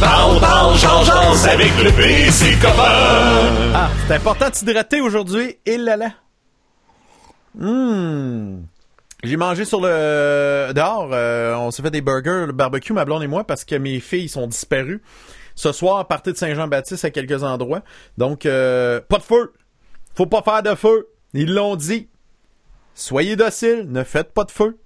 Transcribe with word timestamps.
Parle, 0.00 0.40
parle, 0.40 0.76
change, 0.76 1.08
avec 1.46 1.72
le. 1.82 1.90
Ah, 3.74 3.90
c'est 4.06 4.14
important 4.14 4.50
de 4.50 4.54
s'hydrater 4.54 5.00
aujourd'hui. 5.00 5.56
Et 5.64 5.78
là 5.78 5.96
là. 5.96 6.10
Hum. 7.58 8.66
J'ai 9.24 9.36
mangé 9.36 9.64
sur 9.64 9.80
le 9.80 10.72
dehors. 10.74 11.08
euh, 11.12 11.54
on 11.56 11.70
s'est 11.70 11.82
fait 11.82 11.90
des 11.90 12.02
burgers, 12.02 12.44
le 12.46 12.52
barbecue, 12.52 12.92
ma 12.92 13.04
blonde 13.04 13.22
et 13.22 13.26
moi, 13.26 13.44
parce 13.44 13.64
que 13.64 13.74
mes 13.74 14.00
filles 14.00 14.28
sont 14.28 14.46
disparues. 14.46 15.02
Ce 15.54 15.72
soir, 15.72 16.06
partez 16.06 16.32
de 16.32 16.36
Saint-Jean-Baptiste 16.36 17.04
à 17.06 17.10
quelques 17.10 17.42
endroits. 17.42 17.82
Donc, 18.18 18.44
euh, 18.44 19.00
pas 19.00 19.16
de 19.18 19.22
feu. 19.22 19.54
Faut 20.14 20.26
pas 20.26 20.42
faire 20.42 20.62
de 20.62 20.74
feu. 20.74 21.08
Ils 21.32 21.52
l'ont 21.54 21.76
dit. 21.76 22.08
Soyez 22.94 23.36
dociles, 23.36 23.86
ne 23.88 24.04
faites 24.04 24.32
pas 24.32 24.44
de 24.44 24.50
feu. 24.50 24.78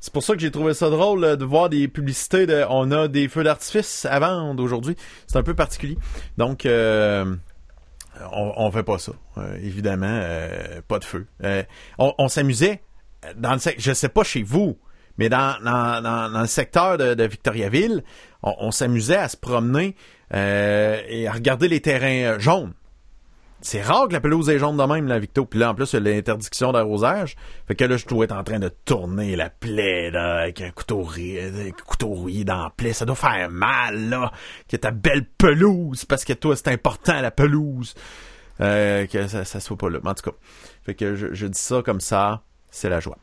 C'est 0.00 0.12
pour 0.12 0.22
ça 0.22 0.32
que 0.34 0.40
j'ai 0.40 0.50
trouvé 0.50 0.72
ça 0.72 0.88
drôle 0.88 1.24
euh, 1.24 1.36
de 1.36 1.44
voir 1.44 1.68
des 1.68 1.86
publicités 1.86 2.46
de 2.46 2.64
on 2.70 2.90
a 2.90 3.06
des 3.06 3.28
feux 3.28 3.44
d'artifice 3.44 4.06
à 4.06 4.18
vendre 4.18 4.62
aujourd'hui. 4.62 4.96
C'est 5.26 5.36
un 5.38 5.42
peu 5.42 5.54
particulier. 5.54 5.98
Donc 6.38 6.64
euh, 6.66 7.36
on, 8.32 8.52
on 8.56 8.70
fait 8.72 8.82
pas 8.82 8.98
ça. 8.98 9.12
Euh, 9.38 9.56
évidemment, 9.62 10.06
euh, 10.22 10.80
pas 10.88 10.98
de 10.98 11.04
feu. 11.04 11.26
On 11.98 12.14
on 12.18 12.28
s'amusait 12.28 12.82
dans 13.36 13.52
le 13.52 13.58
sec- 13.58 13.76
je 13.78 13.92
sais 13.92 14.08
pas 14.08 14.24
chez 14.24 14.42
vous, 14.42 14.78
mais 15.18 15.28
dans, 15.28 15.62
dans, 15.62 16.40
le 16.40 16.46
secteur 16.46 16.96
de, 16.96 17.24
Victoriaville, 17.24 18.02
on, 18.42 18.54
on 18.58 18.70
s'amusait 18.70 19.18
à 19.18 19.28
se 19.28 19.36
promener 19.36 19.94
et 20.32 21.26
à 21.28 21.32
regarder 21.32 21.68
les 21.68 21.80
terrains 21.80 22.38
jaunes. 22.38 22.72
C'est 23.62 23.82
rare 23.82 24.08
que 24.08 24.14
la 24.14 24.20
pelouse 24.20 24.48
est 24.48 24.58
jaune 24.58 24.76
de 24.78 24.82
même, 24.82 25.06
la 25.06 25.18
Victo. 25.18 25.44
Puis 25.44 25.58
là, 25.58 25.70
en 25.70 25.74
plus, 25.74 25.92
il 25.92 25.96
y 25.96 26.08
a 26.08 26.14
l'interdiction 26.14 26.72
d'arrosage. 26.72 27.36
Fait 27.68 27.74
que 27.74 27.84
là, 27.84 27.96
je 27.98 28.06
dois 28.06 28.24
être 28.24 28.32
en 28.32 28.42
train 28.42 28.58
de 28.58 28.70
tourner 28.70 29.36
la 29.36 29.50
plaie, 29.50 30.10
là, 30.10 30.38
avec 30.38 30.62
un 30.62 30.70
couteau, 30.70 31.06
euh, 31.18 31.70
un 31.70 32.06
rouillé 32.06 32.44
dans 32.44 32.62
la 32.62 32.70
plaie. 32.70 32.94
Ça 32.94 33.04
doit 33.04 33.16
faire 33.16 33.50
mal, 33.50 34.08
là, 34.08 34.32
que 34.66 34.76
ta 34.76 34.90
belle 34.90 35.26
pelouse, 35.26 36.06
parce 36.06 36.24
que 36.24 36.32
toi, 36.32 36.56
c'est 36.56 36.68
important, 36.68 37.20
la 37.20 37.30
pelouse. 37.30 37.94
Euh, 38.60 39.06
que 39.06 39.26
ça, 39.26 39.60
soit 39.60 39.76
pas 39.76 39.88
là. 39.88 40.00
Mais 40.02 40.10
en 40.10 40.14
tout 40.14 40.30
cas, 40.30 40.36
fait 40.82 40.94
que 40.94 41.14
je, 41.14 41.46
dis 41.46 41.58
ça 41.58 41.82
comme 41.82 42.00
ça, 42.00 42.42
c'est 42.70 42.90
la 42.90 43.00
joie. 43.00 43.16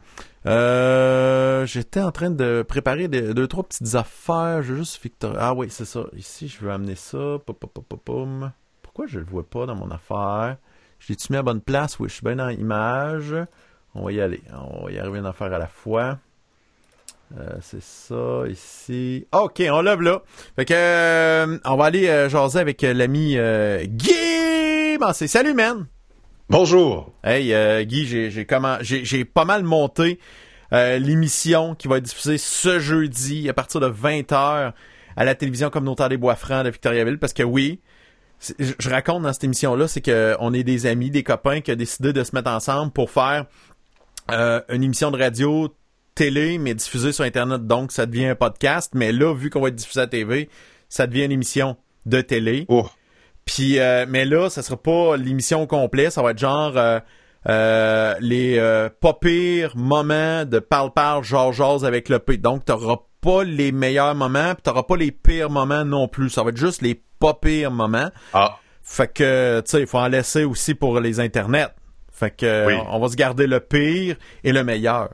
Euh, 0.46 1.66
j'étais 1.66 2.02
en 2.02 2.12
train 2.12 2.32
de 2.32 2.64
préparer 2.68 3.08
deux, 3.08 3.48
trois 3.48 3.64
petites 3.64 3.96
affaires. 3.96 4.64
Je 4.64 4.74
veux 4.74 4.80
juste 4.80 5.02
Victor. 5.02 5.36
Ah 5.38 5.54
oui, 5.54 5.68
c'est 5.70 5.86
ça. 5.86 6.06
Ici, 6.16 6.48
je 6.48 6.64
veux 6.64 6.72
amener 6.72 6.96
ça. 6.96 7.38
Pom. 7.46 8.52
Pourquoi 8.98 9.14
je 9.14 9.20
le 9.20 9.26
vois 9.26 9.48
pas 9.48 9.67
dans 9.67 9.76
mon 9.76 9.92
affaire? 9.92 10.58
Je 10.98 11.09
l'ai-tu 11.09 11.31
mis 11.31 11.38
à 11.38 11.44
bonne 11.44 11.62
place? 11.62 12.00
Oui, 12.00 12.09
je 12.09 12.16
suis 12.16 12.23
bien 12.23 12.36
dans 12.36 12.48
l'image. 12.48 13.36
On 13.94 14.04
va 14.04 14.12
y 14.12 14.20
aller. 14.20 14.42
On 14.72 14.86
va 14.86 14.92
y 14.92 14.98
arriver 14.98 15.20
une 15.20 15.28
affaire 15.28 15.54
à 15.54 15.59
la 15.59 15.67
fois. 15.67 16.17
Euh, 17.38 17.58
c'est 17.62 17.84
ça, 17.84 18.48
ici. 18.50 19.28
OK, 19.34 19.62
on 19.70 19.81
lève 19.81 20.02
là. 20.02 20.23
Fait 20.56 20.66
que, 20.66 20.73
euh, 20.73 21.59
on 21.64 21.76
va 21.76 21.86
aller 21.86 22.08
euh, 22.08 22.28
jaser 22.28 22.58
avec 22.58 22.84
euh, 22.84 22.94
l'ami 22.95 23.38
Guy. 23.88 24.98
Salut, 25.28 25.54
man! 25.54 25.86
Bonjour. 26.50 27.14
Hey, 27.23 27.86
Guy, 27.86 28.04
j'ai, 28.08 28.32
j'ai, 28.32 28.45
comment, 28.45 28.78
j'ai, 28.82 29.06
j'ai 29.06 29.26
pas 29.26 29.45
mal 29.45 29.61
monté 29.61 30.17
l'émission 30.72 31.76
qui 31.76 31.88
va 31.88 31.98
être 31.98 32.06
diffusée 32.06 32.39
ce 32.39 32.80
jeudi 32.80 33.48
à 33.48 33.54
partir 33.54 33.80
de 33.80 33.89
20h 33.92 34.73
à 35.16 35.23
la 35.23 35.36
télévision 35.36 35.70
communautaire 35.70 36.09
des 36.09 36.17
Bois-Francs 36.17 36.66
de 36.66 36.72
Victoriaville 36.72 37.20
parce 37.20 37.34
que 37.34 37.44
oui, 37.44 37.80
je 38.40 38.90
raconte 38.90 39.24
dans 39.24 39.34
cette 39.34 39.44
émission-là, 39.44 39.88
c'est 39.88 40.02
que 40.02 40.36
on 40.40 40.54
est 40.54 40.64
des 40.64 40.86
amis, 40.86 41.10
des 41.10 41.24
copains 41.24 41.62
qui 41.62 41.72
ont 41.72 41.76
décidé 41.76 42.14
de 42.14 42.24
se 42.24 42.36
mettre 42.36 42.52
ensemble 42.52 42.92
pour 42.92 43.10
faire 43.10 43.46
euh, 44.32 44.62
une 44.70 44.84
émission 44.84 45.12
de 45.12 45.18
radio 45.18 45.74
télé, 46.14 46.58
mais 46.58 46.74
diffusée 46.74 47.12
sur 47.12 47.24
Internet. 47.24 47.66
Donc, 47.66 47.92
ça 47.92 48.06
devient 48.06 48.28
un 48.28 48.36
podcast. 48.36 48.92
Mais 48.94 49.12
là, 49.12 49.34
vu 49.34 49.50
qu'on 49.50 49.62
va 49.62 49.70
être 49.70 49.76
diffusé 49.76 50.00
à 50.00 50.04
la 50.04 50.08
TV, 50.08 50.50
ça 50.90 51.08
devient 51.08 51.26
une 51.26 51.32
émission 51.32 51.78
de 52.06 52.22
télé. 52.22 52.66
Oh, 52.70 52.88
Puis, 53.46 53.80
euh, 53.80 54.06
mais 54.08 54.26
là, 54.26 54.50
ça 54.50 54.62
sera 54.62 54.78
pas 54.78 55.18
l'émission 55.18 55.64
au 55.64 55.68
complet. 55.68 56.10
Ça 56.10 56.22
va 56.22 56.32
être 56.32 56.38
genre 56.38 56.74
euh, 57.50 58.16
les 58.20 58.90
pas 59.00 59.14
pires 59.14 59.76
moments 59.76 60.45
de 60.45 60.60
parle-parle, 60.60 61.23
genre-jase 61.23 61.86
avec 61.86 62.10
le 62.10 62.20
P. 62.20 62.38
Donc, 62.38 62.66
t'auras 62.66 62.98
pas 63.27 63.43
les 63.43 63.71
meilleurs 63.73 64.15
moments, 64.15 64.54
puis 64.54 64.64
t'auras 64.64 64.83
pas 64.83 64.95
les 64.95 65.11
pires 65.11 65.49
moments 65.49 65.83
non 65.83 66.08
plus. 66.08 66.30
Ça 66.30 66.43
va 66.43 66.49
être 66.52 66.58
juste 66.58 66.82
les 66.82 67.02
pas 67.20 67.33
pires 67.33 67.71
moments. 67.71 68.10
ah, 68.33 68.58
Fait 68.83 69.11
que, 69.11 69.60
tu 69.65 69.71
sais, 69.71 69.82
il 69.82 69.88
faut 69.88 69.98
en 69.98 70.08
laisser 70.08 70.45
aussi 70.45 70.73
pour 70.76 70.99
les 71.02 71.20
internets. 71.20 71.67
Fait 72.11 72.32
que, 72.32 72.67
Oui. 72.67 72.73
on 72.89 72.99
va 72.99 73.10
se 73.10 73.16
garder 73.17 73.45
le 73.45 73.60
pire 73.60 74.16
et 74.45 74.52
le 74.54 74.64
meilleur. 74.64 75.10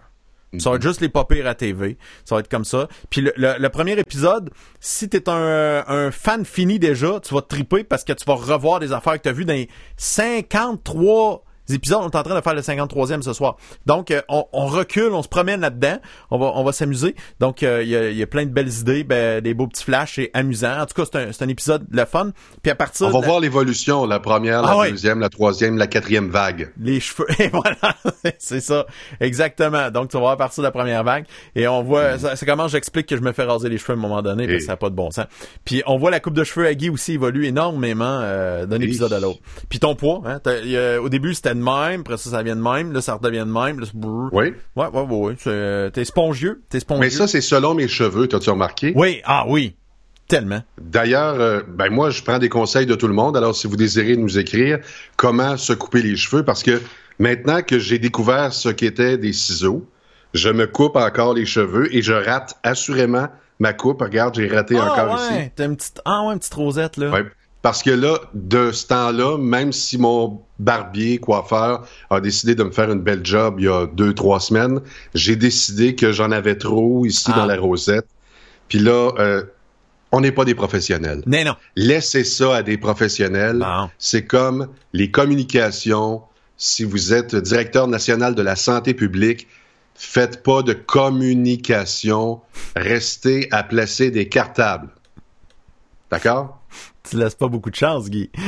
Ça 0.60 0.70
va 0.70 0.76
être 0.76 0.84
juste 0.84 1.02
les 1.02 1.10
pas 1.10 1.26
pires 1.26 1.48
à 1.48 1.56
TV. 1.56 1.98
Ça 2.26 2.36
va 2.36 2.42
être 2.42 2.48
comme 2.50 2.64
ça. 2.66 2.88
Puis 3.10 3.22
le, 3.22 3.34
le- 3.36 3.56
le 3.58 3.70
premier 3.70 3.94
épisode, 3.98 4.52
si 4.80 5.10
t'es 5.10 5.28
un, 5.28 5.84
un 5.88 6.12
fan 6.12 6.46
fini 6.46 6.78
déjà, 6.78 7.20
tu 7.20 7.34
vas 7.34 7.42
te 7.42 7.48
triper 7.48 7.84
parce 7.84 8.04
que 8.04 8.14
tu 8.14 8.24
vas 8.26 8.36
revoir 8.36 8.80
des 8.80 8.94
affaires 8.94 9.14
que 9.14 9.24
t'as 9.24 9.32
vues 9.32 9.46
dans 9.46 9.54
les 9.54 9.68
53 9.98 11.44
épisodes. 11.70 12.00
On 12.02 12.10
est 12.10 12.16
en 12.16 12.24
train 12.24 12.36
de 12.36 12.42
faire 12.42 12.54
le 12.54 12.62
53e 12.62 13.22
ce 13.22 13.34
soir. 13.34 13.56
Donc, 13.86 14.12
euh, 14.12 14.22
on, 14.30 14.46
on 14.54 14.66
recule, 14.68 15.12
on 15.14 15.24
se 15.24 15.28
promène 15.28 15.62
là-dedans. 15.62 15.98
On 16.32 16.38
va, 16.38 16.52
on 16.56 16.64
va 16.64 16.72
s'amuser. 16.72 17.16
Donc, 17.40 17.64
euh, 17.64 17.82
il 17.84 17.90
y, 17.90 17.96
a, 17.96 18.10
y 18.10 18.22
a 18.24 18.28
plein 18.28 18.46
de 18.46 18.52
belles 18.52 18.72
idées, 18.72 19.04
ben, 19.04 19.42
des 19.42 19.54
beaux 19.54 19.68
petits 19.68 19.84
flashs 19.84 20.18
et 20.20 20.30
amusants. 20.34 20.80
En 20.82 20.86
tout 20.86 20.94
cas, 21.02 21.08
c'est 21.12 21.20
un, 21.20 21.32
c'est 21.32 21.44
un 21.44 21.48
épisode 21.50 21.86
le 21.92 22.06
fun. 22.06 22.32
Puis 22.62 22.72
à 22.72 22.76
partir 22.76 23.08
on 23.08 23.12
va 23.12 23.20
de- 23.22 23.26
voir 23.26 23.40
l'évolution, 23.40 24.06
la 24.06 24.20
première, 24.20 24.62
la 24.62 24.76
Ah 24.82 24.90
deuxième, 24.90 25.20
la 25.20 25.30
troisième, 25.30 25.78
la 25.78 25.88
quatrième 25.88 26.30
vague. 26.30 26.72
les 26.80 27.00
cheveux. 27.00 27.28
Et 27.40 27.50
voilà, 27.50 27.78
c'est 28.40 28.60
ça. 28.62 28.86
Exactement. 29.20 29.90
Donc, 29.92 30.10
tu 30.10 30.14
vas 30.18 30.22
voir 30.22 30.32
à 30.34 30.38
partir 30.38 30.62
de 30.62 30.68
la 30.68 30.72
première 30.72 31.04
vague. 31.04 31.26
Et 31.56 31.68
on 31.68 31.82
voit, 31.84 32.18
c'est 32.18 32.46
comment 32.46 32.68
j'explique 32.68 33.08
que 33.08 33.16
je 33.16 33.22
me 33.22 33.32
fais 33.32 33.44
raser 33.44 33.70
les 33.70 33.78
cheveux 33.78 33.94
à 33.94 33.98
un 33.98 34.00
moment 34.02 34.22
donné, 34.22 34.46
parce 34.46 34.58
que 34.60 34.64
Et- 34.64 34.66
ça 34.66 34.74
n'a 34.74 34.78
pas 34.78 34.90
de 34.90 34.96
bon 34.96 35.12
sens. 35.12 35.26
Puis, 35.66 35.82
on 35.86 35.98
voit 35.98 36.12
la 36.12 36.20
coupe 36.20 36.34
de 36.34 36.44
cheveux 36.44 36.66
à 36.68 36.74
Guy 36.74 36.90
aussi 36.90 37.14
évolue 37.14 37.46
énormément 37.46 38.20
euh, 38.22 38.66
d'un 38.66 38.80
Et- 38.80 38.84
épisode 38.86 39.14
à 39.14 39.20
l'autre. 39.20 39.40
Puis 39.70 39.80
ton 39.80 39.96
poids, 39.96 40.22
hein, 40.26 40.40
au 41.02 41.10
début, 41.10 41.34
c'était 41.34 41.53
de 41.56 41.64
même, 41.64 42.02
après 42.02 42.18
ça, 42.18 42.30
ça 42.30 42.44
vient 42.44 42.56
de 42.56 42.62
même, 42.62 42.92
là, 42.94 43.02
ça 43.02 43.16
redevient 43.16 43.40
de 43.40 43.44
même. 43.46 43.80
Là. 43.80 43.88
Oui. 43.94 44.30
Ouais, 44.32 44.54
ouais, 44.76 44.88
ouais. 44.92 45.02
ouais. 45.16 45.36
C'est- 45.40 45.92
T'es 45.92 46.06
spongieux. 46.06 46.62
T'es 46.70 46.80
spongieux. 46.80 47.02
Mais 47.02 47.10
ça, 47.10 47.28
c'est 47.28 47.42
selon 47.42 47.74
mes 47.76 47.88
cheveux, 47.88 48.28
t'as-tu 48.28 48.50
remarqué? 48.50 48.94
Oui, 48.96 49.22
ah 49.26 49.46
oui. 49.48 49.76
Tellement. 50.28 50.62
D'ailleurs, 50.82 51.36
euh, 51.40 51.62
ben 51.68 51.90
moi, 51.90 52.10
je 52.10 52.24
prends 52.24 52.40
des 52.40 52.50
conseils 52.50 52.86
de 52.86 52.96
tout 52.96 53.08
le 53.08 53.14
monde. 53.14 53.36
Alors, 53.36 53.56
si 53.56 53.68
vous 53.68 53.76
désirez 53.76 54.16
nous 54.16 54.38
écrire 54.40 54.80
comment 55.18 55.58
se 55.58 55.74
couper 55.74 56.02
les 56.02 56.16
cheveux, 56.16 56.44
parce 56.44 56.64
que 56.64 56.82
maintenant 57.20 57.62
que 57.62 57.78
j'ai 57.78 58.00
découvert 58.00 58.54
ce 58.54 58.70
qu'étaient 58.70 59.18
des 59.18 59.34
ciseaux, 59.34 59.86
je 60.34 60.50
me 60.50 60.66
coupe 60.66 60.96
encore 60.96 61.34
les 61.34 61.46
cheveux 61.46 61.94
et 61.96 62.02
je 62.02 62.14
rate 62.14 62.56
assurément 62.64 63.28
ma 63.60 63.74
coupe. 63.74 64.02
Regarde, 64.02 64.34
j'ai 64.36 64.48
raté 64.48 64.76
Ah 64.80 64.92
encore 64.94 65.14
ouais, 65.16 65.38
ici. 65.42 65.52
t'as 65.56 65.66
une 65.66 65.76
petite, 65.76 66.02
ah 66.06 66.24
ouais, 66.26 66.34
une 66.34 66.40
petite 66.40 66.54
rosette, 66.56 66.98
là. 66.98 67.12
Ouais. 67.12 67.26
Parce 67.64 67.82
que 67.82 67.90
là, 67.92 68.20
de 68.34 68.72
ce 68.74 68.88
temps-là, 68.88 69.38
même 69.38 69.72
si 69.72 69.98
mon 69.98 70.42
barbier, 70.60 71.18
coiffeur, 71.18 71.88
a 72.10 72.20
décidé 72.20 72.56
de 72.56 72.64
me 72.64 72.72
faire 72.72 72.92
une 72.92 73.00
belle 73.00 73.26
job 73.26 73.56
il 73.58 73.66
y 73.66 73.68
a 73.70 73.88
deux, 73.88 74.14
trois 74.14 74.42
semaines, 74.42 74.82
j'ai 75.16 75.38
décidé 75.38 75.96
que 75.96 76.12
j'en 76.12 76.32
avais 76.32 76.58
trop 76.58 77.06
ici 77.06 77.32
Ah. 77.34 77.38
dans 77.38 77.46
la 77.46 77.58
rosette. 77.58 78.06
Puis 78.68 78.80
là, 78.80 79.12
euh, 79.18 79.44
on 80.12 80.20
n'est 80.20 80.34
pas 80.34 80.44
des 80.44 80.56
professionnels. 80.56 81.24
Mais 81.26 81.46
non. 81.46 81.56
Laissez 81.78 82.26
ça 82.26 82.58
à 82.58 82.64
des 82.64 82.78
professionnels. 82.78 83.66
C'est 83.98 84.26
comme 84.26 84.68
les 84.92 85.10
communications. 85.10 86.22
Si 86.58 86.84
vous 86.84 87.14
êtes 87.14 87.34
directeur 87.34 87.88
national 87.88 88.36
de 88.36 88.42
la 88.42 88.58
santé 88.58 88.94
publique, 88.94 89.48
faites 89.96 90.44
pas 90.44 90.64
de 90.64 90.74
communication. 90.74 92.42
Restez 92.76 93.48
à 93.52 93.64
placer 93.64 94.12
des 94.12 94.28
cartables. 94.28 94.90
D'accord? 96.12 96.60
Tu 97.10 97.18
laisses 97.18 97.36
pas 97.36 97.48
beaucoup 97.48 97.70
de 97.70 97.76
chance, 97.76 98.10
Guy. 98.10 98.30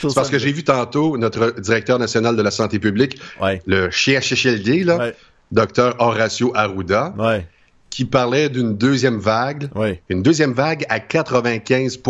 C'est 0.00 0.14
parce 0.14 0.30
que 0.30 0.38
j'ai 0.38 0.52
vu 0.52 0.62
tantôt 0.64 1.16
notre 1.18 1.60
directeur 1.60 1.98
national 1.98 2.36
de 2.36 2.42
la 2.42 2.50
santé 2.52 2.78
publique, 2.78 3.18
Ouais. 3.40 3.60
le 3.66 3.90
CHHLD, 3.90 4.84
là, 4.84 4.96
Ouais. 4.98 5.14
docteur 5.50 5.96
Horacio 5.98 6.52
Arruda, 6.54 7.14
Ouais. 7.18 7.46
qui 7.90 8.04
parlait 8.04 8.48
d'une 8.48 8.76
deuxième 8.76 9.18
vague, 9.18 9.68
une 10.08 10.22
deuxième 10.22 10.52
vague 10.52 10.86
à 10.88 11.00
95 11.00 12.00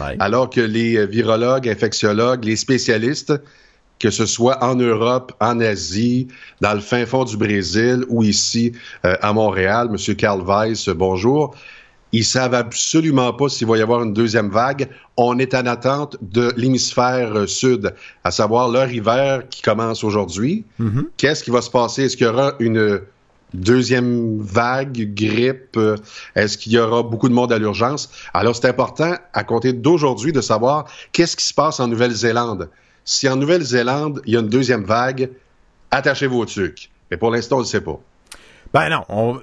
Ouais. 0.00 0.16
alors 0.18 0.48
que 0.48 0.60
les 0.62 0.96
euh, 0.96 1.04
virologues, 1.06 1.68
infectiologues, 1.68 2.44
les 2.44 2.56
spécialistes, 2.56 3.34
que 3.98 4.08
ce 4.10 4.24
soit 4.24 4.64
en 4.64 4.76
Europe, 4.76 5.32
en 5.40 5.60
Asie, 5.60 6.28
dans 6.62 6.72
le 6.72 6.80
fin 6.80 7.04
fond 7.04 7.24
du 7.24 7.36
Brésil 7.36 8.04
ou 8.08 8.22
ici 8.22 8.72
euh, 9.04 9.14
à 9.20 9.34
Montréal, 9.34 9.88
Monsieur 9.90 10.14
Carl 10.14 10.40
Weiss, 10.42 10.88
bonjour, 10.88 11.54
ils 12.12 12.24
savent 12.24 12.54
absolument 12.54 13.32
pas 13.32 13.48
s'il 13.48 13.66
va 13.66 13.78
y 13.78 13.82
avoir 13.82 14.02
une 14.02 14.12
deuxième 14.12 14.50
vague. 14.50 14.88
On 15.16 15.38
est 15.38 15.54
en 15.54 15.66
attente 15.66 16.16
de 16.20 16.52
l'hémisphère 16.56 17.36
euh, 17.36 17.46
sud, 17.46 17.94
à 18.24 18.30
savoir 18.30 18.68
leur 18.68 18.90
hiver 18.90 19.48
qui 19.48 19.62
commence 19.62 20.02
aujourd'hui. 20.02 20.64
Mhm. 20.78 21.08
Qu'est-ce 21.16 21.44
qui 21.44 21.50
va 21.50 21.62
se 21.62 21.70
passer? 21.70 22.04
Est-ce 22.04 22.16
qu'il 22.16 22.26
y 22.26 22.30
aura 22.30 22.54
une 22.58 23.00
deuxième 23.54 24.40
vague, 24.40 25.14
grippe? 25.14 25.78
Est-ce 26.34 26.58
qu'il 26.58 26.72
y 26.72 26.78
aura 26.78 27.02
beaucoup 27.02 27.28
de 27.28 27.34
monde 27.34 27.52
à 27.52 27.58
l'urgence? 27.58 28.10
Alors, 28.34 28.56
c'est 28.56 28.68
important, 28.68 29.14
à 29.32 29.44
compter 29.44 29.72
d'aujourd'hui, 29.72 30.32
de 30.32 30.40
savoir 30.40 30.86
qu'est-ce 31.12 31.36
qui 31.36 31.44
se 31.44 31.54
passe 31.54 31.80
en 31.80 31.86
Nouvelle-Zélande. 31.88 32.68
Si 33.04 33.28
en 33.28 33.36
Nouvelle-Zélande, 33.36 34.20
il 34.26 34.34
y 34.34 34.36
a 34.36 34.40
une 34.40 34.48
deuxième 34.48 34.84
vague, 34.84 35.30
attachez 35.90 36.26
vos 36.26 36.44
trucs. 36.44 36.90
Mais 37.10 37.16
pour 37.16 37.30
l'instant, 37.30 37.56
on 37.56 37.60
ne 37.60 37.64
le 37.64 37.68
sait 37.68 37.80
pas. 37.80 38.00
Ben 38.72 38.88
non, 38.88 39.02
on- 39.08 39.40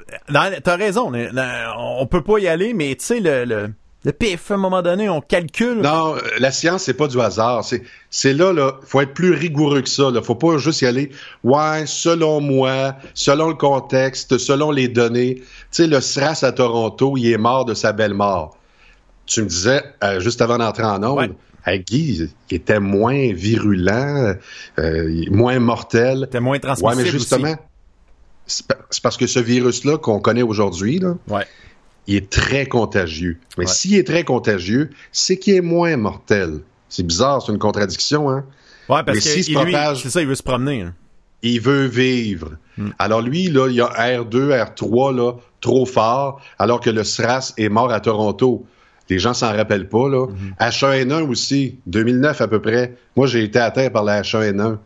t'as 0.63 0.75
raison. 0.77 1.11
On, 1.13 1.97
on 1.99 2.07
peut 2.07 2.21
pas 2.23 2.39
y 2.39 2.47
aller, 2.47 2.73
mais 2.73 2.95
tu 2.95 3.03
sais, 3.05 3.19
le, 3.19 3.43
le, 3.45 3.69
le 4.05 4.11
PFA, 4.13 4.53
à 4.53 4.57
un 4.57 4.59
moment 4.59 4.81
donné, 4.81 5.09
on 5.09 5.19
calcule. 5.19 5.81
Non, 5.81 6.15
euh, 6.15 6.19
la 6.39 6.51
science, 6.51 6.83
c'est 6.83 6.93
pas 6.93 7.07
du 7.07 7.19
hasard. 7.19 7.65
C'est, 7.65 7.83
c'est 8.09 8.31
là, 8.33 8.53
là, 8.53 8.73
faut 8.85 9.01
être 9.01 9.13
plus 9.13 9.31
rigoureux 9.33 9.81
que 9.81 9.89
ça. 9.89 10.11
Là. 10.11 10.21
Faut 10.21 10.35
pas 10.35 10.57
juste 10.57 10.81
y 10.81 10.85
aller, 10.85 11.11
ouais, 11.43 11.83
selon 11.85 12.39
moi, 12.39 12.95
selon 13.13 13.49
le 13.49 13.55
contexte, 13.55 14.37
selon 14.37 14.71
les 14.71 14.87
données. 14.87 15.35
Tu 15.35 15.43
sais, 15.71 15.87
le 15.87 15.99
SRAS 15.99 16.43
à 16.43 16.53
Toronto, 16.53 17.15
il 17.17 17.29
est 17.29 17.37
mort 17.37 17.65
de 17.65 17.73
sa 17.73 17.91
belle 17.91 18.13
mort. 18.13 18.57
Tu 19.25 19.41
me 19.41 19.47
disais, 19.47 19.83
euh, 20.05 20.21
juste 20.21 20.41
avant 20.41 20.57
d'entrer 20.57 20.83
en 20.83 21.03
onde, 21.03 21.17
Ouais. 21.17 21.29
hey, 21.65 21.81
Guy, 21.81 22.29
il 22.49 22.55
était 22.55 22.79
moins 22.79 23.33
virulent, 23.33 24.35
euh, 24.79 25.25
moins 25.31 25.59
mortel. 25.59 26.29
T'es 26.31 26.39
moins 26.39 26.53
Ouais, 26.53 26.59
transmissible 26.61 26.95
mais 27.03 27.09
justement, 27.09 27.55
c'est 28.47 29.01
parce 29.03 29.17
que 29.17 29.27
ce 29.27 29.39
virus-là 29.39 29.97
qu'on 29.97 30.19
connaît 30.19 30.41
aujourd'hui, 30.43 30.99
là, 30.99 31.09
aussi. 31.11 31.33
Ouais. 31.35 31.45
il 32.07 32.15
est 32.15 32.29
très 32.29 32.65
contagieux. 32.65 33.37
Mais 33.57 33.65
Ouais. 33.65 33.71
s'il 33.71 33.95
est 33.95 34.07
très 34.07 34.23
contagieux, 34.23 34.89
c'est 35.11 35.37
qu'il 35.37 35.55
est 35.55 35.61
moins 35.61 35.95
mortel. 35.97 36.59
C'est 36.89 37.05
bizarre, 37.05 37.41
c'est 37.41 37.51
une 37.51 37.59
contradiction, 37.59 38.29
hein? 38.29 38.45
Ouais, 38.89 39.03
parce 39.03 39.17
Mais 39.17 39.41
que 39.43 39.45
lui, 39.47 39.53
propage- 39.53 40.03
c'est 40.03 40.09
ça, 40.09 40.21
il 40.21 40.27
veut 40.27 40.35
se 40.35 40.43
promener. 40.43 40.81
hein. 40.83 40.93
Il 41.43 41.59
veut 41.61 41.85
vivre. 41.85 42.51
Hmm. 42.77 42.89
Alors 42.97 43.21
lui, 43.21 43.49
là, 43.49 43.67
il 43.67 43.75
y 43.75 43.81
a 43.81 43.87
R2, 43.87 44.51
R3, 44.53 45.13
là, 45.15 45.33
trop 45.61 45.85
fort, 45.85 46.41
alors 46.57 46.79
que 46.79 46.89
le 46.89 47.03
SRAS 47.03 47.53
est 47.57 47.69
mort 47.69 47.91
à 47.91 47.99
Toronto. 47.99 48.65
Les 49.09 49.19
gens 49.19 49.33
s'en 49.33 49.51
rappellent 49.53 49.89
pas, 49.89 50.07
là. 50.09 50.25
Hmm. 50.27 50.53
H1N1 50.59 51.27
aussi, 51.29 51.77
2009 51.85 52.41
à 52.41 52.47
peu 52.47 52.61
près. 52.61 52.95
Moi, 53.17 53.27
j'ai 53.27 53.43
été 53.43 53.59
atteint 53.59 53.89
par 53.89 54.03
la 54.03 54.21
H1N1. 54.21 54.77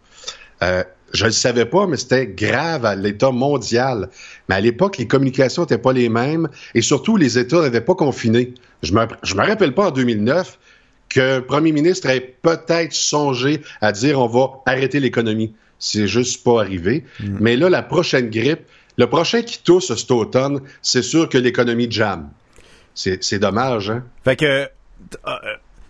Euh, 0.63 0.83
je 1.13 1.25
le 1.25 1.31
savais 1.31 1.65
pas, 1.65 1.87
mais 1.87 1.97
c'était 1.97 2.27
grave 2.27 2.85
à 2.85 2.95
l'état 2.95 3.31
mondial. 3.31 4.09
Mais 4.49 4.55
à 4.55 4.61
l'époque, 4.61 4.97
les 4.97 5.07
communications 5.07 5.63
n'étaient 5.63 5.77
pas 5.77 5.93
les 5.93 6.09
mêmes 6.09 6.49
et 6.75 6.81
surtout, 6.81 7.17
les 7.17 7.37
États 7.37 7.61
n'avaient 7.61 7.81
pas 7.81 7.95
confiné. 7.95 8.53
Je 8.83 8.93
me, 8.93 9.05
je 9.23 9.35
me 9.35 9.45
rappelle 9.45 9.73
pas 9.73 9.87
en 9.87 9.91
2009 9.91 10.57
qu'un 11.09 11.41
premier 11.41 11.71
ministre 11.71 12.09
ait 12.09 12.35
peut-être 12.41 12.93
songé 12.93 13.61
à 13.81 13.91
dire 13.91 14.19
on 14.19 14.27
va 14.27 14.61
arrêter 14.65 14.99
l'économie. 14.99 15.53
C'est 15.79 16.07
juste 16.07 16.43
pas 16.43 16.61
arrivé. 16.61 17.05
Mais 17.19 17.55
là, 17.55 17.69
la 17.69 17.81
prochaine 17.81 18.29
grippe, 18.29 18.61
le 18.97 19.07
prochain 19.07 19.41
qui 19.41 19.61
tousse 19.63 19.93
cet 19.93 20.11
automne, 20.11 20.61
c'est 20.81 21.01
sûr 21.01 21.27
que 21.27 21.37
l'économie 21.37 21.89
jamme. 21.89 22.29
C'est 22.93 23.23
c'est 23.23 23.39
dommage, 23.39 23.89
hein? 23.89 24.03
Fait 24.23 24.35
que, 24.35 24.45
euh, 24.45 24.67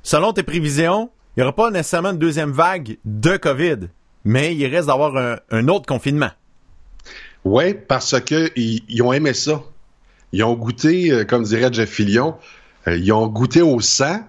selon 0.02 0.34
tes 0.34 0.44
prévisions, 0.44 1.10
il 1.36 1.40
n'y 1.40 1.44
aura 1.44 1.54
pas 1.54 1.72
nécessairement 1.72 2.12
une 2.12 2.20
deuxième 2.20 2.52
vague 2.52 2.98
de 3.04 3.38
COVID, 3.38 3.90
mais 4.24 4.56
il 4.56 4.66
reste 4.68 4.88
d'avoir 4.88 5.40
un, 5.50 5.68
autre 5.68 5.86
confinement. 5.86 6.32
Oui, 7.44 7.74
parce 7.74 8.20
que 8.22 8.52
ils, 8.56 8.84
ils 8.88 9.02
ont 9.02 9.14
aimé 9.14 9.34
ça. 9.34 9.64
Ils 10.32 10.44
ont 10.44 10.54
goûté, 10.54 11.12
euh, 11.12 11.26
comme 11.26 11.44
dirait 11.44 11.72
Jeff 11.74 11.90
Fillion, 11.90 12.36
euh, 12.88 12.98
ils 12.98 13.12
ont 13.12 13.28
goûté 13.28 13.62
au 13.62 13.80
sang, 13.82 14.22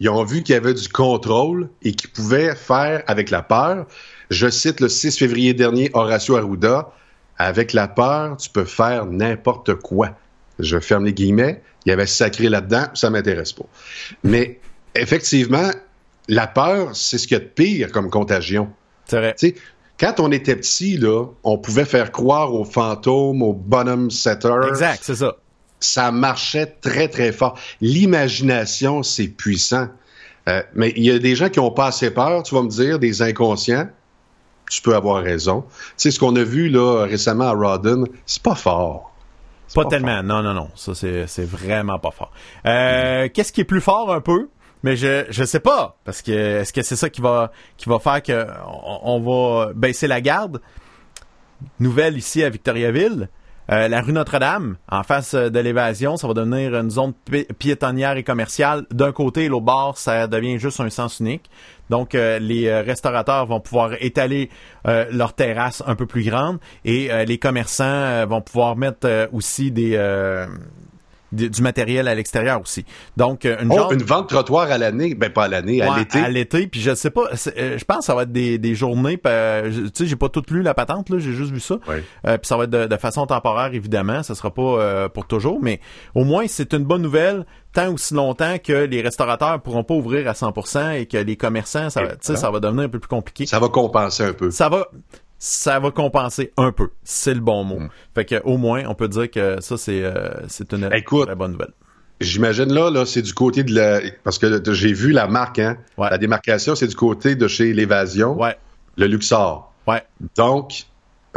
ils 0.00 0.08
ont 0.08 0.24
vu 0.24 0.42
qu'il 0.42 0.54
y 0.54 0.56
avait 0.56 0.74
du 0.74 0.88
contrôle 0.88 1.68
et 1.82 1.92
qu'ils 1.92 2.10
pouvaient 2.10 2.54
faire 2.54 3.02
avec 3.06 3.30
la 3.30 3.42
peur. 3.42 3.86
Je 4.30 4.48
cite 4.48 4.80
le 4.80 4.88
6 4.88 5.18
février 5.18 5.52
dernier 5.52 5.90
Horacio 5.92 6.36
Arruda, 6.36 6.92
avec 7.36 7.72
la 7.72 7.88
peur, 7.88 8.36
tu 8.36 8.48
peux 8.50 8.64
faire 8.64 9.06
n'importe 9.06 9.74
quoi. 9.74 10.16
Je 10.58 10.78
ferme 10.78 11.04
les 11.04 11.12
guillemets, 11.12 11.62
il 11.84 11.90
y 11.90 11.92
avait 11.92 12.06
sacré 12.06 12.48
là-dedans, 12.48 12.86
ça 12.94 13.10
m'intéresse 13.10 13.52
pas. 13.52 13.64
Mais 14.24 14.60
effectivement, 14.94 15.70
la 16.28 16.46
peur, 16.46 16.94
c'est 16.94 17.18
ce 17.18 17.26
qu'il 17.26 17.36
y 17.36 17.40
a 17.40 17.44
de 17.44 17.48
pire 17.48 17.92
comme 17.92 18.10
contagion. 18.10 18.70
C'est 19.10 19.18
vrai. 19.18 19.34
Quand 19.98 20.20
on 20.20 20.30
était 20.32 20.56
petit, 20.56 20.96
là, 20.96 21.26
on 21.44 21.58
pouvait 21.58 21.84
faire 21.84 22.12
croire 22.12 22.54
aux 22.54 22.64
fantômes, 22.64 23.42
aux 23.42 23.52
bonhommes 23.52 24.10
setters. 24.10 24.68
Exact, 24.68 25.00
c'est 25.02 25.16
ça. 25.16 25.36
Ça 25.80 26.12
marchait 26.12 26.66
très, 26.80 27.08
très 27.08 27.32
fort. 27.32 27.58
L'imagination, 27.80 29.02
c'est 29.02 29.28
puissant. 29.28 29.88
Euh, 30.48 30.62
mais 30.74 30.92
il 30.96 31.04
y 31.04 31.10
a 31.10 31.18
des 31.18 31.34
gens 31.36 31.48
qui 31.48 31.58
ont 31.60 31.70
pas 31.70 31.86
assez 31.86 32.10
peur, 32.10 32.42
tu 32.44 32.54
vas 32.54 32.62
me 32.62 32.68
dire, 32.68 32.98
des 32.98 33.20
inconscients. 33.20 33.88
Tu 34.70 34.80
peux 34.80 34.94
avoir 34.94 35.22
raison. 35.22 35.64
Tu 35.68 35.94
sais, 35.96 36.10
ce 36.12 36.20
qu'on 36.20 36.36
a 36.36 36.44
vu 36.44 36.68
là 36.68 37.04
récemment 37.04 37.48
à 37.48 37.52
Rodden, 37.52 38.06
c'est 38.24 38.42
pas 38.42 38.54
fort. 38.54 39.12
Pas, 39.74 39.84
tellement. 39.84 40.22
Non, 40.22 40.42
non, 40.42 40.54
non. 40.54 40.68
Ça, 40.76 40.94
c'est, 40.94 41.26
c'est 41.26 41.44
vraiment 41.44 41.98
pas 41.98 42.10
fort. 42.10 42.32
Euh, 42.66 43.28
Qu'est-ce 43.32 43.52
qui 43.52 43.60
est 43.60 43.64
plus 43.64 43.80
fort 43.80 44.12
un 44.12 44.20
peu? 44.20 44.48
Mais 44.82 44.96
je 44.96 45.24
je 45.30 45.44
sais 45.44 45.60
pas 45.60 45.96
parce 46.04 46.22
que 46.22 46.32
est-ce 46.32 46.72
que 46.72 46.82
c'est 46.82 46.96
ça 46.96 47.10
qui 47.10 47.20
va 47.20 47.52
qui 47.76 47.88
va 47.88 47.98
faire 47.98 48.22
que 48.22 48.46
on, 49.04 49.20
va 49.20 49.72
baisser 49.74 50.06
la 50.06 50.20
garde? 50.20 50.60
Nouvelle 51.78 52.16
ici 52.16 52.42
à 52.42 52.48
Victoriaville, 52.48 53.28
euh, 53.70 53.86
la 53.88 54.00
rue 54.00 54.12
Notre-Dame 54.12 54.76
en 54.88 55.02
face 55.02 55.34
euh, 55.34 55.50
de 55.50 55.58
l'évasion, 55.60 56.16
ça 56.16 56.26
va 56.26 56.32
devenir 56.32 56.74
une 56.74 56.90
zone 56.90 57.12
pi- 57.12 57.46
piétonnière 57.58 58.16
et 58.16 58.24
commerciale. 58.24 58.86
D'un 58.90 59.12
côté 59.12 59.44
et 59.44 59.48
l'autre 59.48 59.66
bord, 59.66 59.98
ça 59.98 60.26
devient 60.26 60.58
juste 60.58 60.80
un 60.80 60.88
sens 60.88 61.20
unique. 61.20 61.50
Donc 61.90 62.14
euh, 62.14 62.38
les 62.38 62.66
euh, 62.68 62.80
restaurateurs 62.80 63.44
vont 63.46 63.60
pouvoir 63.60 63.90
étaler 64.00 64.48
euh, 64.88 65.04
leur 65.12 65.34
terrasse 65.34 65.82
un 65.86 65.94
peu 65.96 66.06
plus 66.06 66.24
grande 66.24 66.58
et 66.86 67.12
euh, 67.12 67.24
les 67.24 67.36
commerçants 67.36 68.26
vont 68.26 68.40
pouvoir 68.40 68.76
mettre 68.76 69.28
aussi 69.32 69.70
des- 69.70 69.96
du 71.32 71.62
matériel 71.62 72.08
à 72.08 72.14
l'extérieur 72.14 72.60
aussi. 72.60 72.84
Donc 73.16 73.44
euh, 73.44 73.56
une 73.62 73.70
Oh, 73.72 73.76
genre 73.76 73.92
une 73.92 74.02
vente 74.02 74.28
trottoir 74.28 74.70
à 74.70 74.78
l'année, 74.78 75.14
ben 75.14 75.30
pas 75.30 75.44
à 75.44 75.48
l'année, 75.48 75.80
à 75.82 75.96
l'été. 75.98 76.18
À 76.18 76.28
l'été, 76.28 76.66
puis 76.66 76.80
je 76.80 76.94
sais 76.94 77.10
pas, 77.10 77.22
euh, 77.56 77.78
je 77.78 77.84
pense 77.84 77.98
que 77.98 78.04
ça 78.04 78.14
va 78.14 78.22
être 78.22 78.32
des, 78.32 78.58
des 78.58 78.74
journées, 78.74 79.16
tu 79.18 79.28
sais, 79.94 80.06
j'ai 80.06 80.16
pas 80.16 80.28
tout 80.28 80.42
lu 80.50 80.62
la 80.62 80.74
patente, 80.74 81.08
là, 81.10 81.18
j'ai 81.18 81.32
juste 81.32 81.52
vu 81.52 81.60
ça. 81.60 81.76
Ouais. 81.88 82.02
Euh, 82.26 82.36
puis 82.38 82.46
ça 82.46 82.56
va 82.56 82.64
être 82.64 82.70
de, 82.70 82.86
de 82.86 82.96
façon 82.96 83.26
temporaire, 83.26 83.72
évidemment, 83.74 84.22
ça 84.22 84.34
sera 84.34 84.52
pas 84.52 84.62
euh, 84.62 85.08
pour 85.08 85.26
toujours, 85.26 85.58
mais 85.62 85.80
au 86.14 86.24
moins 86.24 86.44
c'est 86.48 86.72
une 86.72 86.84
bonne 86.84 87.02
nouvelle, 87.02 87.46
tant 87.72 87.92
aussi 87.92 88.14
longtemps 88.14 88.56
que 88.58 88.72
les 88.72 89.00
restaurateurs 89.00 89.60
pourront 89.60 89.84
pas 89.84 89.94
ouvrir 89.94 90.26
à 90.28 90.32
100% 90.32 90.94
et 91.00 91.06
que 91.06 91.16
les 91.18 91.36
commerçants, 91.36 91.90
ça, 91.90 92.02
va- 92.02 92.08
tu 92.12 92.16
sais, 92.22 92.36
ça 92.36 92.50
va 92.50 92.58
devenir 92.60 92.84
un 92.84 92.88
peu 92.88 92.98
plus 92.98 93.08
compliqué. 93.08 93.46
Ça 93.46 93.60
va 93.60 93.68
compenser 93.68 94.24
un 94.24 94.32
peu. 94.32 94.50
Ça 94.50 94.68
va, 94.68 94.88
ça 95.42 95.80
va 95.80 95.90
compenser 95.90 96.52
un 96.58 96.70
peu, 96.70 96.90
c'est 97.02 97.34
le 97.34 97.40
bon 97.40 97.64
mot. 97.64 97.80
Mm. 97.80 97.88
Fait 98.14 98.24
que 98.26 98.40
au 98.44 98.58
moins, 98.58 98.84
on 98.86 98.94
peut 98.94 99.08
dire 99.08 99.28
que 99.30 99.60
ça 99.60 99.76
c'est 99.76 100.04
euh, 100.04 100.28
c'est 100.46 100.72
une 100.72 100.88
Écoute, 100.92 101.26
très 101.26 101.34
bonne 101.34 101.52
nouvelle. 101.52 101.72
J'imagine 102.20 102.70
là, 102.70 102.90
là, 102.90 103.06
c'est 103.06 103.22
du 103.22 103.32
côté 103.32 103.64
de 103.64 103.74
la. 103.74 104.00
Parce 104.22 104.38
que 104.38 104.62
j'ai 104.74 104.92
vu 104.92 105.10
la 105.12 105.26
marque, 105.26 105.58
hein. 105.58 105.78
Ouais. 105.96 106.10
La 106.10 106.18
démarcation, 106.18 106.74
c'est 106.74 106.86
du 106.86 106.94
côté 106.94 107.34
de 107.34 107.48
chez 107.48 107.72
l'Évasion, 107.72 108.38
Ouais, 108.38 108.58
le 108.98 109.06
Luxor. 109.06 109.72
ouais. 109.86 110.02
Donc, 110.36 110.84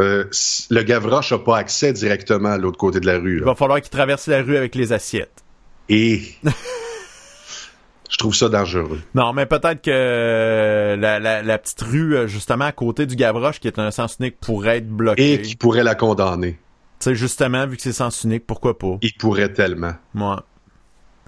euh, 0.00 0.24
le 0.68 0.82
Gavroche 0.82 1.32
n'a 1.32 1.38
pas 1.38 1.56
accès 1.56 1.94
directement 1.94 2.50
à 2.50 2.58
l'autre 2.58 2.76
côté 2.76 3.00
de 3.00 3.06
la 3.06 3.18
rue. 3.18 3.38
Il 3.38 3.44
va 3.44 3.54
falloir 3.54 3.80
qu'ils 3.80 3.88
traversent 3.90 4.26
la 4.26 4.42
rue 4.42 4.58
avec 4.58 4.74
les 4.74 4.92
assiettes. 4.92 5.42
Et 5.88 6.20
je 8.14 8.18
trouve 8.18 8.34
ça 8.34 8.48
dangereux. 8.48 9.00
Non, 9.16 9.32
mais 9.32 9.44
peut-être 9.44 9.82
que 9.82 9.90
euh, 9.92 10.96
la, 10.96 11.18
la, 11.18 11.42
la 11.42 11.58
petite 11.58 11.80
rue, 11.82 12.14
euh, 12.16 12.26
justement, 12.28 12.66
à 12.66 12.70
côté 12.72 13.06
du 13.06 13.16
Gavroche, 13.16 13.58
qui 13.58 13.66
est 13.66 13.80
un 13.80 13.90
sens 13.90 14.18
unique, 14.20 14.38
pourrait 14.40 14.78
être 14.78 14.88
bloquée. 14.88 15.32
Et 15.34 15.42
qui 15.42 15.56
pourrait 15.56 15.82
la 15.82 15.96
condamner. 15.96 16.52
Tu 17.00 17.06
sais, 17.10 17.14
justement, 17.16 17.66
vu 17.66 17.76
que 17.76 17.82
c'est 17.82 17.92
sens 17.92 18.22
unique, 18.22 18.46
pourquoi 18.46 18.78
pas? 18.78 18.98
Il 19.02 19.12
pourrait 19.14 19.52
tellement. 19.52 19.94
Moi. 20.14 20.44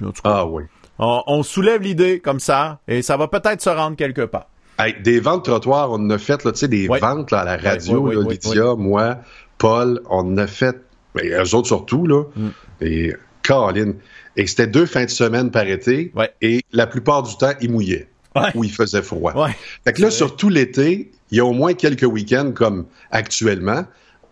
En 0.00 0.06
tout 0.12 0.22
cas, 0.22 0.30
Ah 0.36 0.46
oui. 0.46 0.62
on, 1.00 1.22
on 1.26 1.42
soulève 1.42 1.82
l'idée 1.82 2.20
comme 2.20 2.38
ça, 2.38 2.78
et 2.86 3.02
ça 3.02 3.16
va 3.16 3.26
peut-être 3.26 3.60
se 3.60 3.70
rendre 3.70 3.96
quelque 3.96 4.22
part. 4.22 4.46
Hey, 4.78 4.94
des 5.02 5.18
ventes 5.18 5.44
trottoirs, 5.44 5.90
on 5.90 5.94
en 5.94 6.10
a 6.10 6.18
fait, 6.18 6.44
là, 6.44 6.52
tu 6.52 6.58
sais, 6.60 6.68
des 6.68 6.86
Ouais. 6.86 7.00
ventes 7.00 7.32
là, 7.32 7.40
à 7.40 7.44
la 7.44 7.56
radio, 7.56 7.98
Ouais, 7.98 8.08
ouais, 8.10 8.14
là, 8.14 8.20
ouais, 8.28 8.34
Lydia, 8.34 8.74
moi, 8.76 9.16
Paul, 9.58 10.02
on 10.08 10.18
en 10.18 10.36
a 10.38 10.46
fait, 10.46 10.76
et 11.20 11.30
eux 11.30 11.54
autres 11.54 11.66
surtout, 11.66 12.06
là, 12.06 12.22
Mm. 12.36 12.48
et 12.82 13.14
Caroline. 13.46 13.94
Et 14.36 14.46
c'était 14.46 14.66
deux 14.66 14.86
fins 14.86 15.04
de 15.04 15.10
semaine 15.10 15.50
par 15.50 15.66
été, 15.66 16.12
Ouais. 16.14 16.30
et 16.42 16.62
la 16.72 16.86
plupart 16.86 17.22
du 17.22 17.36
temps, 17.36 17.52
il 17.60 17.70
mouillait, 17.70 18.08
Ouais. 18.34 18.50
ou 18.54 18.64
il 18.64 18.72
faisait 18.72 19.02
froid. 19.02 19.32
Ouais. 19.34 19.54
Fait 19.84 19.92
que 19.92 20.02
là, 20.02 20.10
sur 20.10 20.36
tout 20.36 20.48
l'été, 20.48 21.10
il 21.30 21.38
y 21.38 21.40
a 21.40 21.44
au 21.44 21.52
moins 21.52 21.72
quelques 21.74 22.02
week-ends 22.04 22.52
comme 22.54 22.86
actuellement, 23.10 23.84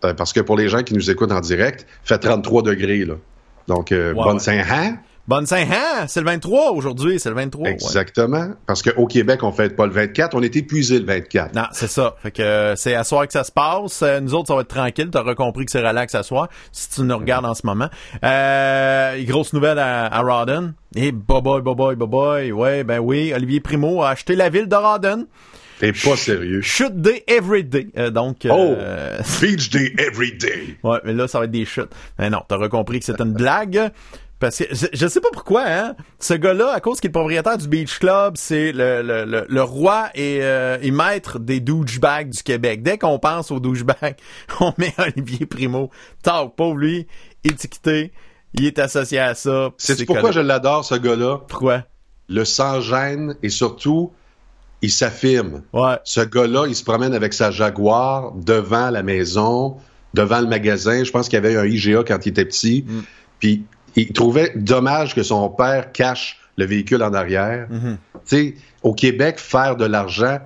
euh, 0.03 0.13
parce 0.13 0.31
que 0.33 0.39
pour 0.41 0.57
les 0.57 0.69
gens 0.69 0.83
qui 0.83 0.93
nous 0.93 1.09
écoutent 1.09 1.31
en 1.31 1.39
direct, 1.41 1.87
il 2.03 2.07
fait 2.07 2.19
33 2.19 2.61
degrés, 2.61 3.03
là. 3.05 3.15
Donc, 3.67 3.91
euh, 3.91 4.13
bonne. 4.13 4.39
Saint-Han. 4.39 4.97
Bonne 5.27 5.47
Saint-Han! 5.47 6.05
C'est 6.07 6.19
le 6.19 6.25
23 6.27 6.71
aujourd'hui, 6.73 7.19
c'est 7.19 7.29
le 7.29 7.35
23. 7.35 7.63
ouais. 7.63 7.73
Exactement. 7.73 8.49
Parce 8.67 8.83
qu'au 8.83 9.07
Québec, 9.07 9.41
on 9.41 9.51
fête 9.51 9.75
pas 9.75 9.87
le 9.87 9.91
24, 9.91 10.35
on 10.35 10.43
est 10.43 10.55
épuisé 10.55 10.99
le 10.99 11.05
24. 11.05 11.55
Non, 11.55 11.63
c'est 11.71 11.87
ça. 11.87 12.15
Fait 12.21 12.29
que 12.29 12.43
euh, 12.43 12.75
c'est 12.75 12.93
à 12.93 13.03
soir 13.03 13.25
que 13.25 13.33
ça 13.33 13.43
se 13.43 13.51
passe. 13.51 14.03
Euh, 14.03 14.19
nous 14.19 14.35
autres, 14.35 14.49
ça 14.49 14.55
va 14.55 14.61
être 14.61 14.67
tranquille. 14.67 15.09
T'auras 15.09 15.33
compris 15.33 15.65
que 15.65 15.71
c'est 15.71 15.85
relax 15.85 16.13
à 16.13 16.21
soir, 16.21 16.47
si 16.71 16.89
tu 16.91 17.01
nous 17.01 17.17
regardes 17.17 17.45
en 17.47 17.55
ce 17.55 17.65
moment. 17.65 17.89
Euh, 18.23 19.23
grosse 19.23 19.51
nouvelle 19.53 19.79
à, 19.79 20.05
à 20.05 20.21
Rawdon. 20.21 20.73
Et 20.95 21.11
bye 21.11 21.41
bye, 21.41 21.59
bye 21.61 21.95
bye. 22.07 22.51
Ouais, 22.51 22.83
ben 22.83 22.99
oui. 22.99 23.33
Olivier 23.35 23.61
Primo 23.61 24.03
a 24.03 24.09
acheté 24.09 24.35
la 24.35 24.49
ville 24.49 24.67
de 24.67 24.75
Rawdon. 24.75 25.25
T'es 25.79 25.91
pas 25.91 26.15
sérieux. 26.15 26.61
Shoot 26.61 26.95
day 27.01 27.23
every 27.27 27.63
day. 27.63 27.87
Euh, 27.97 28.09
donc, 28.11 28.47
Oh! 28.49 28.75
euh, 28.77 29.17
Beach 29.41 29.69
day 29.71 29.93
every 29.97 30.31
day. 30.37 30.77
ouais, 30.83 30.99
mais 31.03 31.11
là, 31.13 31.27
ça 31.27 31.39
va 31.39 31.45
être 31.45 31.51
des 31.51 31.65
chutes. 31.65 31.89
Mais 32.17 32.29
non, 32.29 32.43
t'auras 32.47 32.69
compris 32.69 32.99
que 32.99 33.05
c'est 33.05 33.19
une 33.19 33.33
blague. 33.33 33.91
Parce 34.39 34.57
que 34.57 34.65
je, 34.71 34.87
je 34.91 35.07
sais 35.07 35.21
pas 35.21 35.29
pourquoi, 35.31 35.63
hein. 35.65 35.95
Ce 36.19 36.33
gars-là, 36.33 36.71
à 36.73 36.81
cause 36.81 36.99
qu'il 36.99 37.07
est 37.07 37.13
le 37.13 37.19
propriétaire 37.19 37.57
du 37.57 37.67
Beach 37.67 37.99
Club, 37.99 38.33
c'est 38.35 38.73
le, 38.73 39.01
le, 39.01 39.23
le, 39.23 39.45
le 39.47 39.63
roi 39.63 40.09
et, 40.13 40.39
euh, 40.41 40.77
et 40.81 40.91
maître 40.91 41.39
des 41.39 41.61
douchebags 41.61 42.29
du 42.29 42.43
Québec. 42.43 42.83
Dès 42.83 42.97
qu'on 42.97 43.17
pense 43.17 43.51
aux 43.51 43.61
douchebags, 43.61 44.17
on 44.59 44.73
met 44.77 44.93
Olivier 44.97 45.45
Primo. 45.45 45.89
Talk, 46.21 46.55
pauvre 46.55 46.77
lui, 46.77 47.07
étiqueté, 47.45 48.11
il 48.53 48.65
est 48.65 48.79
associé 48.79 49.19
à 49.19 49.35
ça. 49.35 49.71
C'est 49.77 50.05
pourquoi 50.05 50.31
je 50.31 50.41
l'adore, 50.41 50.83
ce 50.83 50.95
gars-là? 50.95 51.39
Pourquoi? 51.47 51.83
Le 52.27 52.43
sans-gêne 52.43 53.35
et 53.41 53.49
surtout, 53.49 54.11
il 54.81 54.91
s'affirme. 54.91 55.61
Ouais. 55.73 55.97
Ce 56.03 56.21
gars-là, 56.21 56.65
il 56.67 56.75
se 56.75 56.83
promène 56.83 57.13
avec 57.13 57.33
sa 57.33 57.51
Jaguar 57.51 58.33
devant 58.33 58.89
la 58.89 59.03
maison, 59.03 59.77
devant 60.13 60.41
le 60.41 60.47
magasin. 60.47 61.03
Je 61.03 61.11
pense 61.11 61.29
qu'il 61.29 61.35
y 61.35 61.45
avait 61.45 61.55
un 61.55 61.65
IGA 61.65 62.03
quand 62.03 62.25
il 62.25 62.29
était 62.29 62.45
petit. 62.45 62.83
Mm. 62.87 63.01
Puis 63.39 63.65
il 63.95 64.11
trouvait 64.13 64.51
dommage 64.55 65.15
que 65.15 65.23
son 65.23 65.49
père 65.49 65.91
cache 65.91 66.39
le 66.57 66.65
véhicule 66.65 67.03
en 67.03 67.13
arrière. 67.13 67.67
Tu 67.71 67.97
sais, 68.25 68.53
au 68.83 68.93
Québec, 68.93 69.39
faire 69.39 69.75
de 69.75 69.85
l'argent, 69.85 70.39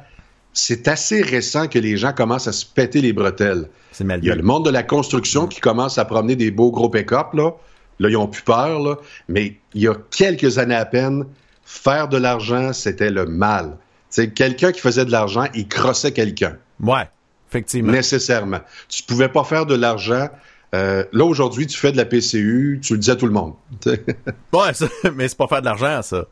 c'est 0.53 0.87
assez 0.87 1.21
récent 1.21 1.67
que 1.67 1.77
les 1.79 1.97
gens 1.97 2.13
commencent 2.13 2.47
à 2.47 2.51
se 2.51 2.65
péter 2.65 3.01
les 3.01 3.13
bretelles. 3.13 3.69
C'est 3.91 4.03
mal 4.03 4.19
Il 4.23 4.27
y 4.27 4.31
a 4.31 4.35
le 4.35 4.43
monde 4.43 4.65
de 4.65 4.69
la 4.71 4.83
construction 4.83 5.47
qui 5.47 5.59
commence 5.59 5.97
à 5.97 6.05
promener 6.05 6.35
des 6.35 6.51
beaux 6.51 6.71
gros 6.71 6.89
pick-up, 6.89 7.33
là. 7.33 7.51
Là, 7.99 8.09
ils 8.09 8.17
ont 8.17 8.27
plus 8.27 8.41
peur, 8.43 8.79
là. 8.79 8.95
Mais 9.27 9.57
il 9.73 9.81
y 9.81 9.87
a 9.87 9.93
quelques 10.11 10.57
années 10.57 10.75
à 10.75 10.85
peine, 10.85 11.25
faire 11.65 12.07
de 12.07 12.17
l'argent, 12.17 12.73
c'était 12.73 13.11
le 13.11 13.25
mal. 13.25 13.77
Tu 14.09 14.21
sais, 14.23 14.29
quelqu'un 14.31 14.71
qui 14.71 14.79
faisait 14.79 15.05
de 15.05 15.11
l'argent, 15.11 15.45
il 15.53 15.67
crossait 15.67 16.11
quelqu'un, 16.13 16.55
Ouais, 16.81 17.07
effectivement. 17.49 17.91
nécessairement. 17.91 18.61
Tu 18.87 19.03
pouvais 19.03 19.29
pas 19.29 19.43
faire 19.43 19.65
de 19.65 19.75
l'argent. 19.75 20.29
Euh, 20.75 21.03
là, 21.13 21.25
aujourd'hui, 21.25 21.65
tu 21.65 21.77
fais 21.77 21.91
de 21.91 21.97
la 21.97 22.05
PCU, 22.05 22.79
tu 22.83 22.93
le 22.93 22.99
dis 22.99 23.09
à 23.09 23.15
tout 23.15 23.25
le 23.25 23.31
monde. 23.31 23.53
Ouais, 24.53 24.73
ça- 24.73 24.87
mais 25.15 25.27
c'est 25.27 25.37
pas 25.37 25.47
faire 25.47 25.61
de 25.61 25.65
l'argent, 25.65 26.01
ça. 26.03 26.25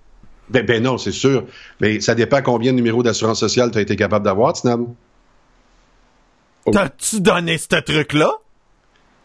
ben, 0.49 0.65
ben 0.65 0.81
non, 0.83 0.97
c'est 0.97 1.11
sûr. 1.11 1.45
Mais 1.81 1.99
ça 2.01 2.13
dépend 2.15 2.41
combien 2.41 2.71
de 2.71 2.77
numéros 2.77 3.01
d'assurance 3.03 3.39
sociale 3.39 3.71
tu 3.71 3.79
as 3.79 3.81
été 3.81 3.95
capable 3.95 4.25
d'avoir, 4.25 4.53
Tinam. 4.53 4.93
Oh. 6.65 6.71
T'as-tu 6.71 7.21
donné 7.21 7.57
ce 7.57 7.67
truc-là? 7.79 8.31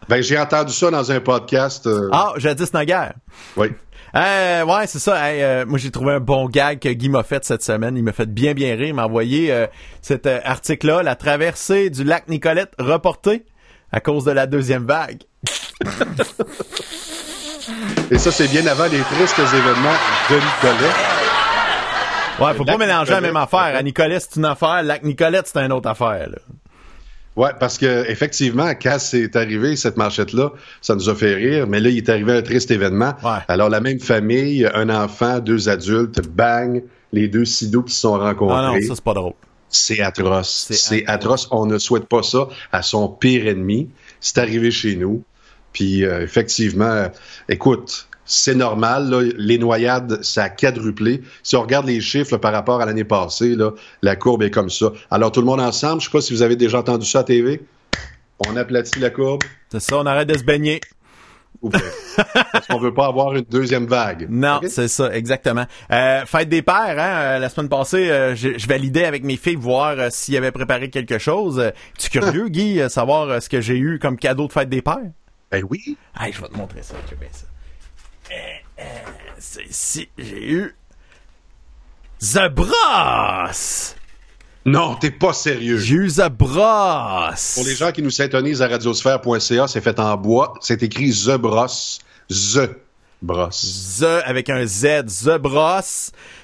Ben, 0.09 0.21
j'ai 0.21 0.37
entendu 0.39 0.73
ça 0.73 0.89
dans 0.91 1.11
un 1.11 1.19
podcast. 1.21 1.87
euh, 1.87 2.09
Ah, 2.11 2.33
jadis 2.37 2.73
naguère. 2.73 3.13
Oui. 3.57 3.67
Euh, 4.15 4.63
ouais, 4.65 4.85
c'est 4.85 4.99
ça. 4.99 5.27
Hey, 5.27 5.41
euh, 5.41 5.65
moi, 5.65 5.79
j'ai 5.79 5.89
trouvé 5.89 6.11
un 6.13 6.19
bon 6.19 6.47
gag 6.47 6.77
que 6.77 6.89
Guy 6.89 7.09
m'a 7.09 7.23
fait 7.23 7.43
cette 7.43 7.63
semaine. 7.63 7.97
Il 7.97 8.03
m'a 8.03 8.11
fait 8.11 8.31
bien, 8.31 8.53
bien 8.53 8.75
rire. 8.75 8.89
Il 8.89 8.93
m'a 8.93 9.07
envoyé 9.07 9.51
cet 10.03 10.27
article-là, 10.27 11.01
la 11.01 11.15
traversée 11.15 11.89
du 11.89 12.03
lac 12.03 12.27
Nicolette 12.27 12.73
reportée 12.77 13.43
à 13.93 14.01
cause 14.01 14.25
de 14.25 14.31
la 14.31 14.47
deuxième 14.47 14.85
vague. 14.85 15.21
Et 18.11 18.17
ça, 18.17 18.31
c'est 18.31 18.47
bien 18.49 18.65
avant 18.67 18.85
les 18.85 18.99
tristes 18.99 19.39
événements 19.39 19.97
de 20.29 20.35
Nicolet. 20.35 20.93
Ouais, 22.39 22.53
faut 22.55 22.65
pas 22.65 22.77
mélanger 22.77 23.11
la 23.11 23.21
même 23.21 23.37
affaire. 23.37 23.75
À 23.75 23.83
Nicolette, 23.83 24.27
c'est 24.29 24.39
une 24.39 24.45
affaire. 24.45 24.81
Lac 24.83 25.03
Nicolette, 25.03 25.47
c'est 25.47 25.59
une 25.59 25.71
autre 25.71 25.87
affaire. 25.87 26.29
Là. 26.29 26.37
Ouais, 27.35 27.51
parce 27.59 27.77
que 27.77 28.09
effectivement, 28.09 28.71
quand 28.71 28.97
c'est 28.99 29.35
arrivé 29.35 29.75
cette 29.75 29.97
marchette-là, 29.97 30.51
ça 30.81 30.95
nous 30.95 31.09
a 31.09 31.15
fait 31.15 31.35
rire. 31.35 31.67
Mais 31.67 31.79
là, 31.79 31.89
il 31.89 31.97
est 31.97 32.09
arrivé 32.09 32.33
un 32.33 32.41
triste 32.41 32.71
événement. 32.71 33.13
Ouais. 33.23 33.39
Alors 33.47 33.69
la 33.69 33.79
même 33.79 33.99
famille, 33.99 34.67
un 34.73 34.89
enfant, 34.89 35.39
deux 35.39 35.69
adultes, 35.69 36.21
bang, 36.27 36.83
les 37.11 37.27
deux 37.27 37.45
sidos 37.45 37.83
qui 37.83 37.93
se 37.93 38.01
sont 38.01 38.17
rencontrés. 38.17 38.57
Ah 38.57 38.71
non, 38.73 38.87
ça, 38.87 38.95
c'est 38.95 39.03
pas 39.03 39.13
drôle. 39.13 39.33
C'est 39.73 40.01
atroce. 40.01 40.67
C'est 40.71 41.05
atroce. 41.07 41.47
On 41.51 41.65
ne 41.65 41.77
souhaite 41.79 42.05
pas 42.05 42.23
ça 42.23 42.47
à 42.71 42.81
son 42.83 43.09
pire 43.09 43.47
ennemi. 43.47 43.89
C'est 44.21 44.37
arrivé 44.37 44.71
chez 44.71 44.95
nous. 44.95 45.23
Puis 45.73 46.05
euh, 46.05 46.21
effectivement, 46.21 46.85
euh, 46.85 47.07
écoute, 47.49 48.07
c'est 48.25 48.55
normal. 48.55 49.09
là, 49.09 49.21
les 49.35 49.57
noyades, 49.57 50.23
ça 50.23 50.43
a 50.43 50.49
quadruplé. 50.49 51.21
Si 51.41 51.55
on 51.55 51.61
regarde 51.61 51.87
les 51.87 51.99
chiffres 51.99 52.33
là, 52.33 52.37
par 52.37 52.53
rapport 52.53 52.81
à 52.81 52.85
l'année 52.85 53.03
passée, 53.03 53.55
là, 53.55 53.71
la 54.01 54.15
courbe 54.15 54.43
est 54.43 54.51
comme 54.51 54.69
ça. 54.69 54.93
Alors 55.09 55.31
tout 55.31 55.41
le 55.41 55.47
monde 55.47 55.59
ensemble, 55.59 56.01
je 56.01 56.05
sais 56.05 56.11
pas 56.11 56.21
si 56.21 56.33
vous 56.33 56.43
avez 56.43 56.55
déjà 56.55 56.79
entendu 56.79 57.05
ça 57.05 57.19
à 57.19 57.23
TV. 57.23 57.61
On 58.47 58.55
aplatit 58.55 58.99
la 58.99 59.09
courbe. 59.09 59.43
C'est 59.71 59.79
ça, 59.79 59.97
on 59.97 60.05
arrête 60.05 60.27
de 60.27 60.37
se 60.37 60.43
baigner. 60.43 60.81
Parce 62.51 62.67
qu'on 62.67 62.79
veut 62.79 62.93
pas 62.93 63.07
avoir 63.07 63.33
une 63.35 63.45
deuxième 63.45 63.85
vague. 63.85 64.27
Non, 64.29 64.59
c'est 64.67 64.87
ça, 64.87 65.13
exactement. 65.15 65.65
Euh, 65.91 66.25
fête 66.25 66.49
des 66.49 66.61
pères, 66.61 66.75
hein, 66.99 67.35
euh, 67.35 67.39
la 67.39 67.49
semaine 67.49 67.69
passée, 67.69 68.11
euh, 68.11 68.35
je, 68.35 68.57
je 68.57 68.67
validais 68.67 69.05
avec 69.05 69.23
mes 69.23 69.37
filles 69.37 69.55
voir 69.55 69.95
euh, 69.97 70.07
s'ils 70.11 70.35
avaient 70.37 70.51
préparé 70.51 70.89
quelque 70.89 71.17
chose. 71.17 71.71
Tu 71.97 72.07
es 72.07 72.09
curieux, 72.09 72.49
Guy, 72.49 72.81
savoir 72.89 73.41
ce 73.41 73.49
que 73.49 73.61
j'ai 73.61 73.77
eu 73.77 73.99
comme 73.99 74.17
cadeau 74.17 74.47
de 74.47 74.53
fête 74.53 74.69
des 74.69 74.81
pères? 74.81 74.97
Ben 75.51 75.63
oui. 75.69 75.97
Hey, 76.19 76.33
je 76.33 76.41
vais 76.41 76.49
te 76.49 76.57
montrer 76.57 76.81
ça, 76.81 76.95
tu 77.07 77.15
bien 77.15 77.29
ça. 77.31 77.45
C'est 79.37 79.65
ici, 79.65 80.09
j'ai 80.17 80.51
eu 80.51 80.75
The 82.19 82.49
Bros! 82.49 83.95
Non, 84.65 84.95
t'es 84.95 85.11
pas 85.11 85.33
sérieux. 85.33 85.77
J'ai 85.77 85.95
eu 85.95 86.07
The 86.09 86.29
Bros! 86.29 87.33
Pour 87.55 87.65
les 87.65 87.75
gens 87.75 87.91
qui 87.91 88.01
nous 88.01 88.09
syntonisent 88.11 88.61
à 88.61 88.67
radiosphère.ca, 88.67 89.67
c'est 89.67 89.81
fait 89.81 89.99
en 89.99 90.15
bois. 90.15 90.53
C'est 90.61 90.81
écrit 90.83 91.11
The 91.11 91.31
Brosse. 91.37 91.99
The 92.29 92.69
Brosse. 93.21 93.99
The 93.99 94.23
avec 94.25 94.49
un 94.49 94.65
Z, 94.65 95.05
The 95.25 95.37
Bros. 95.37 95.81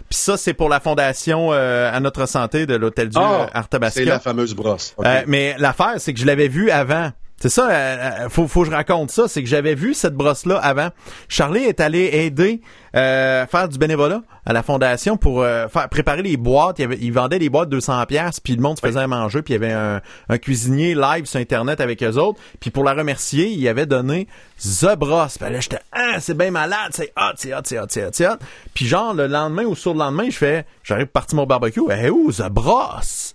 Puis 0.09 0.17
ça, 0.17 0.37
c'est 0.37 0.53
pour 0.53 0.69
la 0.69 0.79
fondation 0.79 1.53
euh, 1.53 1.89
à 1.93 1.99
notre 1.99 2.25
santé 2.27 2.65
de 2.65 2.75
l'Hôtel 2.75 3.09
Dieu 3.09 3.21
Ah, 3.23 3.43
euh, 3.43 3.47
Arthabasca. 3.53 3.99
c'est 4.01 4.05
la 4.05 4.19
fameuse 4.19 4.55
brosse. 4.55 4.95
Euh, 5.05 5.21
mais 5.27 5.55
l'affaire, 5.59 5.93
c'est 5.97 6.13
que 6.13 6.19
je 6.19 6.25
l'avais 6.25 6.47
vu 6.47 6.71
avant. 6.71 7.11
C'est 7.41 7.49
ça, 7.49 7.69
euh, 7.69 8.25
euh, 8.25 8.29
faut, 8.29 8.47
faut 8.47 8.61
que 8.63 8.69
je 8.69 8.75
raconte 8.75 9.11
ça, 9.11 9.29
c'est 9.29 9.41
que 9.41 9.47
j'avais 9.47 9.73
vu 9.73 9.93
cette 9.93 10.13
brosse-là 10.13 10.57
avant. 10.57 10.89
Charlie 11.29 11.63
est 11.63 11.79
allé 11.79 12.09
aider 12.11 12.61
euh, 12.95 13.45
faire 13.45 13.69
du 13.69 13.77
bénévolat 13.77 14.23
à 14.45 14.51
la 14.51 14.61
fondation 14.61 15.15
pour 15.15 15.41
euh, 15.41 15.67
faire 15.69 15.87
préparer 15.87 16.21
les 16.21 16.35
boîtes. 16.35 16.79
Il, 16.79 16.85
avait, 16.85 16.97
il 16.99 17.13
vendait 17.13 17.39
des 17.39 17.49
boîtes 17.49 17.69
200 17.69 18.05
pièces, 18.07 18.39
puis 18.39 18.55
le 18.55 18.61
monde 18.61 18.77
se 18.77 18.85
faisait 18.85 18.99
à 18.99 19.07
manger, 19.07 19.41
puis 19.41 19.53
il 19.53 19.61
y 19.61 19.63
avait 19.63 19.73
un, 19.73 20.01
un 20.27 20.37
cuisinier 20.37 20.95
live 20.95 21.25
sur 21.25 21.39
internet 21.39 21.79
avec 21.79 22.03
eux 22.03 22.17
autres. 22.17 22.39
Puis 22.59 22.71
pour 22.71 22.83
la 22.83 22.93
remercier, 22.93 23.47
il 23.47 23.67
avait 23.67 23.85
donné 23.85 24.27
The 24.59 24.95
Brosse. 24.97 25.37
Puis 25.37 25.49
là, 25.49 25.59
j'étais 25.59 25.79
ah, 25.93 26.19
c'est 26.19 26.35
bien 26.35 26.51
malade, 26.51 26.91
c'est 26.91 27.13
hot, 27.15 27.35
c'est 27.37 27.53
hot, 27.53 27.61
c'est 27.63 27.79
hot, 27.79 27.85
c'est 27.89 28.05
hot, 28.05 28.09
c'est 28.11 28.27
hot. 28.27 28.37
Puis 28.73 28.85
genre 28.85 29.13
le 29.13 29.27
lendemain 29.27 29.63
ou 29.63 29.75
sur 29.75 29.93
le 29.93 29.99
lendemain, 29.99 30.29
je 30.29 30.37
fais, 30.37 30.65
j'arrive 30.83 31.07
partir 31.07 31.37
mon 31.37 31.45
barbecue. 31.45 31.81
Eh 31.89 32.09
où 32.09 32.31
The 32.31 32.49
Brosse? 32.49 33.33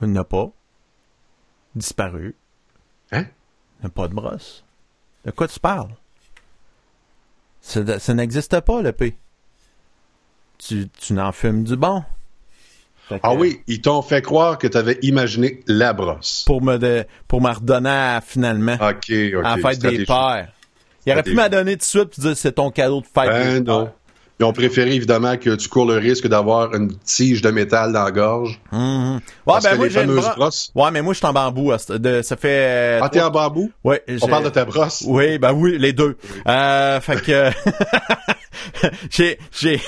Il 0.00 0.12
n'a 0.12 0.24
pas 0.24 0.50
disparu. 1.74 2.36
Hein? 3.12 3.24
Il 3.24 3.24
n'y 3.24 3.26
a 3.26 3.67
pas 3.86 4.08
de 4.08 4.14
brosse. 4.14 4.64
De 5.24 5.30
quoi 5.30 5.46
tu 5.48 5.60
parles? 5.60 5.90
Ça, 7.60 7.98
ça 7.98 8.14
n'existe 8.14 8.60
pas, 8.60 8.82
le 8.82 8.92
P. 8.92 9.16
Tu, 10.58 10.88
tu 10.88 11.12
n'en 11.12 11.32
fumes 11.32 11.64
du 11.64 11.76
bon. 11.76 12.02
Que, 13.08 13.14
Ah 13.22 13.34
oui, 13.34 13.62
ils 13.66 13.80
t'ont 13.80 14.02
fait 14.02 14.22
croire 14.22 14.58
que 14.58 14.66
tu 14.66 14.76
avais 14.76 14.98
imaginé 15.02 15.62
la 15.66 15.92
brosse. 15.92 16.44
Pour 16.46 16.62
me, 16.62 16.76
de- 16.78 17.06
pour 17.26 17.40
me 17.40 17.50
redonner 17.50 17.88
à, 17.90 18.20
finalement 18.24 18.74
OK, 18.74 18.80
OK. 19.10 19.44
à 19.44 19.56
la 19.56 19.56
fête 19.56 19.78
des 19.80 20.04
pères. 20.04 20.52
Il 21.06 21.12
aurait 21.12 21.22
pu 21.22 21.30
Stratégie. 21.30 21.34
m'adonner 21.36 21.72
tout 21.74 21.78
de 21.78 21.84
suite 21.84 22.18
et 22.18 22.20
dire 22.20 22.36
c'est 22.36 22.52
ton 22.52 22.70
cadeau 22.70 23.00
de 23.00 23.06
fête 23.06 23.28
Ben 23.30 23.54
des 23.54 23.60
non. 23.70 23.84
pères. 23.86 23.94
Ils 24.40 24.44
ont 24.44 24.52
préféré 24.52 24.94
évidemment 24.94 25.36
que 25.36 25.56
tu 25.56 25.68
cours 25.68 25.84
le 25.86 25.96
risque 25.98 26.28
d'avoir 26.28 26.72
une 26.74 26.96
tige 26.98 27.42
de 27.42 27.50
métal 27.50 27.92
dans 27.92 28.04
la 28.04 28.12
gorge. 28.12 28.60
Mhm. 28.70 29.14
Ouais, 29.16 29.20
Parce 29.44 29.64
ben 29.64 29.70
que 29.72 29.76
moi 29.76 29.84
les 29.86 29.90
j'ai 29.92 30.00
une 30.02 30.06
fameuses 30.08 30.24
bro- 30.24 30.34
brosses- 30.36 30.70
Ouais, 30.76 30.90
mais 30.92 31.02
moi 31.02 31.12
je 31.12 31.18
suis 31.18 31.26
en 31.26 31.32
bambou. 31.32 31.72
de- 31.88 32.22
ça 32.22 32.36
fait. 32.36 33.00
Ah, 33.02 33.08
t'es 33.08 33.20
en 33.20 33.30
bambou? 33.30 33.72
Ouais, 33.82 34.02
On 34.08 34.12
j'ai- 34.16 34.28
parle 34.30 34.44
de 34.44 34.50
ta 34.50 34.64
brosse? 34.64 35.02
Oui, 35.06 35.38
ben 35.38 35.52
oui, 35.52 35.76
les 35.78 35.92
deux. 35.92 36.16
Euh, 36.46 37.00
fait 37.00 37.20
que 37.20 37.50
j'ai 39.10 39.38
j'ai 39.52 39.80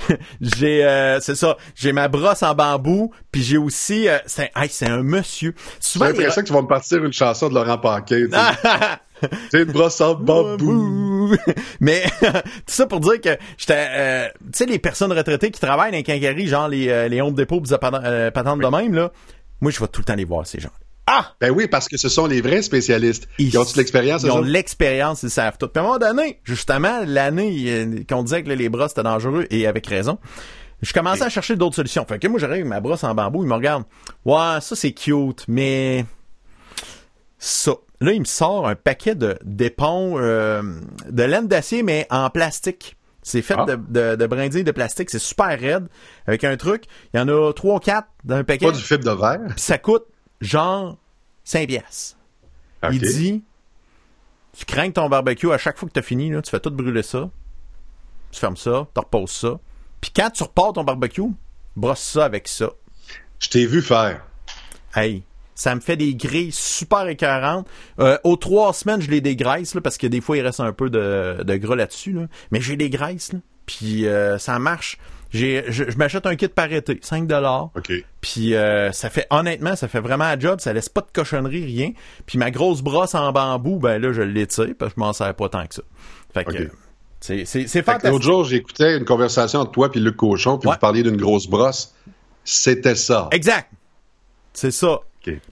j'ai 0.40 0.84
euh, 0.84 1.18
c'est 1.20 1.34
ça, 1.34 1.56
j'ai 1.74 1.92
ma 1.92 2.08
brosse 2.08 2.42
en 2.42 2.54
bambou, 2.54 3.12
puis 3.30 3.42
j'ai 3.42 3.58
aussi 3.58 4.08
euh, 4.08 4.18
c'est 4.26 4.50
hey, 4.56 4.68
c'est 4.70 4.88
un 4.88 5.02
monsieur. 5.02 5.54
J'ai 5.56 5.76
Souvent 5.80 6.06
il- 6.06 6.12
l'impression 6.12 6.42
que 6.42 6.46
tu 6.46 6.52
vas 6.54 6.62
me 6.62 6.66
partir 6.68 7.04
une 7.04 7.12
chanson 7.12 7.48
de 7.50 7.54
Laurent 7.54 7.78
Paquet. 7.78 8.24
C'est 9.50 9.62
une 9.62 9.72
brosse 9.72 10.00
en 10.00 10.14
bambou. 10.14 11.36
Mais 11.80 12.04
tout 12.20 12.30
ça 12.66 12.86
pour 12.86 13.00
dire 13.00 13.20
que 13.20 13.36
j'étais 13.56 13.86
euh, 13.90 14.28
tu 14.44 14.58
sais 14.58 14.66
les 14.66 14.78
personnes 14.78 15.12
retraitées 15.12 15.50
qui 15.50 15.60
travaillent 15.60 15.90
dans 15.90 15.98
les 15.98 16.02
quincailleries, 16.02 16.48
genre 16.48 16.68
les 16.68 16.88
euh, 16.88 17.08
les 17.08 17.20
Home 17.20 17.34
Depot 17.34 17.60
pis 17.60 17.70
des 17.70 17.78
patentes 17.78 18.04
euh, 18.04 18.30
patentes 18.30 18.60
de 18.60 18.66
même 18.66 18.94
là. 18.94 19.12
Moi 19.60 19.70
je 19.70 19.80
vais 19.80 19.88
tout 19.88 20.00
le 20.00 20.04
temps 20.04 20.14
les 20.14 20.24
voir 20.24 20.46
ces 20.46 20.60
gens. 20.60 20.70
Ah, 21.10 21.34
Ben 21.40 21.50
oui, 21.50 21.66
parce 21.68 21.88
que 21.88 21.96
ce 21.96 22.10
sont 22.10 22.26
les 22.26 22.42
vrais 22.42 22.60
spécialistes. 22.60 23.28
Ils, 23.38 23.58
ont-tu 23.58 23.72
de 23.72 23.78
l'expérience, 23.78 24.24
Ils 24.24 24.30
ont 24.30 24.42
l'expérience, 24.42 25.22
ils 25.22 25.30
savent 25.30 25.56
tout. 25.56 25.66
Puis 25.66 25.80
à 25.80 25.82
un 25.82 25.86
moment 25.86 25.98
donné, 25.98 26.38
justement, 26.44 27.00
l'année 27.06 27.64
euh, 27.68 28.02
qu'on 28.06 28.22
disait 28.22 28.42
que 28.42 28.50
là, 28.50 28.54
les 28.54 28.68
bras 28.68 28.90
c'était 28.90 29.04
dangereux, 29.04 29.46
et 29.48 29.66
avec 29.66 29.86
raison, 29.86 30.18
je 30.82 30.92
commençais 30.92 31.22
à 31.22 31.30
chercher 31.30 31.56
d'autres 31.56 31.76
solutions. 31.76 32.04
Fait 32.06 32.18
que 32.18 32.28
moi, 32.28 32.38
j'arrive 32.38 32.56
avec 32.56 32.66
ma 32.66 32.80
brosse 32.80 33.04
en 33.04 33.14
bambou, 33.14 33.42
il 33.42 33.48
me 33.48 33.54
regarde. 33.54 33.84
Ouais, 34.26 34.60
ça 34.60 34.76
c'est 34.76 34.92
cute, 34.92 35.46
mais 35.48 36.04
ça. 37.38 37.72
Là, 38.00 38.12
il 38.12 38.20
me 38.20 38.24
sort 38.24 38.68
un 38.68 38.74
paquet 38.76 39.14
de 39.14 39.38
d'éponges, 39.44 40.20
euh, 40.22 40.62
de 41.10 41.22
laine 41.24 41.48
d'acier, 41.48 41.82
mais 41.82 42.06
en 42.10 42.30
plastique. 42.30 42.96
C'est 43.22 43.42
fait 43.42 43.56
Ah. 43.58 43.64
de, 43.66 43.74
de, 43.76 44.16
de 44.16 44.26
brindilles 44.26 44.64
de 44.64 44.70
plastique. 44.72 45.10
C'est 45.10 45.18
super 45.18 45.48
raide. 45.58 45.88
Avec 46.26 46.44
un 46.44 46.56
truc. 46.56 46.84
Il 47.12 47.18
y 47.18 47.20
en 47.20 47.28
a 47.28 47.52
trois 47.52 47.76
ou 47.76 47.78
quatre 47.80 48.08
dans 48.24 48.36
un 48.36 48.44
paquet. 48.44 48.66
Pas 48.66 48.72
du 48.72 48.80
fibre 48.82 49.04
de 49.04 49.10
verre. 49.10 49.52
Ça 49.58 49.76
coûte 49.78 50.04
genre 50.40 50.96
5 51.44 51.66
pièces. 51.66 52.16
OK. 52.84 52.90
Il 52.92 53.00
dit, 53.00 53.42
tu 54.56 54.64
crains 54.64 54.88
que 54.88 54.92
ton 54.94 55.08
barbecue, 55.08 55.50
à 55.52 55.58
chaque 55.58 55.76
fois 55.76 55.88
que 55.88 55.92
tu 55.94 55.98
as 55.98 56.02
fini, 56.02 56.30
là, 56.30 56.40
tu 56.40 56.50
fais 56.50 56.60
tout 56.60 56.70
brûler 56.70 57.02
ça. 57.02 57.28
tu 58.30 58.38
fermes 58.40 58.56
ça, 58.56 58.86
tu 58.94 59.00
reposes 59.00 59.32
ça. 59.32 59.58
Puis 60.00 60.12
quand 60.14 60.30
tu 60.30 60.44
repars 60.44 60.72
ton 60.72 60.84
barbecue, 60.84 61.22
brosse 61.74 62.00
ça 62.00 62.24
avec 62.24 62.46
ça. 62.46 62.70
Je 63.40 63.48
t'ai 63.48 63.66
vu 63.66 63.82
faire. 63.82 64.24
Hey, 64.94 65.24
ça 65.58 65.74
me 65.74 65.80
fait 65.80 65.96
des 65.96 66.14
grilles 66.14 66.52
super 66.52 67.08
écœurantes. 67.08 67.66
Euh, 67.98 68.16
aux 68.22 68.36
trois 68.36 68.72
semaines, 68.72 69.00
je 69.02 69.10
les 69.10 69.20
dégraisse, 69.20 69.74
là, 69.74 69.80
parce 69.80 69.98
que 69.98 70.06
des 70.06 70.20
fois, 70.20 70.36
il 70.36 70.42
reste 70.42 70.60
un 70.60 70.72
peu 70.72 70.88
de, 70.88 71.42
de 71.42 71.56
gras 71.56 71.74
là-dessus. 71.74 72.12
Là. 72.12 72.26
Mais 72.52 72.60
j'ai 72.60 72.76
des 72.76 72.88
graisses, 72.90 73.32
là. 73.32 73.40
Puis 73.66 74.06
euh, 74.06 74.38
ça 74.38 74.58
marche. 74.60 74.98
J'ai, 75.30 75.64
je, 75.68 75.90
je 75.90 75.96
m'achète 75.98 76.26
un 76.26 76.36
kit 76.36 76.46
par 76.46 76.72
été, 76.72 77.00
5 77.02 77.26
dollars. 77.26 77.70
OK. 77.76 77.92
Puis 78.20 78.54
euh, 78.54 78.92
ça 78.92 79.10
fait 79.10 79.26
honnêtement, 79.30 79.74
ça 79.74 79.88
fait 79.88 80.00
vraiment 80.00 80.24
un 80.26 80.38
job, 80.38 80.60
ça 80.60 80.72
laisse 80.72 80.88
pas 80.88 81.00
de 81.02 81.08
cochonnerie 81.12 81.64
rien. 81.66 81.90
Puis 82.24 82.38
ma 82.38 82.50
grosse 82.52 82.80
brosse 82.80 83.14
en 83.16 83.30
bambou, 83.32 83.78
ben 83.80 84.00
là 84.00 84.12
je 84.12 84.22
l'étire 84.22 84.74
parce 84.78 84.92
que 84.94 85.00
je 85.00 85.04
m'en 85.04 85.12
sers 85.12 85.34
pas 85.34 85.48
tant 85.50 85.66
que 85.66 85.74
ça. 85.74 85.82
Fait 86.32 86.44
que 86.44 86.50
Ok. 86.50 86.56
euh, 86.60 86.68
c'est 87.20 87.44
c'est 87.44 87.66
c'est 87.66 87.84
L'autre 88.04 88.24
jour, 88.24 88.44
j'écoutais 88.44 88.96
une 88.96 89.04
conversation 89.04 89.60
entre 89.60 89.72
toi 89.72 89.90
et 89.92 89.98
Luc 89.98 90.16
Cochon, 90.16 90.56
puis 90.56 90.68
Ouais. 90.68 90.76
vous 90.76 90.80
parliez 90.80 91.02
d'une 91.02 91.16
grosse 91.18 91.46
brosse. 91.48 91.94
C'était 92.44 92.94
ça. 92.94 93.28
Exact. 93.32 93.68
C'est 94.54 94.70
ça. 94.70 95.00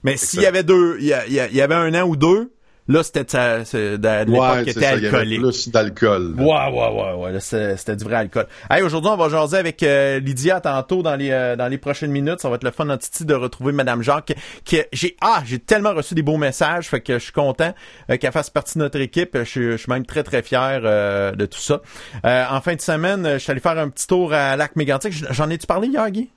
Mais 0.03 0.17
s'il 0.17 0.41
y 0.41 0.45
avait 0.45 0.63
deux, 0.63 0.97
il 0.99 1.05
y, 1.07 1.61
avait 1.61 1.75
un 1.75 1.93
an 1.93 2.07
ou 2.07 2.15
deux, 2.15 2.51
là 2.89 3.03
c'était 3.03 3.23
de, 3.25 4.25
l'époque 4.25 4.39
Ouais, 4.55 4.63
qui 4.63 4.69
était 4.69 4.79
ça. 4.79 4.95
Il 4.95 5.03
y 5.03 5.07
avait 5.07 5.17
alcoolique. 5.17 5.41
plus 5.41 5.69
d'alcool. 5.69 6.35
Ouais, 6.37 6.45
ouais, 6.45 6.71
ouais, 6.71 7.13
ouais. 7.17 7.31
là, 7.33 7.39
C'était 7.41 7.95
du 7.97 8.03
vrai 8.05 8.15
alcool. 8.15 8.47
Hey, 8.69 8.81
aujourd'hui, 8.81 9.11
on 9.11 9.17
va 9.17 9.27
jaser 9.27 9.57
avec 9.57 9.83
euh, 9.83 10.19
Lydia 10.19 10.61
tantôt 10.61 11.03
dans 11.03 11.15
les 11.17 11.31
euh, 11.31 11.55
dans 11.57 11.67
les 11.67 11.77
prochaines 11.77 12.11
minutes. 12.11 12.39
Ça 12.39 12.49
va 12.49 12.55
être 12.55 12.63
le 12.63 12.71
fun 12.71 12.89
en 12.89 12.97
titi 12.97 13.25
de 13.25 13.33
retrouver 13.33 13.73
Madame 13.73 14.01
Jacques. 14.01 14.33
Qui, 14.63 14.81
j'ai 14.93 15.17
ah, 15.19 15.43
j'ai 15.45 15.59
tellement 15.59 15.93
reçu 15.93 16.15
des 16.15 16.21
beaux 16.21 16.37
messages, 16.37 16.87
fait 16.87 17.01
que 17.01 17.19
je 17.19 17.23
suis 17.25 17.33
content 17.33 17.73
euh, 18.09 18.15
qu'elle 18.17 18.31
fasse 18.31 18.49
partie 18.49 18.75
de 18.77 18.83
notre 18.83 18.99
équipe. 19.01 19.37
Je, 19.37 19.43
suis- 19.43 19.71
je 19.73 19.77
suis 19.77 19.91
même 19.91 20.05
très 20.05 20.23
très 20.23 20.41
fier 20.41 20.81
de 20.81 21.45
tout 21.45 21.59
ça. 21.59 21.81
En 22.23 22.61
fin 22.61 22.75
de 22.75 22.81
semaine, 22.81 23.27
je 23.33 23.37
suis 23.39 23.51
allé 23.51 23.59
faire 23.59 23.77
un 23.77 23.89
petit 23.89 24.07
tour 24.07 24.31
à 24.33 24.55
Lac 24.55 24.75
Mégantic. 24.77 25.13
J'en 25.31 25.49
ai-tu 25.49 25.67
parlé 25.67 25.87
hier, 25.89 26.09
Guy? 26.09 26.29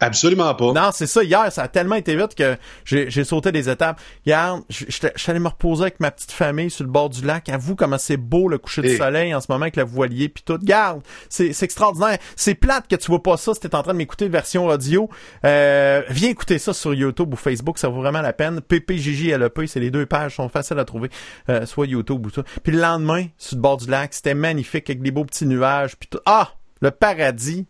Absolument 0.00 0.54
pas. 0.54 0.72
Non, 0.72 0.90
c'est 0.92 1.06
ça. 1.06 1.22
Hier, 1.22 1.52
ça 1.52 1.62
a 1.64 1.68
tellement 1.68 1.96
été 1.96 2.16
vite 2.16 2.34
que 2.34 2.56
j'ai 2.84 3.24
sauté 3.24 3.52
des 3.52 3.68
étapes. 3.68 4.00
Hier, 4.24 4.58
je 4.70 4.86
suis 4.90 5.30
allé 5.30 5.40
me 5.40 5.48
reposer 5.48 5.82
avec 5.82 6.00
ma 6.00 6.10
petite 6.10 6.32
famille 6.32 6.70
sur 6.70 6.84
le 6.84 6.90
bord 6.90 7.10
du 7.10 7.24
lac. 7.24 7.48
Avoue 7.50 7.76
comment 7.76 7.98
c'est 7.98 8.16
beau 8.16 8.48
le 8.48 8.58
coucher 8.58 8.82
du 8.82 8.88
Eh. 8.88 8.96
soleil 8.96 9.34
en 9.34 9.40
ce 9.40 9.46
moment 9.50 9.62
avec 9.62 9.76
le 9.76 9.84
voilier 9.84 10.28
puis 10.30 10.42
tout. 10.44 10.58
Garde, 10.62 11.02
c'est 11.28 11.50
extraordinaire. 11.62 12.18
C'est 12.34 12.54
plate 12.54 12.88
que 12.88 12.96
tu 12.96 13.08
vois 13.08 13.22
pas 13.22 13.36
ça 13.36 13.52
si 13.54 13.60
t'es 13.60 13.74
en 13.74 13.82
train 13.82 13.92
de 13.92 13.98
m'écouter 13.98 14.28
version 14.28 14.66
audio. 14.66 15.08
Euh, 15.44 16.02
viens 16.08 16.30
écouter 16.30 16.58
ça 16.58 16.72
sur 16.72 16.94
YouTube 16.94 17.32
ou 17.34 17.36
Facebook, 17.36 17.78
ça 17.78 17.88
vaut 17.88 18.00
vraiment 18.00 18.22
la 18.22 18.32
peine. 18.32 18.60
PPJJLEP, 18.60 19.60
c'est 19.66 19.80
les 19.80 19.90
deux 19.90 20.06
pages 20.06 20.36
sont 20.36 20.48
faciles 20.48 20.78
à 20.78 20.84
trouver, 20.84 21.10
euh, 21.50 21.66
soit 21.66 21.86
YouTube 21.86 22.26
ou 22.26 22.30
ça. 22.30 22.42
Puis 22.62 22.72
le 22.72 22.80
lendemain, 22.80 23.26
sur 23.36 23.56
le 23.56 23.62
bord 23.62 23.76
du 23.76 23.88
lac, 23.90 24.14
c'était 24.14 24.34
magnifique 24.34 24.88
avec 24.88 25.02
des 25.02 25.10
beaux 25.10 25.24
petits 25.24 25.46
nuages 25.46 25.96
puis 25.96 26.08
tout. 26.08 26.20
Ah, 26.26 26.52
le 26.80 26.90
paradis. 26.90 27.66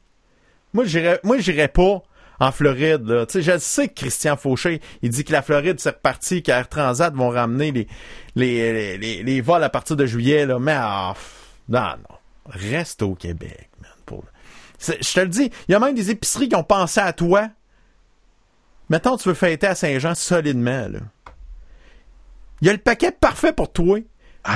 Moi, 0.73 0.85
j'irais, 0.85 1.19
moi, 1.25 1.39
j'irais 1.39 1.67
pas 1.69 2.03
en 2.41 2.53
Floride, 2.53 3.07
là. 3.07 3.27
Tu 3.27 3.35
sais, 3.35 3.43
je 3.43 3.59
sais 3.59 3.89
que 3.89 3.95
Christian 3.95 4.37
Fauché, 4.37 4.81
il 5.03 5.11
dit 5.11 5.25
que 5.25 5.33
la 5.33 5.43
Floride, 5.43 5.79
c'est 5.79 5.91
reparti, 5.91 6.43
qu'Air 6.43 6.69
Transat 6.69 7.15
vont 7.15 7.29
ramener 7.29 7.71
les, 7.71 7.87
les, 8.35 8.99
les, 8.99 9.23
les, 9.23 9.41
vols 9.43 9.63
à 9.63 9.69
partir 9.69 9.95
de 9.95 10.07
juillet, 10.07 10.47
là. 10.47 10.59
Mais, 10.59 10.75
ah, 10.75 11.15
non, 11.69 11.81
non. 11.81 12.17
Reste 12.47 13.03
au 13.03 13.15
Québec, 13.15 13.69
man. 13.81 13.91
Pour... 14.07 14.25
Je 14.81 15.13
te 15.13 15.21
le 15.21 15.29
dis, 15.29 15.51
il 15.69 15.73
y 15.73 15.75
a 15.75 15.79
même 15.79 15.95
des 15.95 16.11
épiceries 16.11 16.49
qui 16.49 16.57
ont 16.57 16.65
pensé 16.65 17.01
à 17.01 17.13
toi. 17.13 17.49
Mettons, 18.89 19.17
tu 19.19 19.29
veux 19.29 19.35
fêter 19.35 19.67
à 19.67 19.75
Saint-Jean 19.75 20.15
solidement. 20.15 20.89
Il 22.61 22.67
y 22.67 22.71
a 22.71 22.73
le 22.73 22.79
paquet 22.79 23.13
parfait 23.13 23.53
pour 23.53 23.71
toi. 23.71 24.01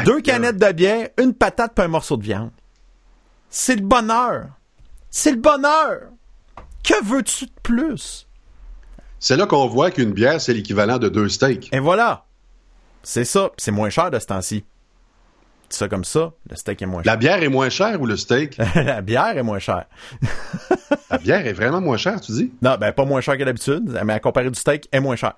Deux 0.07 0.23
canettes 0.23 0.57
de 0.57 0.73
bière, 0.73 1.09
une 1.19 1.35
patate 1.35 1.75
puis 1.75 1.85
un 1.85 1.89
morceau 1.89 2.17
de 2.17 2.23
viande. 2.23 2.51
C'est 3.51 3.77
le 3.77 3.83
bonheur. 3.83 4.47
C'est 5.11 5.31
le 5.31 5.37
bonheur. 5.37 6.11
Que 6.85 7.03
veux-tu 7.05 7.47
de 7.47 7.53
plus? 7.63 8.29
C'est 9.19 9.37
là 9.37 9.47
qu'on 9.47 9.67
voit 9.67 9.91
qu'une 9.91 10.13
bière, 10.13 10.41
c'est 10.41 10.53
l'équivalent 10.53 10.99
de 10.99 11.09
deux 11.09 11.31
steaks. 11.31 11.71
Et 11.73 11.79
voilà. 11.79 12.27
C'est 13.03 13.25
ça. 13.25 13.51
C'est 13.57 13.71
moins 13.71 13.89
cher 13.89 14.11
de 14.11 14.19
ce 14.19 14.27
temps-ci. 14.27 14.65
Ça 15.71 15.89
comme 15.89 16.05
ça. 16.05 16.33
Le 16.49 16.57
steak 16.57 16.83
est 16.83 16.87
moins 16.87 17.03
cher. 17.03 17.13
La 17.13 17.17
bière 17.17 17.43
est 17.43 17.49
moins 17.49 17.71
chère 17.71 18.01
ou 18.01 18.07
le 18.07 18.17
steak? 18.17 18.59
La 18.75 19.01
bière 19.01 19.37
est 19.37 19.43
moins 19.43 19.59
chère. 19.59 19.87
La 21.11 21.19
bière 21.19 21.47
est 21.47 21.55
vraiment 21.55 21.81
moins 21.81 21.97
chère, 21.97 22.21
tu 22.21 22.33
dis? 22.33 22.53
Non, 22.61 22.77
ben 22.79 22.93
pas 22.93 23.05
moins 23.07 23.23
cher 23.23 23.39
que 23.39 23.45
d'habitude, 23.45 23.99
mais 24.05 24.13
à 24.13 24.21
comparer 24.21 24.51
du 24.51 24.59
steak, 24.59 24.89
est 24.93 25.01
moins 25.01 25.17
cher. 25.17 25.33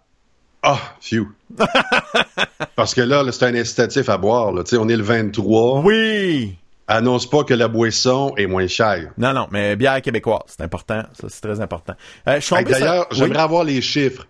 Ah, 0.63 0.81
phew. 1.01 1.29
Parce 2.77 2.93
que 2.93 3.01
là, 3.03 3.23
là, 3.23 3.31
c'est 3.31 3.45
un 3.45 3.55
incitatif 3.55 4.09
à 4.09 4.19
boire. 4.19 4.53
Là. 4.53 4.65
Tu 4.65 4.71
sais, 4.71 4.77
On 4.79 4.89
est 4.89 4.97
le 4.97 5.05
23. 5.05 5.83
Oui! 5.83 6.59
Annonce 6.89 7.29
pas 7.29 7.43
que 7.43 7.55
la 7.55 7.67
boisson 7.69 8.33
est 8.37 8.47
moins 8.47 8.67
chère. 8.69 9.11
Non, 9.19 9.33
non, 9.33 9.49
mais 9.51 9.75
bière 9.75 10.01
québécoise, 10.03 10.43
c'est 10.47 10.63
important. 10.63 11.03
Ça, 11.21 11.27
c'est 11.29 11.41
très 11.41 11.61
important. 11.61 11.95
Euh, 12.29 12.39
D'ailleurs, 12.65 13.09
j'aimerais 13.11 13.39
Oui? 13.39 13.45
avoir 13.45 13.65
les 13.65 13.81
chiffres. 13.81 14.27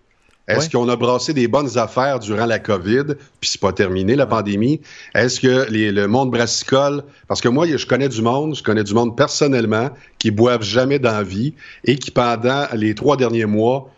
Est-ce 0.47 0.67
Oui? 0.67 0.69
qu'on 0.71 0.87
a 0.89 0.95
brassé 0.95 1.33
des 1.33 1.47
bonnes 1.49 1.77
affaires 1.77 2.19
durant 2.19 2.45
la 2.45 2.57
COVID, 2.57 3.03
puis 3.41 3.49
c'est 3.49 3.59
pas 3.61 3.73
terminé 3.73 4.15
la 4.15 4.25
pandémie? 4.25 4.79
Est-ce 5.13 5.41
que 5.41 5.69
les- 5.69 5.91
le 5.91 6.07
monde 6.07 6.31
brassicole, 6.31 7.03
parce 7.27 7.41
que 7.41 7.49
moi, 7.49 7.67
je 7.67 7.85
connais 7.85 8.07
du 8.09 8.21
monde, 8.21 8.55
je 8.55 8.63
connais 8.63 8.83
du 8.85 8.93
monde 8.93 9.15
personnellement 9.17 9.89
qui 10.17 10.31
boivent 10.31 10.63
jamais 10.63 10.99
dans 10.99 11.11
la 11.11 11.23
vie 11.23 11.53
et 11.83 11.97
qui 11.97 12.11
pendant 12.11 12.65
les 12.73 12.95
trois 12.95 13.17
derniers 13.17 13.45
mois 13.45 13.89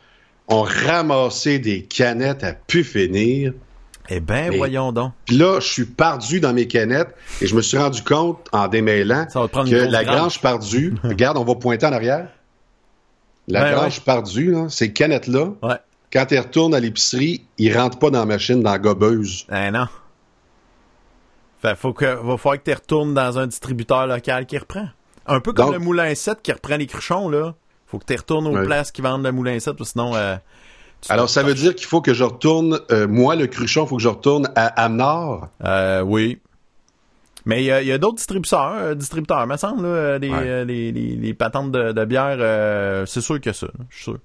ont 0.48 0.64
ramassé 0.64 1.60
des 1.60 1.84
canettes 1.84 2.44
à 2.44 2.54
pu 2.54 2.84
finir. 2.84 3.54
Eh 4.10 4.20
ben, 4.20 4.50
Mais- 4.50 4.58
voyons 4.58 4.92
donc. 4.92 5.14
Puis 5.26 5.38
là, 5.38 5.60
je 5.60 5.68
suis 5.68 5.86
perdu 5.86 6.40
dans 6.40 6.52
mes 6.54 6.68
canettes 6.68 7.16
et 7.42 7.48
je 7.48 7.56
me 7.56 7.62
suis 7.62 7.78
rendu 7.78 8.02
compte 8.04 8.48
en 8.52 8.68
démêlant 8.68 9.26
que 9.28 9.76
la 9.90 10.04
grange. 10.04 10.42
perdue, 10.42 10.96
regarde, 11.04 11.38
on 11.38 11.44
va 11.44 11.56
pointer 11.56 11.86
en 11.86 11.94
arrière. 11.94 12.28
La 13.48 13.64
Ben 13.64 13.76
grange 13.76 14.02
perdue, 14.02 14.52
là, 14.52 14.70
ces 14.70 14.94
canettes-là, 14.94 15.50
Ouais. 15.62 15.76
quand 16.14 16.32
elles 16.32 16.40
retournent 16.40 16.74
à 16.76 16.80
l'épicerie, 16.80 17.46
ils 17.58 17.76
rentrent 17.76 18.00
pas 18.00 18.10
dans 18.10 18.20
la 18.20 18.26
machine, 18.26 18.62
dans 18.62 18.72
la 18.72 18.80
gobeuse. 18.80 19.46
Eh 19.52 19.72
non. 19.72 19.86
Fait, 21.62 21.76
faut 21.76 21.94
que, 21.94 22.06
va 22.06 22.38
falloir 22.38 22.58
que 22.64 22.70
tu 22.70 22.74
retournes 22.74 23.14
dans 23.14 23.38
un 23.38 23.48
distributeur 23.48 24.08
local 24.08 24.46
qui 24.46 24.58
reprend. 24.58 24.88
Un 25.28 25.40
peu 25.42 25.52
comme 25.54 25.68
Donc- 25.68 25.74
le 25.76 25.80
moulin 25.80 26.16
7 26.16 26.42
qui 26.42 26.52
reprend 26.52 26.78
les 26.78 26.88
cruchons, 26.88 27.30
là. 27.30 27.54
Faut 27.88 27.98
que 28.00 28.06
tu 28.06 28.16
retournes 28.16 28.48
aux 28.48 28.56
Ouais. 28.56 28.66
places 28.66 28.92
qui 28.92 29.02
vendent 29.02 29.24
le 29.24 29.32
moulin 29.32 29.60
7, 29.60 29.80
ou 29.80 29.84
sinon, 29.84 30.16
euh, 30.16 30.36
Alors, 31.08 31.30
ça 31.30 31.44
veut 31.44 31.54
dire 31.54 31.76
qu'il 31.76 31.88
faut 31.88 32.02
que 32.02 32.14
je 32.14 32.24
retourne, 32.24 32.80
euh, 32.92 33.08
moi, 33.08 33.36
le 33.36 33.48
cruchon, 33.48 33.86
il 33.86 33.88
faut 33.88 33.96
que 33.98 34.04
je 34.04 34.10
retourne 34.10 34.50
à 34.56 34.68
Amnor. 34.84 35.48
Euh, 35.64 36.02
oui. 36.02 36.40
Mais 37.46 37.64
il 37.64 37.68
y 37.68 37.92
a, 37.92 37.98
d'autres 37.98 38.18
distributeurs, 38.18 38.74
euh, 38.74 38.96
distributeurs, 38.96 39.48
me 39.48 39.56
semble, 39.56 39.88
là, 39.88 40.18
les, 40.18 40.30
Ouais. 40.30 40.66
les, 40.66 40.92
les, 40.92 41.16
les 41.16 41.34
patentes 41.34 41.72
de, 41.72 41.94
de 41.94 42.06
bière, 42.06 43.08
c'est 43.08 43.22
sûr 43.22 43.40
que 43.40 43.54
ça, 43.54 43.68
je 43.90 43.96
suis 43.96 44.04
sûr. 44.04 44.18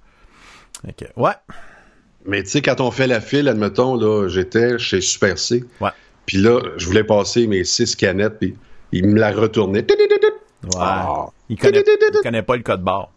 Ok. 0.87 1.09
Ouais. 1.17 1.33
Mais 2.27 2.43
tu 2.43 2.51
sais, 2.51 2.63
quand 2.63 2.81
on 2.81 2.91
fait 2.91 3.07
la 3.07 3.21
file, 3.21 3.49
admettons, 3.49 3.97
là, 3.97 4.29
j'étais 4.29 4.79
chez 4.79 5.01
Super 5.01 5.39
C. 5.39 5.65
Ouais. 5.81 5.91
Puis 6.27 6.39
là, 6.39 6.61
je 6.77 6.87
voulais 6.87 7.05
passer 7.05 7.47
mes 7.47 7.65
six 7.65 7.95
canettes, 7.95 8.39
puis 8.39 8.57
il 8.93 9.07
me 9.07 9.19
la 9.19 9.31
retournait. 9.31 9.87
Ouais. 9.89 10.71
Ah. 10.79 11.27
Il 11.49 11.59
connaît, 11.59 11.85
il 11.87 12.21
connaît 12.23 12.43
pas 12.43 12.57
le 12.57 12.63
code 12.63 12.83
barre. 12.83 13.11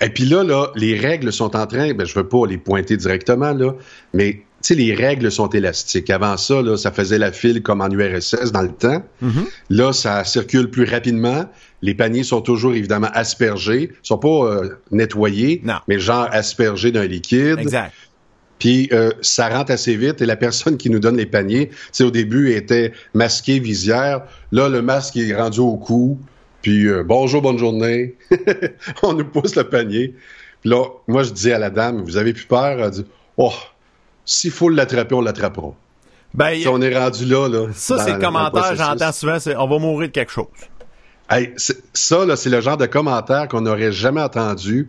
Et 0.00 0.10
puis 0.10 0.24
là, 0.24 0.44
là, 0.44 0.70
les 0.74 0.98
règles 0.98 1.32
sont 1.32 1.56
en 1.56 1.66
train, 1.66 1.94
ben, 1.94 2.06
je 2.06 2.14
veux 2.14 2.28
pas 2.28 2.46
les 2.46 2.58
pointer 2.58 2.96
directement, 2.96 3.52
là, 3.52 3.74
mais 4.12 4.42
tu 4.62 4.74
sais, 4.74 4.74
les 4.74 4.94
règles 4.94 5.30
sont 5.30 5.48
élastiques. 5.48 6.10
Avant 6.10 6.36
ça, 6.36 6.60
là, 6.62 6.76
ça 6.76 6.90
faisait 6.90 7.18
la 7.18 7.30
file 7.30 7.62
comme 7.62 7.80
en 7.80 7.88
URSS 7.88 8.52
dans 8.52 8.62
le 8.62 8.72
temps. 8.72 9.02
Mm-hmm. 9.22 9.46
Là, 9.70 9.92
ça 9.92 10.24
circule 10.24 10.70
plus 10.70 10.84
rapidement. 10.84 11.44
Les 11.82 11.94
paniers 11.94 12.24
sont 12.24 12.40
toujours 12.40 12.74
évidemment 12.74 13.10
aspergés. 13.12 13.90
Ils 13.92 14.06
sont 14.06 14.18
pas 14.18 14.28
euh, 14.28 14.70
nettoyés, 14.90 15.60
Non. 15.64 15.76
mais 15.88 15.98
genre 15.98 16.28
aspergés 16.32 16.90
d'un 16.90 17.06
liquide. 17.06 17.58
Exact. 17.58 17.92
Puis 18.58 18.88
euh, 18.92 19.10
ça 19.20 19.48
rentre 19.48 19.70
assez 19.70 19.94
vite 19.94 20.22
et 20.22 20.26
la 20.26 20.36
personne 20.36 20.78
qui 20.78 20.88
nous 20.88 20.98
donne 20.98 21.16
les 21.16 21.26
paniers, 21.26 21.68
tu 21.68 21.76
sais, 21.92 22.04
au 22.04 22.10
début, 22.10 22.52
était 22.52 22.92
masquée, 23.14 23.58
visière. 23.58 24.22
Là, 24.52 24.68
le 24.68 24.80
masque 24.82 25.16
est 25.16 25.34
rendu 25.34 25.60
au 25.60 25.76
cou. 25.76 26.18
Puis 26.66 26.88
euh, 26.88 27.04
bonjour, 27.04 27.42
bonne 27.42 27.58
journée. 27.58 28.16
On 29.04 29.12
nous 29.12 29.24
pousse 29.24 29.54
le 29.54 29.62
panier. 29.62 30.16
Puis 30.62 30.70
là, 30.70 30.82
moi, 31.06 31.22
je 31.22 31.30
dis 31.30 31.52
à 31.52 31.60
la 31.60 31.70
dame, 31.70 32.02
vous 32.02 32.16
avez 32.16 32.32
plus 32.32 32.44
peur? 32.44 32.80
Elle 32.80 32.90
dit, 32.90 33.06
oh, 33.36 33.52
s'il 34.24 34.50
faut 34.50 34.68
l'attraper, 34.68 35.14
on 35.14 35.20
l'attrapera. 35.20 35.74
Ben, 36.34 36.58
Si 36.58 36.66
on 36.66 36.82
est 36.82 36.98
rendu 36.98 37.24
là, 37.24 37.48
là. 37.48 37.68
ça, 37.72 38.04
c'est 38.04 38.14
le 38.14 38.18
commentaire, 38.18 38.74
j'entends 38.74 39.12
souvent, 39.12 39.38
c'est 39.38 39.54
on 39.54 39.68
va 39.68 39.78
mourir 39.78 40.08
de 40.08 40.12
quelque 40.12 40.32
chose. 40.32 40.48
Hey, 41.30 41.54
ça, 41.56 42.26
là, 42.26 42.34
c'est 42.34 42.50
le 42.50 42.60
genre 42.60 42.76
de 42.76 42.86
commentaire 42.86 43.46
qu'on 43.46 43.60
n'aurait 43.60 43.92
jamais 43.92 44.22
entendu 44.22 44.88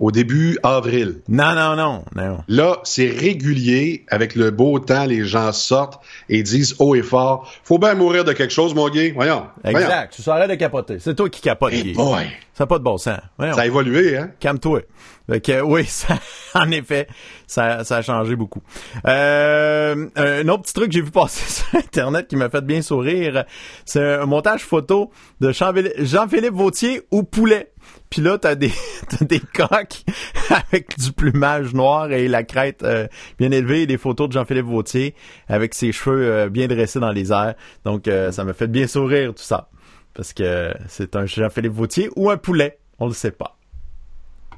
au 0.00 0.10
début 0.10 0.58
avril. 0.62 1.20
Non, 1.28 1.54
non, 1.54 1.76
non, 1.76 2.04
non. 2.14 2.38
Là, 2.48 2.78
c'est 2.84 3.08
régulier. 3.08 4.04
Avec 4.08 4.34
le 4.34 4.50
beau 4.50 4.78
temps, 4.78 5.04
les 5.04 5.24
gens 5.24 5.52
sortent 5.52 6.00
et 6.28 6.42
disent 6.42 6.76
haut 6.78 6.94
et 6.94 7.02
fort 7.02 7.52
Faut 7.64 7.78
bien 7.78 7.94
mourir 7.94 8.24
de 8.24 8.32
quelque 8.32 8.52
chose, 8.52 8.74
mon 8.74 8.88
gay. 8.88 9.12
Voyons. 9.14 9.44
Exact. 9.64 10.12
Tu 10.14 10.22
s'arrêtes 10.22 10.50
de 10.50 10.54
capoter. 10.54 10.98
C'est 10.98 11.14
toi 11.14 11.28
qui 11.28 11.40
capotes. 11.40 11.72
Hey 11.72 11.92
boy, 11.92 12.26
Ça 12.54 12.64
n'a 12.64 12.66
pas 12.66 12.78
de 12.78 12.84
bon 12.84 12.98
sens. 12.98 13.18
Voyons. 13.38 13.54
ça 13.54 13.62
a 13.62 13.66
évolué, 13.66 14.16
hein? 14.16 14.30
Calme-toi. 14.40 14.82
Fait 15.30 15.40
que, 15.40 15.60
oui, 15.60 15.84
ça, 15.88 16.18
en 16.54 16.70
effet, 16.70 17.06
ça, 17.46 17.84
ça 17.84 17.96
a 17.96 18.02
changé 18.02 18.34
beaucoup. 18.34 18.62
Euh, 19.06 20.08
un 20.16 20.48
autre 20.48 20.62
petit 20.62 20.72
truc 20.72 20.88
que 20.88 20.94
j'ai 20.94 21.02
vu 21.02 21.10
passer 21.10 21.62
sur 21.70 21.78
Internet 21.78 22.28
qui 22.28 22.36
m'a 22.36 22.48
fait 22.48 22.64
bien 22.64 22.82
sourire, 22.82 23.44
c'est 23.84 24.14
un 24.14 24.26
montage 24.26 24.62
photo 24.62 25.10
de 25.40 25.52
Jean-Philippe 25.52 26.54
Vautier 26.54 27.02
au 27.10 27.22
poulet. 27.22 27.72
Puis 28.10 28.22
là, 28.22 28.38
t'as 28.38 28.54
des 28.54 28.72
des 29.20 29.40
coques 29.40 30.04
avec 30.50 30.98
du 30.98 31.12
plumage 31.12 31.74
noir 31.74 32.10
et 32.12 32.28
la 32.28 32.42
crête 32.42 32.82
euh, 32.82 33.06
bien 33.38 33.50
élevée 33.50 33.82
et 33.82 33.86
des 33.86 33.98
photos 33.98 34.28
de 34.28 34.32
Jean-Philippe 34.32 34.66
Vautier 34.66 35.14
avec 35.48 35.74
ses 35.74 35.92
cheveux 35.92 36.30
euh, 36.30 36.48
bien 36.48 36.68
dressés 36.68 37.00
dans 37.00 37.12
les 37.12 37.32
airs. 37.32 37.54
Donc 37.84 38.08
euh, 38.08 38.32
ça 38.32 38.44
m'a 38.44 38.54
fait 38.54 38.68
bien 38.68 38.86
sourire 38.86 39.34
tout 39.34 39.42
ça. 39.42 39.68
Parce 40.14 40.32
que 40.32 40.72
c'est 40.88 41.16
un 41.16 41.26
Jean-Philippe 41.26 41.72
Vautier 41.72 42.10
ou 42.16 42.30
un 42.30 42.36
poulet, 42.36 42.78
on 42.98 43.06
le 43.06 43.12
sait 43.12 43.30
pas. 43.30 43.56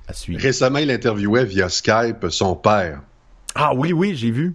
À 0.09 0.13
suivre. 0.13 0.41
Récemment, 0.41 0.79
il 0.79 0.91
interviewait 0.91 1.45
via 1.45 1.69
Skype 1.69 2.27
son 2.31 2.57
père. 2.57 3.01
Ah 3.55 3.73
oui, 3.75 3.93
oui, 3.93 4.15
j'ai 4.17 4.31
vu. 4.31 4.55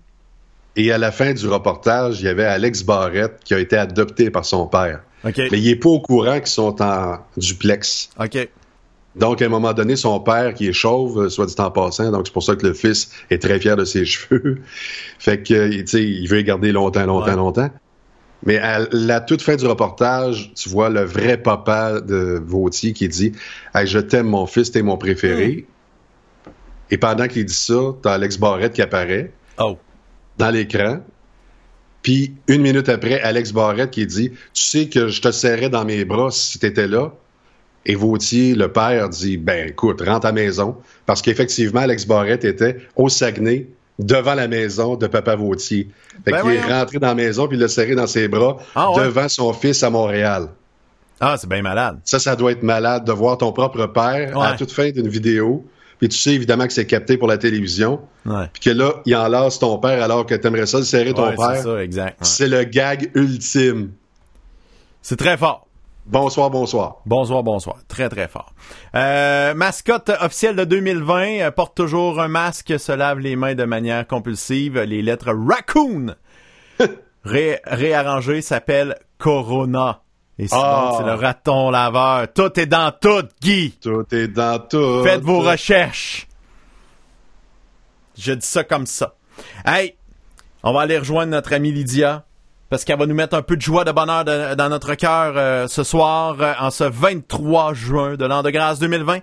Et 0.75 0.91
à 0.91 0.97
la 0.97 1.11
fin 1.11 1.33
du 1.33 1.47
reportage, 1.47 2.19
il 2.19 2.25
y 2.25 2.27
avait 2.27 2.45
Alex 2.45 2.83
Barrette 2.83 3.39
qui 3.43 3.53
a 3.53 3.59
été 3.59 3.77
adopté 3.77 4.29
par 4.29 4.45
son 4.45 4.67
père. 4.67 5.01
Mais 5.23 5.47
il 5.51 5.67
est 5.69 5.75
pas 5.75 5.89
au 5.89 5.99
courant 5.99 6.39
qu'ils 6.39 6.47
sont 6.47 6.81
en 6.81 7.19
duplex. 7.37 8.09
OK. 8.19 8.49
Donc, 9.15 9.41
à 9.41 9.45
un 9.45 9.49
moment 9.49 9.73
donné, 9.73 9.95
son 9.95 10.19
père, 10.19 10.53
qui 10.53 10.67
est 10.67 10.73
chauve, 10.73 11.25
euh, 11.25 11.29
soit 11.29 11.45
dit 11.45 11.55
en 11.57 11.71
passant, 11.71 12.11
donc 12.11 12.23
c'est 12.25 12.33
pour 12.33 12.43
ça 12.43 12.55
que 12.55 12.67
le 12.67 12.73
fils 12.73 13.11
est 13.29 13.41
très 13.41 13.59
fier 13.59 13.77
de 13.77 13.85
ses 13.85 14.05
cheveux. 14.05 14.59
fait 15.19 15.41
que, 15.41 15.69
tu 15.69 15.87
sais, 15.87 16.03
il 16.03 16.27
veut 16.27 16.37
les 16.37 16.43
garder 16.43 16.71
longtemps, 16.71 17.05
longtemps, 17.05 17.35
longtemps. 17.35 17.69
Mais 18.45 18.57
à 18.57 18.85
la 18.91 19.21
toute 19.21 19.41
fin 19.41 19.55
du 19.55 19.65
reportage, 19.65 20.51
tu 20.55 20.69
vois 20.69 20.89
le 20.89 21.03
vrai 21.03 21.37
papa 21.37 21.99
de 22.01 22.41
Vautier 22.45 22.93
qui 22.93 23.07
dit 23.07 23.31
hey, 23.73 23.87
Je 23.87 23.99
t'aime, 23.99 24.27
mon 24.27 24.45
fils, 24.45 24.71
t'es 24.71 24.83
mon 24.83 24.97
préféré. 24.97 25.65
Mm. 25.67 26.51
Et 26.91 26.97
pendant 26.97 27.27
qu'il 27.27 27.45
dit 27.45 27.53
ça, 27.53 27.95
t'as 28.01 28.13
Alex 28.13 28.37
Barrette 28.37 28.73
qui 28.73 28.81
apparaît 28.81 29.31
oh. 29.57 29.77
dans 30.37 30.51
l'écran. 30.51 30.99
Puis, 32.03 32.35
une 32.47 32.61
minute 32.61 32.87
après, 32.89 33.19
Alex 33.21 33.51
Barrette 33.51 33.89
qui 33.89 34.05
dit 34.05 34.29
Tu 34.53 34.63
sais 34.63 34.89
que 34.89 35.07
je 35.07 35.21
te 35.21 35.31
serrais 35.31 35.69
dans 35.69 35.85
mes 35.85 36.05
bras 36.05 36.29
si 36.29 36.59
t'étais 36.59 36.87
là. 36.87 37.13
Et 37.85 37.95
Vautier, 37.95 38.55
le 38.55 38.71
père, 38.71 39.09
dit 39.09 39.37
Ben 39.37 39.69
écoute, 39.69 40.01
rentre 40.01 40.25
à 40.25 40.29
la 40.29 40.33
maison. 40.33 40.75
Parce 41.05 41.21
qu'effectivement, 41.21 41.81
Alex 41.81 42.05
Barrette 42.05 42.43
était 42.43 42.77
au 42.95 43.09
Saguenay, 43.09 43.67
devant 43.99 44.33
la 44.33 44.47
maison 44.47 44.95
de 44.95 45.07
Papa 45.07 45.35
Vautier. 45.35 45.89
Fait 46.25 46.31
ben 46.31 46.41
qu'il 46.41 46.51
est 46.51 46.61
rentré 46.61 46.99
dans 46.99 47.07
la 47.07 47.15
maison 47.15 47.47
puis 47.47 47.57
il 47.57 47.61
l'a 47.61 47.67
serré 47.67 47.95
dans 47.95 48.07
ses 48.07 48.27
bras 48.27 48.57
ah, 48.75 48.87
devant 48.97 49.29
son 49.29 49.53
fils 49.53 49.83
à 49.83 49.89
Montréal. 49.89 50.49
Ah, 51.19 51.35
c'est 51.37 51.47
bien 51.47 51.61
malade. 51.61 51.99
Ça, 52.03 52.19
ça 52.19 52.35
doit 52.35 52.51
être 52.51 52.63
malade 52.63 53.05
de 53.05 53.11
voir 53.11 53.37
ton 53.37 53.53
propre 53.53 53.85
père 53.85 54.37
à 54.39 54.53
toute 54.53 54.71
fin 54.71 54.89
d'une 54.91 55.07
vidéo. 55.07 55.65
Puis 55.99 56.09
tu 56.09 56.17
sais 56.17 56.33
évidemment 56.33 56.67
que 56.67 56.73
c'est 56.73 56.85
capté 56.85 57.17
pour 57.17 57.27
la 57.27 57.37
télévision. 57.37 58.01
Puis 58.25 58.61
que 58.61 58.69
là, 58.69 58.95
il 59.05 59.15
enlace 59.15 59.59
ton 59.59 59.77
père 59.77 60.03
alors 60.03 60.25
que 60.25 60.35
t'aimerais 60.35 60.65
ça 60.65 60.79
le 60.79 60.83
serrer 60.83 61.13
ton 61.13 61.33
père. 61.33 61.55
C'est 61.55 61.63
ça, 61.63 61.83
exact. 61.83 62.17
C'est 62.21 62.47
le 62.49 62.63
gag 62.63 63.11
ultime. 63.15 63.91
C'est 65.01 65.15
très 65.15 65.37
fort. 65.37 65.64
Bonsoir, 66.05 66.51
bonsoir. 66.51 66.97
Bonsoir, 67.07 67.41
bonsoir. 67.41 67.77
Très, 67.87 68.09
très 68.09 68.27
fort. 68.27 68.53
Euh, 68.93 69.55
mascotte 69.55 70.11
officielle 70.21 70.55
de 70.55 70.63
2020 70.63 71.39
euh, 71.39 71.51
porte 71.51 71.75
toujours 71.75 72.21
un 72.21 72.27
masque, 72.27 72.79
se 72.79 72.91
lave 72.91 73.17
les 73.17 73.35
mains 73.35 73.55
de 73.55 73.63
manière 73.63 74.05
compulsive. 74.05 74.79
Les 74.79 75.01
lettres 75.01 75.33
Raccoon 75.33 76.15
ré 77.23 77.59
réarrangées 77.65 78.43
s'appellent 78.43 78.99
Corona. 79.17 80.03
Et 80.37 80.47
c'est 80.47 80.55
ah. 80.55 81.01
le 81.03 81.13
raton 81.13 81.71
laveur. 81.71 82.31
Tout 82.31 82.59
est 82.59 82.67
dans 82.67 82.91
tout, 82.91 83.23
Guy. 83.41 83.71
Tout 83.81 84.05
est 84.13 84.27
dans 84.27 84.59
tout. 84.59 85.03
Faites 85.03 85.23
vos 85.23 85.39
recherches. 85.39 86.27
Je 88.15 88.33
dis 88.33 88.45
ça 88.45 88.63
comme 88.63 88.85
ça. 88.85 89.15
Hey, 89.65 89.95
on 90.61 90.71
va 90.71 90.81
aller 90.81 90.99
rejoindre 90.99 91.31
notre 91.31 91.53
amie 91.53 91.71
Lydia 91.71 92.25
parce 92.69 92.83
qu'elle 92.83 92.97
va 92.97 93.05
nous 93.05 93.15
mettre 93.15 93.35
un 93.35 93.41
peu 93.41 93.55
de 93.55 93.61
joie, 93.61 93.83
de 93.83 93.91
bonheur 93.91 94.25
dans 94.25 94.69
notre 94.69 94.95
cœur 94.95 95.33
euh, 95.35 95.67
ce 95.67 95.83
soir, 95.83 96.37
euh, 96.39 96.53
en 96.59 96.71
ce 96.71 96.83
23 96.83 97.73
juin 97.73 98.15
de 98.15 98.25
l'an 98.25 98.43
de 98.43 98.49
grâce 98.49 98.79
2020. 98.79 99.19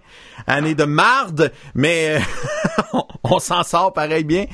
Année 0.47 0.75
de 0.75 0.85
marde, 0.85 1.53
mais 1.75 2.17
euh, 2.17 2.99
on 3.25 3.39
s'en 3.39 3.63
sort 3.63 3.93
pareil 3.93 4.25
bien. 4.25 4.47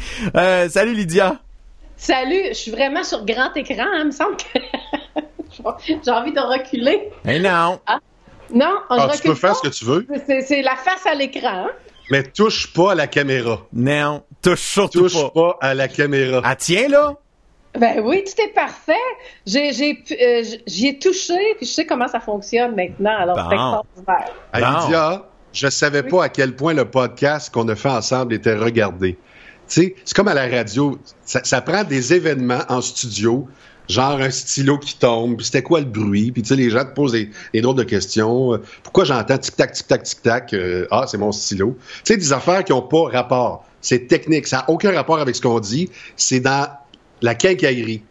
salut 0.68 0.94
Lydia. 0.94 1.36
Salut, 1.96 2.44
je 2.50 2.54
suis 2.54 2.70
vraiment 2.70 3.02
sur 3.02 3.24
grand 3.24 3.54
écran, 3.56 3.82
hein, 3.82 4.00
il 4.00 4.06
me 4.06 4.10
semble 4.12 4.36
que 4.36 4.58
j'ai 6.04 6.10
envie 6.10 6.32
de 6.32 6.40
reculer. 6.40 7.10
Eh 7.26 7.40
non. 7.40 7.80
Ah, 7.86 7.98
non, 8.54 8.78
on 8.88 8.96
ah, 8.96 9.10
tu 9.14 9.22
peux 9.28 9.34
faire 9.34 9.56
ce 9.56 9.62
que 9.62 9.74
tu 9.74 9.84
veux. 9.84 10.06
C'est 10.26 10.62
la 10.62 10.76
face 10.76 11.04
à 11.06 11.14
l'écran. 11.14 11.66
Hein. 11.66 11.70
Mais 12.10 12.22
touche 12.22 12.72
pas 12.72 12.92
à 12.92 12.94
la 12.94 13.06
caméra. 13.06 13.60
Non, 13.72 14.22
touche 14.40 14.60
surtout 14.60 15.08
touche 15.08 15.32
pas. 15.34 15.58
à 15.60 15.74
la 15.74 15.88
caméra. 15.88 16.40
Ah 16.44 16.56
tiens 16.56 16.88
là. 16.88 17.16
Ben 17.76 18.00
oui, 18.02 18.24
tout 18.24 18.42
est 18.42 18.54
parfait. 18.54 18.92
J'ai, 19.46 19.72
j'ai, 19.72 20.02
euh, 20.20 20.42
j'y 20.66 20.88
ai 20.88 20.98
touché, 20.98 21.38
puis 21.56 21.66
je 21.66 21.72
sais 21.72 21.86
comment 21.86 22.08
ça 22.08 22.20
fonctionne 22.20 22.74
maintenant. 22.74 23.16
Alors, 23.18 23.36
c'est 23.36 23.54
extraordinaire. 23.54 25.22
Je 25.52 25.68
savais 25.68 26.02
pas 26.02 26.24
à 26.24 26.28
quel 26.28 26.54
point 26.54 26.74
le 26.74 26.84
podcast 26.84 27.52
qu'on 27.52 27.68
a 27.68 27.74
fait 27.74 27.88
ensemble 27.88 28.34
était 28.34 28.54
regardé. 28.54 29.12
Tu 29.68 29.82
sais, 29.82 29.94
c'est 30.04 30.14
comme 30.14 30.28
à 30.28 30.34
la 30.34 30.46
radio. 30.46 30.98
Ça, 31.24 31.60
prend 31.60 31.84
des 31.84 32.14
événements 32.14 32.62
en 32.68 32.80
studio, 32.80 33.48
genre 33.88 34.20
un 34.20 34.30
stylo 34.30 34.78
qui 34.78 34.98
tombe, 34.98 35.36
puis 35.36 35.46
c'était 35.46 35.62
quoi 35.62 35.80
le 35.80 35.86
bruit, 35.86 36.32
puis 36.32 36.42
tu 36.42 36.48
sais, 36.48 36.56
les 36.56 36.70
gens 36.70 36.84
te 36.84 36.94
posent 36.94 37.12
des, 37.12 37.30
drôles 37.60 37.76
de 37.76 37.82
questions. 37.82 38.54
Euh, 38.54 38.62
pourquoi 38.82 39.04
j'entends 39.04 39.38
tic-tac, 39.38 39.72
tic-tac, 39.72 40.02
tic-tac? 40.02 40.54
Euh, 40.54 40.86
ah, 40.90 41.04
c'est 41.06 41.18
mon 41.18 41.32
stylo. 41.32 41.76
Tu 42.04 42.12
sais, 42.12 42.16
des 42.16 42.32
affaires 42.32 42.64
qui 42.64 42.72
n'ont 42.72 42.82
pas 42.82 43.08
rapport. 43.10 43.64
C'est 43.80 44.06
technique, 44.06 44.46
ça 44.46 44.58
n'a 44.58 44.70
aucun 44.70 44.92
rapport 44.92 45.18
avec 45.18 45.34
ce 45.34 45.40
qu'on 45.40 45.60
dit. 45.60 45.90
C'est 46.16 46.40
dans 46.40 46.68
la 47.22 47.34
quincaillerie. 47.34 48.02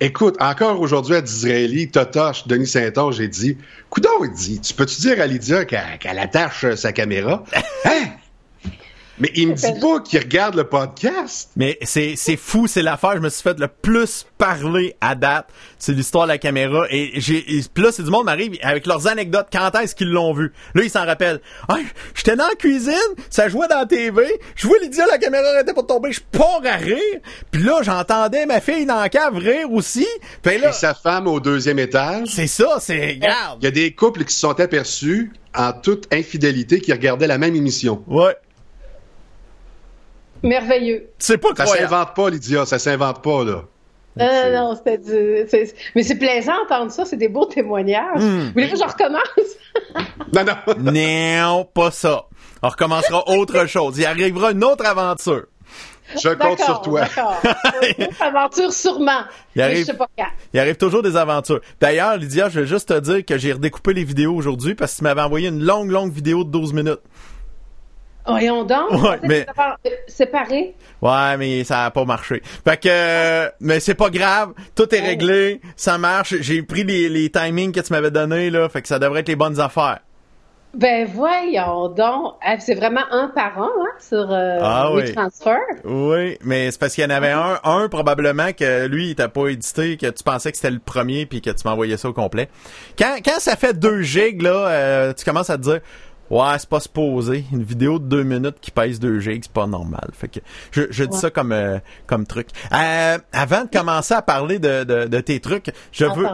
Écoute, 0.00 0.36
encore 0.40 0.80
aujourd'hui 0.80 1.14
à 1.14 1.20
Disraeli, 1.20 1.90
Totoche, 1.90 2.46
Denis 2.46 2.66
Saint-Onge, 2.66 3.16
j'ai 3.16 3.28
dit, 3.28 3.56
Coudon, 3.90 4.24
il 4.24 4.32
dit, 4.32 4.60
tu 4.60 4.74
peux-tu 4.74 5.00
dire 5.00 5.20
à 5.20 5.26
Lydia 5.26 5.64
qu'elle 5.64 6.18
attache 6.18 6.74
sa 6.74 6.92
caméra? 6.92 7.44
Hein? 7.84 8.08
Mais 9.18 9.30
il 9.34 9.48
me 9.48 9.54
dit 9.54 9.80
pas 9.80 10.00
qu'il 10.00 10.18
regarde 10.18 10.56
le 10.56 10.64
podcast. 10.64 11.50
Mais 11.56 11.78
c'est, 11.82 12.14
c'est 12.16 12.36
fou, 12.36 12.66
c'est 12.66 12.82
l'affaire, 12.82 13.14
je 13.14 13.20
me 13.20 13.28
suis 13.28 13.42
fait 13.42 13.58
le 13.58 13.68
plus 13.68 14.26
parler 14.38 14.96
à 15.00 15.14
date. 15.14 15.48
C'est 15.78 15.92
l'histoire 15.92 16.24
de 16.24 16.32
la 16.32 16.38
caméra. 16.38 16.86
Et 16.90 17.12
j'ai, 17.14 17.44
là, 17.76 17.90
c'est 17.92 18.02
du 18.02 18.10
monde 18.10 18.24
m'arrive 18.24 18.58
avec 18.62 18.86
leurs 18.86 19.06
anecdotes. 19.06 19.46
Quand 19.52 19.70
est-ce 19.78 19.94
qu'ils 19.94 20.10
l'ont 20.10 20.32
vu? 20.32 20.52
Là, 20.74 20.82
ils 20.82 20.90
s'en 20.90 21.04
rappellent. 21.04 21.40
Ah, 21.68 21.76
j'étais 22.14 22.36
dans 22.36 22.48
la 22.48 22.54
cuisine, 22.54 22.94
ça 23.30 23.48
jouait 23.48 23.68
dans 23.68 23.80
la 23.80 23.86
TV, 23.86 24.40
je 24.56 24.66
vois 24.66 24.78
Lydia, 24.82 25.06
la 25.06 25.18
caméra 25.18 25.48
arrêtait 25.48 25.74
pour 25.74 25.86
tomber, 25.86 26.12
je 26.12 26.20
pars 26.32 26.60
à 26.64 26.76
rire. 26.76 27.20
Puis 27.50 27.62
là, 27.62 27.82
j'entendais 27.82 28.46
ma 28.46 28.60
fille 28.60 28.86
dans 28.86 29.00
la 29.00 29.08
cave 29.08 29.36
rire 29.36 29.70
aussi. 29.70 30.06
Puis 30.42 30.58
là, 30.58 30.70
Et 30.70 30.72
sa 30.72 30.94
femme 30.94 31.26
au 31.26 31.40
deuxième 31.40 31.78
étage. 31.78 32.28
C'est 32.28 32.46
ça, 32.46 32.78
c'est, 32.80 33.16
grave. 33.16 33.58
Il 33.60 33.64
y 33.64 33.68
a 33.68 33.70
des 33.70 33.92
couples 33.92 34.24
qui 34.24 34.34
se 34.34 34.40
sont 34.40 34.58
aperçus 34.58 35.32
en 35.54 35.72
toute 35.72 36.12
infidélité 36.12 36.80
qui 36.80 36.92
regardaient 36.92 37.26
la 37.26 37.38
même 37.38 37.54
émission. 37.54 38.02
Ouais. 38.08 38.34
Merveilleux. 40.44 41.08
C'est 41.18 41.38
pas 41.38 41.48
Ça 41.56 41.66
s'invente 41.66 42.14
pas, 42.14 42.30
Lydia. 42.30 42.66
Ça 42.66 42.78
s'invente 42.78 43.22
pas, 43.22 43.44
là. 43.44 43.64
Euh, 44.20 44.54
non, 44.54 44.76
c'était 44.76 44.98
du. 44.98 45.44
Mais 45.96 46.02
c'est 46.04 46.14
plaisant 46.16 46.52
d'entendre 46.68 46.92
ça, 46.92 47.04
c'est 47.04 47.16
des 47.16 47.28
beaux 47.28 47.46
témoignages. 47.46 48.22
Hmm. 48.22 48.46
Vous 48.46 48.52
voulez 48.52 48.70
que 48.70 48.76
je 48.76 48.84
recommence? 48.84 49.22
non, 50.32 50.44
non. 50.44 50.92
non, 50.92 51.64
pas 51.64 51.90
ça. 51.90 52.26
On 52.62 52.68
recommencera 52.68 53.28
autre 53.28 53.66
chose. 53.66 53.98
Il 53.98 54.06
arrivera 54.06 54.52
une 54.52 54.62
autre 54.62 54.86
aventure. 54.86 55.46
Je 56.22 56.28
compte 56.34 56.60
sur 56.60 56.80
toi. 56.82 57.00
D'accord. 57.00 57.40
Une 57.98 58.04
autre 58.04 58.22
aventure 58.22 58.72
sûrement. 58.72 59.22
Il 59.56 59.62
arrive, 59.62 59.78
je 59.78 59.84
sais 59.84 59.94
pas 59.96 60.06
quand. 60.16 60.26
il 60.52 60.60
arrive 60.60 60.76
toujours 60.76 61.02
des 61.02 61.16
aventures. 61.16 61.60
D'ailleurs, 61.80 62.18
Lydia, 62.18 62.50
je 62.50 62.60
vais 62.60 62.66
juste 62.66 62.90
te 62.90 63.00
dire 63.00 63.24
que 63.24 63.38
j'ai 63.38 63.52
redécoupé 63.54 63.94
les 63.94 64.04
vidéos 64.04 64.34
aujourd'hui 64.34 64.74
parce 64.74 64.92
que 64.92 64.98
tu 64.98 65.04
m'avais 65.04 65.22
envoyé 65.22 65.48
une 65.48 65.62
longue, 65.64 65.90
longue 65.90 66.12
vidéo 66.12 66.44
de 66.44 66.50
12 66.50 66.74
minutes. 66.74 67.00
Voyons 68.26 68.64
donc. 68.64 68.90
Ouais, 68.90 69.18
mais... 69.22 69.46
Séparé. 70.06 70.74
Ouais, 71.02 71.36
mais 71.36 71.64
ça 71.64 71.84
a 71.84 71.90
pas 71.90 72.04
marché. 72.04 72.42
Fait 72.64 72.80
que, 72.80 73.52
mais 73.60 73.80
c'est 73.80 73.94
pas 73.94 74.10
grave. 74.10 74.52
Tout 74.74 74.92
est 74.94 75.00
réglé. 75.00 75.60
Ça 75.76 75.98
marche. 75.98 76.34
J'ai 76.40 76.62
pris 76.62 76.84
les, 76.84 77.08
les 77.08 77.30
timings 77.30 77.72
que 77.72 77.80
tu 77.80 77.92
m'avais 77.92 78.10
donnés, 78.10 78.50
là. 78.50 78.68
Fait 78.68 78.82
que 78.82 78.88
ça 78.88 78.98
devrait 78.98 79.20
être 79.20 79.28
les 79.28 79.36
bonnes 79.36 79.60
affaires. 79.60 80.00
Ben 80.76 81.06
voyons 81.06 81.88
donc. 81.88 82.34
C'est 82.58 82.74
vraiment 82.74 83.04
un 83.12 83.28
par 83.28 83.58
un 83.58 83.66
hein, 83.66 83.90
sur 84.00 84.26
euh, 84.28 84.58
ah, 84.60 84.90
les 84.96 85.12
transferts. 85.12 85.60
Oui, 85.84 86.36
mais 86.42 86.70
c'est 86.72 86.80
parce 86.80 86.94
qu'il 86.94 87.04
y 87.04 87.06
en 87.06 87.10
avait 87.10 87.30
un, 87.30 87.60
un 87.62 87.88
probablement 87.88 88.52
que 88.52 88.86
lui, 88.86 89.10
il 89.10 89.14
t'a 89.14 89.28
pas 89.28 89.46
édité, 89.48 89.96
que 89.96 90.06
tu 90.06 90.24
pensais 90.24 90.50
que 90.50 90.56
c'était 90.56 90.72
le 90.72 90.80
premier 90.80 91.26
puis 91.26 91.40
que 91.40 91.50
tu 91.50 91.68
m'envoyais 91.68 91.96
ça 91.96 92.08
au 92.08 92.12
complet. 92.12 92.48
Quand, 92.98 93.18
quand 93.24 93.38
ça 93.38 93.54
fait 93.54 93.78
deux 93.78 94.02
gigs, 94.02 94.42
là, 94.42 94.66
euh, 94.68 95.12
tu 95.12 95.24
commences 95.24 95.50
à 95.50 95.58
te 95.58 95.62
dire 95.62 95.80
Ouais, 96.34 96.58
c'est 96.58 96.68
pas 96.68 96.80
supposé. 96.80 97.44
Une 97.52 97.62
vidéo 97.62 98.00
de 98.00 98.06
deux 98.06 98.24
minutes 98.24 98.56
qui 98.60 98.72
pèse 98.72 98.98
2 98.98 99.20
gigs, 99.20 99.44
c'est 99.44 99.52
pas 99.52 99.68
normal. 99.68 100.10
Fait 100.12 100.26
que 100.26 100.40
je, 100.72 100.82
je 100.90 101.04
dis 101.04 101.16
ça 101.16 101.30
comme 101.30 101.52
euh, 101.52 101.78
comme 102.08 102.26
truc. 102.26 102.48
Euh, 102.72 103.18
avant 103.32 103.62
de 103.62 103.70
commencer 103.70 104.14
à 104.14 104.22
parler 104.22 104.58
de, 104.58 104.82
de, 104.82 105.20
tes 105.20 105.38
trucs, 105.38 105.70
je 105.92 106.06
veux 106.06 106.26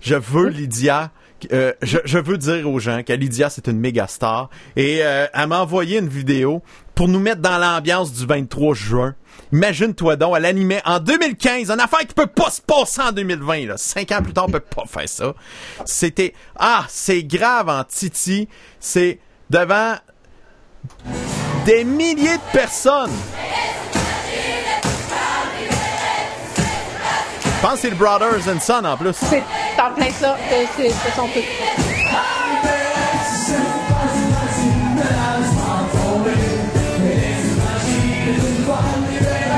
je 0.00 0.16
veux 0.16 0.48
Lydia. 0.48 1.12
euh, 1.52 1.72
je, 1.80 1.98
je 2.04 2.18
veux 2.18 2.38
dire 2.38 2.68
aux 2.68 2.80
gens 2.80 3.04
que 3.04 3.12
Lydia 3.12 3.48
c'est 3.48 3.68
une 3.68 3.78
méga 3.78 4.08
star 4.08 4.50
et 4.74 4.98
euh, 5.02 5.26
elle 5.32 5.46
m'a 5.48 5.60
envoyé 5.60 5.98
une 6.00 6.08
vidéo 6.08 6.60
pour 6.96 7.06
nous 7.06 7.20
mettre 7.20 7.40
dans 7.42 7.58
l'ambiance 7.58 8.12
du 8.12 8.26
23 8.26 8.74
juin. 8.74 9.14
Imagine-toi 9.52 10.16
donc, 10.16 10.34
elle 10.36 10.46
animait 10.46 10.82
en 10.86 10.98
2015 10.98 11.70
une 11.70 11.78
affaire 11.78 12.00
qui 12.00 12.14
peut 12.14 12.26
pas 12.26 12.50
se 12.50 12.60
passer 12.62 13.00
en 13.02 13.12
2020. 13.12 13.66
Là. 13.66 13.76
Cinq 13.76 14.10
ans 14.10 14.22
plus 14.22 14.32
tard, 14.32 14.46
on 14.48 14.50
peut 14.50 14.58
pas 14.60 14.86
faire 14.86 15.08
ça. 15.08 15.34
C'était 15.84 16.34
ah, 16.58 16.84
c'est 16.88 17.22
grave 17.22 17.68
en 17.68 17.84
Titi. 17.84 18.48
C'est 18.80 19.20
devant 19.50 19.94
des 21.64 21.84
milliers 21.84 22.36
de 22.36 22.52
personnes. 22.52 23.10
Je 27.44 27.62
pense 27.62 27.72
que 27.74 27.78
c'est 27.80 27.90
le 27.90 27.96
Brothers 27.96 28.48
and 28.48 28.60
Son 28.60 28.84
en 28.84 28.96
plus. 28.96 29.14
C'est 29.14 29.42
en 29.80 29.92
plein 29.92 30.10
ça. 30.10 30.36
C'est- 30.48 30.88
C'est 30.90 31.14
son 31.16 31.26
truc. 31.28 31.44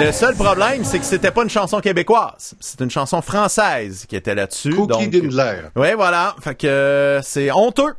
Le 0.00 0.12
seul 0.12 0.34
problème, 0.36 0.84
c'est 0.84 1.00
que 1.00 1.04
c'était 1.04 1.32
pas 1.32 1.42
une 1.42 1.50
chanson 1.50 1.80
québécoise. 1.80 2.54
C'est 2.60 2.80
une 2.80 2.90
chanson 2.90 3.20
française 3.20 4.06
qui 4.08 4.14
était 4.14 4.34
là-dessus. 4.34 4.70
Cookie 4.70 4.86
donc- 4.86 5.10
Dindler. 5.10 5.62
Ouais, 5.74 5.94
voilà. 5.96 6.36
Fait 6.40 6.54
que 6.54 6.66
euh, 6.68 7.22
c'est 7.22 7.50
honteux. 7.50 7.94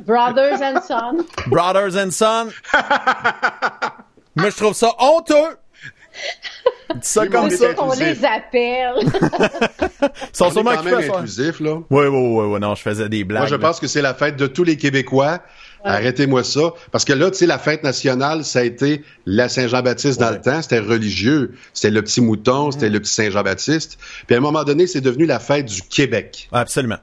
Brothers 0.00 0.60
and 0.62 0.80
Son. 0.86 1.24
Brothers 1.48 1.96
and 1.96 2.10
Son. 2.10 2.48
Moi, 4.36 4.50
je 4.50 4.56
trouve 4.56 4.74
ça 4.74 4.90
honteux. 4.98 5.56
Dis 6.94 6.98
ça 7.02 7.26
comme 7.26 7.50
ça. 7.50 7.74
qu'on 7.74 7.92
les 7.94 8.24
appelle. 8.24 8.94
Ils 9.00 9.10
sont 10.32 10.44
On 10.46 10.48
est 10.48 10.52
sûrement 10.52 10.74
quand 10.74 10.82
même 10.82 10.94
occupés 10.94 10.94
à 10.94 11.00
faire. 11.02 11.14
inclusif, 11.16 11.60
là. 11.60 11.74
Ouais, 11.90 12.06
ouais, 12.06 12.08
ouais, 12.08 12.46
ouais, 12.46 12.58
non, 12.60 12.74
je 12.74 12.82
faisais 12.82 13.08
des 13.08 13.24
blagues. 13.24 13.42
Moi, 13.42 13.48
je 13.48 13.54
là. 13.54 13.58
pense 13.60 13.80
que 13.80 13.86
c'est 13.86 14.02
la 14.02 14.14
fête 14.14 14.36
de 14.36 14.46
tous 14.46 14.64
les 14.64 14.76
Québécois. 14.76 15.40
Arrêtez-moi 15.86 16.44
ça. 16.44 16.72
Parce 16.92 17.04
que 17.04 17.12
là, 17.12 17.30
tu 17.30 17.38
sais, 17.38 17.46
la 17.46 17.58
fête 17.58 17.82
nationale, 17.82 18.44
ça 18.44 18.60
a 18.60 18.62
été 18.62 19.02
la 19.26 19.48
Saint-Jean-Baptiste 19.48 20.18
dans 20.18 20.28
Ouais. 20.28 20.34
le 20.36 20.40
temps. 20.40 20.62
C'était 20.62 20.78
religieux. 20.78 21.54
C'était 21.74 21.90
le 21.90 22.00
petit 22.02 22.20
mouton, 22.22 22.70
c'était 22.70 22.88
le 22.88 23.00
petit 23.00 23.12
Saint-Jean-Baptiste. 23.12 23.98
Puis 24.26 24.34
à 24.34 24.38
un 24.38 24.40
moment 24.40 24.64
donné, 24.64 24.86
c'est 24.86 25.00
devenu 25.02 25.26
la 25.26 25.40
fête 25.40 25.66
du 25.66 25.82
Québec. 25.82 26.48
Absolument. 26.52 26.98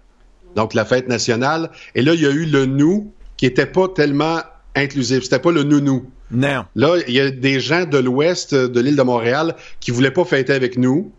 Donc, 0.56 0.74
la 0.74 0.86
fête 0.86 1.08
nationale. 1.08 1.70
Et 1.96 2.02
là, 2.02 2.14
il 2.14 2.22
y 2.22 2.26
a 2.26 2.32
eu 2.32 2.46
le 2.46 2.66
nous 2.66 3.12
qui 3.38 3.46
était 3.46 3.66
pas 3.66 3.88
tellement 3.88 4.40
inclusif. 4.76 5.24
C'était 5.24 5.40
pas 5.40 5.52
le 5.52 5.64
nounou. 5.64 6.10
Non. 6.32 6.66
Là, 6.76 6.98
il 7.08 7.14
y 7.14 7.20
a 7.20 7.30
des 7.30 7.60
gens 7.60 7.86
de 7.86 7.98
l'ouest 7.98 8.56
de 8.56 8.80
l'île 8.80 8.96
de 8.96 9.02
Montréal 9.02 9.56
qui 9.80 9.92
voulaient 9.92 10.12
pas 10.12 10.26
fêter 10.26 10.54
avec 10.54 10.78
nous. 10.78 11.12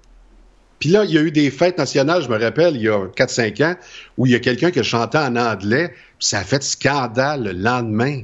Puis 0.78 0.88
là, 0.88 1.04
il 1.04 1.12
y 1.12 1.18
a 1.18 1.20
eu 1.20 1.30
des 1.30 1.50
fêtes 1.50 1.78
nationales, 1.78 2.22
je 2.22 2.28
me 2.28 2.36
rappelle, 2.36 2.74
il 2.74 2.82
y 2.82 2.88
a 2.88 3.06
4-5 3.06 3.64
ans, 3.64 3.76
où 4.18 4.26
il 4.26 4.32
y 4.32 4.34
a 4.34 4.40
quelqu'un 4.40 4.72
qui 4.72 4.82
chantait 4.82 5.18
en 5.18 5.36
anglais, 5.36 5.90
puis 6.18 6.26
ça 6.26 6.40
a 6.40 6.44
fait 6.44 6.60
scandale 6.62 7.44
le 7.44 7.52
lendemain. 7.52 8.22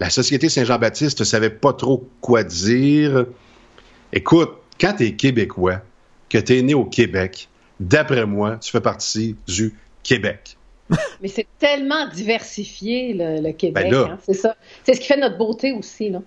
La 0.00 0.10
Société 0.10 0.48
Saint-Jean-Baptiste 0.48 1.20
ne 1.20 1.24
savait 1.24 1.50
pas 1.50 1.72
trop 1.72 2.08
quoi 2.20 2.42
dire. 2.42 3.26
Écoute, 4.12 4.50
quand 4.80 4.94
tu 4.94 5.04
es 5.04 5.12
québécois, 5.12 5.82
que 6.28 6.38
tu 6.38 6.58
es 6.58 6.62
né 6.62 6.74
au 6.74 6.84
Québec, 6.84 7.48
d'après 7.78 8.26
moi, 8.26 8.56
tu 8.56 8.72
fais 8.72 8.80
partie 8.80 9.36
du 9.46 9.74
Québec. 10.04 10.56
Mais 11.22 11.28
c'est 11.28 11.46
tellement 11.58 12.06
diversifié, 12.08 13.14
le, 13.14 13.40
le 13.40 13.52
Québec. 13.52 13.90
Ben 13.90 14.10
hein. 14.12 14.18
C'est 14.24 14.34
ça. 14.34 14.54
C'est 14.84 14.94
ce 14.94 15.00
qui 15.00 15.06
fait 15.06 15.16
notre 15.16 15.38
beauté 15.38 15.72
aussi. 15.72 16.10
Là. 16.10 16.20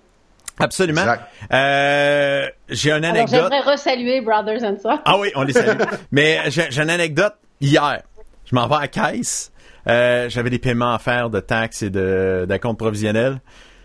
Absolument. 0.58 1.04
Euh, 1.52 2.48
j'ai 2.68 2.90
une 2.90 3.04
anecdote. 3.04 3.30
j'aimerais 3.50 3.60
resaluer 3.60 4.20
Brothers 4.20 4.64
and 4.64 4.76
Son. 4.82 4.98
Ah 5.04 5.18
oui, 5.18 5.30
on 5.36 5.42
les 5.42 5.52
salue. 5.52 5.80
Mais 6.10 6.40
j'ai 6.48 6.80
une 6.80 6.90
anecdote. 6.90 7.34
Hier, 7.60 8.02
je 8.44 8.54
m'en 8.54 8.66
vais 8.68 8.74
à 8.76 8.80
la 8.80 8.88
caisse. 8.88 9.52
Euh, 9.88 10.28
J'avais 10.28 10.50
des 10.50 10.58
paiements 10.58 10.92
à 10.92 10.98
faire 10.98 11.30
de 11.30 11.40
taxes 11.40 11.82
et 11.82 11.90
de, 11.90 12.46
de 12.48 12.56
compte 12.56 12.78
provisionnel. 12.78 13.40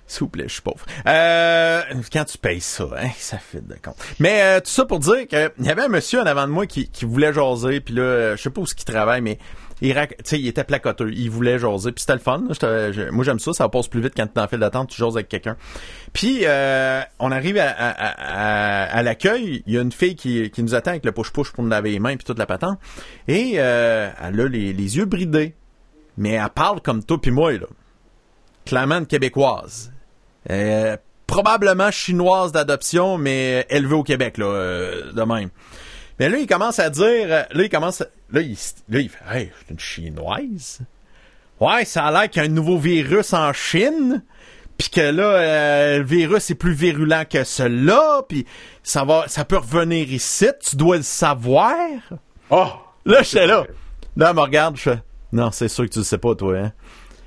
S'il 0.06 0.22
vous 0.22 0.30
plaît, 0.30 0.46
je 0.48 0.54
suis 0.54 0.62
pauvre. 0.62 0.86
Euh, 1.08 1.82
quand 2.12 2.26
tu 2.26 2.38
payes 2.38 2.60
ça, 2.60 2.84
hein, 2.98 3.10
ça 3.18 3.38
fait 3.38 3.66
de 3.66 3.76
compte. 3.76 3.96
Mais 4.20 4.42
euh, 4.42 4.60
tout 4.60 4.70
ça 4.70 4.86
pour 4.86 5.00
dire 5.00 5.28
qu'il 5.28 5.52
y 5.62 5.70
avait 5.70 5.84
un 5.84 5.88
monsieur 5.88 6.20
en 6.20 6.26
avant 6.26 6.46
de 6.46 6.52
moi 6.52 6.68
qui, 6.68 6.90
qui 6.90 7.06
voulait 7.06 7.32
jaser, 7.32 7.80
puis 7.80 7.94
là, 7.96 8.36
je 8.36 8.42
sais 8.42 8.50
pas 8.50 8.62
où 8.62 8.66
ce 8.66 8.76
qu'il 8.76 8.86
travaille, 8.86 9.22
mais 9.22 9.40
il, 9.84 10.08
il 10.32 10.48
était 10.48 10.64
placoteux, 10.64 11.12
il 11.14 11.30
voulait 11.30 11.60
jaser, 11.60 11.92
puis 11.92 12.02
c'était 12.02 12.14
le 12.14 12.20
fun. 12.20 12.44
moi, 13.12 13.24
j'aime 13.24 13.40
ça, 13.40 13.54
ça 13.54 13.68
passe 13.68 13.88
plus 13.88 14.02
vite 14.02 14.14
quand 14.16 14.26
tu 14.26 14.40
es 14.40 14.42
en 14.42 14.48
file 14.48 14.60
d'attente, 14.60 14.90
tu 14.90 14.98
jases 14.98 15.16
avec 15.16 15.28
quelqu'un. 15.28 15.58
Puis, 16.14 16.42
euh, 16.44 17.02
on 17.20 17.32
arrive 17.32 17.58
à, 17.60 19.04
l'accueil, 19.04 19.62
il 19.68 19.74
y 19.74 19.78
a 19.78 19.82
une 19.82 19.92
fille 19.92 20.16
qui, 20.16 20.52
nous 20.60 20.74
attend 20.74 20.92
avec 20.92 21.04
le 21.06 21.12
push-push 21.12 21.52
pour 21.52 21.64
nous 21.64 21.70
laver 21.70 21.92
les 21.92 22.00
mains, 22.00 22.16
puis 22.16 22.24
toute 22.24 22.40
la 22.40 22.46
patente, 22.46 22.80
et 23.28 23.56
euh, 23.58 24.10
elle 24.22 24.40
a 24.40 24.48
les, 24.48 24.98
yeux 24.98 25.06
bridés, 25.06 25.54
mais 26.18 26.32
elle 26.32 26.50
parle 26.50 26.82
comme 26.82 27.04
toi 27.04 27.20
puis 27.22 27.32
moi, 27.32 27.52
là. 27.52 27.68
Clairement 28.66 29.04
québécoise. 29.04 29.92
Euh, 30.50 30.96
probablement 31.28 31.92
chinoise 31.92 32.54
d'adoption, 32.54 33.18
mais 33.18 33.66
élevée 33.70 33.96
au 33.96 34.04
Québec, 34.04 34.38
là, 34.38 35.12
de 35.14 35.24
même. 35.24 35.50
Mais 36.20 36.30
là, 36.30 36.38
il 36.38 36.48
commence 36.48 36.80
à 36.80 36.90
dire, 36.90 37.04
euh, 37.28 37.44
là, 37.52 37.64
il 37.64 37.70
commence, 37.70 38.02
à- 38.02 38.08
là, 38.32 38.42
il, 38.42 38.56
là, 38.90 39.00
il 39.00 39.10
fait, 39.10 39.24
hey, 39.40 39.52
c'est 39.60 39.74
une 39.74 39.80
chinoise. 39.80 40.80
Ouais, 41.60 41.86
ça 41.86 42.06
a 42.06 42.12
l'air 42.12 42.30
qu'il 42.30 42.42
y 42.42 42.46
a 42.46 42.50
un 42.50 42.52
nouveau 42.52 42.78
virus 42.78 43.34
en 43.34 43.52
Chine, 43.54 44.24
puis 44.78 44.90
que 44.90 45.02
là, 45.02 45.24
euh, 45.24 45.98
le 46.00 46.04
virus 46.04 46.50
est 46.52 46.56
plus 46.56 46.74
virulent 46.74 47.24
que 47.30 47.44
celui-là, 47.44 48.22
puis 48.28 48.46
ça 48.84 49.04
va, 49.06 49.26
ça 49.28 49.46
peut 49.46 49.58
revenir 49.58 50.12
ici, 50.12 50.48
tu 50.68 50.76
dois 50.76 50.98
le 50.98 51.04
savoir. 51.04 51.78
Oh! 52.50 52.68
Là, 53.06 53.22
j'étais 53.24 53.48
là. 53.48 53.66
Là, 54.16 54.30
elle 54.30 54.36
me 54.36 54.42
regarde, 54.42 54.76
je 54.78 54.82
fais, 54.82 55.00
non, 55.32 55.52
c'est 55.52 55.68
sûr 55.68 55.86
que 55.86 55.90
tu 55.90 56.00
le 56.00 56.06
sais 56.06 56.18
pas, 56.18 56.36
toi, 56.36 56.58
hein. 56.58 56.72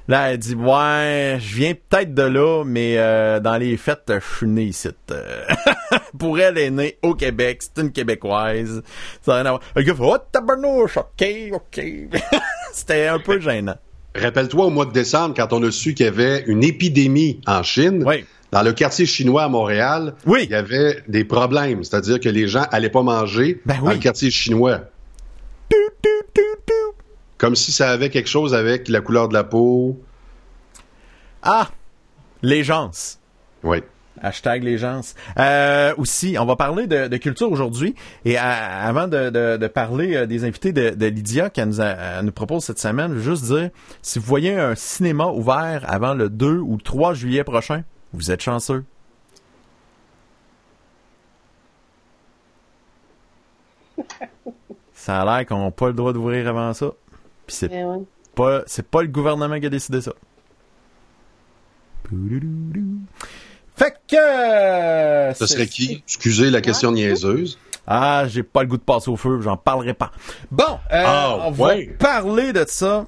Là, 0.09 0.31
elle 0.31 0.39
dit, 0.39 0.55
ouais, 0.55 1.39
je 1.41 1.57
viens 1.57 1.75
peut-être 1.75 2.15
de 2.15 2.23
là, 2.23 2.63
mais 2.65 2.95
euh, 2.97 3.41
dans 3.41 3.57
les 3.57 3.77
fêtes, 3.77 4.05
je 4.09 4.37
suis 4.37 4.47
né 4.47 4.63
ici. 4.65 4.89
Euh, 5.11 5.45
Pour 6.19 6.39
elle, 6.39 6.57
elle 6.59 6.65
est 6.65 6.71
née 6.71 6.99
au 7.03 7.15
Québec, 7.15 7.61
c'est 7.63 7.83
une 7.83 7.91
Québécoise. 7.91 8.83
Ça 9.23 9.33
n'a 9.33 9.35
rien 9.39 9.47
à 9.47 9.51
voir. 9.51 9.61
Le 9.75 9.83
gars 9.83 9.95
fait, 9.95 10.03
oh, 10.05 10.17
tabarnouche, 10.31 10.97
ok, 10.97 11.27
ok. 11.53 11.85
C'était 12.73 13.07
un 13.09 13.19
peu 13.19 13.41
gênant. 13.41 13.75
Rappelle-toi 14.15 14.67
au 14.67 14.71
mois 14.71 14.87
de 14.87 14.93
décembre, 14.93 15.35
quand 15.37 15.53
on 15.53 15.63
a 15.65 15.71
su 15.73 15.93
qu'il 15.95 16.07
y 16.07 16.09
avait 16.09 16.45
une 16.47 16.63
épidémie 16.63 17.41
en 17.47 17.63
Chine, 17.65 18.03
Oui. 18.07 18.25
dans 18.53 18.63
le 18.63 18.73
quartier 18.73 19.07
chinois 19.07 19.43
à 19.43 19.49
Montréal, 19.49 20.15
Oui. 20.25 20.45
il 20.45 20.51
y 20.51 20.55
avait 20.55 21.03
des 21.09 21.25
problèmes. 21.25 21.83
C'est-à-dire 21.85 22.21
que 22.21 22.29
les 22.29 22.47
gens 22.49 22.65
allaient 22.71 22.91
pas 22.91 23.03
manger 23.03 23.61
Ben 23.67 23.79
dans 23.83 23.91
le 23.91 23.99
quartier 23.99 24.31
chinois. 24.31 24.83
Comme 27.39 27.55
si 27.55 27.73
ça 27.73 27.91
avait 27.91 28.11
quelque 28.11 28.29
chose 28.29 28.55
avec 28.55 28.89
la 28.89 29.01
couleur 29.01 29.29
de 29.29 29.35
la 29.35 29.45
peau. 29.45 30.01
Ah, 31.43 31.69
les 32.43 32.65
gens. 32.65 32.91
Oui. 33.63 33.79
Hashtag 34.23 34.63
les 34.65 34.79
gens. 34.79 35.03
Euh, 35.39 35.93
aussi, 35.99 36.37
on 36.41 36.47
va 36.47 36.57
parler 36.57 36.87
de, 36.87 37.07
de 37.09 37.17
culture 37.19 37.53
aujourd'hui. 37.53 37.95
Et 38.25 38.39
à- 38.39 38.81
avant 38.87 39.07
de, 39.09 39.29
de- 39.29 39.59
de 39.59 39.67
parler 39.67 40.17
euh, 40.17 40.27
des 40.27 40.45
invités 40.45 40.73
de, 40.73 40.91
de 40.91 41.07
Lydia 41.07 41.51
qu'elle 41.51 41.69
nous, 41.69 41.81
a- 41.83 41.85
elle 42.19 42.25
nous 42.25 42.33
propose 42.33 42.65
cette 42.65 42.79
semaine, 42.79 43.11
je 43.11 43.17
veux 43.19 43.35
juste 43.37 43.45
dire, 43.45 43.69
si 44.01 44.19
vous 44.19 44.25
voyez 44.25 44.55
un 44.59 44.75
cinéma 44.75 45.27
ouvert 45.27 45.85
avant 45.87 46.15
le 46.15 46.31
2 46.31 46.59
ou 46.61 46.77
le 46.77 46.83
3 46.83 47.13
juillet 47.13 47.45
prochain, 47.45 47.85
vous 48.15 48.31
êtes 48.31 48.41
chanceux. 48.41 48.85
Ça 54.95 55.23
a 55.23 55.25
l'air 55.25 55.47
qu'on 55.47 55.65
n'a 55.65 55.71
pas 55.71 55.89
le 55.89 55.93
droit 55.93 56.13
d'ouvrir 56.13 56.49
avant 56.49 56.73
ça. 56.73 56.91
Puis 57.47 57.57
c'est 57.57 57.71
Eh 57.73 57.85
ouais. 57.85 58.03
pas, 58.35 58.63
c'est 58.67 58.87
pas 58.89 59.03
le 59.03 59.09
gouvernement 59.09 59.59
qui 59.61 59.67
a 59.67 59.71
décidé 59.71 60.01
ça. 60.01 60.13
Fait 63.77 63.95
que. 64.09 64.17
euh, 64.17 65.35
Ce 65.35 65.47
serait 65.47 65.67
qui? 65.67 66.03
Excusez 66.07 66.51
la 66.51 66.61
question 66.61 66.93
niaiseuse. 66.93 67.59
Ah, 67.87 68.25
j'ai 68.27 68.43
pas 68.43 68.63
le 68.63 68.69
goût 68.69 68.79
de 68.79 68.83
passer 68.83 69.11
au 69.11 69.17
feu, 69.17 69.41
j'en 69.41 69.57
parlerai 69.57 69.95
pas. 69.95 70.11
Bon, 70.51 70.65
euh, 70.93 71.05
Ah, 71.07 71.37
on 71.45 71.51
va 71.53 71.75
parler 71.99 72.53
de 72.53 72.65
ça. 72.67 73.07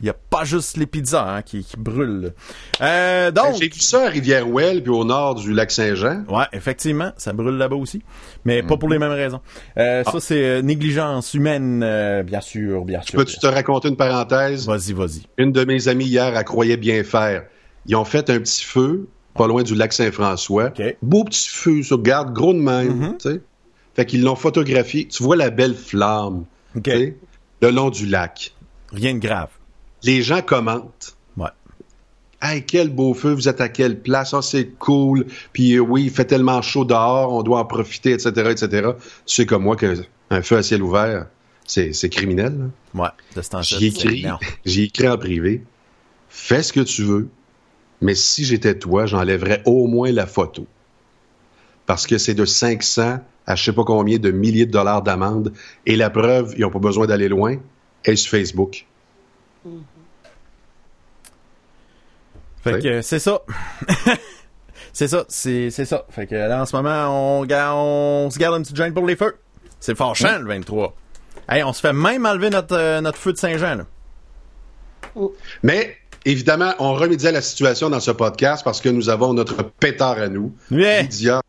Il 0.00 0.06
y 0.06 0.08
a 0.08 0.14
pas 0.14 0.44
juste 0.44 0.76
les 0.76 0.86
pizzas 0.86 1.26
hein, 1.36 1.42
qui, 1.42 1.62
qui 1.64 1.76
brûlent. 1.76 2.32
Euh, 2.80 3.30
donc, 3.30 3.56
J'ai 3.60 3.68
vu 3.68 3.80
ça 3.80 4.06
à 4.06 4.08
Rivière-Ouelle, 4.08 4.82
puis 4.82 4.90
au 4.92 5.04
nord 5.04 5.34
du 5.34 5.52
lac 5.52 5.70
Saint-Jean. 5.70 6.24
ouais, 6.28 6.44
effectivement, 6.52 7.12
ça 7.16 7.32
brûle 7.32 7.56
là-bas 7.56 7.76
aussi, 7.76 8.02
mais 8.44 8.62
pas 8.62 8.76
pour 8.76 8.88
les 8.88 8.98
mêmes 8.98 9.12
raisons. 9.12 9.40
Euh, 9.76 10.02
Ah. 10.06 10.10
Ça, 10.12 10.20
c'est 10.20 10.42
euh, 10.44 10.62
négligence 10.62 11.34
humaine, 11.34 11.82
euh, 11.84 12.22
bien 12.22 12.40
sûr, 12.40 12.84
bien 12.84 13.00
sûr. 13.02 13.16
Peux-tu 13.18 13.38
te 13.38 13.46
raconter 13.46 13.88
une 13.88 13.96
parenthèse? 13.96 14.66
Vas-y, 14.66 14.92
vas-y. 14.92 15.22
Une 15.38 15.52
de 15.52 15.64
mes 15.64 15.88
amies 15.88 16.06
hier, 16.06 16.36
elle 16.36 16.44
croyait 16.44 16.76
bien 16.76 17.02
faire. 17.04 17.44
Ils 17.86 17.96
ont 17.96 18.04
fait 18.04 18.30
un 18.30 18.38
petit 18.38 18.64
feu, 18.64 19.06
pas 19.34 19.46
loin 19.46 19.62
du 19.62 19.74
lac 19.74 19.92
Saint-François. 19.92 20.72
Beau 21.02 21.24
petit 21.24 21.48
feu, 21.48 21.82
sur 21.82 22.00
garde, 22.00 22.32
gros 22.32 22.54
de 22.54 22.58
même, 22.60 22.88
Mhm. 22.96 23.16
tu 23.18 23.28
sais. 23.30 23.40
Fait 23.94 24.06
qu'ils 24.06 24.22
l'ont 24.22 24.34
photographié. 24.36 25.06
Tu 25.06 25.22
vois 25.22 25.36
la 25.36 25.50
belle 25.50 25.74
flamme, 25.74 26.44
le 26.74 27.70
long 27.70 27.90
du 27.90 28.06
lac. 28.06 28.52
Rien 28.92 29.14
de 29.14 29.18
grave. 29.20 29.48
Les 30.04 30.22
gens 30.22 30.42
commentent. 30.42 31.16
Ouais. 31.36 31.48
Hey, 32.40 32.64
quel 32.64 32.90
beau 32.90 33.14
feu, 33.14 33.32
vous 33.32 33.48
êtes 33.48 33.60
à 33.60 33.68
quelle 33.68 34.00
place? 34.00 34.34
Ah, 34.34 34.42
c'est 34.42 34.66
cool. 34.78 35.26
Puis 35.52 35.74
euh, 35.74 35.80
oui, 35.80 36.04
il 36.04 36.10
fait 36.10 36.26
tellement 36.26 36.60
chaud 36.62 36.84
dehors, 36.84 37.32
on 37.32 37.42
doit 37.42 37.60
en 37.60 37.64
profiter, 37.64 38.12
etc., 38.12 38.30
etc. 38.50 38.68
Tu 39.26 39.34
sais 39.34 39.46
comme 39.46 39.62
moi 39.62 39.76
qu'un 39.76 40.42
feu 40.42 40.56
à 40.56 40.62
ciel 40.62 40.82
ouvert, 40.82 41.26
c'est 41.66 42.08
criminel. 42.10 42.70
Là. 42.94 43.02
Ouais, 43.02 43.10
de 43.34 43.42
ce 43.42 43.76
J'ai 43.78 43.86
écrit, 43.86 44.26
j'ai 44.64 44.82
écrit 44.84 45.08
en 45.08 45.16
privé. 45.16 45.64
Fais 46.28 46.62
ce 46.62 46.72
que 46.72 46.80
tu 46.80 47.02
veux, 47.02 47.28
mais 48.00 48.14
si 48.14 48.44
j'étais 48.44 48.78
toi, 48.78 49.06
j'enlèverais 49.06 49.62
au 49.64 49.86
moins 49.86 50.12
la 50.12 50.26
photo. 50.26 50.66
Parce 51.86 52.06
que 52.06 52.18
c'est 52.18 52.34
de 52.34 52.44
500 52.44 53.20
à 53.46 53.56
je 53.56 53.64
sais 53.64 53.72
pas 53.72 53.84
combien 53.84 54.18
de 54.18 54.30
milliers 54.30 54.66
de 54.66 54.70
dollars 54.70 55.02
d'amende. 55.02 55.52
Et 55.86 55.96
la 55.96 56.10
preuve, 56.10 56.54
ils 56.56 56.62
n'ont 56.62 56.70
pas 56.70 56.78
besoin 56.78 57.06
d'aller 57.06 57.28
loin, 57.28 57.56
est 58.04 58.16
sur 58.16 58.30
Facebook. 58.30 58.86
Mm-hmm. 59.66 59.93
Fait 62.64 62.80
que 62.80 63.02
c'est 63.02 63.18
ça. 63.18 63.42
c'est 64.92 65.08
ça, 65.08 65.24
c'est, 65.28 65.70
ça. 65.70 66.06
Fait 66.10 66.26
que 66.26 66.34
là, 66.34 66.62
en 66.62 66.66
ce 66.66 66.74
moment, 66.74 67.40
on, 67.40 67.46
on 67.46 68.30
se 68.30 68.38
garde 68.38 68.56
une 68.56 68.62
petite 68.62 68.76
gêne 68.76 68.94
pour 68.94 69.06
les 69.06 69.16
feux. 69.16 69.36
C'est 69.80 69.94
fâchant, 69.94 70.38
le 70.38 70.46
23. 70.46 70.94
Hey, 71.48 71.62
on 71.62 71.74
se 71.74 71.80
fait 71.80 71.92
même 71.92 72.24
enlever 72.24 72.48
notre, 72.48 72.74
euh, 72.74 73.00
notre 73.02 73.18
feu 73.18 73.32
de 73.34 73.38
Saint-Jean, 73.38 73.84
Mais, 75.62 75.96
évidemment, 76.24 76.72
on 76.78 76.94
remédie 76.94 77.28
à 77.28 77.32
la 77.32 77.42
situation 77.42 77.90
dans 77.90 78.00
ce 78.00 78.10
podcast 78.10 78.64
parce 78.64 78.80
que 78.80 78.88
nous 78.88 79.10
avons 79.10 79.34
notre 79.34 79.62
pétard 79.62 80.18
à 80.18 80.28
nous. 80.28 80.54
Lydia. 80.70 81.43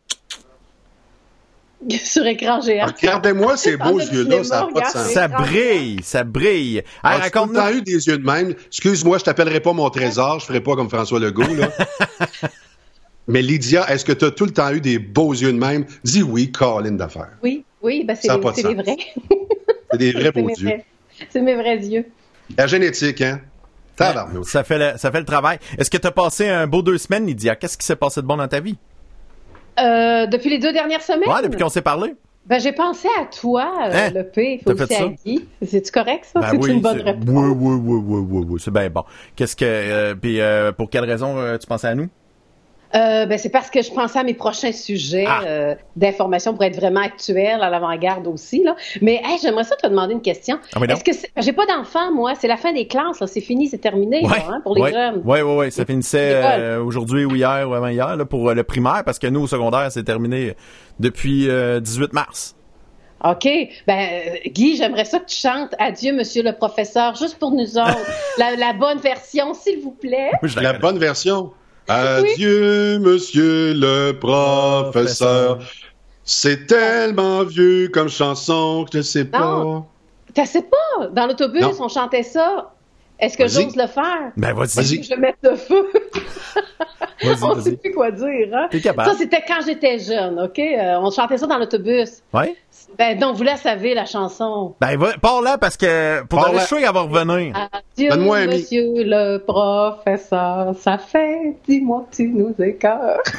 Sur 2.04 2.26
écran 2.26 2.60
géant. 2.60 2.86
Regardez-moi 2.86 3.56
ces 3.56 3.76
beaux 3.76 3.98
yeux-là, 3.98 4.44
ça 4.44 4.60
n'a 4.60 4.72
pas 4.72 4.80
de 4.80 4.86
sens. 4.86 5.12
Ça 5.12 5.28
brille, 5.28 6.00
ça 6.02 6.24
brille. 6.24 6.82
Hey, 7.04 7.20
raconte-nous. 7.20 7.78
eu 7.78 7.82
des 7.82 8.06
yeux 8.06 8.18
de 8.18 8.24
même. 8.24 8.54
Excuse-moi, 8.68 9.18
je 9.18 9.24
t'appellerai 9.24 9.60
pas 9.60 9.72
mon 9.72 9.88
trésor, 9.90 10.40
je 10.40 10.46
ferai 10.46 10.60
pas 10.60 10.74
comme 10.74 10.88
François 10.88 11.20
Legault, 11.20 11.54
là. 11.54 11.70
Mais 13.28 13.42
Lydia, 13.42 13.90
est-ce 13.90 14.04
que 14.04 14.12
tu 14.12 14.24
as 14.24 14.30
tout 14.30 14.44
le 14.44 14.52
temps 14.52 14.70
eu 14.70 14.80
des 14.80 14.98
beaux 14.98 15.32
yeux 15.32 15.52
de 15.52 15.58
même? 15.58 15.84
Dis 16.04 16.22
oui, 16.22 16.52
Colin 16.52 16.92
d'affaires. 16.92 17.32
Oui, 17.42 17.64
oui, 17.82 18.04
ben 18.04 18.14
c'est 18.14 18.28
des 18.62 18.74
vrais. 18.74 18.96
c'est 19.90 19.98
des 19.98 20.12
vrais 20.12 20.30
beaux 20.30 20.48
yeux. 20.48 20.80
C'est 21.30 21.42
mes 21.42 21.56
vrais 21.56 21.78
yeux. 21.78 22.06
La 22.56 22.68
génétique, 22.68 23.20
hein? 23.22 23.40
Ça 24.44 24.62
fait, 24.62 24.78
le, 24.78 24.98
ça 24.98 25.10
fait 25.10 25.20
le 25.20 25.24
travail. 25.24 25.58
Est-ce 25.78 25.90
que 25.90 25.96
tu 25.96 26.06
as 26.06 26.12
passé 26.12 26.48
un 26.48 26.66
beau 26.66 26.82
deux 26.82 26.98
semaines, 26.98 27.26
Lydia? 27.26 27.56
Qu'est-ce 27.56 27.78
qui 27.78 27.86
s'est 27.86 27.96
passé 27.96 28.20
de 28.20 28.26
bon 28.26 28.36
dans 28.36 28.46
ta 28.46 28.60
vie? 28.60 28.76
Euh, 29.78 30.26
depuis 30.26 30.50
les 30.50 30.58
deux 30.58 30.72
dernières 30.72 31.02
semaines? 31.02 31.28
Ouais, 31.28 31.42
depuis 31.42 31.60
qu'on 31.60 31.68
s'est 31.68 31.82
parlé. 31.82 32.14
Ben, 32.46 32.60
j'ai 32.60 32.72
pensé 32.72 33.08
à 33.20 33.24
toi, 33.24 33.72
euh, 33.86 33.90
hein? 33.92 34.10
le 34.14 34.22
P. 34.22 34.60
Faut 34.62 34.70
aussi 34.70 34.94
à 34.94 35.08
Guy. 35.08 35.44
C'est-tu 35.66 35.90
correct, 35.90 36.26
ça? 36.32 36.40
Ben 36.40 36.50
c'est 36.62 36.70
une 36.72 36.80
bonne 36.80 37.00
réponse. 37.00 37.24
Oui, 37.26 37.54
oui, 37.58 37.80
oui, 37.82 38.24
oui, 38.30 38.46
oui, 38.48 38.60
C'est 38.62 38.70
bien 38.70 38.88
bon. 38.88 39.02
Qu'est-ce 39.34 39.56
que, 39.56 39.64
euh, 39.64 40.14
puis, 40.14 40.40
euh, 40.40 40.70
pour 40.70 40.88
quelle 40.88 41.04
raison 41.04 41.34
tu 41.58 41.66
pensais 41.66 41.88
à 41.88 41.94
nous? 41.94 42.08
Euh, 42.96 43.26
ben, 43.26 43.38
c'est 43.38 43.50
parce 43.50 43.70
que 43.70 43.82
je 43.82 43.90
pensais 43.90 44.18
à 44.18 44.22
mes 44.22 44.34
prochains 44.34 44.72
sujets 44.72 45.26
ah. 45.28 45.42
euh, 45.46 45.74
d'information 45.96 46.54
pour 46.54 46.64
être 46.64 46.76
vraiment 46.76 47.00
actuel, 47.00 47.62
à 47.62 47.68
l'avant-garde 47.68 48.26
aussi. 48.26 48.62
Là. 48.62 48.76
Mais 49.02 49.20
j'aimerais 49.42 49.64
ça 49.64 49.76
te 49.76 49.86
demander 49.86 50.14
une 50.14 50.22
question. 50.22 50.58
Ah, 50.74 50.80
Est-ce 50.88 51.04
que 51.04 51.12
j'ai 51.38 51.52
pas 51.52 51.66
d'enfants, 51.66 52.12
moi? 52.12 52.34
C'est 52.34 52.48
la 52.48 52.56
fin 52.56 52.72
des 52.72 52.86
classes, 52.86 53.22
c'est 53.26 53.40
fini, 53.40 53.68
c'est 53.68 53.78
terminé 53.78 54.22
hein, 54.24 54.60
pour 54.62 54.74
les 54.76 54.92
jeunes. 54.92 55.22
Oui, 55.24 55.40
oui, 55.40 55.54
oui. 55.56 55.72
Ça 55.72 55.84
finissait 55.84 56.32
euh, 56.34 56.82
aujourd'hui 56.82 57.24
ou 57.24 57.34
hier 57.34 57.68
ou 57.68 57.74
avant-hier 57.74 58.16
pour 58.28 58.52
le 58.52 58.62
primaire, 58.62 59.02
parce 59.04 59.18
que 59.18 59.26
nous, 59.26 59.42
au 59.42 59.46
secondaire, 59.46 59.90
c'est 59.90 60.04
terminé 60.04 60.54
depuis 60.98 61.48
18 61.80 62.12
mars. 62.12 62.54
OK. 63.24 63.48
Ben, 63.86 64.38
Guy, 64.46 64.76
j'aimerais 64.76 65.04
ça 65.04 65.18
que 65.18 65.26
tu 65.26 65.36
chantes 65.36 65.74
Adieu, 65.78 66.12
monsieur 66.12 66.42
le 66.42 66.52
professeur, 66.52 67.14
juste 67.16 67.38
pour 67.38 67.50
nous 67.50 67.78
autres. 67.78 68.06
la, 68.38 68.72
bonne 68.72 68.98
version, 68.98 69.54
s'il 69.54 69.80
vous 69.80 69.90
plaît. 69.90 70.30
la 70.60 70.74
bonne 70.74 70.98
version. 70.98 71.52
Adieu, 71.88 72.98
monsieur 72.98 73.74
le 73.74 74.12
professeur. 74.12 75.60
C'est 76.24 76.66
tellement 76.66 77.44
vieux 77.44 77.88
comme 77.88 78.08
chanson 78.08 78.84
que 78.90 78.98
je 78.98 79.02
sais 79.02 79.24
pas. 79.24 79.86
Tu 80.34 80.44
sais 80.46 80.62
pas? 80.62 81.06
Dans 81.12 81.26
l'autobus, 81.26 81.64
on 81.80 81.88
chantait 81.88 82.24
ça. 82.24 82.72
Est-ce 83.18 83.38
que 83.38 83.48
j'ose 83.48 83.76
le 83.76 83.86
faire? 83.86 84.32
Ben, 84.36 84.52
vas-y. 84.52 85.02
je 85.02 85.08
vais 85.10 85.16
mettre 85.16 85.38
le 85.42 85.56
feu? 85.56 85.90
on 87.42 87.54
ne 87.56 87.60
sait 87.62 87.76
plus 87.76 87.92
quoi 87.92 88.10
dire. 88.10 88.48
Hein? 88.52 88.68
Ça, 88.72 89.14
c'était 89.16 89.42
quand 89.46 89.60
j'étais 89.64 89.98
jeune, 89.98 90.38
OK? 90.38 90.58
Euh, 90.58 90.98
on 91.00 91.10
chantait 91.10 91.38
ça 91.38 91.46
dans 91.46 91.56
l'autobus. 91.56 92.22
Oui? 92.34 92.54
Ben, 92.98 93.18
donc, 93.18 93.36
vous 93.36 93.42
la 93.42 93.56
savez, 93.56 93.94
la 93.94 94.04
chanson. 94.04 94.74
Ben, 94.80 94.98
pars 95.22 95.40
là, 95.40 95.56
parce 95.56 95.76
que 95.76 96.22
pour 96.24 96.46
le 96.52 96.58
choix, 96.60 96.78
elle 96.80 96.92
va 96.92 97.00
revenir. 97.00 97.68
Adieu, 97.72 98.10
monsieur 98.14 99.04
le 99.04 99.38
professeur, 99.38 100.74
ça 100.78 100.98
fait, 100.98 101.56
dis-moi 101.66 102.06
que 102.10 102.16
tu 102.16 102.28
nous 102.28 102.54
écœures. 102.62 103.22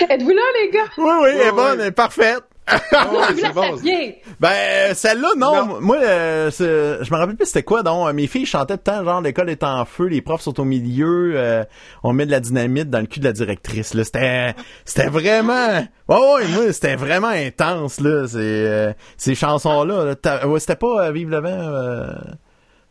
Êtes-vous 0.08 0.30
là, 0.30 0.42
les 0.62 0.70
gars? 0.70 0.84
Oui, 0.98 1.12
oui, 1.22 1.30
elle 1.34 1.48
est 1.48 1.52
bonne, 1.52 1.80
elle 1.80 1.86
est 1.88 1.92
parfaite. 1.92 2.44
Ben, 4.40 4.94
celle-là, 4.94 5.30
non. 5.36 5.80
Moi, 5.80 5.96
euh, 5.96 6.50
je 6.50 7.10
me 7.12 7.16
rappelle 7.16 7.36
plus 7.36 7.46
c'était 7.46 7.62
quoi, 7.62 7.82
donc. 7.82 8.12
Mes 8.14 8.26
filles 8.26 8.46
chantaient 8.46 8.76
tout 8.76 8.90
le 8.90 8.98
temps, 8.98 9.04
genre, 9.04 9.20
l'école 9.20 9.50
est 9.50 9.62
en 9.62 9.84
feu, 9.84 10.06
les 10.06 10.22
profs 10.22 10.42
sont 10.42 10.58
au 10.60 10.64
milieu, 10.64 11.32
euh, 11.36 11.64
on 12.02 12.12
met 12.12 12.26
de 12.26 12.30
la 12.30 12.40
dynamite 12.40 12.90
dans 12.90 13.00
le 13.00 13.06
cul 13.06 13.20
de 13.20 13.24
la 13.24 13.32
directrice, 13.32 13.94
là. 13.94 14.04
C'était, 14.04 14.54
c'était 14.84 15.08
vraiment, 15.08 15.86
oh, 16.08 16.36
ouais, 16.38 16.48
moi, 16.48 16.72
c'était 16.72 16.96
vraiment 16.96 17.28
intense, 17.28 18.00
là. 18.00 18.26
C'est, 18.26 18.38
euh, 18.38 18.92
ces 19.16 19.34
chansons-là. 19.34 20.14
c'était 20.58 20.76
pas 20.76 21.10
Vive 21.10 21.30
le 21.30 21.40
vent, 21.40 22.14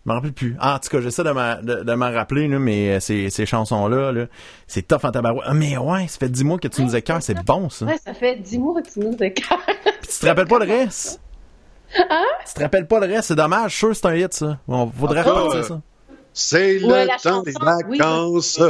je 0.05 0.09
m'en 0.09 0.15
rappelle 0.15 0.33
plus. 0.33 0.55
Ah, 0.59 0.75
en 0.75 0.79
tout 0.79 0.89
cas, 0.89 1.01
j'essaie 1.01 1.23
de 1.23 1.93
m'en 1.93 2.11
rappeler, 2.11 2.47
là, 2.47 2.57
mais 2.57 2.95
euh, 2.95 2.99
ces, 2.99 3.29
ces 3.29 3.45
chansons-là, 3.45 4.13
-là, 4.13 4.27
c'est 4.65 4.87
tough 4.87 5.03
en 5.03 5.11
tabarouette. 5.11 5.45
Ah, 5.47 5.53
mais 5.53 5.77
ouais, 5.77 6.07
ça 6.07 6.17
fait 6.19 6.29
dix 6.29 6.43
mois 6.43 6.57
que 6.57 6.67
tu 6.69 6.81
nous 6.83 6.95
écœures, 6.95 7.21
c'est 7.21 7.43
bon, 7.43 7.69
ça. 7.69 7.85
Ouais, 7.85 7.97
ça 8.03 8.13
fait 8.13 8.37
dix 8.37 8.57
mois 8.57 8.81
que 8.81 8.89
tu 8.89 8.99
nous 8.99 9.15
écœures. 9.21 9.59
Puis 9.65 10.09
tu 10.09 10.19
te 10.19 10.25
rappelles 10.25 10.47
pas 10.47 10.59
le 10.59 10.65
reste? 10.65 11.19
Hein? 11.97 12.23
Tu 12.47 12.53
te 12.53 12.61
rappelles 12.61 12.87
pas 12.87 12.99
le 12.99 13.07
reste? 13.07 13.27
C'est 13.29 13.35
dommage, 13.35 13.75
sûr, 13.75 13.95
c'est 13.95 14.05
un 14.05 14.15
hit, 14.15 14.33
ça. 14.33 14.57
On 14.67 14.85
voudrait 14.85 15.23
ah, 15.25 15.63
ça. 15.63 15.81
C'est 16.33 16.79
le 16.79 17.21
temps 17.21 17.41
des 17.43 17.53
vacances. 17.59 18.61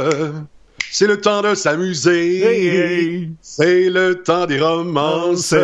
C'est 0.90 1.06
le 1.06 1.20
temps 1.20 1.42
de 1.42 1.54
s'amuser. 1.54 3.30
C'est 3.40 3.88
le 3.88 4.22
temps 4.22 4.46
des 4.46 4.60
romances 4.60 5.54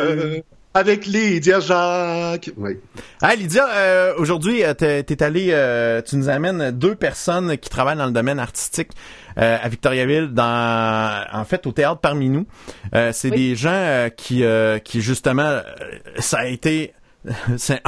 avec 0.76 1.06
Lydia 1.06 1.58
Jacques. 1.58 2.50
Oui. 2.56 2.78
Hey, 3.22 3.38
Lydia, 3.38 3.66
euh, 3.66 4.14
aujourd'hui, 4.18 4.62
euh, 4.62 4.74
t'es 4.74 5.22
allé, 5.22 5.48
euh, 5.50 6.02
tu 6.02 6.16
nous 6.16 6.28
amènes 6.28 6.70
deux 6.70 6.94
personnes 6.94 7.56
qui 7.56 7.70
travaillent 7.70 7.96
dans 7.96 8.06
le 8.06 8.12
domaine 8.12 8.38
artistique 8.38 8.90
à 9.38 9.68
Victoriaville, 9.68 10.28
dans, 10.32 11.24
en 11.30 11.44
fait, 11.44 11.66
au 11.66 11.72
théâtre 11.72 12.00
parmi 12.00 12.30
nous. 12.30 12.46
c'est 13.12 13.30
des 13.30 13.54
gens 13.54 14.08
qui, 14.16 14.42
qui 14.82 15.00
justement, 15.02 15.60
ça 16.18 16.38
a 16.38 16.46
été 16.46 16.94
c'est 17.56 17.80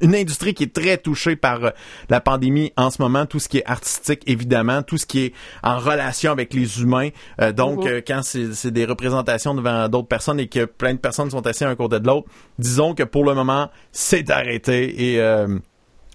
une 0.00 0.14
industrie 0.14 0.54
qui 0.54 0.64
est 0.64 0.74
très 0.74 0.96
touchée 0.98 1.36
par 1.36 1.64
euh, 1.64 1.70
la 2.08 2.20
pandémie 2.20 2.72
en 2.76 2.90
ce 2.90 3.00
moment, 3.00 3.26
tout 3.26 3.38
ce 3.38 3.48
qui 3.48 3.58
est 3.58 3.66
artistique 3.66 4.22
évidemment, 4.26 4.82
tout 4.82 4.98
ce 4.98 5.06
qui 5.06 5.26
est 5.26 5.32
en 5.62 5.78
relation 5.78 6.32
avec 6.32 6.54
les 6.54 6.80
humains. 6.80 7.10
Euh, 7.40 7.52
donc 7.52 7.84
mhm. 7.84 7.88
euh, 7.88 8.00
quand 8.06 8.22
c'est 8.22 8.70
des 8.70 8.84
représentations 8.84 9.54
devant 9.54 9.88
d'autres 9.88 10.08
personnes 10.08 10.40
et 10.40 10.48
que 10.48 10.64
plein 10.64 10.94
de 10.94 10.98
personnes 10.98 11.30
sont 11.30 11.46
assises 11.46 11.66
un 11.66 11.74
côté 11.74 12.00
de 12.00 12.06
l'autre, 12.06 12.28
disons 12.58 12.94
que 12.94 13.02
pour 13.02 13.24
le 13.24 13.34
moment, 13.34 13.70
c'est 13.92 14.30
arrêté 14.30 15.14
et 15.14 15.22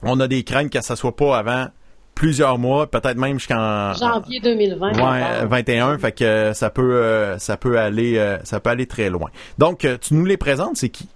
on 0.04 0.20
a 0.20 0.28
des 0.28 0.44
craintes 0.44 0.70
que 0.70 0.82
ça 0.82 0.96
soit 0.96 1.16
pas 1.16 1.38
avant 1.38 1.68
plusieurs 2.16 2.58
mois, 2.58 2.90
peut-être 2.90 3.18
même 3.18 3.40
jusqu'en 3.40 3.94
janvier 3.94 4.40
2020. 4.42 4.92
Ouais, 4.94 5.46
21, 5.46 5.98
fait 5.98 6.12
que 6.12 6.52
ça 6.54 6.70
peut 6.70 7.36
ça 7.38 7.58
peut 7.58 7.80
aller 7.80 8.38
ça 8.44 8.60
peut 8.60 8.70
aller 8.70 8.88
très 8.88 9.10
loin. 9.10 9.30
Donc 9.58 9.88
tu 10.02 10.14
nous 10.14 10.26
les 10.26 10.38
présentes, 10.38 10.78
c'est 10.78 10.90
qui? 10.90 11.10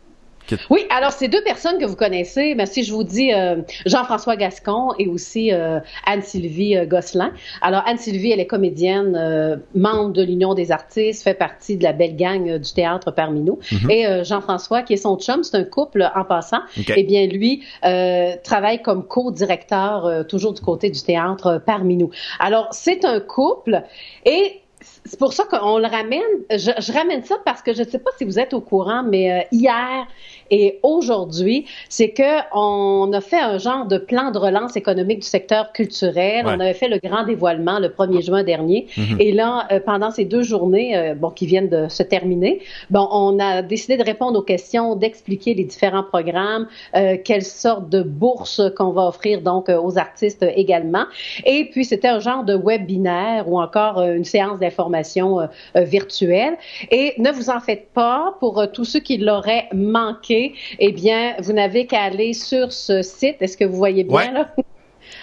Oui, 0.69 0.85
alors 0.89 1.11
c'est 1.11 1.27
deux 1.27 1.43
personnes 1.43 1.77
que 1.79 1.85
vous 1.85 1.95
connaissez. 1.95 2.55
Mais 2.55 2.65
si 2.65 2.83
je 2.83 2.93
vous 2.93 3.03
dis 3.03 3.33
euh, 3.33 3.61
Jean-François 3.85 4.35
Gascon 4.35 4.93
et 4.99 5.07
aussi 5.07 5.53
euh, 5.53 5.79
Anne-Sylvie 6.05 6.77
euh, 6.77 6.85
Gosselin. 6.85 7.31
Alors 7.61 7.83
Anne-Sylvie, 7.85 8.31
elle 8.31 8.39
est 8.39 8.47
comédienne, 8.47 9.61
membre 9.75 10.13
de 10.13 10.23
l'Union 10.23 10.53
des 10.53 10.71
artistes, 10.71 11.23
fait 11.23 11.33
partie 11.33 11.77
de 11.77 11.83
la 11.83 11.93
belle 11.93 12.15
gang 12.15 12.57
du 12.57 12.73
théâtre 12.73 13.11
parmi 13.11 13.41
nous. 13.41 13.59
Mhm. 13.71 13.91
Et 13.91 14.23
Jean-François, 14.23 14.81
qui 14.83 14.93
est 14.93 14.97
son 14.97 15.17
chum, 15.17 15.43
c'est 15.43 15.57
un 15.57 15.63
couple 15.63 16.09
en 16.15 16.23
passant. 16.25 16.61
Eh 16.95 17.03
bien, 17.03 17.27
lui 17.27 17.63
travaille 17.81 18.81
comme 18.81 19.05
co-directeur 19.05 20.25
toujours 20.27 20.53
du 20.53 20.61
côté 20.61 20.89
du 20.89 21.01
théâtre 21.01 21.61
parmi 21.65 21.97
nous. 21.97 22.11
Alors 22.39 22.67
c'est 22.71 23.05
un 23.05 23.19
couple 23.19 23.83
et 24.25 24.61
c'est 25.05 25.19
pour 25.19 25.33
ça 25.33 25.45
qu'on 25.45 25.77
le 25.77 25.87
ramène. 25.87 26.21
Je, 26.49 26.91
ramène 26.91 27.23
ça 27.23 27.35
parce 27.45 27.61
que 27.61 27.73
je 27.73 27.83
ne 27.83 27.87
sais 27.87 27.99
pas 27.99 28.11
si 28.17 28.25
vous 28.25 28.39
êtes 28.39 28.53
au 28.53 28.61
courant, 28.61 29.03
mais 29.03 29.47
hier, 29.51 30.07
et 30.53 30.79
aujourd'hui, 30.83 31.65
c'est 31.89 32.09
que 32.09 32.23
on 32.53 33.11
a 33.13 33.21
fait 33.21 33.39
un 33.39 33.57
genre 33.57 33.85
de 33.85 33.97
plan 33.97 34.29
de 34.29 34.37
relance 34.37 34.75
économique 34.75 35.19
du 35.19 35.27
secteur 35.27 35.71
culturel. 35.73 36.45
On 36.45 36.59
avait 36.59 36.75
fait 36.75 36.87
le 36.87 36.99
grand 36.99 37.23
dévoilement 37.23 37.79
le 37.79 37.89
1er 37.89 38.23
juin 38.23 38.43
dernier. 38.43 38.85
Mhm. 38.95 39.17
Et 39.19 39.31
là, 39.31 39.67
euh, 39.71 39.79
pendant 39.79 40.11
ces 40.11 40.25
deux 40.25 40.43
journées, 40.43 40.95
euh, 40.95 41.15
bon, 41.15 41.31
qui 41.31 41.47
viennent 41.47 41.69
de 41.69 41.87
se 41.87 42.03
terminer, 42.03 42.61
bon, 42.91 43.07
on 43.11 43.39
a 43.39 43.63
décidé 43.63 43.97
de 43.97 44.03
répondre 44.03 44.37
aux 44.39 44.43
questions, 44.43 44.95
d'expliquer 44.95 45.55
les 45.55 45.63
différents 45.63 46.03
programmes, 46.03 46.67
euh, 46.95 47.17
quelle 47.23 47.43
sorte 47.43 47.89
de 47.89 48.03
bourse 48.03 48.61
qu'on 48.77 48.91
va 48.91 49.07
offrir 49.07 49.41
donc 49.41 49.69
aux 49.69 49.97
artistes 49.97 50.45
également. 50.55 51.05
Et 51.45 51.69
puis, 51.71 51.85
c'était 51.85 52.09
un 52.09 52.19
genre 52.19 52.43
de 52.43 52.55
webinaire 52.55 53.49
ou 53.49 53.59
encore 53.59 54.01
une 54.01 54.23
séance 54.23 54.59
d'information 54.59 55.39
euh, 55.39 55.47
euh, 55.75 55.83
virtuelle. 55.83 56.57
Et 56.91 57.13
ne 57.17 57.31
vous 57.31 57.49
en 57.49 57.59
faites 57.59 57.89
pas, 57.93 58.35
pour 58.39 58.59
euh, 58.59 58.67
tous 58.71 58.85
ceux 58.85 58.99
qui 58.99 59.17
l'auraient 59.17 59.67
manqué, 59.73 60.42
eh 60.79 60.91
bien, 60.91 61.35
vous 61.39 61.53
n'avez 61.53 61.87
qu'à 61.87 62.01
aller 62.03 62.33
sur 62.33 62.71
ce 62.71 63.01
site. 63.01 63.37
Est-ce 63.41 63.57
que 63.57 63.65
vous 63.65 63.77
voyez 63.77 64.03
bien 64.03 64.15
Ouais. 64.15 64.31
là? 64.31 64.53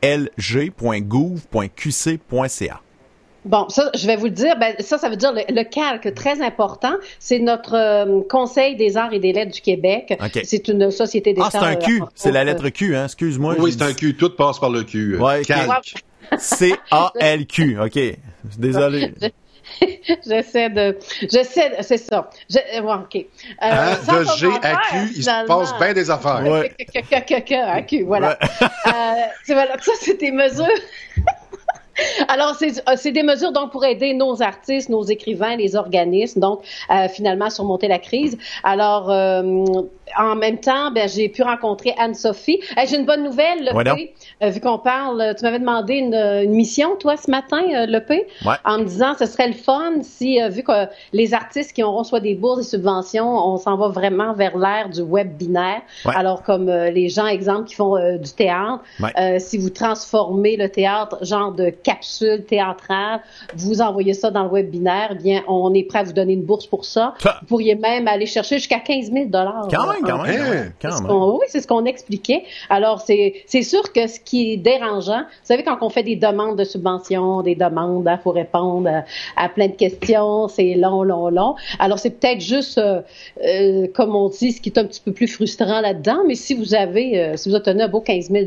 calg.gouv.qc.ca. 0.00 2.80
Bon, 3.44 3.68
ça, 3.68 3.90
je 3.94 4.06
vais 4.06 4.16
vous 4.16 4.24
le 4.26 4.30
dire. 4.30 4.56
Ben, 4.58 4.74
ça, 4.80 4.96
ça 4.98 5.08
veut 5.08 5.16
dire 5.16 5.32
le, 5.32 5.42
le 5.48 5.64
calque, 5.64 6.14
très 6.14 6.40
important. 6.42 6.94
C'est 7.18 7.38
notre 7.38 7.74
euh, 7.74 8.20
Conseil 8.30 8.76
des 8.76 8.96
arts 8.96 9.12
et 9.12 9.18
des 9.18 9.32
lettres 9.32 9.52
du 9.52 9.60
Québec. 9.60 10.16
OK. 10.18 10.40
C'est 10.44 10.68
une 10.68 10.90
société 10.90 11.32
d'État. 11.34 11.48
Ah, 11.52 11.58
c'est 11.60 11.66
un 11.66 11.76
Q. 11.76 12.02
euh, 12.02 12.06
C'est 12.14 12.32
la 12.32 12.42
lettre 12.44 12.68
Q, 12.70 12.96
hein. 12.96 13.04
Excuse-moi. 13.04 13.56
Oui, 13.58 13.72
c'est 13.72 13.82
un 13.84 13.92
cul. 13.92 14.14
Tout 14.16 14.30
passe 14.30 14.58
par 14.58 14.70
le 14.70 14.82
cul. 14.82 15.18
Ouais, 15.18 15.42
Calque. 15.44 15.94
C-A-L-Q. 16.38 17.78
OK. 17.80 17.98
Désolé. 18.58 19.12
J'essaie 20.26 20.68
de, 20.70 20.98
j'essaie, 21.30 21.70
de- 21.70 21.82
c'est 21.82 21.96
ça. 21.96 22.28
Je, 22.50 22.58
euh, 22.76 22.82
ouais, 22.82 22.94
ok. 22.94 23.16
Euh, 23.16 23.24
Hein, 23.60 23.96
de 24.20 24.24
G 24.38 24.46
à 24.62 24.76
Q, 24.76 24.96
il 25.16 25.24
se 25.24 25.46
passe 25.46 25.74
bien 25.78 25.92
des 25.94 26.10
affaires. 26.10 26.42
Ouais. 26.46 26.72
Que, 26.78 27.00
que, 27.00 27.00
que, 27.00 27.34
que, 27.34 27.40
que, 27.48 27.54
à 27.70 27.82
Q, 27.82 28.04
voilà. 28.04 28.38
Euh, 28.62 28.68
c'est 29.44 29.54
voilà, 29.54 29.72
ça, 29.80 29.92
c'est 30.00 30.20
des 30.20 30.30
mesures. 30.30 30.66
Alors, 32.28 32.54
c'est 32.54 32.82
euh, 32.88 32.94
c'est 32.96 33.12
des 33.12 33.22
mesures 33.22 33.52
donc 33.52 33.72
pour 33.72 33.84
aider 33.84 34.14
nos 34.14 34.42
artistes, 34.42 34.88
nos 34.88 35.02
écrivains, 35.02 35.56
les 35.56 35.76
organismes, 35.76 36.40
donc 36.40 36.62
euh, 36.90 37.08
finalement 37.08 37.50
surmonter 37.50 37.88
la 37.88 37.98
crise. 37.98 38.36
Alors, 38.62 39.10
euh, 39.10 39.64
en 40.18 40.34
même 40.36 40.58
temps, 40.58 40.90
ben, 40.90 41.08
j'ai 41.08 41.28
pu 41.28 41.42
rencontrer 41.42 41.94
Anne-Sophie. 41.98 42.60
Hey, 42.76 42.86
j'ai 42.88 42.96
une 42.98 43.06
bonne 43.06 43.24
nouvelle, 43.24 43.70
Ouais, 43.74 43.84
Lepé. 43.84 44.14
Euh, 44.42 44.50
vu 44.50 44.60
qu'on 44.60 44.78
parle, 44.78 45.34
tu 45.36 45.44
m'avais 45.44 45.58
demandé 45.58 45.94
une, 45.94 46.14
une 46.14 46.52
mission, 46.52 46.96
toi, 46.96 47.16
ce 47.16 47.30
matin, 47.30 47.62
euh, 47.74 47.86
Ouais. 48.44 48.54
en 48.64 48.78
me 48.78 48.84
disant 48.84 49.14
ce 49.18 49.26
serait 49.26 49.48
le 49.48 49.54
fun 49.54 49.94
si, 50.02 50.40
euh, 50.42 50.48
vu 50.48 50.62
que 50.62 50.72
les 51.12 51.32
artistes 51.34 51.72
qui 51.72 51.82
auront 51.82 52.04
soit 52.04 52.20
des 52.20 52.34
bourses, 52.34 52.58
des 52.58 52.64
subventions, 52.64 53.26
on 53.28 53.56
s'en 53.56 53.76
va 53.76 53.88
vraiment 53.88 54.32
vers 54.34 54.56
l'ère 54.58 54.88
du 54.90 55.00
web 55.00 55.36
binaire. 55.36 55.82
Ouais. 56.04 56.12
Alors, 56.16 56.42
comme 56.42 56.68
euh, 56.68 56.90
les 56.90 57.08
gens, 57.08 57.26
exemple, 57.26 57.64
qui 57.64 57.74
font 57.74 57.96
euh, 57.96 58.18
du 58.18 58.30
théâtre, 58.32 58.80
Ouais. 59.00 59.12
euh, 59.18 59.38
si 59.38 59.58
vous 59.58 59.70
transformez 59.70 60.56
le 60.56 60.68
théâtre 60.68 61.18
genre 61.24 61.52
de 61.52 61.70
capsule 61.70 62.44
théâtrale, 62.44 63.20
vous 63.56 63.80
envoyez 63.80 64.14
ça 64.14 64.30
dans 64.30 64.44
le 64.44 64.50
web 64.50 64.70
binaire, 64.70 65.08
eh 65.12 65.14
bien, 65.22 65.42
on 65.48 65.72
est 65.74 65.84
prêt 65.84 66.00
à 66.00 66.02
vous 66.04 66.12
donner 66.12 66.34
une 66.34 66.44
bourse 66.44 66.66
pour 66.66 66.84
ça. 66.84 67.14
Ça- 67.18 67.36
Vous 67.40 67.46
pourriez 67.46 67.74
même 67.74 68.06
aller 68.08 68.26
chercher 68.26 68.56
jusqu'à 68.56 68.80
15 68.80 69.10
000 69.12 69.26
dollars. 69.26 69.68
Quand 69.70 69.93
même, 69.94 70.10
quand 70.10 70.22
même. 70.22 70.40
Hein? 70.40 70.72
Quand 70.80 70.96
ce 70.96 71.02
oui, 71.02 71.46
c'est 71.48 71.60
ce 71.60 71.66
qu'on 71.66 71.84
expliquait. 71.84 72.44
Alors, 72.70 73.00
c'est 73.00 73.34
c'est 73.46 73.62
sûr 73.62 73.92
que 73.92 74.06
ce 74.06 74.20
qui 74.20 74.52
est 74.52 74.56
dérangeant, 74.56 75.20
vous 75.20 75.44
savez, 75.44 75.62
quand 75.62 75.78
on 75.80 75.90
fait 75.90 76.02
des 76.02 76.16
demandes 76.16 76.58
de 76.58 76.64
subventions, 76.64 77.42
des 77.42 77.54
demandes, 77.54 78.08
il 78.10 78.20
faut 78.22 78.30
répondre 78.30 78.88
à, 78.88 79.04
à 79.42 79.48
plein 79.48 79.68
de 79.68 79.76
questions, 79.76 80.48
c'est 80.48 80.74
long, 80.74 81.02
long, 81.02 81.28
long. 81.28 81.54
Alors, 81.78 81.98
c'est 81.98 82.10
peut-être 82.10 82.40
juste, 82.40 82.78
euh, 82.78 83.02
euh, 83.44 83.86
comme 83.94 84.14
on 84.14 84.28
dit, 84.28 84.52
ce 84.52 84.60
qui 84.60 84.68
est 84.68 84.78
un 84.78 84.84
petit 84.84 85.00
peu 85.00 85.12
plus 85.12 85.28
frustrant 85.28 85.80
là-dedans, 85.80 86.22
mais 86.26 86.34
si 86.34 86.54
vous 86.54 86.74
avez, 86.74 87.18
euh, 87.18 87.36
si 87.36 87.48
vous 87.48 87.54
obtenez 87.54 87.82
un 87.84 87.88
beau 87.88 88.00
15 88.00 88.30
000 88.30 88.46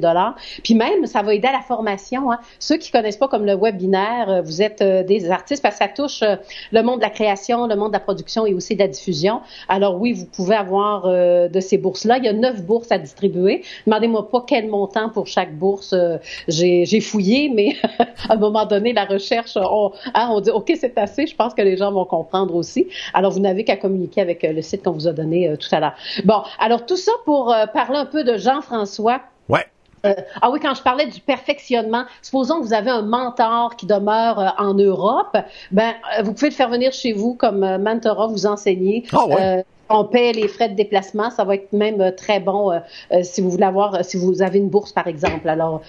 puis 0.64 0.76
même, 0.76 1.06
ça 1.06 1.22
va 1.22 1.34
aider 1.34 1.48
à 1.48 1.52
la 1.52 1.62
formation. 1.62 2.32
Hein. 2.32 2.39
Ceux 2.60 2.78
qui 2.78 2.91
connaissent 2.91 3.18
pas 3.18 3.28
comme 3.28 3.45
le 3.45 3.56
web 3.56 3.78
binaire, 3.78 4.30
euh, 4.30 4.41
vous 4.41 4.62
êtes 4.62 4.82
euh, 4.82 5.04
des 5.04 5.30
artistes, 5.30 5.62
parce 5.62 5.78
que 5.78 5.86
ça 5.86 5.89
touche 5.89 6.22
euh, 6.24 6.36
le 6.72 6.82
monde 6.82 6.98
de 6.98 7.04
la 7.04 7.10
création, 7.10 7.68
le 7.68 7.76
monde 7.76 7.89
de 7.89 7.93
la 7.93 8.00
production 8.00 8.45
et 8.45 8.54
aussi 8.54 8.76
de 8.76 8.80
la 8.80 8.88
diffusion. 8.88 9.41
Alors 9.68 10.00
oui, 10.00 10.14
vous 10.14 10.26
pouvez 10.26 10.56
avoir 10.56 11.06
euh, 11.38 11.47
de 11.47 11.59
ces 11.59 11.77
bourses-là. 11.77 12.17
Il 12.17 12.25
y 12.25 12.27
a 12.27 12.33
neuf 12.33 12.61
bourses 12.63 12.91
à 12.91 12.97
distribuer. 12.97 13.63
Demandez-moi 13.85 14.29
pas 14.29 14.43
quel 14.47 14.67
montant 14.67 15.09
pour 15.09 15.27
chaque 15.27 15.55
bourse. 15.55 15.93
euh, 15.93 16.17
J'ai 16.47 16.99
fouillé, 17.01 17.49
mais 17.53 17.75
à 18.29 18.33
un 18.33 18.38
moment 18.38 18.65
donné, 18.65 18.93
la 18.93 19.05
recherche, 19.05 19.55
on, 19.55 19.91
hein, 20.13 20.29
on 20.31 20.41
dit 20.41 20.49
OK, 20.51 20.71
c'est 20.79 20.97
assez. 20.97 21.27
Je 21.27 21.35
pense 21.35 21.53
que 21.53 21.61
les 21.61 21.77
gens 21.77 21.91
vont 21.91 22.05
comprendre 22.05 22.55
aussi. 22.55 22.88
Alors 23.13 23.31
vous 23.31 23.39
n'avez 23.39 23.63
qu'à 23.63 23.77
communiquer 23.77 24.21
avec 24.21 24.43
euh, 24.43 24.51
le 24.51 24.61
site 24.61 24.83
qu'on 24.83 24.91
vous 24.91 25.07
a 25.07 25.13
donné 25.13 25.55
tout 25.57 25.69
à 25.71 25.79
l'heure. 25.79 25.95
Bon, 26.25 26.41
alors 26.59 26.85
tout 26.85 26.97
ça 26.97 27.11
pour 27.25 27.55
parler 27.73 27.97
un 27.97 28.05
peu 28.05 28.23
de 28.23 28.38
Jean-François. 28.38 29.21
Ouais. 29.49 29.65
Euh, 30.05 30.13
ah 30.41 30.49
oui, 30.51 30.59
quand 30.61 30.73
je 30.75 30.81
parlais 30.81 31.07
du 31.07 31.19
perfectionnement, 31.21 32.03
supposons 32.21 32.59
que 32.61 32.65
vous 32.65 32.73
avez 32.73 32.91
un 32.91 33.01
mentor 33.01 33.75
qui 33.75 33.85
demeure 33.85 34.39
euh, 34.39 34.49
en 34.57 34.73
Europe, 34.73 35.35
ben 35.71 35.93
euh, 36.17 36.23
vous 36.23 36.33
pouvez 36.33 36.49
le 36.49 36.55
faire 36.55 36.69
venir 36.69 36.91
chez 36.93 37.13
vous 37.13 37.33
comme 37.33 37.59
mentorat, 37.77 38.27
vous 38.27 38.45
enseigner. 38.45 39.03
Ah 39.11 39.25
ouais. 39.25 39.65
On 39.89 40.03
paie 40.05 40.31
les 40.33 40.47
frais 40.47 40.69
de 40.69 40.75
déplacement, 40.75 41.29
ça 41.29 41.43
va 41.43 41.55
être 41.55 41.71
même 41.73 42.01
euh, 42.01 42.11
très 42.11 42.39
bon 42.39 42.71
euh, 42.71 42.79
euh, 43.11 43.23
si 43.23 43.41
vous 43.41 43.49
voulez 43.49 43.63
avoir, 43.63 43.95
euh, 43.95 43.99
si 44.03 44.17
vous 44.17 44.41
avez 44.41 44.59
une 44.59 44.69
bourse 44.69 44.91
par 44.91 45.07
exemple. 45.07 45.47
Alors, 45.47 45.81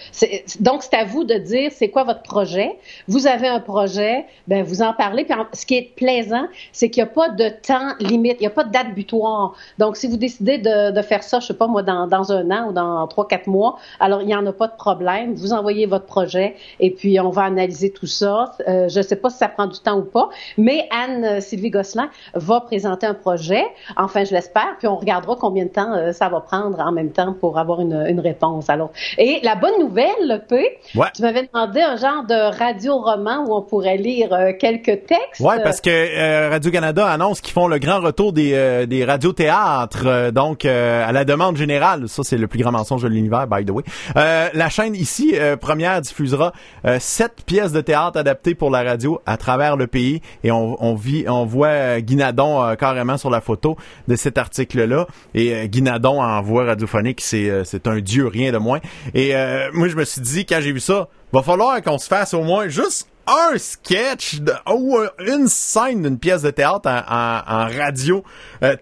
donc 0.61 0.82
c'est 0.82 0.94
à 0.94 1.05
vous 1.05 1.24
de 1.24 1.34
dire 1.34 1.70
c'est 1.72 1.88
quoi 1.88 2.05
votre 2.05 2.22
projet. 2.22 2.76
Vous 3.09 3.26
avez 3.26 3.49
un 3.49 3.61
projet, 3.61 4.26
ben 4.46 4.62
vous 4.62 4.82
en 4.82 4.92
parlez. 4.92 5.24
Puis 5.24 5.34
ce 5.53 5.66
qui 5.66 5.76
est 5.76 5.94
plaisant, 5.96 6.46
c'est 6.72 6.90
qu'il 6.90 7.03
n'y 7.03 7.09
a 7.09 7.12
pas 7.12 7.28
de 7.30 7.49
temps 7.49 7.94
limite, 8.01 8.36
il 8.38 8.42
n'y 8.42 8.46
a 8.46 8.51
pas 8.51 8.64
de 8.64 8.70
date 8.70 8.94
butoir. 8.94 9.55
Donc 9.78 9.96
si 9.96 10.07
vous 10.07 10.16
décidez 10.16 10.59
de, 10.59 10.92
de 10.92 11.03
faire 11.03 11.22
ça, 11.22 11.40
je 11.40 11.46
sais 11.46 11.55
pas 11.55 11.66
moi, 11.66 11.82
dans, 11.82 12.07
dans 12.07 12.32
un 12.32 12.51
an 12.51 12.68
ou 12.68 12.72
dans 12.72 13.07
trois 13.09 13.26
quatre 13.26 13.46
mois, 13.46 13.78
alors 14.01 14.22
il 14.22 14.26
n'y 14.26 14.34
en 14.34 14.46
a 14.46 14.53
pas 14.53 14.68
de 14.68 14.76
problème. 14.76 15.34
Vous 15.34 15.53
envoyez 15.53 15.86
votre 15.86 16.07
projet 16.07 16.55
et 16.80 16.90
puis 16.90 17.18
on 17.20 17.30
va 17.30 17.42
analyser 17.44 17.90
tout 17.90 18.07
ça. 18.07 18.53
Euh, 18.66 18.88
je 18.88 18.99
ne 18.99 19.03
sais 19.03 19.16
pas 19.16 19.30
si 19.30 19.38
ça 19.38 19.49
prend 19.49 19.66
du 19.66 19.78
temps 19.80 19.99
ou 19.99 20.05
pas, 20.05 20.28
mais 20.57 20.88
Anne 20.90 21.40
Sylvie 21.40 21.70
Gosselin 21.70 22.11
va 22.34 22.61
présenter 22.61 23.07
un 23.07 23.14
projet. 23.14 23.64
Enfin, 23.97 24.24
je 24.24 24.32
l'espère. 24.32 24.76
Puis 24.78 24.86
on 24.89 24.97
regardera 24.97 25.36
combien 25.41 25.64
de 25.64 25.70
temps 25.70 25.93
euh, 25.95 26.12
ça 26.12 26.28
va 26.28 26.41
prendre 26.41 26.78
en 26.80 26.93
même 26.93 27.11
temps 27.11 27.34
pour 27.39 27.59
avoir 27.59 27.80
une, 27.80 28.05
une 28.09 28.20
réponse. 28.20 28.68
Alors, 28.70 28.91
et 29.16 29.41
la 29.43 29.55
bonne 29.55 29.78
nouvelle, 29.80 30.07
le 30.20 30.39
P, 30.39 30.78
Ouais. 30.95 31.07
tu 31.14 31.22
m'avais 31.22 31.49
demandé 31.53 31.80
un 31.80 31.97
genre 31.97 32.24
de 32.24 32.57
radio-roman 32.59 33.45
où 33.47 33.55
on 33.57 33.62
pourrait 33.62 33.97
lire 33.97 34.32
euh, 34.32 34.53
quelques 34.59 35.07
textes. 35.07 35.41
Ouais, 35.41 35.62
parce 35.62 35.80
que 35.80 35.91
euh, 35.91 36.49
Radio-Canada 36.51 37.07
annonce 37.07 37.41
qu'ils 37.41 37.53
font 37.53 37.68
le 37.68 37.78
grand 37.78 38.01
retour 38.01 38.32
des, 38.32 38.53
euh, 38.55 38.86
des 38.86 39.05
radiothéâtres, 39.05 40.03
euh, 40.07 40.30
donc 40.30 40.64
euh, 40.64 41.07
à 41.09 41.12
la 41.12 41.24
demande 41.24 41.57
générale. 41.57 42.09
Ça, 42.09 42.22
c'est 42.24 42.36
le 42.39 42.47
plus 42.47 42.61
grand 42.61 42.72
mensonge 42.72 43.03
de 43.03 43.09
l'univers, 43.09 43.47
by 43.47 43.64
the 43.64 43.70
way. 43.70 43.82
Euh, 44.16 44.49
la 44.53 44.68
chaîne 44.68 44.95
ici, 44.95 45.32
euh, 45.34 45.57
première, 45.57 46.01
diffusera 46.01 46.53
euh, 46.84 46.99
sept 47.01 47.43
pièces 47.47 47.72
de 47.72 47.80
théâtre 47.80 48.18
adaptées 48.18 48.55
pour 48.55 48.70
la 48.70 48.82
radio 48.82 49.20
à 49.26 49.36
travers 49.36 49.76
le 49.76 49.86
pays. 49.86 50.20
Et 50.45 50.51
on, 50.51 50.76
on, 50.84 50.95
vit, 50.95 51.24
on 51.28 51.45
voit 51.45 52.01
Guinadon 52.01 52.62
euh, 52.62 52.74
carrément 52.74 53.16
sur 53.16 53.30
la 53.30 53.41
photo 53.41 53.76
de 54.07 54.16
cet 54.16 54.39
article-là. 54.39 55.07
Et 55.35 55.55
euh, 55.55 55.66
Guinadon 55.66 56.22
en 56.22 56.41
voix 56.43 56.64
radiophonique, 56.64 57.20
c'est 57.20 57.49
euh, 57.51 57.64
c'est 57.64 57.87
un 57.87 58.01
dieu, 58.01 58.26
rien 58.26 58.53
de 58.53 58.59
moins. 58.59 58.81
Et 59.14 59.35
euh, 59.35 59.70
moi, 59.72 59.89
je 59.89 59.97
me 59.97 60.05
suis 60.05 60.20
dit, 60.20 60.47
quand 60.47 60.61
j'ai 60.61 60.72
vu 60.72 60.81
ça, 60.81 61.09
va 61.33 61.43
falloir 61.43 61.83
qu'on 61.83 61.99
se 61.99 62.09
fasse 62.09 62.35
au 62.35 62.43
moins 62.43 62.68
juste 62.68 63.09
un 63.26 63.59
sketch 63.59 64.41
ou 64.72 64.97
euh, 64.97 65.09
une 65.26 65.49
scène 65.49 66.03
d'une 66.03 66.18
pièce 66.18 66.43
de 66.43 66.51
théâtre 66.51 66.89
en, 66.89 67.68
radio 67.68 68.24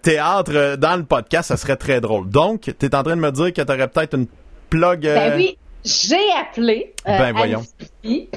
théâtre 0.01 0.77
dans 0.77 0.95
le 0.95 1.03
podcast, 1.03 1.49
ça 1.49 1.57
serait 1.57 1.75
très 1.75 1.99
drôle. 1.99 2.29
Donc, 2.29 2.73
tu 2.79 2.85
es 2.85 2.95
en 2.95 3.03
train 3.03 3.15
de 3.15 3.21
me 3.21 3.31
dire 3.31 3.51
que 3.53 3.61
tu 3.61 3.71
aurais 3.71 3.87
peut-être 3.87 4.15
une 4.15 4.27
plug. 4.69 5.01
Ben 5.01 5.33
oui, 5.35 5.57
j'ai 5.87 6.31
appelé 6.39 6.93
euh, 7.07 7.17
Ben 7.17 7.33
voyons. 7.33 7.63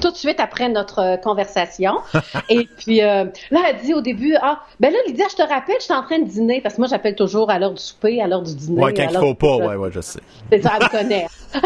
Tout 0.01 0.11
de 0.11 0.15
suite 0.15 0.39
après 0.39 0.69
notre 0.69 0.99
euh, 0.99 1.17
conversation. 1.17 1.97
Et 2.49 2.67
puis 2.77 3.01
euh, 3.01 3.25
là, 3.51 3.61
elle 3.69 3.81
dit 3.83 3.93
au 3.93 4.01
début, 4.01 4.35
ah, 4.41 4.61
ben 4.79 4.91
là, 4.91 4.99
Lydia, 5.07 5.25
je 5.29 5.35
te 5.35 5.41
rappelle, 5.41 5.75
je 5.79 5.85
suis 5.85 5.93
en 5.93 6.03
train 6.03 6.19
de 6.19 6.27
dîner, 6.27 6.61
parce 6.61 6.75
que 6.75 6.81
moi, 6.81 6.87
j'appelle 6.87 7.15
toujours 7.15 7.49
à 7.49 7.59
l'heure 7.59 7.73
du 7.73 7.81
souper, 7.81 8.21
à 8.21 8.27
l'heure 8.27 8.41
du 8.41 8.55
dîner. 8.55 8.81
Ouais, 8.81 8.93
quand 8.93 9.07
il 9.09 9.17
faut 9.17 9.33
pas, 9.33 9.57
ouais, 9.57 9.75
ouais, 9.75 9.89
je 9.91 10.01
sais. 10.01 10.19
C'est 10.51 10.61
ça, 10.61 10.73
elle 10.79 10.85
me 10.85 10.89
connaît. 10.89 11.27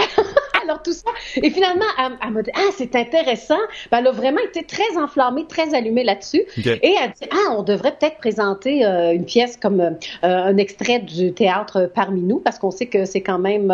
Alors 0.66 0.82
tout 0.82 0.94
ça. 0.94 1.12
Et 1.36 1.52
finalement, 1.52 1.86
elle, 2.00 2.14
elle 2.26 2.32
m'a 2.32 2.42
dit, 2.42 2.50
ah, 2.56 2.70
c'est 2.76 2.96
intéressant. 2.96 3.60
Ben, 3.92 4.00
elle 4.00 4.08
a 4.08 4.12
vraiment 4.12 4.42
été 4.42 4.64
très 4.64 4.98
enflammée, 4.98 5.46
très 5.48 5.76
allumée 5.76 6.04
là-dessus. 6.04 6.44
Et 6.58 6.96
elle 7.02 7.12
dit, 7.12 7.30
ah, 7.32 7.56
on 7.56 7.62
devrait 7.62 7.96
peut-être 8.00 8.18
présenter 8.18 8.84
euh, 8.84 9.14
une 9.14 9.26
pièce 9.26 9.58
comme 9.58 9.80
euh, 9.80 9.92
un 10.24 10.58
extrait 10.58 11.00
du 11.00 11.34
théâtre 11.34 11.92
parmi 11.94 12.22
nous, 12.22 12.40
parce 12.40 12.58
qu'on 12.58 12.72
sait 12.72 12.88
que 12.88 13.06
c'est 13.06 13.22
quand 13.22 13.38
même 13.38 13.72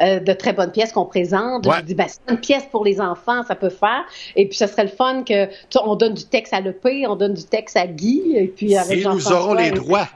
euh, 0.00 0.20
de 0.20 0.32
très 0.34 0.52
bonnes 0.52 0.72
pièces 0.72 0.92
qu'on 0.92 1.06
présente. 1.06 1.53
Ouais. 1.62 1.76
Je 1.80 1.84
dis, 1.84 1.94
ben, 1.94 2.06
c'est 2.08 2.20
une 2.32 2.38
pièce 2.40 2.64
pour 2.70 2.84
les 2.84 3.00
enfants, 3.00 3.42
ça 3.42 3.54
peut 3.54 3.68
faire. 3.70 4.04
Et 4.36 4.48
puis, 4.48 4.56
ça 4.56 4.66
serait 4.66 4.84
le 4.84 4.88
fun 4.90 5.22
que, 5.22 5.48
on 5.84 5.96
donne 5.96 6.14
du 6.14 6.24
texte 6.24 6.52
à 6.54 6.60
l'EP, 6.60 7.06
on 7.06 7.16
donne 7.16 7.34
du 7.34 7.44
texte 7.44 7.76
à 7.76 7.86
Guy, 7.86 8.34
et 8.36 8.46
puis 8.48 8.76
avec 8.76 8.92
Et 8.92 8.96
nous 8.96 9.02
Jean-François. 9.02 9.40
aurons 9.42 9.54
les 9.54 9.70
droits. 9.70 10.08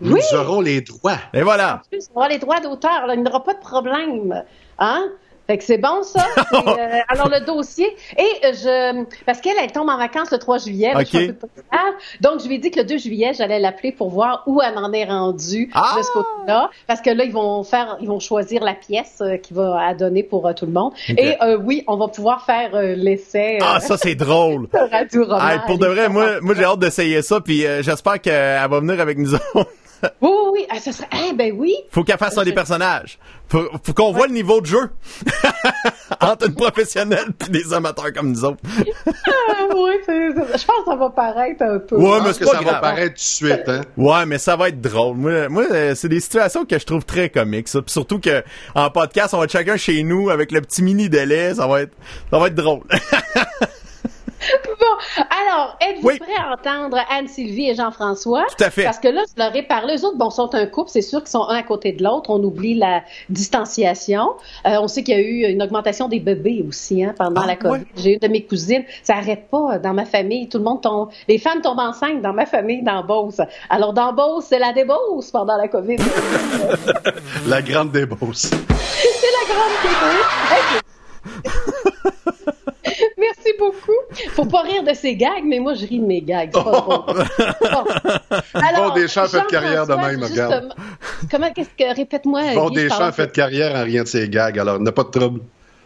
Nous 0.00 0.14
Oui. 0.14 0.20
aurons 0.34 0.60
les 0.60 0.80
droits. 0.80 1.18
Et 1.32 1.42
voilà. 1.42 1.82
plus, 1.90 2.08
on 2.14 2.18
aura 2.18 2.28
les 2.28 2.38
droits 2.38 2.60
d'auteur, 2.60 3.06
il 3.12 3.20
n'y 3.22 3.28
aura 3.28 3.44
pas 3.44 3.54
de 3.54 3.60
problème. 3.60 4.42
Hein? 4.78 5.08
Fait 5.46 5.58
que 5.58 5.64
c'est 5.64 5.78
bon, 5.78 6.02
ça. 6.02 6.24
Euh, 6.62 6.98
alors, 7.08 7.28
le 7.28 7.44
dossier. 7.44 7.86
Et 8.16 8.22
euh, 8.46 8.52
je. 8.52 9.04
Parce 9.26 9.40
qu'elle, 9.40 9.56
elle 9.60 9.72
tombe 9.72 9.88
en 9.88 9.98
vacances 9.98 10.30
le 10.30 10.38
3 10.38 10.58
juillet. 10.58 10.92
Ok. 10.94 11.00
je 11.00 11.04
suis 11.06 11.18
un 11.18 11.26
peu 11.28 11.32
postale. 11.34 11.94
Donc, 12.20 12.40
je 12.40 12.46
lui 12.48 12.54
ai 12.54 12.58
dit 12.58 12.70
que 12.70 12.78
le 12.80 12.84
2 12.86 12.98
juillet, 12.98 13.32
j'allais 13.36 13.58
l'appeler 13.58 13.90
pour 13.92 14.10
voir 14.10 14.44
où 14.46 14.60
elle 14.62 14.76
en 14.78 14.92
est 14.92 15.04
rendue 15.04 15.70
Ah! 15.74 15.96
ce 16.02 16.12
côté-là. 16.12 16.70
Parce 16.86 17.00
que 17.00 17.10
là, 17.10 17.24
ils 17.24 17.32
vont 17.32 17.64
faire, 17.64 17.96
ils 18.00 18.08
vont 18.08 18.20
choisir 18.20 18.62
la 18.62 18.74
pièce 18.74 19.18
euh, 19.22 19.36
qui 19.38 19.54
va 19.54 19.80
à 19.80 19.94
donner 19.94 20.22
pour 20.22 20.46
euh, 20.46 20.52
tout 20.52 20.66
le 20.66 20.72
monde. 20.72 20.92
Et 21.08 21.34
oui, 21.60 21.84
on 21.88 21.96
va 21.96 22.08
pouvoir 22.08 22.44
faire 22.44 22.70
l'essai 22.96 23.58
Ah, 23.60 23.80
ça, 23.80 23.96
c'est 23.96 24.14
drôle. 24.14 24.68
Roman. 25.14 25.48
Hey, 25.48 25.58
pour 25.66 25.78
de 25.78 25.86
vrai, 25.86 26.08
moi, 26.08 26.40
moi 26.40 26.54
j'ai 26.54 26.64
hâte 26.64 26.78
d'essayer 26.78 27.22
ça, 27.22 27.40
puis 27.40 27.64
j'espère 27.80 28.20
qu'elle 28.20 28.68
va 28.68 28.80
venir 28.80 29.00
avec 29.00 29.18
nous 29.18 29.34
autres. 29.34 29.66
Oui, 30.20 30.30
oui, 30.30 30.50
oui. 30.52 30.66
Ah, 30.70 30.80
ça 30.80 30.92
serait. 30.92 31.08
Eh 31.28 31.32
ben 31.32 31.52
oui. 31.56 31.74
Faut 31.90 32.02
qu'elle 32.04 32.18
fasse 32.18 32.36
un 32.36 32.42
des 32.44 32.52
personnages. 32.52 33.18
Faut, 33.48 33.64
faut 33.84 33.92
qu'on 33.92 34.12
voit 34.12 34.26
le 34.26 34.32
niveau 34.32 34.60
de 34.60 34.66
jeu 34.66 34.90
entre 36.20 36.46
une 36.48 36.54
professionnelle 36.54 37.26
et 37.46 37.50
des 37.50 37.72
amateurs 37.72 38.12
comme 38.14 38.30
nous 38.32 38.44
autres. 38.44 38.58
Ah, 39.06 39.64
oui, 39.76 39.92
c'est- 40.06 40.30
c'est- 40.32 40.58
je 40.58 40.64
pense 40.66 40.84
que 40.84 40.90
ça 40.90 40.96
va 40.96 41.10
paraître 41.10 41.62
un 41.62 41.78
peu. 41.78 41.96
Ouais, 41.96 42.18
mais 42.24 42.32
que 42.32 42.44
pas 42.44 42.52
ça 42.52 42.60
va 42.62 42.74
paraître 42.74 43.08
tout 43.10 43.14
de 43.14 43.18
suite, 43.18 43.68
hein? 43.68 43.82
Ouais, 43.96 44.26
mais 44.26 44.38
ça 44.38 44.56
va 44.56 44.68
être 44.68 44.80
drôle. 44.80 45.16
Moi, 45.16 45.48
moi 45.48 45.64
euh, 45.70 45.94
c'est 45.94 46.08
des 46.08 46.20
situations 46.20 46.64
que 46.64 46.78
je 46.78 46.84
trouve 46.84 47.04
très 47.04 47.28
comiques. 47.28 47.68
Ça. 47.68 47.80
Puis 47.82 47.92
surtout 47.92 48.18
que 48.18 48.42
en 48.74 48.90
podcast, 48.90 49.34
on 49.34 49.38
va 49.38 49.44
être 49.44 49.52
chacun 49.52 49.76
chez 49.76 50.02
nous 50.02 50.30
avec 50.30 50.50
le 50.52 50.60
petit 50.62 50.82
mini 50.82 51.08
délai. 51.08 51.54
Ça 51.54 51.66
va 51.66 51.82
être, 51.82 51.92
ça 52.30 52.38
va 52.38 52.46
être 52.48 52.54
drôle. 52.54 52.82
Bon, 54.80 54.86
alors, 55.46 55.76
êtes-vous 55.80 56.08
Oui. 56.08 56.18
prêts 56.18 56.34
à 56.36 56.52
entendre 56.52 56.98
Anne-Sylvie 57.10 57.70
et 57.70 57.74
Jean-François? 57.74 58.44
Tout 58.56 58.64
à 58.64 58.70
fait. 58.70 58.84
Parce 58.84 58.98
que 58.98 59.08
là, 59.08 59.22
je 59.28 59.34
leur 59.42 59.54
ai 59.54 59.62
parlé. 59.62 59.96
Eux 59.96 60.04
autres, 60.04 60.16
bon, 60.18 60.30
sont 60.30 60.54
un 60.54 60.66
couple. 60.66 60.90
C'est 60.90 61.02
sûr 61.02 61.20
qu'ils 61.20 61.28
sont 61.30 61.44
un 61.48 61.56
à 61.56 61.62
côté 61.62 61.92
de 61.92 62.02
l'autre. 62.02 62.30
On 62.30 62.42
oublie 62.42 62.74
la 62.74 63.02
distanciation. 63.28 64.30
Euh, 64.66 64.78
on 64.80 64.88
sait 64.88 65.02
qu'il 65.04 65.14
y 65.14 65.18
a 65.18 65.20
eu 65.20 65.44
une 65.52 65.62
augmentation 65.62 66.08
des 66.08 66.18
bébés 66.20 66.64
aussi 66.66 67.04
hein, 67.04 67.14
pendant 67.16 67.42
Ah, 67.42 67.46
la 67.46 67.56
COVID. 67.56 67.72
ouais. 67.72 67.86
J'ai 67.96 68.12
une 68.14 68.18
de 68.18 68.28
mes 68.28 68.44
cousines. 68.44 68.84
Ça 69.02 69.14
arrête 69.16 69.48
pas 69.50 69.78
dans 69.78 69.94
ma 69.94 70.04
famille. 70.04 70.48
Tout 70.48 70.58
le 70.58 70.64
monde 70.64 70.80
tombe. 70.82 71.10
Les 71.28 71.38
femmes 71.38 71.60
tombent 71.60 71.78
enceintes 71.80 72.22
dans 72.22 72.32
ma 72.32 72.46
famille, 72.46 72.82
dans 72.82 73.04
Beauce. 73.04 73.40
Alors, 73.70 73.92
dans 73.92 74.12
Beauce, 74.12 74.46
c'est 74.48 74.58
la 74.58 74.72
débauche 74.72 75.30
pendant 75.32 75.56
la 75.56 75.68
COVID. 75.68 75.96
La 77.46 77.62
grande 77.62 77.92
débauche. 77.92 78.36
C'est 78.36 79.30
la 79.30 79.54
grande 79.54 79.72
débauche. 79.82 80.82
Beaucoup. 83.66 84.30
Faut 84.30 84.44
pas 84.46 84.62
rire 84.62 84.82
de 84.82 84.92
ces 84.94 85.16
gags, 85.16 85.44
mais 85.44 85.58
moi, 85.58 85.74
je 85.74 85.86
ris 85.86 85.98
de 85.98 86.04
mes 86.06 86.20
gags. 86.20 86.50
C'est 86.54 86.62
pas 86.64 86.70
drôle. 86.70 87.04
Bon. 87.60 87.84
Alors, 88.54 88.92
Deschamps 88.94 89.26
fait 89.26 89.46
carrière 89.48 89.86
de 89.86 89.94
même, 89.94 90.22
regarde. 90.22 90.74
Comment, 91.30 91.50
qu'est-ce 91.52 91.68
que, 91.70 91.94
répète-moi. 91.94 92.42
Bon, 92.54 92.70
Guy, 92.70 92.88
parle- 92.88 93.04
a 93.04 93.12
fait 93.12 93.32
carrière 93.32 93.74
en 93.76 93.84
rien 93.84 94.02
de 94.02 94.08
ses 94.08 94.28
gags, 94.28 94.58
alors 94.58 94.78
n'a 94.80 94.92
pas 94.92 95.04
de 95.04 95.10
trouble. 95.10 95.40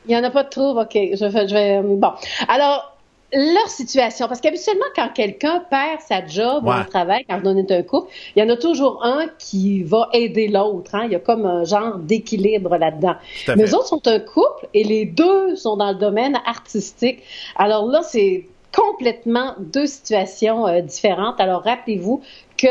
Il 0.09 0.15
y 0.15 0.19
en 0.19 0.25
a 0.25 0.31
pas 0.31 0.45
de 0.45 0.49
trouble, 0.49 0.81
ok. 0.81 0.93
Je 0.95 1.25
vais, 1.27 1.49
je 1.49 1.55
vais, 1.55 1.81
bon. 1.83 2.13
Alors, 2.49 2.96
leur 3.33 3.69
situation, 3.69 4.29
parce 4.29 4.41
qu'habituellement, 4.41 4.85
quand 4.95 5.09
quelqu'un 5.13 5.63
perd 5.69 6.01
sa 6.01 6.25
job 6.27 6.65
ou 6.65 6.71
un 6.71 6.85
travail, 6.85 7.25
quand 7.29 7.41
on 7.45 7.57
est 7.57 7.71
un 7.73 7.83
couple, 7.83 8.11
il 8.35 8.43
y 8.43 8.47
en 8.47 8.49
a 8.49 8.57
toujours 8.57 9.05
un 9.05 9.27
qui 9.39 9.83
va 9.83 10.09
aider 10.13 10.49
l'autre. 10.49 10.95
Hein? 10.95 11.05
Il 11.07 11.13
y 11.13 11.17
a 11.17 11.19
comme 11.19 11.45
un 11.45 11.65
genre 11.65 11.99
d'équilibre 11.99 12.77
là-dedans. 12.77 13.17
Mais 13.57 13.65
eux 13.65 13.75
autres 13.75 13.89
sont 13.89 14.07
un 14.07 14.21
couple 14.21 14.69
et 14.75 14.85
les 14.85 15.05
deux 15.07 15.57
sont 15.57 15.77
dans 15.77 15.91
le 15.91 15.99
domaine 15.99 16.39
artistique. 16.47 17.23
Alors 17.57 17.87
là, 17.87 18.03
c'est 18.03 18.47
complètement 18.75 19.55
deux 19.59 19.87
situations 19.87 20.67
euh, 20.67 20.81
différentes. 20.81 21.41
Alors 21.41 21.63
rappelez-vous 21.63 22.23
que 22.59 22.69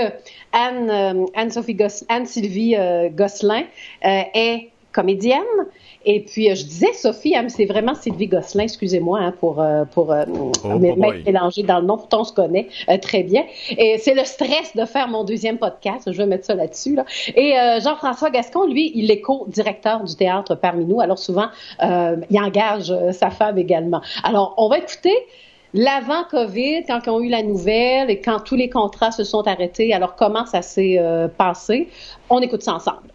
Anne, 0.54 0.90
euh, 0.90 1.26
Anne-Sophie 1.36 1.76
Gos- 1.76 2.06
Anne-Sylvie 2.10 2.76
euh, 2.78 3.10
Gosselin 3.10 3.64
euh, 4.06 4.22
est 4.34 4.70
comédienne. 4.92 5.42
Et 6.08 6.22
puis, 6.22 6.50
euh, 6.52 6.56
je 6.56 6.64
disais 6.64 6.94
Sophie, 6.94 7.36
hein, 7.36 7.48
c'est 7.50 7.66
vraiment 7.66 7.96
Sylvie 7.96 8.28
Gosselin, 8.28 8.64
excusez-moi, 8.64 9.20
hein, 9.20 9.34
pour, 9.40 9.60
euh, 9.60 9.86
pour 9.86 10.12
euh, 10.12 10.24
Oh, 10.64 10.78
m'être 10.80 10.98
boy. 10.98 11.24
mélangé 11.26 11.64
dans 11.64 11.80
le 11.80 11.86
nom, 11.88 11.98
pourtant 11.98 12.22
on 12.22 12.24
se 12.24 12.34
connaît 12.34 12.68
euh, 12.90 12.98
très 12.98 13.24
bien. 13.24 13.44
Et 13.78 13.98
c'est 13.98 14.14
le 14.14 14.24
stress 14.24 14.76
de 14.76 14.86
faire 14.86 15.08
mon 15.08 15.24
deuxième 15.24 15.58
podcast, 15.58 16.12
je 16.12 16.18
vais 16.18 16.26
mettre 16.28 16.46
ça 16.46 16.54
là-dessus. 16.56 16.96
Là. 16.96 17.06
Et 17.36 17.58
euh, 17.58 17.80
Jean-François 17.80 18.30
Gascon, 18.30 18.68
lui, 18.68 18.92
il 18.96 19.10
est 19.10 19.22
co-directeur 19.22 20.04
du 20.04 20.16
théâtre 20.16 20.56
parmi 20.56 20.86
nous, 20.86 21.02
alors 21.02 21.18
souvent, 21.20 21.48
euh, 21.84 22.18
il 22.30 22.40
engage 22.40 22.94
sa 23.12 23.32
femme 23.32 23.58
également. 23.58 24.02
Alors, 24.24 24.54
on 24.58 24.70
va 24.70 24.78
écouter 24.78 25.14
l'avant-COVID, 25.74 26.84
quand 26.88 27.00
ils 27.06 27.10
ont 27.10 27.20
eu 27.22 27.30
la 27.30 27.44
nouvelle 27.44 28.10
et 28.10 28.22
quand 28.22 28.40
tous 28.40 28.56
les 28.56 28.70
contrats 28.70 29.12
se 29.12 29.24
sont 29.24 29.46
arrêtés, 29.48 29.94
alors 29.94 30.16
comment 30.16 30.46
ça 30.46 30.62
s'est 30.62 30.98
euh, 31.00 31.28
passé? 31.28 31.90
On 32.30 32.40
écoute 32.42 32.62
ça 32.64 32.76
ensemble. 32.76 33.10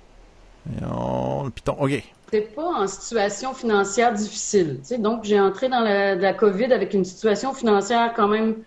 On- 0.82 1.44
le 1.44 1.50
piton. 1.50 1.74
OK. 1.80 2.02
J'étais 2.32 2.46
pas 2.46 2.62
en 2.62 2.86
situation 2.86 3.54
financière 3.54 4.12
difficile. 4.12 4.78
Donc, 4.98 5.24
j'ai 5.24 5.40
entré 5.40 5.68
dans 5.68 5.80
la, 5.80 6.32
COVID 6.32 6.72
avec 6.72 6.94
une 6.94 7.04
situation 7.04 7.52
financière 7.52 8.12
quand 8.14 8.28
même 8.28 8.58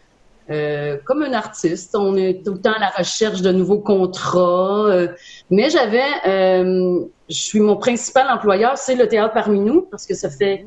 euh, 0.49 0.97
comme 1.05 1.23
un 1.23 1.31
artiste. 1.31 1.95
On 1.95 2.17
est 2.17 2.43
tout 2.43 2.53
le 2.53 2.59
temps 2.59 2.73
à 2.73 2.79
la 2.79 2.89
recherche 2.89 3.41
de 3.41 3.51
nouveaux 3.53 3.79
contrats. 3.79 4.87
euh, 4.87 5.07
mais 5.49 5.69
j'avais, 5.69 6.03
euh, 6.27 7.05
je 7.29 7.35
suis 7.35 7.61
mon 7.61 7.77
principal 7.77 8.29
employeur, 8.29 8.77
c'est 8.77 8.95
le 8.95 9.07
théâtre 9.07 9.33
parmi 9.33 9.61
nous, 9.61 9.83
parce 9.83 10.05
que 10.05 10.13
ça 10.13 10.29
fait 10.29 10.65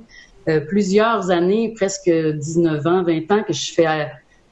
plusieurs 0.69 1.31
années, 1.31 1.75
presque 1.75 2.09
19 2.09 2.87
ans, 2.87 3.03
20 3.03 3.33
ans 3.33 3.43
que 3.43 3.53
je 3.53 3.75
fais, 3.75 3.85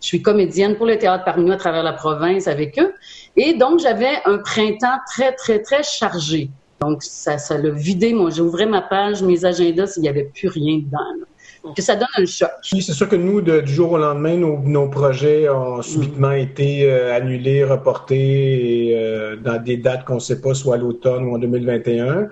je 0.03 0.07
suis 0.07 0.21
comédienne 0.21 0.77
pour 0.77 0.87
le 0.87 0.99
théâtre 0.99 1.25
parmi 1.25 1.45
nous 1.45 1.53
à 1.53 1.57
travers 1.57 1.85
la 1.85 1.93
province 1.93 2.49
avec 2.49 2.79
eux. 2.79 2.93
Et 3.37 3.55
donc, 3.55 3.79
j'avais 3.79 4.21
un 4.27 4.39
printemps 4.39 4.99
très, 5.07 5.33
très, 5.33 5.61
très 5.61 5.83
chargé. 5.85 6.51
Donc, 6.81 7.03
ça, 7.03 7.39
ça 7.39 7.57
l'a 7.59 7.71
vidé. 7.71 8.13
Moi, 8.13 8.31
j'ouvrais 8.31 8.67
ma 8.67 8.83
page, 8.83 9.23
mes 9.23 9.45
agendas, 9.45 9.87
s'il 9.89 10.03
n'y 10.03 10.09
avait 10.09 10.25
plus 10.35 10.49
rien 10.49 10.79
dedans. 10.79 10.99
là. 11.21 11.27
Que 11.75 11.81
ça 11.81 11.97
donne 11.97 12.07
un 12.19 12.27
choc. 12.27 12.51
Oui, 12.75 12.83
c'est 12.83 12.93
sûr 12.93 13.09
que 13.09 13.17
nous, 13.17 13.41
de- 13.41 13.61
du 13.63 13.73
jour 13.73 13.93
au 13.93 13.97
lendemain, 13.99 14.37
nos, 14.37 14.59
nos 14.59 14.87
projets 14.91 15.49
ont 15.49 15.81
subitement 15.81 16.33
été 16.33 16.85
euh, 16.91 17.15
annulés, 17.17 17.65
reportés 17.65 18.89
et, 18.91 18.99
euh, 18.99 19.37
dans 19.37 19.63
des 19.63 19.79
dates 19.79 20.05
qu'on 20.05 20.17
ne 20.17 20.21
sait 20.21 20.43
pas, 20.43 20.53
soit 20.53 20.75
à 20.75 20.79
l'automne 20.79 21.25
ou 21.25 21.35
en 21.35 21.39
2021. 21.39 22.29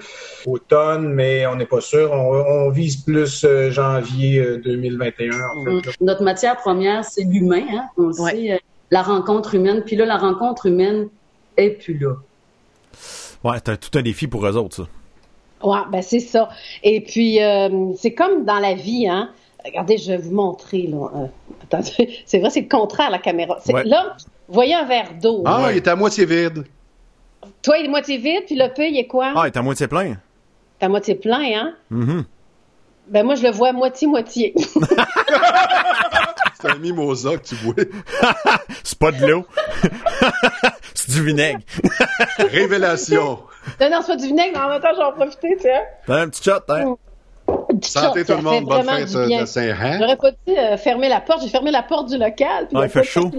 Automne, 0.47 1.09
mais 1.15 1.47
on 1.47 1.57
n'est 1.57 1.65
pas 1.67 1.81
sûr. 1.81 2.11
On, 2.13 2.67
on 2.67 2.71
vise 2.71 2.97
plus 2.99 3.43
euh, 3.45 3.71
janvier 3.71 4.39
euh, 4.39 4.59
2021. 4.63 5.31
En 5.31 5.65
fait, 5.65 5.87
là. 5.87 5.93
Notre 6.03 6.23
matière 6.23 6.57
première, 6.59 7.03
c'est 7.05 7.25
l'humain. 7.25 7.63
Hein? 7.73 7.85
On 7.97 8.11
Ouais. 8.23 8.31
sait, 8.33 8.53
euh, 8.53 8.57
la 8.91 9.03
rencontre 9.03 9.55
humaine. 9.55 9.83
Puis 9.87 9.97
là, 9.97 10.05
la 10.05 10.19
rencontre 10.19 10.67
humaine 10.67 11.09
est 11.57 11.71
plus 11.83 11.97
là. 11.99 12.17
Ouais, 13.45 13.57
c'est 13.65 13.79
tout 13.79 13.99
un 13.99 14.03
défi 14.03 14.27
pour 14.27 14.47
eux 14.47 14.57
autres, 14.57 14.77
ça. 14.77 14.83
Ouais, 15.67 15.79
ben 15.91 16.03
c'est 16.03 16.21
ça. 16.21 16.49
Et 16.83 17.01
puis, 17.01 17.43
euh, 17.43 17.93
c'est 17.97 18.13
comme 18.15 18.45
dans 18.45 18.59
la 18.59 18.75
vie, 18.75 19.07
hein. 19.09 19.31
Regardez, 19.65 19.97
je 19.97 20.11
vais 20.13 20.17
vous 20.19 20.33
montrer, 20.35 20.89
là. 20.89 21.09
Euh, 21.15 21.27
attendez, 21.63 22.19
c'est 22.27 22.39
vrai, 22.41 22.51
c'est 22.51 22.63
le 22.63 22.69
contraire, 22.69 23.11
la 23.11 23.19
caméra. 23.19 23.59
C'est- 23.65 23.73
Ouais. 23.73 23.85
Là, 23.85 24.17
vous 24.49 24.55
voyez 24.55 24.75
un 24.75 24.85
verre 24.85 25.11
d'eau. 25.21 25.43
Ah, 25.47 25.63
Ouais. 25.65 25.75
il 25.75 25.77
est 25.77 25.89
à 25.89 25.95
moitié 25.97 26.25
vide. 26.25 26.65
Toi, 27.63 27.79
il 27.79 27.87
est 27.87 27.89
moitié 27.89 28.19
vide, 28.19 28.43
puis 28.47 28.57
le 28.57 28.73
peu, 28.75 28.87
il 28.89 28.97
est 28.99 29.07
quoi? 29.07 29.33
Ah, 29.37 29.43
il 29.45 29.47
est 29.47 29.57
à 29.57 29.63
moitié 29.63 29.87
plein. 29.87 30.17
T'es 30.79 30.87
à 30.87 30.89
moitié 30.89 31.15
plein, 31.15 31.43
hein? 31.55 31.75
Mhm. 31.91 32.25
Ben 33.09 33.25
moi, 33.25 33.35
je 33.37 33.43
le 33.43 33.51
vois 33.51 33.69
à 33.69 33.73
moitié-moitié. 33.73 34.55
C'est 36.63 36.71
un 36.71 36.77
mimosa 36.77 37.37
que 37.37 37.43
tu 37.45 37.55
bois. 37.57 37.75
C'est 38.85 38.99
pas 38.99 39.11
de 39.11 39.27
l'eau. 39.27 39.47
c'est 40.95 41.11
du 41.11 41.25
vinaigre. 41.25 41.61
Révélation. 42.39 43.41
non, 43.81 43.91
non, 43.91 44.01
c'est 44.03 44.13
pas 44.13 44.17
du 44.17 44.27
vinaigre, 44.27 44.53
mais 44.55 44.61
en 44.61 44.69
même 44.69 44.81
temps, 44.81 44.95
j'en 44.97 45.13
profiter, 45.13 45.57
tu 45.57 45.63
sais. 45.63 45.83
T'as 46.07 46.21
un 46.21 46.29
petit 46.29 46.43
shot, 46.43 46.61
hein? 46.69 46.97
Santé 47.87 48.25
tout 48.25 48.33
le 48.33 48.43
monde. 48.43 48.65
Bonne 48.65 48.83
vraiment 48.83 48.99
fête 48.99 49.09
du 49.11 49.17
euh, 49.17 49.27
bien. 49.27 49.41
de 49.43 49.47
Saint-Han. 49.47 49.99
J'aurais 49.99 50.17
pas 50.17 50.31
dû 50.31 50.37
euh, 50.59 50.77
fermer 50.77 51.09
la 51.09 51.21
porte. 51.21 51.43
J'ai 51.43 51.49
fermé 51.49 51.71
la 51.71 51.83
porte 51.83 52.09
du 52.09 52.19
local. 52.19 52.67
Puis 52.69 52.77
Ah, 52.77 52.85
il 52.85 52.89
fait 52.89 53.01
de 53.01 53.05
chaud. 53.05 53.31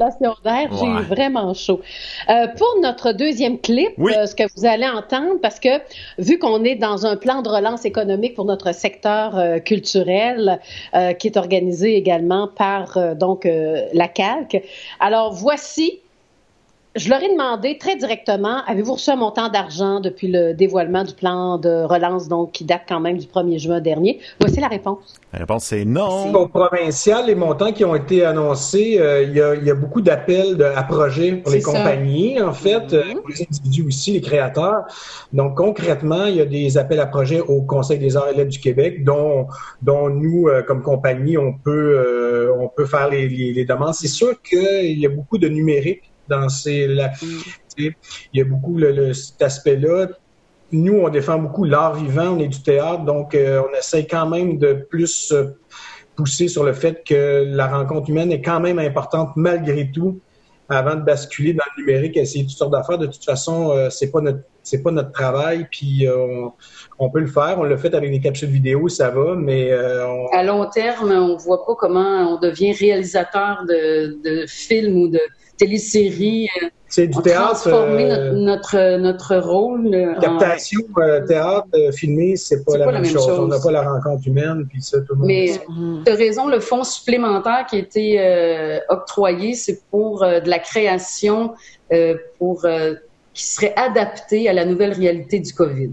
d'air. 0.43 0.69
J'ai 0.71 0.85
Ouais. 0.85 0.99
eu 0.99 1.03
vraiment 1.03 1.53
chaud. 1.53 1.81
Euh, 2.29 2.47
pour 2.57 2.75
notre 2.81 3.11
deuxième 3.11 3.59
clip, 3.59 3.91
Oui. 3.97 4.13
euh, 4.17 4.25
ce 4.25 4.35
que 4.35 4.43
vous 4.55 4.65
allez 4.65 4.87
entendre, 4.87 5.39
parce 5.41 5.59
que 5.59 5.69
vu 6.17 6.37
qu'on 6.39 6.63
est 6.63 6.75
dans 6.75 7.05
un 7.05 7.15
plan 7.15 7.41
de 7.41 7.49
relance 7.49 7.85
économique 7.85 8.35
pour 8.35 8.45
notre 8.45 8.73
secteur 8.73 9.37
euh, 9.37 9.59
culturel, 9.59 10.59
euh, 10.95 11.13
qui 11.13 11.27
est 11.27 11.37
organisé 11.37 11.95
également 11.95 12.47
par 12.47 12.97
euh, 12.97 13.15
donc 13.15 13.45
euh, 13.45 13.81
la 13.93 14.07
Calque. 14.07 14.61
Alors 14.99 15.33
voici. 15.33 15.99
Je 16.95 17.09
leur 17.09 17.23
ai 17.23 17.29
demandé 17.29 17.79
très 17.79 17.95
directement, 17.95 18.63
avez-vous 18.67 18.93
reçu 18.93 19.09
un 19.09 19.15
montant 19.15 19.49
d'argent 19.49 19.99
depuis 19.99 20.27
le 20.27 20.53
dévoilement 20.53 21.03
du 21.03 21.15
plan 21.15 21.57
de 21.57 21.83
relance, 21.83 22.27
donc 22.27 22.51
qui 22.51 22.65
date 22.65 22.83
quand 22.87 22.99
même 22.99 23.17
du 23.17 23.25
1er 23.25 23.57
juin 23.57 23.81
dernier? 23.81 24.19
Voici 24.39 24.59
la 24.59 24.67
réponse. 24.67 25.15
La 25.33 25.39
réponse, 25.39 25.63
c'est 25.65 25.85
non. 25.85 26.31
Au 26.35 26.47
provincial, 26.47 27.25
les 27.25 27.33
montants 27.33 27.71
qui 27.71 27.83
ont 27.83 27.95
été 27.95 28.23
annoncés, 28.23 28.97
euh, 28.99 29.23
il 29.23 29.33
y, 29.33 29.41
a, 29.41 29.55
il 29.55 29.63
y 29.63 29.71
a 29.71 29.73
beaucoup 29.73 30.01
d'appels 30.01 30.61
à 30.75 30.83
projets 30.83 31.31
pour 31.37 31.51
les 31.51 31.61
ça. 31.61 31.71
compagnies, 31.71 32.39
en 32.39 32.53
fait, 32.53 32.93
euh, 32.93 33.01
pour 33.15 33.27
les 33.27 33.41
individus 33.41 33.87
aussi, 33.87 34.11
les 34.11 34.21
créateurs. 34.21 34.83
Donc, 35.33 35.57
concrètement, 35.57 36.25
il 36.25 36.35
y 36.35 36.41
a 36.41 36.45
des 36.45 36.77
appels 36.77 36.99
à 36.99 37.07
projets 37.07 37.39
au 37.39 37.63
Conseil 37.63 37.97
des 37.97 38.15
arts 38.15 38.29
et 38.29 38.35
lettres 38.35 38.51
du 38.51 38.59
Québec, 38.59 39.03
dont, 39.03 39.47
dont 39.81 40.09
nous, 40.09 40.47
euh, 40.47 40.61
comme 40.61 40.83
compagnie, 40.83 41.39
on 41.39 41.53
peut, 41.53 41.71
euh, 41.97 42.53
on 42.59 42.67
peut 42.67 42.85
faire 42.85 43.09
les, 43.09 43.27
les, 43.27 43.51
les 43.51 43.65
demandes. 43.65 43.95
C'est 43.95 44.07
sûr 44.07 44.39
qu'il 44.43 44.99
y 44.99 45.07
a 45.07 45.09
beaucoup 45.09 45.39
de 45.39 45.47
numérique 45.47 46.03
dans 46.27 46.49
ces... 46.49 46.87
la- 46.87 47.11
sais, 47.77 47.95
il 48.33 48.39
y 48.39 48.41
a 48.41 48.45
beaucoup 48.45 48.77
le, 48.77 48.91
le- 48.91 49.13
cet 49.13 49.41
aspect-là. 49.41 50.07
nous, 50.71 50.93
on 50.93 51.09
défend 51.09 51.37
beaucoup 51.37 51.63
l'art 51.63 51.95
vivant, 51.95 52.35
on 52.35 52.39
est 52.39 52.47
du 52.47 52.61
théâtre, 52.61 53.03
donc 53.03 53.35
euh, 53.35 53.61
on 53.69 53.77
essaie 53.77 54.05
quand 54.07 54.27
même 54.27 54.57
de 54.57 54.73
plus 54.73 55.31
euh, 55.31 55.55
pousser 56.15 56.47
sur 56.47 56.63
le 56.63 56.73
fait 56.73 57.03
que 57.05 57.43
la 57.47 57.67
rencontre 57.67 58.09
humaine 58.09 58.31
est 58.31 58.41
quand 58.41 58.59
même 58.59 58.79
importante 58.79 59.31
malgré 59.35 59.91
tout 59.91 60.19
avant 60.69 60.95
de 60.95 61.01
basculer 61.01 61.53
dans 61.53 61.63
le 61.75 61.83
numérique, 61.83 62.17
essayer 62.17 62.45
toutes 62.45 62.57
sortes 62.57 62.71
d'affaires. 62.71 62.97
De 62.97 63.05
toute 63.05 63.23
façon, 63.23 63.71
euh, 63.71 63.89
c'est 63.89 64.11
pas 64.11 64.21
notre 64.21 64.39
c'est 64.65 64.81
pas 64.81 64.91
notre 64.91 65.11
travail, 65.11 65.67
puis 65.69 66.07
euh, 66.07 66.47
on, 66.97 67.09
peut 67.09 67.19
le 67.19 67.27
faire. 67.27 67.59
On 67.59 67.63
l'a 67.63 67.75
fait 67.75 67.93
avec 67.93 68.09
des 68.09 68.21
capsules 68.21 68.47
vidéo, 68.47 68.87
ça 68.87 69.09
va, 69.09 69.35
mais 69.35 69.73
à 69.73 70.41
long 70.41 70.69
terme, 70.69 71.11
on 71.11 71.35
voit 71.35 71.65
pas 71.65 71.75
comment 71.75 72.33
on 72.33 72.39
devient 72.39 72.71
réalisateur 72.71 73.65
de, 73.67 74.17
de 74.23 74.45
films 74.47 74.97
ou 75.01 75.09
de 75.09 75.19
téléséries. 75.63 76.49
C'est 76.87 77.07
du 77.07 77.21
théâtre. 77.21 77.53
Transformer 77.53 78.11
euh, 78.11 78.33
notre, 78.33 78.97
notre, 78.97 79.37
rôle. 79.37 80.15
Captation, 80.21 80.81
euh, 80.97 81.25
théâtre, 81.25 81.67
euh, 81.73 81.91
filmer, 81.91 82.35
c'est 82.35 82.63
pas, 82.63 82.77
la, 82.77 82.91
même 82.91 83.05
chose. 83.05 83.27
On 83.27 83.47
n'a 83.47 83.59
pas 83.59 83.71
la 83.71 83.81
rencontre 83.81 84.27
humaine, 84.27 84.65
puis 84.69 84.81
ça, 84.81 84.99
tout 84.99 85.13
le 85.13 85.19
monde. 85.19 85.27
Mais 85.27 85.59
tu 86.05 86.11
as 86.11 86.15
raison, 86.15 86.47
le 86.47 86.59
fonds 86.59 86.83
supplémentaire 86.83 87.65
qui 87.67 87.77
a 87.77 87.79
été 87.79 88.79
octroyé, 88.89 89.55
c'est 89.55 89.81
pour 89.89 90.21
de 90.21 90.49
la 90.49 90.59
création 90.59 91.53
pour 92.37 92.65
qui 93.33 93.45
serait 93.45 93.73
adapté 93.75 94.47
à 94.47 94.53
la 94.53 94.65
nouvelle 94.65 94.93
réalité 94.93 95.39
du 95.39 95.51
COVID. 95.53 95.89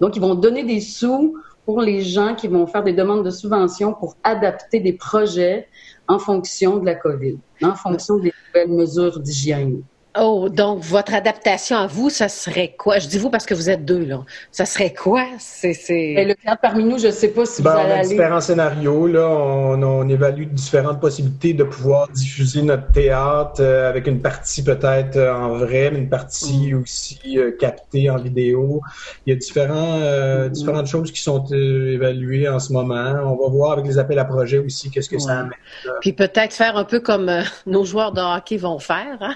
Donc, 0.00 0.16
ils 0.16 0.22
vont 0.22 0.34
donner 0.34 0.64
des 0.64 0.80
sous 0.80 1.36
pour 1.64 1.80
les 1.80 2.00
gens 2.00 2.34
qui 2.34 2.48
vont 2.48 2.66
faire 2.66 2.82
des 2.82 2.92
demandes 2.92 3.24
de 3.24 3.30
subventions 3.30 3.92
pour 3.92 4.16
adapter 4.24 4.80
des 4.80 4.94
projets 4.94 5.68
en 6.10 6.18
fonction 6.18 6.78
de 6.78 6.86
la 6.86 6.96
COVID, 6.96 7.38
en 7.62 7.74
fonction 7.76 8.16
des 8.18 8.32
nouvelles 8.48 8.76
mesures 8.76 9.20
d'hygiène. 9.20 9.82
Oh, 10.18 10.48
donc 10.48 10.82
votre 10.82 11.14
adaptation 11.14 11.76
à 11.76 11.86
vous, 11.86 12.10
ça 12.10 12.28
serait 12.28 12.74
quoi? 12.76 12.98
Je 12.98 13.06
dis 13.06 13.18
vous 13.18 13.30
parce 13.30 13.46
que 13.46 13.54
vous 13.54 13.70
êtes 13.70 13.84
deux, 13.84 14.04
là. 14.04 14.24
Ça 14.50 14.64
serait 14.64 14.92
quoi? 14.92 15.24
C'est, 15.38 15.72
ben, 16.16 16.26
le 16.26 16.34
théâtre 16.34 16.60
parmi 16.60 16.82
nous, 16.82 16.98
je 16.98 17.06
ne 17.06 17.12
sais 17.12 17.28
pas 17.28 17.46
si 17.46 17.62
ben, 17.62 17.70
vous 17.70 17.78
allez 17.78 17.92
on 17.92 18.00
a 18.00 18.02
différents 18.02 18.40
scénarios, 18.40 19.06
là. 19.06 19.28
On, 19.28 20.08
évalue 20.08 20.46
différentes 20.46 21.00
possibilités 21.00 21.52
de 21.52 21.62
pouvoir 21.62 22.08
diffuser 22.08 22.62
notre 22.62 22.90
théâtre 22.90 23.60
euh, 23.60 23.88
avec 23.88 24.08
une 24.08 24.20
partie 24.20 24.64
peut-être 24.64 25.16
euh, 25.16 25.32
en 25.32 25.58
vrai, 25.58 25.90
mais 25.92 26.00
une 26.00 26.08
partie 26.08 26.72
mm. 26.72 26.82
aussi 26.82 27.20
euh, 27.36 27.52
captée 27.56 28.10
en 28.10 28.16
vidéo. 28.16 28.80
Il 29.26 29.30
y 29.30 29.32
a 29.32 29.38
différents, 29.38 29.98
mm. 29.98 30.48
différentes 30.48 30.86
choses 30.88 31.12
qui 31.12 31.20
sont 31.20 31.44
évaluées 31.46 32.48
en 32.48 32.58
ce 32.58 32.72
moment. 32.72 33.14
On 33.24 33.36
va 33.36 33.48
voir 33.50 33.72
avec 33.72 33.86
les 33.86 33.98
appels 33.98 34.18
à 34.18 34.24
projets 34.24 34.58
aussi 34.58 34.90
qu'est-ce 34.90 35.08
que 35.08 35.18
ça 35.18 35.40
amène. 35.40 35.52
Puis 36.00 36.12
peut-être 36.12 36.52
faire 36.52 36.76
un 36.76 36.84
peu 36.84 36.98
comme 36.98 37.30
nos 37.66 37.84
joueurs 37.84 38.10
de 38.10 38.20
hockey 38.20 38.56
vont 38.56 38.80
faire, 38.80 39.18
hein? 39.20 39.34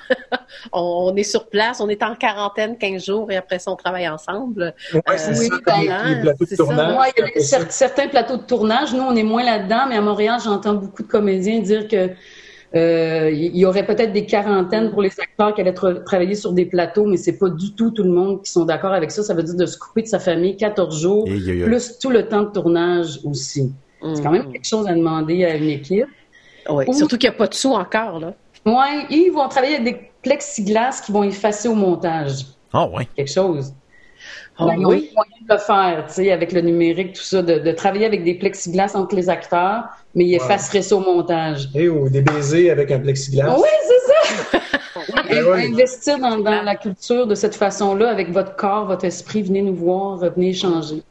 On, 0.72 1.14
est 1.16 1.22
sur 1.22 1.48
place, 1.48 1.80
on 1.80 1.88
est 1.88 2.02
en 2.02 2.14
quarantaine 2.14 2.76
15 2.78 3.04
jours 3.04 3.30
et 3.30 3.36
après 3.36 3.58
ça, 3.58 3.70
on 3.70 3.76
travaille 3.76 4.08
ensemble. 4.08 4.74
Oui, 4.92 5.00
c'est 5.16 5.34
ça, 5.34 5.50
il 5.78 5.84
y 5.84 5.90
a 5.90 7.70
certains 7.70 8.08
plateaux 8.08 8.36
de 8.36 8.42
tournage. 8.42 8.92
Nous, 8.94 9.02
on 9.02 9.14
est 9.14 9.22
moins 9.22 9.44
là-dedans, 9.44 9.86
mais 9.88 9.96
à 9.96 10.00
Montréal, 10.00 10.40
j'entends 10.42 10.74
beaucoup 10.74 11.02
de 11.02 11.08
comédiens 11.08 11.60
dire 11.60 11.88
que 11.88 12.10
euh, 12.74 13.30
il 13.30 13.56
y 13.56 13.64
aurait 13.64 13.86
peut-être 13.86 14.12
des 14.12 14.26
quarantaines 14.26 14.90
pour 14.90 15.00
les 15.00 15.12
acteurs 15.20 15.54
qui 15.54 15.60
allaient 15.60 15.74
travailler 15.74 16.34
sur 16.34 16.52
des 16.52 16.66
plateaux, 16.66 17.06
mais 17.06 17.16
c'est 17.16 17.38
pas 17.38 17.48
du 17.48 17.72
tout 17.74 17.92
tout 17.92 18.02
le 18.02 18.10
monde 18.10 18.42
qui 18.42 18.50
sont 18.50 18.64
d'accord 18.64 18.92
avec 18.92 19.12
ça. 19.12 19.22
Ça 19.22 19.32
veut 19.32 19.44
dire 19.44 19.54
de 19.54 19.66
se 19.66 19.78
couper 19.78 20.02
de 20.02 20.08
sa 20.08 20.18
famille 20.18 20.56
14 20.56 21.00
jours, 21.00 21.24
plus 21.24 21.98
tout 21.98 22.10
le 22.10 22.26
temps 22.26 22.42
de 22.42 22.50
tournage 22.50 23.20
aussi. 23.24 23.72
C'est 24.14 24.22
quand 24.22 24.32
même 24.32 24.48
mm. 24.48 24.52
quelque 24.52 24.66
chose 24.66 24.86
à 24.86 24.94
demander 24.94 25.44
à 25.44 25.54
une 25.54 25.70
équipe. 25.70 26.06
Oui, 26.68 26.84
surtout 26.94 27.16
qu'il 27.16 27.28
n'y 27.28 27.34
a 27.34 27.38
pas 27.38 27.46
de 27.46 27.54
sous 27.54 27.72
encore, 27.72 28.18
là. 28.18 28.34
Oui, 28.66 29.06
ils 29.10 29.30
vont 29.30 29.48
travailler 29.48 29.76
avec 29.76 29.84
des 29.84 30.10
plexiglas 30.22 31.02
qui 31.04 31.12
vont 31.12 31.22
effacer 31.22 31.68
au 31.68 31.74
montage. 31.74 32.46
Ah 32.72 32.88
oui. 32.92 33.06
Quelque 33.14 33.30
chose. 33.30 33.74
Ah 34.56 34.66
oui. 34.66 35.10
moyen 35.14 35.36
de 35.48 35.52
le 35.52 35.58
faire, 35.58 36.04
tu 36.06 36.14
sais, 36.14 36.30
avec 36.30 36.52
le 36.52 36.60
numérique, 36.60 37.14
tout 37.14 37.22
ça, 37.22 37.42
de, 37.42 37.72
travailler 37.72 38.06
avec 38.06 38.22
des 38.22 38.34
plexiglas 38.34 38.92
entre 38.94 39.16
les 39.16 39.28
acteurs, 39.28 39.84
mais 40.14 40.24
ils 40.24 40.36
effaceraient 40.36 40.82
ça 40.82 40.96
au 40.96 41.00
montage. 41.00 41.68
Et 41.74 41.88
ou 41.88 42.08
des 42.08 42.22
baisers 42.22 42.70
avec 42.70 42.90
un 42.92 43.00
plexiglas. 43.00 43.56
Oui, 43.58 43.68
c'est 43.88 44.12
ça! 44.12 44.60
Investir 45.30 46.18
dans, 46.18 46.36
la 46.36 46.76
culture 46.76 47.26
de 47.26 47.34
cette 47.34 47.56
façon-là, 47.56 48.10
avec 48.10 48.30
votre 48.30 48.54
corps, 48.54 48.86
votre 48.86 49.04
esprit, 49.04 49.42
venez 49.42 49.62
nous 49.62 49.74
voir, 49.74 50.18
venez 50.18 50.50
échanger. 50.50 51.02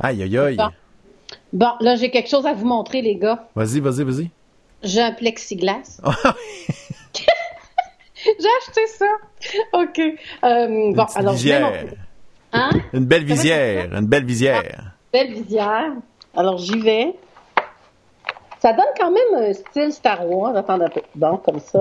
Aïe, 0.00 0.22
aïe, 0.22 0.38
aïe. 0.38 0.56
Bon, 1.52 1.70
là, 1.80 1.94
j'ai 1.94 2.10
quelque 2.10 2.28
chose 2.28 2.46
à 2.46 2.52
vous 2.52 2.66
montrer, 2.66 3.00
les 3.00 3.16
gars. 3.16 3.46
Vas-y, 3.54 3.78
vas-y, 3.78 4.02
vas-y. 4.02 4.30
J'ai 4.82 5.00
un 5.00 5.12
plexiglas. 5.12 6.00
J'ai 8.24 8.48
acheté 8.60 8.86
ça. 8.86 9.06
OK. 9.72 9.98
Euh, 10.44 10.92
bon, 10.92 11.06
alors, 11.14 11.34
visière. 11.34 11.72
Hein? 12.52 12.70
Une 12.92 13.04
belle 13.04 13.24
visière. 13.24 13.92
Une 13.92 14.06
belle 14.06 14.24
visière. 14.24 14.94
belle 15.12 15.32
visière. 15.32 15.92
Alors, 16.36 16.58
j'y 16.58 16.78
vais. 16.78 17.14
Ça 18.60 18.72
donne 18.72 18.86
quand 18.98 19.10
même 19.10 19.44
un 19.50 19.52
style 19.52 19.92
Star 19.92 20.28
Wars. 20.28 20.56
Attends 20.56 20.80
un 20.80 20.88
peu. 20.88 21.02
Bon, 21.14 21.36
comme 21.38 21.58
ça. 21.60 21.80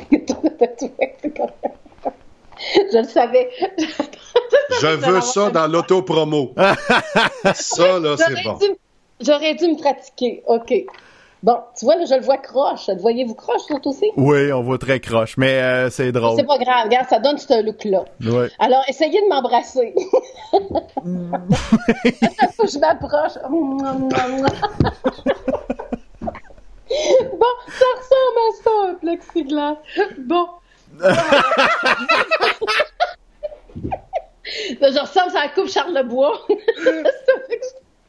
Je 2.92 2.98
le 2.98 3.04
savais. 3.04 3.50
Je 4.80 4.86
veux 4.86 5.20
ça 5.20 5.50
dans 5.50 5.66
l'auto-promo. 5.66 6.54
ça, 7.54 7.98
là, 7.98 8.16
c'est 8.16 8.42
bon. 8.44 8.58
J'aurais 9.20 9.54
dû 9.54 9.66
me 9.66 9.76
pratiquer. 9.76 10.42
OK. 10.46 10.72
Bon, 11.42 11.56
tu 11.78 11.86
vois, 11.86 11.96
là, 11.96 12.04
je 12.04 12.14
le 12.14 12.20
vois 12.20 12.36
croche. 12.36 12.90
Voyez-vous 12.90 13.34
croche, 13.34 13.62
ça 13.66 13.76
aussi? 13.82 14.10
Oui, 14.16 14.52
on 14.52 14.62
voit 14.62 14.76
très 14.76 15.00
croche, 15.00 15.38
mais 15.38 15.62
euh, 15.62 15.88
c'est 15.88 16.12
drôle. 16.12 16.36
C'est 16.36 16.46
pas 16.46 16.58
grave, 16.58 16.84
regarde, 16.84 17.08
ça 17.08 17.18
donne 17.18 17.38
ce 17.38 17.64
look-là. 17.64 18.04
Oui. 18.20 18.48
Alors, 18.58 18.84
essayez 18.88 19.22
de 19.22 19.28
m'embrasser. 19.28 19.94
faut 22.56 22.64
que 22.64 22.70
je 22.70 22.78
m'approche. 22.78 23.38
bon, 27.32 27.54
ça 27.68 27.84
ressemble 27.96 28.36
à 28.36 28.52
ça, 28.62 28.70
un 28.90 28.94
plexiglas. 28.94 29.76
Bon. 30.18 30.46
je 34.44 35.00
ressemble 35.00 35.34
à 35.36 35.44
la 35.44 35.48
coupe 35.48 35.70
Charlebois. 35.70 36.38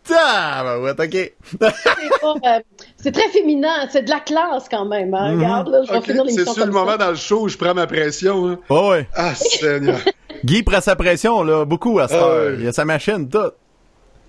Ah, 0.10 0.80
ouais, 0.80 0.92
ok. 0.92 1.34
Euh, 1.62 2.60
c'est 2.98 3.12
très 3.12 3.30
féminin, 3.30 3.88
c'est 3.92 4.04
de 4.04 4.10
la 4.10 4.20
classe 4.20 4.68
quand 4.70 4.86
même. 4.86 5.14
Hein? 5.14 5.34
Mhm. 5.34 5.40
Regarde, 5.40 5.70
là, 5.70 5.82
je 5.88 5.94
vais 5.94 6.02
finir 6.02 6.24
l'émission. 6.24 6.54
C'est 6.54 6.66
le 6.66 6.72
moment 6.72 6.98
dans 6.98 7.12
le 7.12 7.16
show 7.16 7.42
où 7.44 7.50
je 7.50 7.58
prends 7.58 7.74
ma 7.74 7.88
pression. 7.88 8.48
Hein? 8.50 8.60
Oh, 8.70 8.90
ouais. 8.92 9.08
Ah, 9.16 9.36
Seigneur. 9.36 10.00
Guy 10.46 10.64
prend 10.64 10.82
sa 10.82 10.96
pression, 10.96 11.44
là, 11.44 11.66
beaucoup 11.66 12.00
à 12.00 12.08
cette 12.08 12.18
ah. 12.20 12.50
Il 12.60 12.68
a 12.68 12.72
sa 12.72 12.86
machine, 12.86 13.30
tout. 13.30 13.52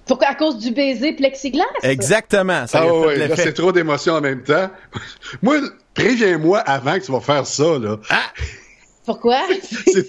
Pourquoi? 0.06 0.28
À 0.28 0.34
cause 0.34 0.58
du 0.58 0.72
baiser 0.72 1.12
plexiglas? 1.14 1.64
Exactement. 1.82 2.66
Ça 2.66 2.80
ah 2.82 2.92
ouais, 2.92 3.16
là, 3.16 3.36
c'est 3.36 3.52
trop 3.52 3.72
d'émotions 3.72 4.14
en 4.14 4.20
même 4.20 4.42
temps. 4.42 4.68
Moi, 5.42 5.60
préviens-moi 5.94 6.58
avant 6.58 6.94
que 6.94 7.04
tu 7.04 7.12
vas 7.12 7.20
faire 7.20 7.46
ça, 7.46 7.78
là. 7.78 7.96
Ah! 8.10 8.32
Pourquoi? 9.04 9.40
c'est 9.92 10.08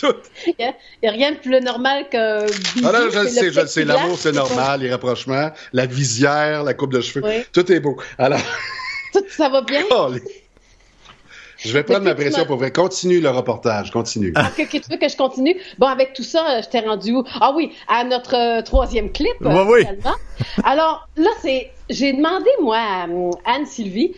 tout. 0.00 0.14
Il 0.46 0.54
n'y 1.02 1.08
a, 1.08 1.12
rien 1.12 1.32
de 1.32 1.36
plus 1.36 1.60
normal 1.60 2.08
que. 2.10 2.46
Ah 2.84 2.92
non, 2.92 3.10
je 3.10 3.18
le 3.18 3.28
sais, 3.28 3.52
je 3.52 3.60
le 3.60 3.66
sais. 3.66 3.84
L'amour, 3.84 4.18
c'est 4.18 4.32
normal, 4.32 4.80
les 4.80 4.90
rapprochements, 4.90 5.50
la 5.72 5.86
visière, 5.86 6.64
la 6.64 6.74
coupe 6.74 6.92
de 6.92 7.00
cheveux. 7.00 7.44
Tout 7.52 7.70
est 7.72 7.80
beau. 7.80 7.96
Alors. 8.18 8.40
Tout, 9.12 9.24
ça 9.30 9.48
va 9.48 9.62
bien? 9.62 9.82
Je 11.58 11.72
vais 11.72 11.82
prendre 11.82 12.04
ma 12.04 12.14
pression 12.14 12.44
pour 12.44 12.56
vrai. 12.56 12.70
Continue 12.70 13.20
le 13.20 13.30
reportage, 13.30 13.90
continue. 13.90 14.32
Ah, 14.36 14.50
que, 14.56 14.62
tu 14.62 14.80
veux 14.90 14.96
que 14.96 15.08
je 15.08 15.16
continue? 15.16 15.56
Bon, 15.78 15.86
avec 15.86 16.12
tout 16.12 16.22
ça, 16.22 16.60
je 16.60 16.68
t'ai 16.68 16.80
rendu 16.80 17.12
où? 17.12 17.24
Ah 17.40 17.52
oui, 17.54 17.72
à 17.88 18.04
notre 18.04 18.36
euh, 18.36 18.62
troisième 18.62 19.10
clip. 19.10 19.34
Oui, 19.40 19.62
oui. 19.66 19.84
Alors, 20.62 21.08
là, 21.16 21.30
c'est, 21.42 21.72
j'ai 21.90 22.12
demandé, 22.12 22.50
moi, 22.62 22.78
à 22.78 23.06
Anne-Sylvie, 23.52 24.14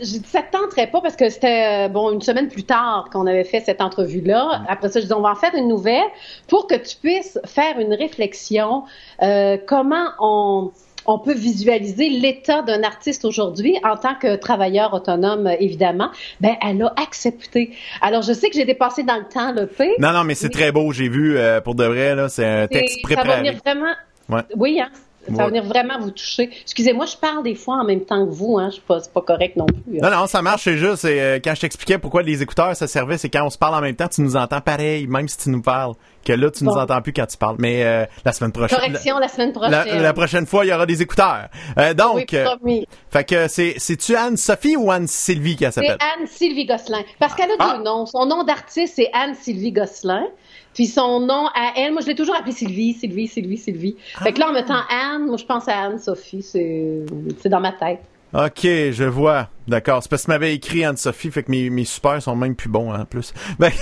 j'ai 0.00 0.18
dit 0.18 0.28
ça 0.28 0.42
te 0.42 0.52
tenterait 0.52 0.88
pas 0.88 1.00
parce 1.00 1.16
que 1.16 1.28
c'était 1.28 1.86
euh, 1.86 1.88
bon 1.88 2.10
une 2.12 2.22
semaine 2.22 2.48
plus 2.48 2.64
tard 2.64 3.08
qu'on 3.12 3.26
avait 3.26 3.44
fait 3.44 3.60
cette 3.60 3.80
entrevue 3.80 4.20
là. 4.20 4.62
Après 4.68 4.88
ça, 4.88 5.00
je 5.00 5.06
dis 5.06 5.12
on 5.12 5.20
va 5.20 5.30
en 5.30 5.34
faire 5.34 5.54
une 5.54 5.68
nouvelle 5.68 6.06
pour 6.48 6.66
que 6.66 6.74
tu 6.74 6.96
puisses 6.96 7.38
faire 7.46 7.78
une 7.78 7.94
réflexion 7.94 8.84
euh, 9.22 9.56
comment 9.66 10.06
on 10.18 10.70
on 11.06 11.18
peut 11.18 11.34
visualiser 11.34 12.08
l'état 12.10 12.62
d'un 12.62 12.82
artiste 12.82 13.24
aujourd'hui 13.24 13.76
en 13.84 13.96
tant 13.96 14.14
que 14.14 14.36
travailleur 14.36 14.92
autonome, 14.92 15.48
évidemment. 15.58 16.10
Ben, 16.40 16.56
elle 16.62 16.82
a 16.82 16.92
accepté. 17.02 17.72
Alors, 18.02 18.22
je 18.22 18.32
sais 18.32 18.50
que 18.50 18.56
j'ai 18.56 18.66
dépassé 18.66 19.02
dans 19.02 19.16
le 19.16 19.24
temps 19.24 19.52
le 19.52 19.66
P. 19.66 19.94
Non, 19.98 20.12
non, 20.12 20.24
mais 20.24 20.34
c'est 20.34 20.50
très 20.50 20.72
beau. 20.72 20.92
J'ai 20.92 21.08
vu, 21.08 21.36
euh, 21.36 21.60
pour 21.60 21.74
de 21.74 21.84
vrai, 21.84 22.14
là, 22.14 22.28
c'est 22.28 22.46
un 22.46 22.66
texte 22.66 23.02
préparé. 23.02 23.28
Ça 23.28 23.34
va 23.34 23.38
venir 23.40 23.54
vraiment... 23.64 24.42
Oui, 24.56 24.80
hein? 24.80 24.90
Ça 25.26 25.32
va 25.32 25.46
venir 25.48 25.64
vraiment 25.64 25.98
vous 25.98 26.10
toucher. 26.10 26.50
Excusez-moi, 26.62 27.06
je 27.06 27.16
parle 27.16 27.42
des 27.42 27.54
fois 27.54 27.76
en 27.76 27.84
même 27.84 28.04
temps 28.04 28.26
que 28.26 28.30
vous, 28.30 28.58
hein. 28.58 28.70
Je 28.74 28.80
pas, 28.80 29.00
c'est 29.00 29.12
pas 29.12 29.20
correct 29.20 29.56
non 29.56 29.66
plus. 29.66 30.00
Non, 30.00 30.10
non, 30.10 30.26
ça 30.26 30.42
marche, 30.42 30.64
c'est 30.64 30.78
juste, 30.78 31.04
euh, 31.04 31.38
quand 31.42 31.54
je 31.54 31.60
t'expliquais 31.60 31.98
pourquoi 31.98 32.22
les 32.22 32.42
écouteurs, 32.42 32.74
ça 32.74 32.86
servait, 32.86 33.18
c'est 33.18 33.28
quand 33.28 33.44
on 33.44 33.50
se 33.50 33.58
parle 33.58 33.74
en 33.74 33.80
même 33.80 33.96
temps, 33.96 34.08
tu 34.08 34.22
nous 34.22 34.36
entends 34.36 34.60
pareil, 34.60 35.06
même 35.06 35.28
si 35.28 35.36
tu 35.36 35.50
nous 35.50 35.62
parles. 35.62 35.94
Que 36.24 36.34
là, 36.34 36.50
tu 36.50 36.64
nous 36.64 36.72
entends 36.72 37.00
plus 37.00 37.14
quand 37.14 37.24
tu 37.24 37.38
parles. 37.38 37.56
Mais 37.58 37.82
euh, 37.82 38.04
la 38.26 38.32
semaine 38.32 38.52
prochaine. 38.52 38.78
Correction 38.78 39.18
la, 39.18 39.28
semaine 39.28 39.52
prochaine. 39.52 40.02
La, 40.02 40.12
prochaine 40.12 40.46
fois, 40.46 40.66
il 40.66 40.68
y 40.68 40.72
aura 40.72 40.84
des 40.84 41.00
écouteurs. 41.00 41.48
Euh, 41.78 41.94
donc, 41.94 42.16
oui, 42.30 42.44
promis. 42.44 42.86
fait 43.08 43.24
que 43.24 43.48
c'est, 43.48 43.74
c'est-tu 43.78 44.14
Anne-Sophie 44.14 44.76
ou 44.76 44.90
Anne-Sylvie 44.90 45.56
qui 45.56 45.64
s'appelle? 45.64 45.96
C'est 45.98 46.20
Anne-Sylvie 46.20 46.66
Gosselin. 46.66 47.02
Parce 47.18 47.34
qu'elle 47.34 47.50
a 47.50 47.54
ah. 47.58 47.76
deux 47.76 47.84
noms. 47.84 48.04
Son 48.04 48.26
nom 48.26 48.44
d'artiste, 48.44 48.94
c'est 48.96 49.08
Anne-Sylvie 49.14 49.72
Gosselin. 49.72 50.26
Puis 50.74 50.86
son 50.86 51.20
nom 51.20 51.48
à 51.54 51.72
elle, 51.76 51.92
moi 51.92 52.00
je 52.02 52.06
l'ai 52.06 52.14
toujours 52.14 52.36
appelée 52.36 52.52
Sylvie, 52.52 52.94
Sylvie, 52.94 53.28
Sylvie, 53.28 53.58
Sylvie. 53.58 53.96
Fait 54.22 54.32
que 54.32 54.40
là, 54.40 54.50
en 54.50 54.52
mettant 54.52 54.80
Anne, 54.88 55.26
moi 55.26 55.36
je 55.36 55.44
pense 55.44 55.68
à 55.68 55.78
Anne-Sophie, 55.78 56.42
c'est, 56.42 57.04
c'est 57.40 57.48
dans 57.48 57.60
ma 57.60 57.72
tête. 57.72 58.00
OK, 58.32 58.62
je 58.62 59.04
vois. 59.04 59.48
D'accord. 59.66 60.02
C'est 60.02 60.08
parce 60.08 60.22
que 60.22 60.26
tu 60.26 60.30
m'avais 60.30 60.54
écrit 60.54 60.84
Anne-Sophie, 60.84 61.32
fait 61.32 61.42
que 61.42 61.50
mes, 61.50 61.68
mes 61.68 61.84
super 61.84 62.22
sont 62.22 62.36
même 62.36 62.54
plus 62.54 62.68
bons 62.68 62.92
hein, 62.92 63.00
en 63.00 63.04
plus. 63.04 63.34
Ben... 63.58 63.72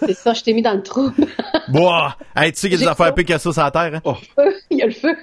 c'est 0.00 0.14
ça, 0.14 0.34
je 0.34 0.42
t'ai 0.42 0.52
mis 0.52 0.62
dans 0.62 0.74
le 0.74 0.82
trou. 0.82 1.10
Boah! 1.68 2.16
Hey, 2.36 2.52
tu 2.52 2.60
sais 2.60 2.68
qu'il 2.68 2.78
y 2.78 2.82
a 2.82 2.86
des 2.86 2.90
affaires 2.90 3.12
Picasso 3.12 3.52
sur 3.52 3.62
la 3.62 3.70
terre, 3.72 3.96
hein? 3.96 4.00
Oh. 4.04 4.14
Il 4.70 4.78
y 4.78 4.82
a 4.82 4.86
le 4.86 4.92
feu. 4.92 5.14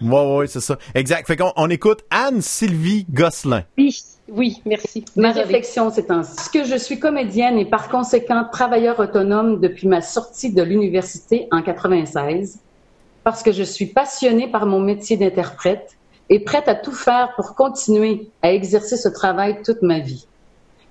ouais, 0.00 0.36
ouais, 0.36 0.46
c'est 0.46 0.60
ça. 0.60 0.78
Exact. 0.94 1.26
Fait 1.26 1.36
qu'on 1.36 1.52
on 1.56 1.68
écoute 1.68 2.00
Anne-Sylvie 2.10 3.06
Gosselin. 3.10 3.64
Oui. 3.76 3.94
Oui, 4.30 4.60
merci. 4.66 5.04
Ma 5.16 5.32
réflexion, 5.32 5.90
c'est 5.90 6.10
ainsi. 6.10 6.50
que 6.50 6.64
je 6.64 6.76
suis 6.76 6.98
comédienne 6.98 7.58
et 7.58 7.64
par 7.64 7.88
conséquent 7.88 8.44
travailleur 8.50 9.00
autonome 9.00 9.60
depuis 9.60 9.88
ma 9.88 10.02
sortie 10.02 10.52
de 10.52 10.62
l'université 10.62 11.48
en 11.50 11.62
96, 11.62 12.60
parce 13.24 13.42
que 13.42 13.52
je 13.52 13.62
suis 13.62 13.86
passionnée 13.86 14.48
par 14.48 14.66
mon 14.66 14.80
métier 14.80 15.16
d'interprète 15.16 15.96
et 16.28 16.40
prête 16.40 16.68
à 16.68 16.74
tout 16.74 16.92
faire 16.92 17.32
pour 17.36 17.54
continuer 17.54 18.28
à 18.42 18.52
exercer 18.52 18.98
ce 18.98 19.08
travail 19.08 19.62
toute 19.64 19.80
ma 19.80 20.00
vie. 20.00 20.26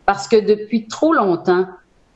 Parce 0.05 0.27
que 0.27 0.37
depuis 0.37 0.87
trop 0.87 1.13
longtemps, 1.13 1.67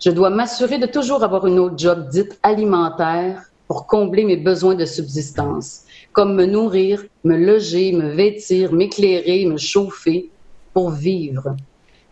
je 0.03 0.09
dois 0.09 0.31
m'assurer 0.31 0.79
de 0.79 0.87
toujours 0.87 1.23
avoir 1.23 1.45
une 1.45 1.59
autre 1.59 1.77
job 1.77 2.09
dite 2.09 2.39
alimentaire 2.41 3.43
pour 3.67 3.85
combler 3.85 4.25
mes 4.25 4.37
besoins 4.37 4.75
de 4.75 4.85
subsistance, 4.85 5.83
comme 6.13 6.35
me 6.35 6.45
nourrir, 6.45 7.03
me 7.23 7.37
loger, 7.37 7.91
me 7.91 8.09
vêtir, 8.09 8.73
m'éclairer, 8.73 9.45
me 9.45 9.57
chauffer, 9.57 10.31
pour 10.73 10.89
vivre. 10.89 11.55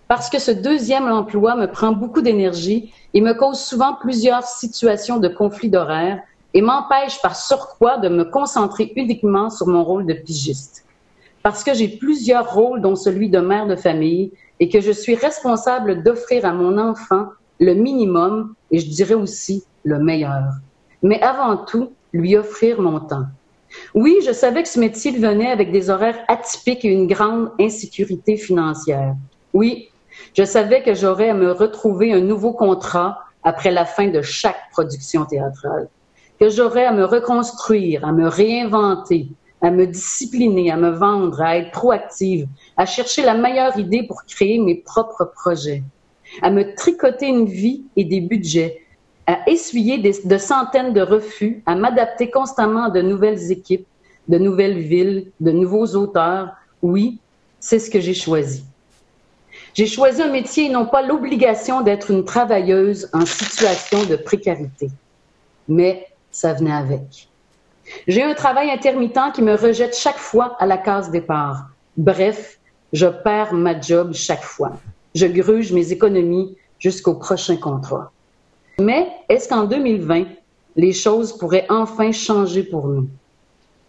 Parce 0.07 0.29
que 0.29 0.39
ce 0.39 0.51
deuxième 0.51 1.07
emploi 1.07 1.55
me 1.55 1.67
prend 1.67 1.91
beaucoup 1.91 2.21
d'énergie 2.21 2.91
et 3.13 3.21
me 3.21 3.33
cause 3.33 3.59
souvent 3.59 3.93
plusieurs 3.93 4.43
situations 4.43 5.17
de 5.17 5.27
conflit 5.27 5.69
d'horaire 5.69 6.19
et 6.53 6.61
m'empêche 6.61 7.21
par 7.21 7.35
surcroît 7.35 7.97
de 7.97 8.09
me 8.09 8.23
concentrer 8.23 8.91
uniquement 8.95 9.49
sur 9.49 9.67
mon 9.67 9.83
rôle 9.83 10.05
de 10.05 10.13
pigiste. 10.13 10.85
Parce 11.43 11.63
que 11.63 11.73
j'ai 11.73 11.87
plusieurs 11.87 12.53
rôles, 12.53 12.81
dont 12.81 12.95
celui 12.95 13.29
de 13.29 13.39
mère 13.39 13.67
de 13.67 13.75
famille, 13.75 14.31
et 14.59 14.67
que 14.67 14.81
je 14.81 14.91
suis 14.91 15.15
responsable 15.15 16.03
d'offrir 16.03 16.45
à 16.45 16.53
mon 16.53 16.77
enfant 16.77 17.27
le 17.59 17.73
minimum 17.73 18.55
et 18.71 18.79
je 18.79 18.89
dirais 18.89 19.13
aussi 19.13 19.63
le 19.83 19.99
meilleur. 19.99 20.43
Mais 21.01 21.21
avant 21.21 21.57
tout, 21.57 21.91
lui 22.13 22.35
offrir 22.35 22.81
mon 22.81 22.99
temps. 22.99 23.25
Oui, 23.95 24.17
je 24.25 24.31
savais 24.31 24.63
que 24.63 24.69
ce 24.69 24.79
métier 24.79 25.11
venait 25.11 25.51
avec 25.51 25.71
des 25.71 25.89
horaires 25.89 26.19
atypiques 26.27 26.85
et 26.85 26.89
une 26.89 27.07
grande 27.07 27.51
insécurité 27.59 28.37
financière. 28.37 29.15
Oui, 29.53 29.89
je 30.35 30.43
savais 30.43 30.83
que 30.83 30.93
j'aurais 30.93 31.29
à 31.29 31.33
me 31.33 31.51
retrouver 31.51 32.13
un 32.13 32.21
nouveau 32.21 32.53
contrat 32.53 33.19
après 33.43 33.71
la 33.71 33.85
fin 33.85 34.07
de 34.09 34.21
chaque 34.21 34.69
production 34.71 35.25
théâtrale, 35.25 35.89
que 36.39 36.49
j'aurais 36.49 36.85
à 36.85 36.91
me 36.91 37.05
reconstruire, 37.05 38.05
à 38.05 38.11
me 38.11 38.27
réinventer, 38.27 39.29
à 39.61 39.71
me 39.71 39.87
discipliner, 39.87 40.71
à 40.71 40.77
me 40.77 40.89
vendre, 40.89 41.41
à 41.41 41.57
être 41.57 41.71
proactive, 41.71 42.47
à 42.77 42.85
chercher 42.85 43.23
la 43.23 43.33
meilleure 43.33 43.77
idée 43.77 44.03
pour 44.03 44.23
créer 44.25 44.59
mes 44.59 44.75
propres 44.75 45.31
projets, 45.35 45.83
à 46.41 46.49
me 46.49 46.75
tricoter 46.75 47.27
une 47.27 47.45
vie 47.45 47.85
et 47.95 48.05
des 48.05 48.21
budgets, 48.21 48.81
à 49.29 49.47
essuyer 49.47 49.99
de 49.99 50.37
centaines 50.39 50.91
de 50.91 51.01
refus, 51.01 51.61
à 51.67 51.75
m'adapter 51.75 52.31
constamment 52.31 52.85
à 52.85 52.89
de 52.89 53.03
nouvelles 53.03 53.51
équipes, 53.51 53.85
de 54.27 54.39
nouvelles 54.39 54.79
villes, 54.79 55.27
de 55.39 55.51
nouveaux 55.51 55.85
auteurs. 55.95 56.49
Oui, 56.81 57.19
c'est 57.59 57.77
ce 57.77 57.91
que 57.91 57.99
j'ai 57.99 58.15
choisi. 58.15 58.63
J'ai 59.75 59.85
choisi 59.85 60.23
un 60.23 60.31
métier 60.31 60.65
et 60.65 60.69
non 60.69 60.87
pas 60.87 61.03
l'obligation 61.03 61.81
d'être 61.81 62.09
une 62.09 62.25
travailleuse 62.25 63.07
en 63.13 63.23
situation 63.23 64.03
de 64.05 64.15
précarité. 64.15 64.89
Mais 65.67 66.07
ça 66.31 66.53
venait 66.53 66.73
avec. 66.73 67.29
J'ai 68.07 68.23
un 68.23 68.33
travail 68.33 68.71
intermittent 68.71 69.33
qui 69.35 69.43
me 69.43 69.53
rejette 69.53 69.95
chaque 69.95 70.17
fois 70.17 70.55
à 70.57 70.65
la 70.65 70.79
case 70.79 71.11
départ. 71.11 71.67
Bref, 71.97 72.59
je 72.93 73.05
perds 73.05 73.53
ma 73.53 73.79
job 73.79 74.11
chaque 74.15 74.43
fois. 74.43 74.71
Je 75.13 75.27
gruge 75.27 75.71
mes 75.71 75.91
économies 75.91 76.57
jusqu'au 76.79 77.13
prochain 77.13 77.57
contrat. 77.57 78.11
Mais 78.79 79.07
est-ce 79.27 79.49
qu'en 79.49 79.65
2020, 79.65 80.25
les 80.77 80.93
choses 80.93 81.37
pourraient 81.37 81.65
enfin 81.69 82.11
changer 82.11 82.63
pour 82.63 82.87
nous? 82.87 83.09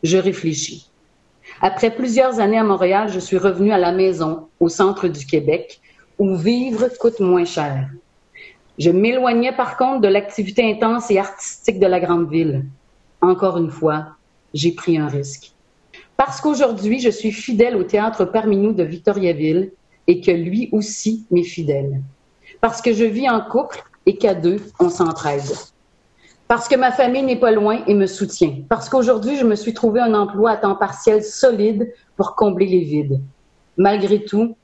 Je 0.02 0.16
réfléchis. 0.16 0.90
Après 1.60 1.94
plusieurs 1.94 2.40
années 2.40 2.58
à 2.58 2.64
Montréal, 2.64 3.08
je 3.08 3.20
suis 3.20 3.38
revenue 3.38 3.72
à 3.72 3.78
la 3.78 3.92
maison, 3.92 4.48
au 4.58 4.68
centre 4.68 5.06
du 5.06 5.26
Québec, 5.26 5.80
où 6.18 6.34
vivre 6.34 6.88
coûte 6.98 7.20
moins 7.20 7.44
cher. 7.44 7.88
Je 8.78 8.90
m'éloignais 8.90 9.52
par 9.52 9.76
contre 9.76 10.00
de 10.00 10.08
l'activité 10.08 10.68
intense 10.68 11.10
et 11.10 11.18
artistique 11.18 11.78
de 11.78 11.86
la 11.86 12.00
grande 12.00 12.30
ville. 12.30 12.64
Encore 13.20 13.58
une 13.58 13.70
fois, 13.70 14.06
j'ai 14.54 14.72
pris 14.72 14.98
un 14.98 15.06
risque. 15.06 15.52
Parce 16.16 16.40
qu'aujourd'hui, 16.40 16.98
je 16.98 17.10
suis 17.10 17.32
fidèle 17.32 17.76
au 17.76 17.84
théâtre 17.84 18.24
parmi 18.24 18.56
nous 18.56 18.72
de 18.72 18.82
Victoriaville 18.82 19.70
et 20.06 20.20
que 20.20 20.30
lui 20.30 20.68
aussi 20.72 21.26
m'est 21.30 21.44
fidèle. 21.44 22.00
Parce 22.60 22.82
que 22.82 22.92
je 22.92 23.04
vis 23.04 23.28
en 23.28 23.40
couple 23.40 23.82
et 24.10 24.16
qu'à 24.16 24.34
deux, 24.34 24.60
on 24.80 24.90
s'entraide. 24.90 25.48
Parce 26.48 26.66
que 26.66 26.74
ma 26.74 26.90
famille 26.90 27.22
n'est 27.22 27.38
pas 27.38 27.52
loin 27.52 27.84
et 27.86 27.94
me 27.94 28.06
soutient. 28.06 28.56
Parce 28.68 28.88
qu'aujourd'hui, 28.88 29.36
je 29.36 29.46
me 29.46 29.54
suis 29.54 29.72
trouvé 29.72 30.00
un 30.00 30.14
emploi 30.14 30.50
à 30.50 30.56
temps 30.56 30.74
partiel 30.74 31.22
solide 31.22 31.94
pour 32.16 32.34
combler 32.34 32.66
les 32.66 32.80
vides. 32.80 33.20
Malgré 33.76 34.24
tout, 34.24 34.56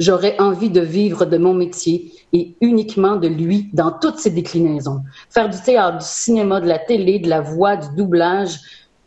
j'aurais 0.00 0.40
envie 0.40 0.70
de 0.70 0.80
vivre 0.80 1.24
de 1.24 1.38
mon 1.38 1.54
métier 1.54 2.12
et 2.32 2.56
uniquement 2.60 3.14
de 3.14 3.28
lui 3.28 3.70
dans 3.72 3.92
toutes 3.92 4.18
ses 4.18 4.30
déclinaisons. 4.30 5.02
Faire 5.30 5.48
du 5.48 5.60
théâtre, 5.60 5.98
du 5.98 6.04
cinéma, 6.04 6.60
de 6.60 6.66
la 6.66 6.80
télé, 6.80 7.20
de 7.20 7.28
la 7.28 7.42
voix, 7.42 7.76
du 7.76 7.94
doublage, 7.94 8.58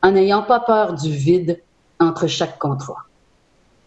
en 0.01 0.11
n'ayant 0.11 0.43
pas 0.43 0.61
peur 0.61 0.93
du 0.93 1.11
vide 1.11 1.61
entre 1.99 2.27
chaque 2.27 2.57
contrat. 2.57 3.03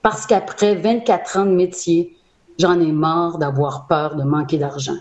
Parce 0.02 0.26
qu'après 0.26 0.74
24 0.74 1.38
ans 1.38 1.46
de 1.46 1.52
métier, 1.52 2.18
j'en 2.58 2.78
ai 2.78 2.92
marre 2.92 3.38
d'avoir 3.38 3.86
peur 3.86 4.14
de 4.14 4.24
manquer 4.24 4.58
d'argent. 4.58 4.98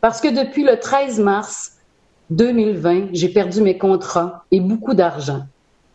Parce 0.00 0.20
que 0.20 0.28
depuis 0.28 0.64
le 0.64 0.78
13 0.78 1.18
mars 1.20 1.72
2020, 2.30 3.08
j'ai 3.12 3.28
perdu 3.28 3.62
mes 3.62 3.78
contrats 3.78 4.44
et 4.52 4.60
beaucoup 4.60 4.94
d'argent. 4.94 5.42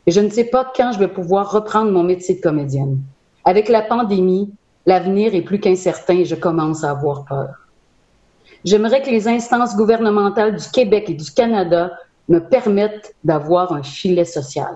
Et 0.06 0.12
je 0.12 0.20
ne 0.20 0.30
sais 0.30 0.44
pas 0.46 0.70
quand 0.76 0.92
je 0.92 1.00
vais 1.00 1.08
pouvoir 1.08 1.52
reprendre 1.52 1.92
mon 1.92 2.04
métier 2.04 2.36
de 2.36 2.42
comédienne. 2.42 3.00
Avec 3.46 3.70
la 3.70 3.82
pandémie, 3.82 4.52
l'avenir 4.86 5.34
est 5.36 5.42
plus 5.42 5.60
qu'incertain 5.60 6.18
et 6.20 6.26
je 6.26 6.36
commence 6.36 6.84
à 6.84 6.92
avoir 6.92 7.24
peur. 7.24 7.50
J'aimerais 8.66 9.02
que 9.02 9.10
les 9.10 9.28
instances 9.28 9.76
gouvernementales 9.76 10.56
du 10.56 10.70
Québec 10.70 11.06
et 11.10 11.14
du 11.14 11.32
Canada 11.32 11.92
me 12.28 12.40
permettent 12.40 13.16
d'avoir 13.24 13.74
un 13.74 13.84
filet 13.84 14.26
social. 14.26 14.76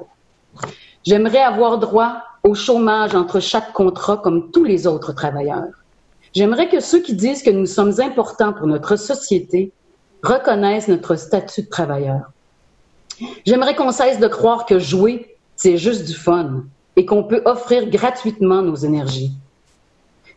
J'aimerais 1.06 1.42
avoir 1.42 1.78
droit 1.78 2.24
au 2.44 2.54
chômage 2.54 3.16
entre 3.16 3.40
chaque 3.40 3.74
contrat 3.74 4.18
comme 4.18 4.52
tous 4.52 4.64
les 4.64 4.88
autres 4.88 5.14
travailleurs. 5.14 5.68
J'aimerais 6.38 6.70
que 6.70 6.82
ceux 6.82 7.00
qui 7.00 7.16
disent 7.16 7.42
que 7.42 7.50
nous 7.50 7.66
sommes 7.66 8.00
importants 8.00 8.54
pour 8.54 8.68
notre 8.68 8.96
société 8.96 9.72
reconnaissent 10.22 10.88
notre 10.88 11.16
statut 11.16 11.64
de 11.64 11.68
travailleur. 11.68 12.32
J'aimerais 13.44 13.74
qu'on 13.76 13.92
cesse 13.92 14.20
de 14.20 14.28
croire 14.28 14.68
que 14.68 14.78
jouer, 14.78 15.36
c'est 15.56 15.78
juste 15.78 16.06
du 16.06 16.14
fun 16.14 16.66
et 16.96 17.08
qu'on 17.08 17.24
peut 17.24 17.42
offrir 17.46 17.90
gratuitement 17.90 18.62
nos 18.62 18.76
énergies. 18.76 19.32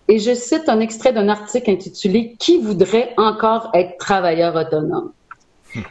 Et 0.08 0.18
je 0.18 0.32
cite 0.34 0.70
un 0.70 0.80
extrait 0.80 1.12
d'un 1.12 1.28
article 1.28 1.70
intitulé 1.70 2.34
Qui 2.38 2.56
voudrait 2.62 3.12
encore 3.18 3.68
être 3.74 3.98
travailleur 3.98 4.56
autonome? 4.56 5.12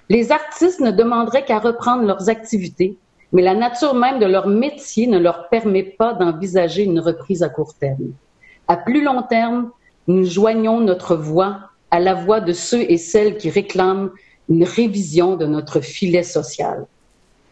Les 0.09 0.31
artistes 0.31 0.79
ne 0.79 0.89
demanderaient 0.89 1.45
qu'à 1.45 1.59
reprendre 1.59 2.01
leurs 2.01 2.29
activités, 2.29 2.97
mais 3.31 3.43
la 3.43 3.53
nature 3.53 3.93
même 3.93 4.17
de 4.17 4.25
leur 4.25 4.47
métier 4.47 5.05
ne 5.05 5.19
leur 5.19 5.49
permet 5.49 5.83
pas 5.83 6.13
d'envisager 6.13 6.81
une 6.81 6.99
reprise 6.99 7.43
à 7.43 7.49
court 7.49 7.75
terme. 7.75 8.13
À 8.67 8.75
plus 8.75 9.03
long 9.03 9.21
terme, 9.21 9.69
nous 10.09 10.25
joignons 10.25 10.79
notre 10.81 11.15
voix 11.15 11.69
à 11.91 11.99
la 11.99 12.15
voix 12.15 12.41
de 12.41 12.51
ceux 12.51 12.81
et 12.81 12.97
celles 12.97 13.37
qui 13.37 13.51
réclament 13.51 14.09
une 14.49 14.63
révision 14.63 15.35
de 15.35 15.45
notre 15.45 15.81
filet 15.81 16.23
social. 16.23 16.87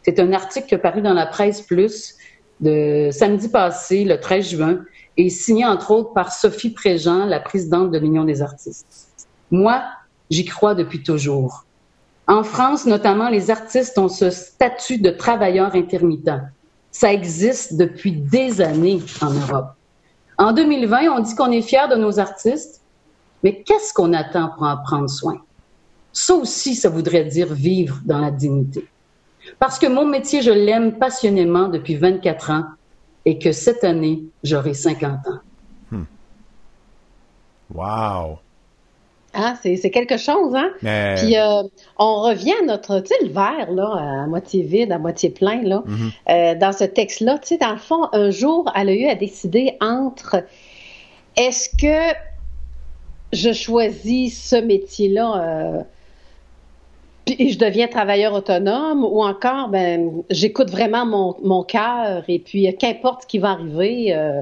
C'est 0.02 0.20
un 0.20 0.34
article 0.34 0.68
qui 0.68 0.74
est 0.74 0.80
paru 0.80 1.04
dans 1.04 1.14
la 1.14 1.28
presse 1.28 1.62
plus 1.62 2.16
de 2.60 3.10
samedi 3.12 3.50
passé, 3.50 4.04
le 4.04 4.20
13 4.20 4.50
juin, 4.50 4.80
et 5.18 5.30
signé 5.30 5.66
entre 5.66 5.92
autres 5.92 6.14
par 6.14 6.34
Sophie 6.34 6.72
Préjean, 6.72 7.28
la 7.28 7.40
présidente 7.40 7.92
de 7.92 8.00
l'Union 8.00 8.24
des 8.24 8.42
artistes. 8.42 9.10
Moi, 9.52 9.84
j'y 10.32 10.46
crois 10.46 10.74
depuis 10.74 11.04
toujours. 11.04 11.64
En 12.26 12.44
France, 12.44 12.88
notamment, 12.88 13.30
les 13.30 13.52
artistes 13.52 14.00
ont 14.00 14.10
ce 14.10 14.32
statut 14.32 14.98
de 14.98 15.12
travailleur 15.12 15.76
intermittent. 15.76 16.42
Ça 16.90 17.14
existe 17.14 17.78
depuis 17.78 18.14
des 18.14 18.62
années 18.62 19.00
en 19.22 19.30
Europe. 19.30 19.77
En 20.38 20.54
2020, 20.54 21.10
on 21.10 21.20
dit 21.20 21.36
qu'on 21.36 21.52
est 21.52 21.62
fier 21.62 21.88
de 21.88 21.96
nos 21.96 22.20
artistes, 22.20 22.82
mais 23.44 23.64
qu'est-ce 23.64 23.94
qu'on 23.94 24.14
attend 24.14 24.50
pour 24.50 24.64
en 24.64 24.78
prendre 24.78 25.10
soin? 25.10 25.42
Ça 26.14 26.36
aussi, 26.36 26.76
ça 26.76 26.90
voudrait 26.90 27.26
dire 27.26 27.54
vivre 27.54 28.00
dans 28.06 28.20
la 28.20 28.32
dignité. 28.32 28.88
Parce 29.60 29.80
que 29.80 29.88
mon 29.88 30.06
métier, 30.06 30.42
je 30.42 30.52
l'aime 30.52 30.98
passionnément 30.98 31.70
depuis 31.70 31.96
24 31.96 32.52
ans 32.52 32.66
et 33.26 33.40
que 33.40 33.52
cette 33.52 33.84
année, 33.84 34.24
j'aurai 34.44 34.74
50 34.74 35.28
ans. 35.28 35.40
Hmm. 35.92 36.04
Wow! 37.74 38.40
Ah, 39.40 39.54
c'est 39.62 39.92
quelque 39.92 40.18
chose, 40.18 40.56
hein? 40.56 40.72
Puis 40.80 41.38
euh, 41.38 41.62
on 42.00 42.22
revient 42.24 42.56
à 42.60 42.66
notre, 42.66 43.02
tu 43.02 43.10
sais, 43.10 43.24
le 43.24 43.30
verre, 43.30 43.72
là, 43.72 44.24
à 44.24 44.26
moitié 44.26 44.64
vide, 44.64 44.92
à 44.92 44.98
moitié 44.98 45.30
plein, 45.30 45.62
là, 45.62 45.84
mm-hmm. 45.86 46.12
euh, 46.32 46.56
dans 46.56 46.72
ce 46.72 46.86
texte-là. 46.86 47.38
Tu 47.38 47.50
sais, 47.50 47.58
dans 47.58 47.72
le 47.72 47.78
fond, 47.78 48.08
un 48.14 48.32
jour, 48.32 48.72
elle 48.76 48.90
a 48.90 48.94
eu 48.94 49.06
à 49.06 49.14
décider 49.14 49.78
entre 49.80 50.44
est-ce 51.36 51.70
que 51.70 52.18
je 53.32 53.54
choisis 53.54 54.50
ce 54.50 54.56
métier-là 54.56 55.36
euh, 55.36 55.84
puis 57.36 57.52
je 57.52 57.60
deviens 57.60 57.88
travailleur 57.88 58.34
autonome 58.34 59.04
ou 59.04 59.24
encore 59.24 59.70
ben 59.70 60.24
j'écoute 60.30 60.70
vraiment 60.70 61.06
mon, 61.06 61.36
mon 61.44 61.64
cœur 61.64 62.24
et 62.28 62.40
puis 62.40 62.68
euh, 62.68 62.72
qu'importe 62.78 63.24
ce 63.24 63.28
qui 63.28 63.40
va 63.40 63.52
arriver 63.52 64.14
euh, 64.14 64.42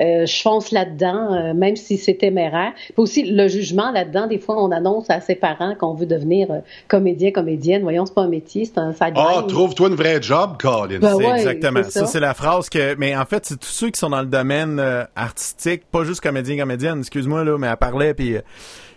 euh, 0.00 0.26
je 0.26 0.42
fonce 0.42 0.70
là-dedans 0.70 1.54
même 1.54 1.76
si 1.76 1.96
c'est 1.96 2.14
téméraire. 2.14 2.72
Puis 2.74 2.94
aussi 2.96 3.24
le 3.24 3.48
jugement 3.48 3.90
là-dedans 3.90 4.26
des 4.26 4.38
fois 4.38 4.62
on 4.62 4.70
annonce 4.70 5.10
à 5.10 5.20
ses 5.20 5.34
parents 5.34 5.74
qu'on 5.74 5.94
veut 5.94 6.06
devenir 6.06 6.48
comédien 6.88 7.30
comédienne. 7.30 7.82
Voyons 7.82 8.06
c'est 8.06 8.14
pas 8.14 8.22
un 8.22 8.28
métier 8.28 8.64
c'est 8.64 8.78
un 8.78 8.92
side 8.92 9.14
Ah, 9.16 9.44
trouve-toi 9.48 9.88
une 9.88 9.94
vraie 9.94 10.20
job 10.20 10.56
Colin. 10.60 10.98
Ben 10.98 11.18
exactement 11.36 11.82
ça, 11.82 12.06
c'est 12.06 12.20
la 12.20 12.34
phrase 12.34 12.68
que 12.68 12.94
mais 12.96 13.16
en 13.16 13.24
fait 13.24 13.46
c'est 13.46 13.58
tous 13.58 13.66
ceux 13.66 13.90
qui 13.90 13.98
sont 13.98 14.10
dans 14.10 14.20
le 14.20 14.26
domaine 14.26 14.82
artistique 15.14 15.82
pas 15.90 16.04
juste 16.04 16.20
comédien 16.20 16.58
comédienne 16.58 16.98
excuse-moi 17.00 17.44
là 17.44 17.56
mais 17.58 17.66
elle 17.68 17.76
parlait 17.76 18.14
puis 18.14 18.36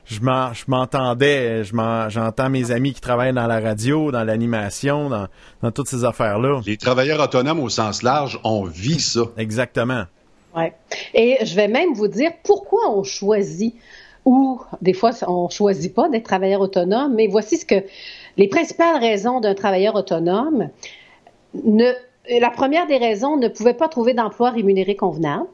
je 0.09 0.65
m'entendais, 0.67 1.63
j'entends 1.63 2.49
mes 2.49 2.71
amis 2.71 2.93
qui 2.93 3.01
travaillent 3.01 3.33
dans 3.33 3.45
la 3.45 3.59
radio, 3.59 4.11
dans 4.11 4.23
l'animation, 4.23 5.09
dans, 5.09 5.71
toutes 5.71 5.87
ces 5.87 6.03
affaires-là. 6.03 6.61
Les 6.65 6.77
travailleurs 6.77 7.19
autonomes 7.21 7.59
au 7.59 7.69
sens 7.69 8.01
large, 8.01 8.39
on 8.43 8.63
vit 8.63 8.99
ça. 8.99 9.21
Exactement. 9.37 10.05
Ouais. 10.55 10.73
Et 11.13 11.37
je 11.45 11.55
vais 11.55 11.67
même 11.67 11.93
vous 11.93 12.07
dire 12.07 12.31
pourquoi 12.43 12.89
on 12.89 13.03
choisit 13.03 13.75
ou 14.25 14.59
des 14.81 14.93
fois 14.93 15.11
on 15.27 15.47
choisit 15.49 15.93
pas 15.93 16.09
d'être 16.09 16.25
travailleur 16.25 16.61
autonome, 16.61 17.13
mais 17.15 17.27
voici 17.27 17.57
ce 17.57 17.65
que 17.65 17.83
les 18.37 18.47
principales 18.47 18.99
raisons 18.99 19.39
d'un 19.39 19.53
travailleur 19.53 19.95
autonome. 19.95 20.69
Ne, 21.53 21.91
la 22.39 22.49
première 22.49 22.87
des 22.87 22.97
raisons 22.97 23.37
ne 23.37 23.47
pouvait 23.47 23.73
pas 23.73 23.87
trouver 23.87 24.13
d'emploi 24.13 24.49
rémunéré 24.49 24.95
convenable, 24.95 25.47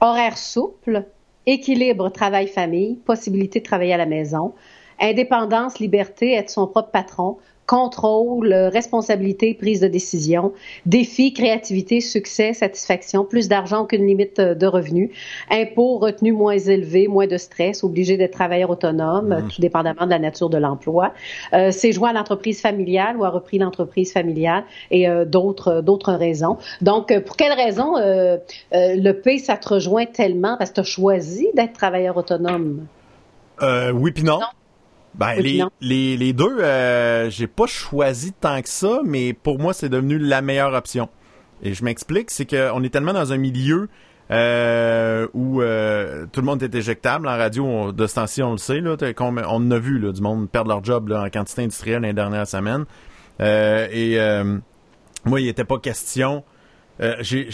horaire 0.00 0.38
souple, 0.38 1.04
équilibre 1.46 2.08
travail-famille, 2.08 2.96
possibilité 2.96 3.60
de 3.60 3.64
travailler 3.64 3.94
à 3.94 3.98
la 3.98 4.06
maison, 4.06 4.54
indépendance, 5.00 5.78
liberté, 5.78 6.32
être 6.32 6.50
son 6.50 6.66
propre 6.66 6.90
patron, 6.90 7.38
contrôle, 7.66 8.52
responsabilité, 8.52 9.54
prise 9.54 9.80
de 9.80 9.88
décision, 9.88 10.52
défi, 10.86 11.32
créativité, 11.32 12.00
succès, 12.00 12.52
satisfaction, 12.52 13.24
plus 13.24 13.48
d'argent 13.48 13.86
qu'une 13.86 14.06
limite 14.06 14.40
de 14.40 14.66
revenus, 14.66 15.10
impôts, 15.50 15.98
retenus 15.98 16.34
moins 16.34 16.58
élevés, 16.58 17.08
moins 17.08 17.26
de 17.26 17.36
stress, 17.36 17.82
obligé 17.84 18.16
d'être 18.16 18.32
travailleur 18.32 18.70
autonome, 18.70 19.28
mmh. 19.28 19.48
tout 19.48 19.60
dépendamment 19.60 20.04
de 20.04 20.10
la 20.10 20.18
nature 20.18 20.48
de 20.48 20.58
l'emploi, 20.58 21.12
euh, 21.52 21.70
c'est 21.70 21.92
joint 21.92 22.10
à 22.10 22.12
l'entreprise 22.12 22.60
familiale 22.60 23.16
ou 23.16 23.24
a 23.24 23.30
repris 23.30 23.58
l'entreprise 23.58 24.12
familiale 24.12 24.64
et 24.90 25.08
euh, 25.08 25.24
d'autres 25.24 25.80
d'autres 25.80 26.12
raisons. 26.12 26.58
Donc, 26.80 27.10
euh, 27.10 27.20
pour 27.20 27.36
quelles 27.36 27.52
raisons 27.52 27.96
euh, 27.96 28.38
le 28.72 29.12
P, 29.12 29.38
ça 29.38 29.56
te 29.56 29.68
rejoint 29.68 30.06
tellement 30.06 30.56
parce 30.56 30.70
que 30.70 30.76
tu 30.76 30.80
as 30.80 30.84
choisi 30.84 31.48
d'être 31.54 31.72
travailleur 31.72 32.16
autonome? 32.16 32.86
oui 33.94 34.12
puis 34.12 34.22
non. 34.22 34.38
Ben, 35.18 35.34
les, 35.36 35.62
les, 35.80 36.16
les, 36.16 36.32
deux, 36.32 36.58
euh, 36.60 37.30
j'ai 37.30 37.46
pas 37.46 37.66
choisi 37.66 38.32
tant 38.32 38.60
que 38.60 38.68
ça, 38.68 39.00
mais 39.04 39.32
pour 39.32 39.58
moi, 39.58 39.72
c'est 39.72 39.88
devenu 39.88 40.18
la 40.18 40.42
meilleure 40.42 40.74
option. 40.74 41.08
Et 41.62 41.72
je 41.72 41.84
m'explique, 41.84 42.30
c'est 42.30 42.44
qu'on 42.44 42.82
est 42.82 42.90
tellement 42.90 43.14
dans 43.14 43.32
un 43.32 43.38
milieu 43.38 43.88
euh, 44.30 45.28
où 45.34 45.62
euh, 45.62 46.26
tout 46.32 46.40
le 46.40 46.46
monde 46.46 46.62
est 46.62 46.74
éjectable. 46.74 47.28
En 47.28 47.36
radio, 47.36 47.92
de 47.92 48.06
ce 48.06 48.16
temps-ci, 48.16 48.42
on 48.42 48.52
le 48.52 48.58
sait. 48.58 48.80
Là, 48.80 48.96
on, 49.20 49.36
on 49.38 49.70
a 49.70 49.78
vu 49.78 49.98
là, 49.98 50.12
du 50.12 50.20
monde 50.20 50.50
perdre 50.50 50.68
leur 50.70 50.84
job 50.84 51.08
là, 51.08 51.22
en 51.22 51.30
quantité 51.30 51.62
industrielle 51.62 52.02
les 52.02 52.12
dernières 52.12 52.46
semaines. 52.46 52.84
Euh, 53.40 53.86
et 53.90 54.18
euh, 54.18 54.58
moi, 55.24 55.40
il 55.40 55.46
n'était 55.46 55.64
pas 55.64 55.78
question. 55.78 56.44
j'ai 57.20 57.48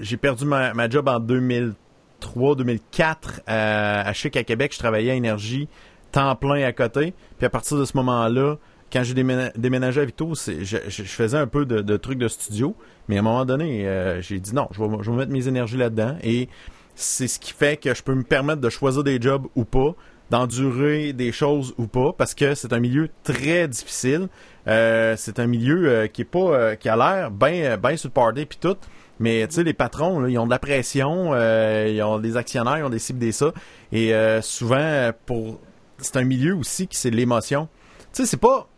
j'ai 0.00 0.16
perdu 0.16 0.44
ma, 0.44 0.74
ma, 0.74 0.88
job 0.88 1.08
en 1.08 1.18
2003-2004 1.18 3.14
à, 3.46 4.08
à 4.08 4.12
Chic 4.12 4.36
à 4.36 4.44
Québec. 4.44 4.72
Je 4.72 4.78
travaillais 4.78 5.10
à 5.10 5.14
Énergie 5.14 5.68
temps 6.16 6.34
plein 6.34 6.64
à 6.64 6.72
côté. 6.72 7.12
Puis 7.36 7.46
à 7.46 7.50
partir 7.50 7.76
de 7.76 7.84
ce 7.84 7.96
moment-là, 7.98 8.56
quand 8.90 9.02
j'ai 9.02 9.14
déménagé 9.14 10.00
à 10.00 10.04
Vito, 10.04 10.32
je, 10.34 10.78
je, 10.88 11.02
faisais 11.02 11.36
un 11.36 11.46
peu 11.46 11.66
de, 11.66 11.96
trucs 11.96 12.18
de 12.18 12.28
studio. 12.28 12.74
Mais 13.08 13.16
à 13.16 13.20
un 13.20 13.22
moment 13.22 13.44
donné, 13.44 13.86
euh, 13.86 14.22
j'ai 14.22 14.40
dit 14.40 14.54
non, 14.54 14.68
je 14.72 14.82
vais, 14.82 15.16
mettre 15.16 15.32
mes 15.32 15.46
énergies 15.46 15.76
là-dedans. 15.76 16.16
Et 16.22 16.48
c'est 16.94 17.28
ce 17.28 17.38
qui 17.38 17.52
fait 17.52 17.76
que 17.76 17.94
je 17.94 18.02
peux 18.02 18.14
me 18.14 18.22
permettre 18.22 18.60
de 18.62 18.70
choisir 18.70 19.04
des 19.04 19.20
jobs 19.20 19.46
ou 19.56 19.64
pas, 19.64 19.94
d'endurer 20.30 21.12
des 21.12 21.32
choses 21.32 21.74
ou 21.76 21.86
pas, 21.86 22.12
parce 22.16 22.34
que 22.34 22.54
c'est 22.54 22.72
un 22.72 22.80
milieu 22.80 23.10
très 23.22 23.68
difficile. 23.68 24.28
Euh, 24.68 25.14
c'est 25.18 25.38
un 25.38 25.46
milieu 25.46 25.88
euh, 25.88 26.06
qui 26.06 26.22
est 26.22 26.24
pas 26.24 26.76
qui 26.76 26.88
a 26.88 26.96
l'air 26.96 27.30
bien 27.30 27.76
bien 27.76 27.96
sur 27.96 28.10
puis 28.10 28.58
tout. 28.58 28.76
Mais 29.18 29.46
tu 29.48 29.56
sais, 29.56 29.64
les 29.64 29.74
patrons, 29.74 30.26
ils 30.26 30.38
ont 30.38 30.46
de 30.46 30.50
la 30.50 30.58
pression, 30.58 31.34
ils 31.34 32.02
ont 32.02 32.18
des 32.18 32.36
actionnaires, 32.36 32.78
ils 32.78 32.84
ont 32.84 32.90
des 32.90 32.98
cibles 32.98 33.18
des 33.18 33.32
ça. 33.32 33.52
Et 33.92 34.12
souvent, 34.42 35.10
pour 35.24 35.58
c'est 35.98 36.16
un 36.16 36.24
milieu 36.24 36.54
aussi 36.54 36.86
qui 36.86 36.96
c'est 36.96 37.10
l'émotion. 37.10 37.68
Tu 38.12 38.22
sais, 38.22 38.26
c'est 38.26 38.36
pas 38.36 38.68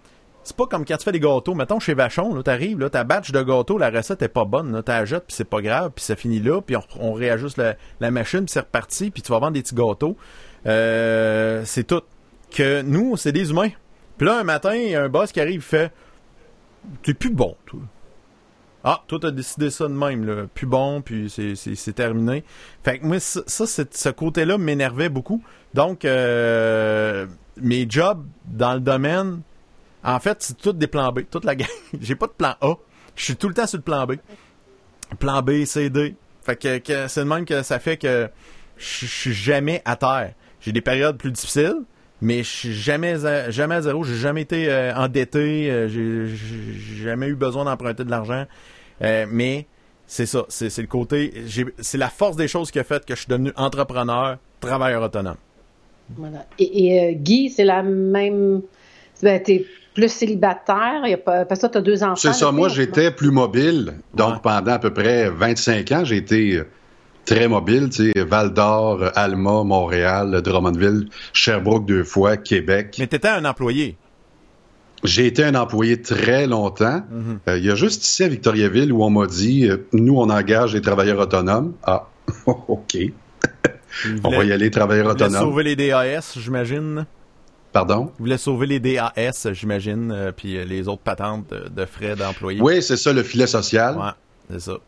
c'est 0.48 0.56
pas 0.56 0.66
comme 0.66 0.86
quand 0.86 0.96
tu 0.96 1.04
fais 1.04 1.12
des 1.12 1.20
gâteaux. 1.20 1.54
Mettons 1.54 1.78
chez 1.78 1.92
Vachon, 1.92 2.34
là, 2.34 2.42
t'arrives, 2.42 2.78
là, 2.78 2.88
ta 2.88 3.04
batch 3.04 3.32
de 3.32 3.42
gâteaux, 3.42 3.76
la 3.76 3.90
recette 3.90 4.22
est 4.22 4.28
pas 4.28 4.46
bonne, 4.46 4.72
là, 4.72 4.82
t'as 4.82 5.04
jettes, 5.04 5.24
puis 5.26 5.36
c'est 5.36 5.44
pas 5.44 5.60
grave, 5.60 5.92
puis 5.94 6.02
ça 6.02 6.16
finit 6.16 6.40
là, 6.40 6.62
puis 6.62 6.74
on, 6.98 7.12
réajuste 7.12 7.60
la, 8.00 8.10
machine, 8.10 8.40
puis 8.40 8.52
c'est 8.52 8.60
reparti, 8.60 9.10
puis 9.10 9.20
tu 9.20 9.30
vas 9.30 9.40
vendre 9.40 9.52
des 9.52 9.62
petits 9.62 9.74
gâteaux. 9.74 10.16
Euh, 10.66 11.62
c'est 11.66 11.84
tout. 11.84 12.02
Que 12.50 12.80
nous, 12.80 13.18
c'est 13.18 13.32
des 13.32 13.50
humains. 13.50 13.68
Puis 14.16 14.26
là, 14.26 14.38
un 14.38 14.44
matin, 14.44 14.74
un 14.96 15.10
boss 15.10 15.32
qui 15.32 15.40
arrive, 15.40 15.60
fait 15.60 15.92
T'es 17.02 17.14
plus 17.14 17.30
bon, 17.30 17.54
toi. 17.66 17.80
Ah, 18.84 19.02
toi, 19.06 19.18
t'as 19.20 19.30
décidé 19.30 19.70
ça 19.70 19.88
de 19.88 19.92
même, 19.92 20.24
là. 20.24 20.46
Plus 20.52 20.66
bon, 20.66 21.02
puis 21.02 21.28
c'est 21.30 21.92
terminé. 21.92 22.44
Fait 22.84 22.98
que 22.98 23.06
moi, 23.06 23.18
ce 23.20 24.08
côté-là 24.10 24.56
m'énervait 24.56 25.08
beaucoup. 25.08 25.42
Donc, 25.74 26.04
euh, 26.04 27.26
mes 27.56 27.86
jobs 27.88 28.24
dans 28.46 28.74
le 28.74 28.80
domaine, 28.80 29.40
en 30.04 30.20
fait, 30.20 30.38
c'est 30.40 30.56
tout 30.56 30.72
des 30.72 30.86
plans 30.86 31.12
B, 31.12 31.20
toute 31.28 31.44
la 31.44 31.54
gang. 31.56 31.68
J'ai 32.00 32.14
pas 32.14 32.26
de 32.26 32.32
plan 32.32 32.54
A. 32.60 32.74
Je 33.16 33.24
suis 33.24 33.36
tout 33.36 33.48
le 33.48 33.54
temps 33.54 33.66
sur 33.66 33.78
le 33.78 33.82
plan 33.82 34.06
B. 34.06 34.14
Plan 35.18 35.42
B, 35.42 35.64
C, 35.64 35.90
D. 35.90 36.14
Fait 36.42 36.56
que, 36.56 37.08
c'est 37.08 37.20
le 37.20 37.26
même 37.26 37.44
que 37.44 37.62
ça 37.62 37.78
fait 37.78 37.96
que 37.96 38.30
je 38.76 39.06
suis 39.06 39.34
jamais 39.34 39.82
à 39.84 39.96
terre. 39.96 40.32
J'ai 40.60 40.72
des 40.72 40.80
périodes 40.80 41.18
plus 41.18 41.32
difficiles, 41.32 41.82
mais 42.20 42.42
je 42.42 42.48
suis 42.48 42.72
jamais 42.72 43.24
à, 43.24 43.50
jamais 43.50 43.76
à 43.76 43.82
zéro. 43.82 44.04
J'ai 44.04 44.16
jamais 44.16 44.42
été 44.42 44.68
euh, 44.68 44.94
endetté. 44.94 45.70
Euh, 45.70 45.88
j'ai 45.88 47.02
jamais 47.02 47.28
eu 47.28 47.34
besoin 47.34 47.64
d'emprunter 47.64 48.04
de 48.04 48.10
l'argent. 48.10 48.46
mais 49.00 49.66
c'est 50.06 50.26
ça, 50.26 50.46
c'est 50.48 50.76
le 50.78 50.86
côté, 50.86 51.34
c'est 51.80 51.98
la 51.98 52.08
force 52.08 52.34
des 52.34 52.48
choses 52.48 52.70
qui 52.70 52.78
a 52.78 52.84
fait 52.84 53.04
que 53.04 53.14
je 53.14 53.20
suis 53.20 53.28
devenu 53.28 53.52
entrepreneur, 53.56 54.38
travailleur 54.58 55.02
autonome. 55.02 55.36
Et, 56.58 57.00
euh, 57.00 57.12
Guy, 57.12 57.50
c'est 57.50 57.64
la 57.64 57.82
même. 57.82 58.62
Ben, 59.22 59.42
t'es 59.42 59.66
plus 59.94 60.08
célibataire, 60.08 61.06
y 61.06 61.12
a 61.12 61.18
pas, 61.18 61.44
parce 61.44 61.60
que 61.60 61.66
tu 61.66 61.78
as 61.78 61.80
deux 61.80 62.02
enfants. 62.02 62.16
C'est 62.16 62.32
ça, 62.32 62.52
moi 62.52 62.68
j'étais 62.68 63.10
plus 63.10 63.30
mobile. 63.30 63.94
Donc 64.14 64.42
pendant 64.42 64.72
à 64.72 64.78
peu 64.78 64.92
près 64.92 65.28
25 65.28 65.92
ans, 65.92 66.04
j'ai 66.04 66.16
été 66.16 66.56
euh, 66.56 66.66
très 67.28 67.46
mobile, 67.46 67.90
tu 67.90 68.12
sais, 68.12 68.24
Val 68.24 68.54
d'Or, 68.54 69.10
Alma, 69.14 69.62
Montréal, 69.62 70.40
Drummondville, 70.42 71.08
Sherbrooke 71.34 71.86
deux 71.86 72.04
fois, 72.04 72.38
Québec. 72.38 72.96
Mais 72.98 73.06
tu 73.06 73.16
étais 73.16 73.28
un 73.28 73.44
employé. 73.44 73.96
J'ai 75.04 75.26
été 75.26 75.44
un 75.44 75.54
employé 75.54 76.00
très 76.00 76.46
longtemps. 76.46 77.02
Mhm. 77.10 77.38
Euh, 77.48 77.58
il 77.58 77.64
y 77.64 77.70
a 77.70 77.74
juste 77.74 78.04
ici 78.04 78.24
à 78.24 78.28
Victoriaville 78.28 78.92
où 78.92 79.04
on 79.04 79.10
m'a 79.10 79.26
dit, 79.26 79.68
nous 79.92 80.16
on 80.16 80.30
engage 80.30 80.72
des 80.72 80.80
travailleurs 80.80 81.20
autonomes. 81.20 81.74
Ah, 81.84 82.08
OK. 82.46 82.96
On 84.24 84.30
va 84.30 84.44
y 84.44 84.52
aller, 84.52 84.70
travailleurs 84.70 85.08
autonomes. 85.08 85.42
sauver 85.42 85.64
les 85.64 85.76
DAS, 85.76 86.38
j'imagine. 86.38 87.06
Pardon? 87.72 88.06
Vous 88.06 88.24
voulez 88.24 88.38
sauver 88.38 88.66
les 88.66 88.80
DAS, 88.80 89.48
j'imagine, 89.52 90.10
euh, 90.12 90.32
puis 90.32 90.56
euh, 90.56 90.64
les 90.64 90.88
autres 90.88 91.02
patentes 91.02 91.52
de, 91.52 91.84
frais 91.84 92.16
d'employés. 92.16 92.60
Oui, 92.62 92.82
c'est 92.82 92.96
ça, 92.96 93.12
le 93.12 93.22
filet 93.22 93.46
social. 93.46 93.96
Oui, 93.98 94.10
c'est 94.50 94.60
ça. 94.60 94.78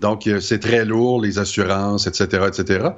Donc, 0.00 0.26
euh, 0.26 0.40
c'est 0.40 0.58
très 0.58 0.84
lourd, 0.84 1.20
les 1.20 1.38
assurances, 1.38 2.06
etc., 2.06 2.44
etc. 2.48 2.88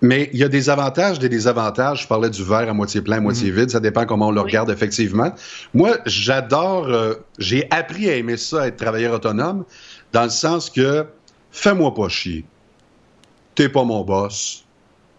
Mais 0.00 0.30
il 0.32 0.38
y 0.38 0.44
a 0.44 0.48
des 0.48 0.70
avantages, 0.70 1.18
des 1.18 1.28
désavantages. 1.28 2.02
Je 2.02 2.08
parlais 2.08 2.30
du 2.30 2.44
verre 2.44 2.68
à 2.68 2.72
moitié 2.72 3.02
plein, 3.02 3.16
à 3.16 3.20
moitié 3.20 3.50
mhm. 3.50 3.58
vide. 3.58 3.70
Ça 3.70 3.80
dépend 3.80 4.06
comment 4.06 4.28
on 4.28 4.32
le 4.32 4.40
regarde, 4.40 4.70
effectivement. 4.70 5.34
Moi, 5.74 5.98
j'adore, 6.06 6.88
j'ai 7.38 7.66
appris 7.70 8.08
à 8.08 8.16
aimer 8.16 8.36
ça, 8.36 8.68
être 8.68 8.76
travailleur 8.76 9.14
autonome, 9.14 9.64
dans 10.12 10.24
le 10.24 10.30
sens 10.30 10.70
que 10.70 11.04
fais-moi 11.50 11.94
pas 11.94 12.08
chier. 12.08 12.44
T'es 13.54 13.68
pas 13.68 13.84
mon 13.84 14.02
boss. 14.02 14.64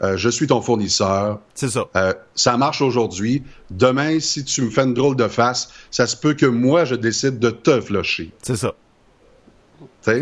Euh, 0.02 0.18
je 0.18 0.30
suis 0.30 0.48
ton 0.48 0.62
fournisseur. 0.62 1.40
C'est 1.54 1.70
ça. 1.70 1.86
Euh, 1.96 2.14
ça 2.36 2.58
marche 2.58 2.82
aujourd'hui. 2.82 3.44
Demain, 3.70 4.20
si 4.20 4.44
tu 4.44 4.62
me 4.64 4.70
fais 4.70 4.84
une 4.84 4.94
drôle 4.94 5.16
de 5.16 5.28
face, 5.28 5.70
ça 5.92 6.08
se 6.08 6.18
peut 6.18 6.34
que 6.34 6.46
moi, 6.46 6.84
je 6.84 6.96
décide 6.96 7.40
de 7.40 7.52
te 7.52 7.80
flusher. 7.80 8.32
C'est 8.42 8.58
ça. 8.58 8.74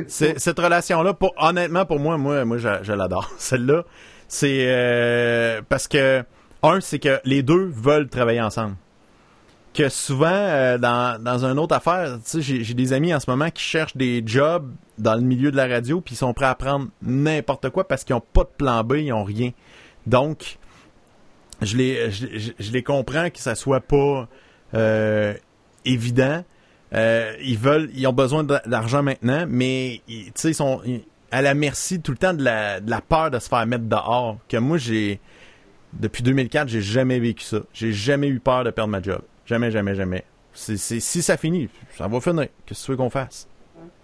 Cette 0.08 0.60
relation-là, 0.60 1.14
pour, 1.14 1.34
honnêtement, 1.38 1.86
pour 1.86 2.00
moi, 2.00 2.18
moi, 2.18 2.46
moi, 2.46 2.58
je, 2.58 2.92
l'adore. 2.94 3.32
Celle-là, 3.38 3.84
c'est 4.28 4.66
euh, 4.68 5.62
parce 5.68 5.88
que 5.88 6.24
un, 6.64 6.80
c'est 6.80 7.00
que 7.00 7.20
les 7.26 7.44
deux 7.44 7.66
veulent 7.74 8.08
travailler 8.08 8.42
ensemble. 8.42 8.76
Que 9.74 9.88
souvent, 9.90 10.28
euh, 10.30 10.78
dans, 10.78 11.46
une 11.46 11.58
autre 11.58 11.76
affaire, 11.76 12.20
j'ai 12.38 12.74
des 12.74 12.94
amis 12.94 13.14
en 13.14 13.20
ce 13.20 13.30
moment 13.30 13.50
qui 13.50 13.64
cherchent 13.64 13.96
des 13.96 14.22
jobs 14.26 14.70
dans 14.98 15.16
le 15.16 15.22
milieu 15.22 15.50
de 15.52 15.56
la 15.58 15.66
radio, 15.68 16.02
puis 16.02 16.14
ils 16.16 16.18
sont 16.18 16.34
prêts 16.34 16.46
à 16.46 16.56
prendre 16.56 16.88
n'importe 17.02 17.70
quoi 17.70 17.88
parce 17.88 18.04
qu'ils 18.04 18.16
n'ont 18.16 18.22
pas 18.34 18.44
de 18.44 18.50
plan 18.58 18.84
B, 18.84 18.98
ils 18.98 19.10
n'ont 19.10 19.24
rien. 19.24 19.52
Donc, 20.06 20.58
je 21.62 21.78
les, 21.78 22.12
je- 22.12 22.52
je 22.60 22.72
les 22.72 22.84
comprends 22.84 23.30
que 23.30 23.40
ça 23.40 23.56
soit 23.56 23.80
pas 23.80 24.28
euh, 24.74 25.34
évident. 25.86 26.44
Euh, 26.94 27.34
ils 27.42 27.58
veulent, 27.58 27.90
ils 27.94 28.06
ont 28.08 28.14
besoin 28.14 28.44
d'argent 28.44 29.02
maintenant, 29.04 29.46
mais 29.48 30.02
ils- 30.08 30.32
ils 30.44 30.56
sont 30.56 30.82
à 31.32 31.42
la 31.42 31.54
merci 31.54 32.02
tout 32.02 32.12
le 32.12 32.18
temps 32.18 32.34
de 32.34 32.44
la, 32.44 32.82
peur 33.02 33.32
de 33.32 33.40
se 33.40 33.48
faire 33.48 33.66
mettre 33.66 33.86
dehors. 33.86 34.38
Que 34.50 34.58
moi, 34.58 34.78
j'ai 34.78 35.20
depuis 35.94 36.24
2004, 36.24 36.68
j'ai 36.68 36.82
jamais 36.82 37.20
vécu 37.20 37.44
ça. 37.44 37.60
J'ai 37.74 37.94
jamais 37.94 38.28
eu 38.28 38.40
peur 38.40 38.64
de 38.64 38.72
perdre 38.72 38.92
ma 38.92 39.02
job. 39.02 39.22
Jamais, 39.46 39.72
jamais, 39.72 39.96
jamais. 39.96 40.26
C'est- 40.54 40.78
si 40.78 41.22
ça 41.22 41.38
finit, 41.38 41.70
ça 41.98 42.08
va 42.08 42.20
finir. 42.20 42.48
Qu'est-ce 42.66 42.82
que 42.82 42.86
tu 42.86 42.92
veux 42.92 42.98
qu'on 42.98 43.10
fasse? 43.10 43.48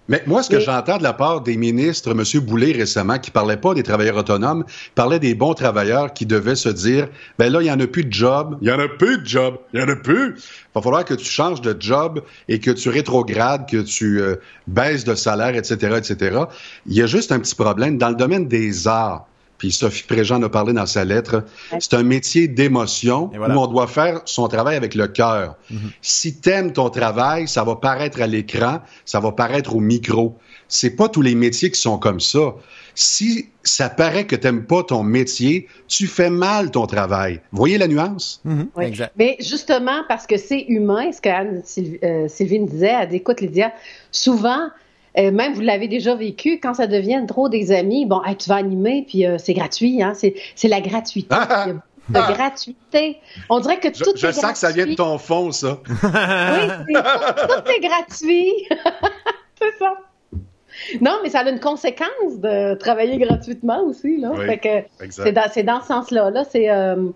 Mais 0.10 0.24
moi, 0.26 0.42
ce 0.42 0.50
que 0.50 0.60
j'entends 0.60 0.98
de 0.98 1.04
la 1.04 1.14
part 1.14 1.42
des 1.42 1.58
ministres, 1.58 2.12
M. 2.12 2.24
Boulay 2.46 2.72
récemment, 2.72 3.20
qui 3.20 3.30
parlait 3.30 3.58
pas 3.58 3.74
des 3.74 3.84
travailleurs 3.84 4.18
autonomes, 4.18 4.64
parlait 4.96 5.20
des 5.20 5.36
bons 5.36 5.54
travailleurs 5.54 6.14
qui 6.14 6.26
devaient 6.26 6.56
se 6.56 6.70
dire, 6.70 7.10
ben 7.38 7.52
là, 7.52 7.62
il 7.62 7.68
y 7.68 7.72
en 7.72 7.80
a 7.80 7.88
plus 7.88 8.06
de 8.06 8.14
job, 8.14 8.58
il 8.62 8.70
y 8.70 8.72
en 8.72 8.80
a 8.80 8.88
plus 8.88 9.18
de 9.18 9.26
job, 9.26 9.58
il 9.74 9.82
y 9.82 9.84
en 9.84 9.90
a 9.90 9.96
plus. 9.96 10.36
Il 10.38 10.76
va 10.76 10.82
falloir 10.82 11.04
que 11.04 11.14
tu 11.14 11.26
changes 11.26 11.62
de 11.62 11.76
job 11.78 12.22
et 12.48 12.60
que 12.60 12.72
tu 12.72 12.90
rétrogrades, 12.90 13.70
que 13.70 13.82
tu 13.82 14.22
euh, 14.22 14.36
baisses 14.68 15.04
de 15.04 15.16
salaire, 15.16 15.56
etc., 15.56 15.98
etc. 15.98 16.40
Il 16.86 16.94
y 16.94 17.02
a 17.02 17.08
juste 17.08 17.32
un 17.32 17.40
petit 17.40 17.56
problème 17.56 17.98
dans 17.98 18.10
le 18.10 18.16
domaine 18.16 18.48
des 18.48 18.88
arts. 18.88 19.28
Puis 19.58 19.72
Sophie 19.72 20.04
Préjean 20.04 20.38
en 20.38 20.44
a 20.44 20.50
parlé 20.50 20.74
dans 20.74 20.86
sa 20.86 21.04
lettre. 21.04 21.44
C'est 21.80 21.94
un 21.96 22.04
métier 22.04 22.48
d'émotion 22.48 23.32
voilà. 23.36 23.56
où 23.56 23.60
on 23.60 23.68
doit 23.68 23.88
faire 23.88 24.22
son 24.26 24.48
travail 24.48 24.76
avec 24.76 24.94
le 24.96 25.08
cœur. 25.08 25.56
Si 26.02 26.36
t'aimes 26.36 26.74
ton 26.74 26.90
travail, 26.90 27.48
ça 27.48 27.64
va 27.64 27.76
paraître 27.76 28.22
à 28.22 28.28
l'écran, 28.28 28.82
ça 29.06 29.20
va 29.20 29.32
paraître 29.32 29.76
au 29.76 29.80
micro. 29.80 30.38
C'est 30.68 30.92
pas 30.96 31.08
tous 31.10 31.22
les 31.22 31.34
métiers 31.34 31.72
qui 31.72 31.80
sont 31.80 31.98
comme 31.98 32.20
ça. 32.20 32.54
Si 32.94 33.50
ça 33.64 33.90
paraît 33.90 34.26
que 34.26 34.36
t'aimes 34.36 34.66
pas 34.66 34.84
ton 34.84 35.04
métier, 35.04 35.68
tu 35.88 36.08
fais 36.08 36.30
mal 36.30 36.72
ton 36.72 36.88
travail. 36.88 37.42
Voyez 37.52 37.78
la 37.78 37.88
nuance? 37.88 38.42
Mhm, 38.44 38.68
Oui. 38.76 38.86
Exact. 38.86 39.14
Mais 39.18 39.38
justement, 39.40 40.02
parce 40.08 40.26
que 40.28 40.38
c'est 40.38 40.62
humain, 40.68 41.12
ce 41.12 41.22
qu'Anne 41.22 41.62
Sylv- 41.64 42.00
euh, 42.04 42.28
Sylvine 42.28 42.66
disait, 42.66 42.96
elle 43.00 43.10
dit, 43.10 43.18
écoute, 43.18 43.40
Lydia, 43.40 43.72
souvent, 44.12 44.70
euh, 45.18 45.32
même 45.32 45.54
vous 45.54 45.62
l'avez 45.62 45.88
déjà 45.88 46.16
vécu, 46.16 46.60
quand 46.60 46.74
ça 46.76 46.88
devient 46.88 47.24
trop 47.28 47.50
des 47.50 47.72
amis, 47.72 48.06
bon, 48.06 48.22
hey, 48.24 48.36
tu 48.36 48.50
vas 48.50 48.56
animer, 48.58 49.04
puis 49.08 49.26
euh, 49.26 49.38
c'est 49.38 49.54
gratuit, 49.54 50.02
hein, 50.04 50.14
c'est, 50.16 50.36
c'est 50.56 50.68
la 50.68 50.82
gratuité. 50.82 51.28
Ah! 51.32 51.66
Il 52.10 52.16
y 52.16 52.18
a 52.18 52.22
beaucoup 52.22 52.32
de 52.32 52.38
gratuité. 52.38 53.18
On 53.50 53.60
dirait 53.60 53.80
que 53.80 53.90
Je, 53.94 54.04
tout 54.04 54.14
je 54.16 54.28
est 54.28 54.32
sens 54.32 54.54
que 54.54 54.58
ça 54.58 54.72
vient 54.72 54.86
de 54.86 54.94
gratuit. 54.94 54.96
ton 54.96 55.18
fond, 55.18 55.52
ça. 55.52 55.80
Oui, 55.88 55.92
c'est- 56.02 56.94
tout, 56.94 57.62
tout 57.64 57.72
est 57.72 57.80
gratuit. 57.88 58.54
c'est 59.62 59.78
ça. 59.80 59.94
Non, 61.02 61.18
mais 61.24 61.30
ça 61.30 61.40
a 61.40 61.50
une 61.50 61.60
conséquence 61.60 62.38
de 62.38 62.76
travailler 62.76 63.18
gratuitement 63.18 63.82
aussi. 63.84 64.18
Là. 64.22 64.30
Oui, 64.38 64.46
c'est 65.10 65.32
dans, 65.32 65.50
c'est 65.52 65.64
dans 65.64 65.82
ce 65.82 65.88
sens-là. 65.88 66.30
Là, 66.30 66.44
c'est, 66.50 66.70
euh, 66.70 67.08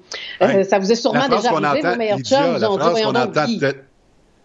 Hey, 0.41 0.65
ça 0.65 0.79
vous 0.79 0.91
est 0.91 0.95
sûrement 0.95 1.19
la 1.19 1.25
phrase 1.27 1.41
déjà 1.43 1.49
qu'on 1.53 1.63
arrivé, 1.63 1.79
entend, 1.87 1.91
vos 1.91 1.97
meilleurs 1.99 2.17
Lydia, 2.17 2.37
chums 2.37 2.53
vous 2.55 2.59
la 2.59 2.67
phrase 2.79 3.01
qu'on 3.03 3.15
entend, 3.15 3.45
te- 3.45 3.75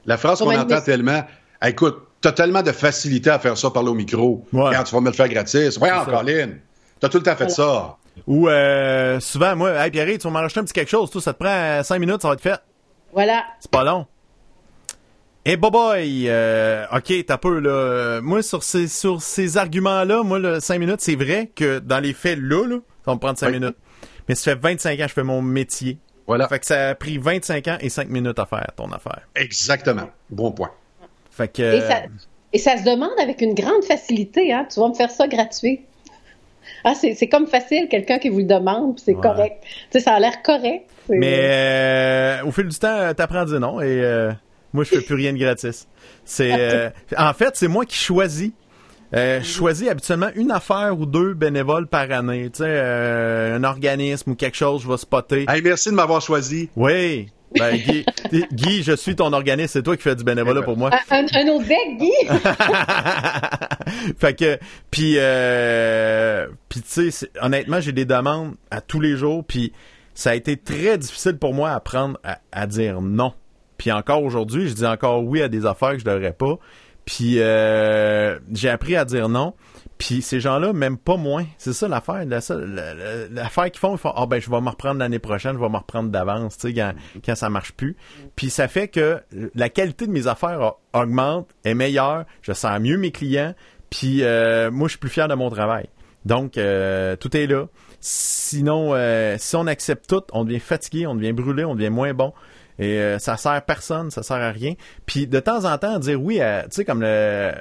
la 0.05 0.17
phrase 0.19 0.39
qu'on 0.41 0.55
entend 0.57 0.81
tellement, 0.83 1.23
écoute, 1.67 1.97
t'as 2.27 2.33
tellement 2.33 2.62
de 2.62 2.72
facilité 2.72 3.31
à 3.31 3.39
faire 3.39 3.57
ça 3.57 3.70
par 3.70 3.85
le 3.85 3.93
micro. 3.93 4.45
Ouais. 4.53 4.72
Quand 4.74 4.83
tu 4.83 4.95
vas 4.97 5.01
me 5.01 5.07
le 5.07 5.12
faire 5.12 5.29
gratis. 5.29 5.53
C'est 5.53 5.70
ça. 5.70 6.05
Colin, 6.05 6.55
t'as 6.99 7.09
tout 7.09 7.18
le 7.18 7.22
temps 7.22 7.37
fait 7.37 7.49
ça. 7.51 7.97
Ou 8.27 8.49
euh, 8.49 9.20
souvent, 9.20 9.55
moi, 9.55 9.70
hey 9.85 9.93
Pierre, 9.93 10.07
tu 10.09 10.18
vas 10.18 10.31
m'en 10.31 10.41
racheter 10.41 10.59
un 10.59 10.64
petit 10.64 10.72
quelque 10.72 10.89
chose, 10.91 11.09
tout, 11.09 11.20
ça 11.20 11.35
te 11.35 11.39
prend 11.45 11.83
5 11.85 11.99
minutes, 12.01 12.22
ça 12.22 12.29
va 12.29 12.35
être 12.35 12.41
fait. 12.41 12.59
Voilà. 13.12 13.45
C'est 13.61 13.70
pas 13.70 13.85
long. 13.85 14.07
Eh 15.45 15.57
boy 15.57 15.70
boy, 15.70 16.24
euh, 16.29 16.85
ok, 16.93 17.12
t'as 17.24 17.39
peu 17.39 17.61
là. 17.61 17.70
Euh, 17.70 18.20
Moi 18.22 18.43
sur 18.43 18.64
ces 18.64 18.89
sur 18.89 19.22
ces 19.22 19.57
arguments-là, 19.57 20.24
moi 20.24 20.41
le 20.41 20.59
5 20.59 20.81
minutes, 20.81 21.01
c'est 21.01 21.14
vrai 21.14 21.53
que 21.55 21.79
dans 21.79 22.01
les 22.01 22.12
faits 22.12 22.41
là, 22.41 22.62
là 22.66 22.77
ça 23.05 23.12
va 23.12 23.14
me 23.14 23.20
prendre 23.20 23.39
5 23.39 23.47
Oui. 23.47 23.53
minutes. 23.61 23.77
Mais 24.29 24.35
ça 24.35 24.51
fait 24.51 24.61
25 24.61 24.99
ans 24.99 25.03
que 25.05 25.09
je 25.09 25.14
fais 25.14 25.22
mon 25.22 25.43
métier. 25.43 25.99
Voilà. 26.27 26.49
Fait 26.49 26.59
que 26.59 26.66
ça 26.66 26.89
a 26.89 26.95
pris 26.97 27.18
25 27.18 27.68
ans 27.68 27.77
et 27.81 27.89
5 27.89 28.09
minutes 28.09 28.41
à 28.41 28.47
faire 28.47 28.66
ton 28.74 28.91
affaire. 28.91 29.20
Exactement. 29.37 30.11
Bon 30.29 30.51
point. 30.51 30.72
Fait 31.37 31.49
que 31.49 31.62
Et, 31.62 31.80
ça, 31.80 32.03
et 32.53 32.59
ça 32.59 32.76
se 32.78 32.84
demande 32.84 33.11
avec 33.20 33.41
une 33.43 33.55
grande 33.55 33.84
facilité. 33.84 34.53
Hein? 34.53 34.66
Tu 34.72 34.80
vas 34.80 34.89
me 34.89 34.95
faire 34.95 35.11
ça 35.11 35.28
gratuit. 35.28 35.80
Ah, 36.84 36.95
c'est, 36.95 37.14
c'est 37.14 37.28
comme 37.28 37.47
facile, 37.47 37.89
quelqu'un 37.89 38.18
qui 38.18 38.28
vous 38.28 38.39
le 38.39 38.45
demande, 38.45 38.99
c'est 38.99 39.14
Ouais. 39.14 39.20
correct. 39.22 39.62
Tu 39.62 39.99
sais, 39.99 40.01
ça 40.01 40.14
a 40.14 40.20
l'air 40.20 40.43
correct. 40.43 40.84
C'est- 41.09 41.16
Mais 41.16 41.39
euh, 41.41 42.45
au 42.45 42.51
fil 42.53 42.66
du 42.68 42.76
temps, 42.78 43.12
t'apprends 43.14 43.41
à 43.41 43.45
dire 43.45 43.61
non 43.61 43.80
et 43.80 43.87
euh, 44.03 44.32
moi 44.72 44.82
je 44.84 44.91
fais 44.97 45.01
plus 45.01 45.14
rien 45.14 45.32
de 45.32 45.39
gratis. 45.39 45.87
C'est 46.24 46.53
euh, 46.53 46.91
en 47.18 47.32
fait 47.32 47.51
c'est 47.55 47.68
moi 47.68 47.84
qui 47.87 47.97
choisis. 47.97 48.51
Euh, 49.14 49.39
je 49.41 49.47
choisis 49.47 49.89
habituellement 49.89 50.30
une 50.34 50.51
affaire 50.51 50.97
ou 50.99 51.07
deux 51.07 51.34
bénévoles 51.34 51.87
par 51.87 52.11
année. 52.11 52.51
Tu 52.51 52.59
sais, 52.59 52.64
euh, 52.66 53.57
un 53.57 53.62
organisme 53.62 54.32
ou 54.32 54.34
quelque 54.34 54.57
chose, 54.57 54.82
je 54.82 54.89
vais 54.89 54.97
spotter. 54.97 55.47
Hey, 55.49 55.62
merci 55.62 55.91
de 55.91 55.95
m'avoir 55.95 56.20
choisi. 56.20 56.68
Oui. 56.74 57.28
Ben, 57.59 57.77
Guy, 57.77 58.05
Guy, 58.53 58.83
je 58.83 58.93
suis 58.97 59.15
ton 59.17 59.33
organisme, 59.33 59.69
c'est 59.75 59.83
toi 59.83 59.97
qui 59.97 60.03
fais 60.03 60.17
du 60.17 60.25
bénévolat 60.25 60.63
pour 60.63 60.77
moi. 60.77 60.91
Un, 61.11 61.25
un- 61.33 61.49
autre 61.49 61.67
deck, 61.67 61.99
Guy? 61.99 62.13
fait 64.19 64.35
que 64.35 64.59
puis 64.91 65.15
euh, 65.17 66.49
puis 66.69 66.83
tu 66.83 67.11
sais 67.11 67.31
honnêtement 67.41 67.81
j'ai 67.81 67.93
des 67.93 68.05
demandes 68.05 68.55
à 68.71 68.81
tous 68.81 69.01
les 69.01 69.17
jours 69.17 69.45
puis 69.47 69.73
ça 70.15 70.31
a 70.31 70.35
été 70.35 70.57
très 70.57 70.99
difficile 70.99 71.39
pour 71.39 71.55
moi 71.55 71.71
à 71.71 71.77
apprendre 71.77 72.19
à, 72.25 72.39
à 72.53 72.67
dire 72.67 73.01
non 73.01 73.33
puis 73.79 73.93
encore 73.93 74.23
aujourd'hui 74.23 74.69
je 74.69 74.75
dis 74.75 74.87
encore 74.87 75.23
oui 75.25 75.43
à 75.43 75.49
des 75.49 75.67
affaires 75.67 75.93
que 75.93 75.99
je 75.99 76.05
devrais 76.05 76.33
pas 76.33 76.59
puis 77.05 77.37
euh, 77.39 78.39
j'ai 78.53 78.69
appris 78.69 78.97
à 78.97 79.05
dire 79.05 79.29
non 79.29 79.55
puis 79.99 80.23
ces 80.23 80.41
gens-là 80.41 80.73
même 80.73 80.99
pas 80.99 81.17
moins 81.17 81.47
c'est 81.59 81.73
ça 81.73 81.89
l'affaire 81.89 82.25
l'affaire 82.27 83.65
qu'ils 83.71 83.79
font 83.79 83.95
ils 83.95 83.99
font 83.99 84.13
ah 84.15 84.27
ben 84.27 84.41
je 84.41 84.51
vais 84.51 84.61
me 84.61 84.69
reprendre 84.69 84.99
l'année 84.99 85.19
prochaine 85.19 85.55
je 85.55 85.61
vais 85.61 85.69
me 85.69 85.77
reprendre 85.77 86.11
d'avance 86.11 86.59
tu 86.59 86.75
sais 86.75 86.93
quand, 87.25 87.35
ça 87.35 87.49
marche 87.49 87.73
plus 87.73 87.97
puis 88.35 88.51
ça 88.51 88.69
fait 88.69 88.89
que 88.89 89.21
la 89.55 89.69
qualité 89.69 90.07
de 90.07 90.13
mes 90.13 90.27
affaires 90.27 90.75
augmente 90.93 91.49
est 91.65 91.75
meilleure 91.75 92.25
je 92.43 92.53
sens 92.53 92.79
mieux 92.81 92.99
mes 92.99 93.11
clients 93.11 93.55
puis 93.91 94.23
euh, 94.23 94.71
moi, 94.71 94.89
je 94.89 94.93
suis 94.93 94.99
plus 94.99 95.11
fier 95.11 95.29
de 95.29 95.35
mon 95.35 95.51
travail. 95.51 95.89
Donc, 96.25 96.59
euh, 96.59 97.17
tout 97.17 97.37
est 97.37 97.47
là. 97.47 97.67
Sinon, 98.01 98.95
euh, 98.95 99.37
si 99.39 99.57
on 99.57 99.67
accepte 99.67 100.09
tout, 100.09 100.23
on 100.33 100.45
devient 100.45 100.61
fatigué, 100.61 101.07
on 101.07 101.15
devient 101.15 101.33
brûlé, 101.33 101.65
on 101.65 101.75
devient 101.75 101.91
moins 101.91 102.13
bon. 102.15 102.33
Et 102.79 102.99
euh, 102.99 103.19
ça 103.19 103.37
sert 103.37 103.63
personne, 103.65 104.11
ça 104.11 104.23
sert 104.23 104.37
à 104.37 104.51
rien. 104.51 104.75
Puis 105.07 105.27
de 105.27 105.41
temps 105.41 105.65
en 105.65 105.79
temps, 105.79 105.99
dire 105.99 106.21
oui 106.21 106.41
tu 106.65 106.71
sais, 106.71 106.85
comme 106.85 107.01
le, 107.01 107.53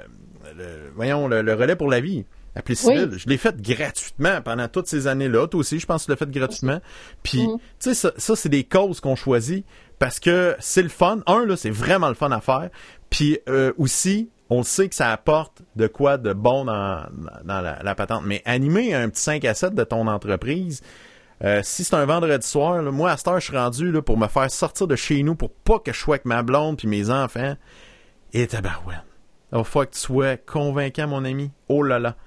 le- 0.58 0.92
voyons, 0.96 1.28
le, 1.28 1.42
le 1.42 1.54
relais 1.54 1.76
pour 1.76 1.90
la 1.90 2.00
vie. 2.02 2.26
Appelé 2.58 2.76
civil, 2.76 3.12
je 3.18 3.28
l'ai 3.28 3.38
fait 3.38 3.62
gratuitement 3.62 4.42
pendant 4.42 4.68
toutes 4.70 4.88
ces 4.88 5.08
années-là. 5.08 5.48
Toi 5.48 5.60
aussi, 5.60 5.78
je 5.78 5.86
pense 5.86 6.04
que 6.04 6.06
tu 6.06 6.12
l'as 6.12 6.16
fait 6.18 6.32
gratuitement. 6.32 6.80
Puis, 7.22 7.46
Mhm. 7.48 7.58
tu 7.58 7.64
sais, 7.80 7.94
ça, 7.94 8.12
ça 8.16 8.36
c'est 8.38 8.48
des 8.50 8.64
causes 8.64 9.02
qu'on 9.02 9.18
choisit 9.18 9.66
parce 10.00 10.22
que 10.22 10.56
c'est 10.60 10.82
le 10.84 10.88
fun. 10.90 11.20
Un, 11.28 11.46
là, 11.46 11.58
c'est 11.58 11.70
vraiment 11.70 12.08
le 12.08 12.14
fun 12.16 12.32
à 12.32 12.40
faire. 12.40 12.70
Puis 13.10 13.40
euh, 13.50 13.74
aussi, 13.78 14.30
on 14.50 14.64
sait 14.64 14.88
que 14.88 14.96
ça 14.96 15.12
apporte 15.12 15.64
de 15.76 15.88
quoi 15.88 16.18
de 16.18 16.32
bon 16.32 16.64
dans, 16.66 17.06
dans 17.44 17.60
la, 17.62 17.80
la 17.84 17.96
patente. 17.96 18.24
Mais 18.26 18.42
animer 18.46 18.94
un 18.94 19.10
petit 19.10 19.22
5 19.24 19.44
à 19.44 19.54
7 19.54 19.76
de 19.76 19.84
ton 19.84 20.08
entreprise, 20.08 20.82
euh, 21.44 21.60
si 21.62 21.84
c'est 21.84 21.96
un 21.96 22.06
vendredi 22.06 22.48
soir, 22.48 22.82
là, 22.82 22.90
moi, 22.90 23.12
à 23.12 23.18
cette 23.18 23.28
heure, 23.28 23.40
je 23.42 23.48
suis 23.50 23.58
rendu 23.58 23.92
là, 23.92 24.02
pour 24.02 24.18
me 24.18 24.28
faire 24.28 24.50
sortir 24.50 24.88
de 24.88 24.96
chez 24.96 25.24
nous 25.24 25.36
pour 25.36 25.50
pas 25.52 25.80
que 25.80 25.92
je 25.92 26.00
sois 26.00 26.16
avec 26.16 26.26
ma 26.26 26.42
blonde 26.42 26.78
puis 26.78 26.88
mes 26.88 27.10
enfants. 27.10 27.56
Et 28.32 28.48
tabarouette. 28.48 29.00
Il 29.58 29.64
falloir 29.64 29.90
que 29.90 29.96
tu 29.96 30.02
sois 30.02 30.36
convaincant, 30.36 31.08
mon 31.08 31.24
ami. 31.24 31.50
Oh 31.70 31.82
là 31.82 31.98
là. 31.98 32.18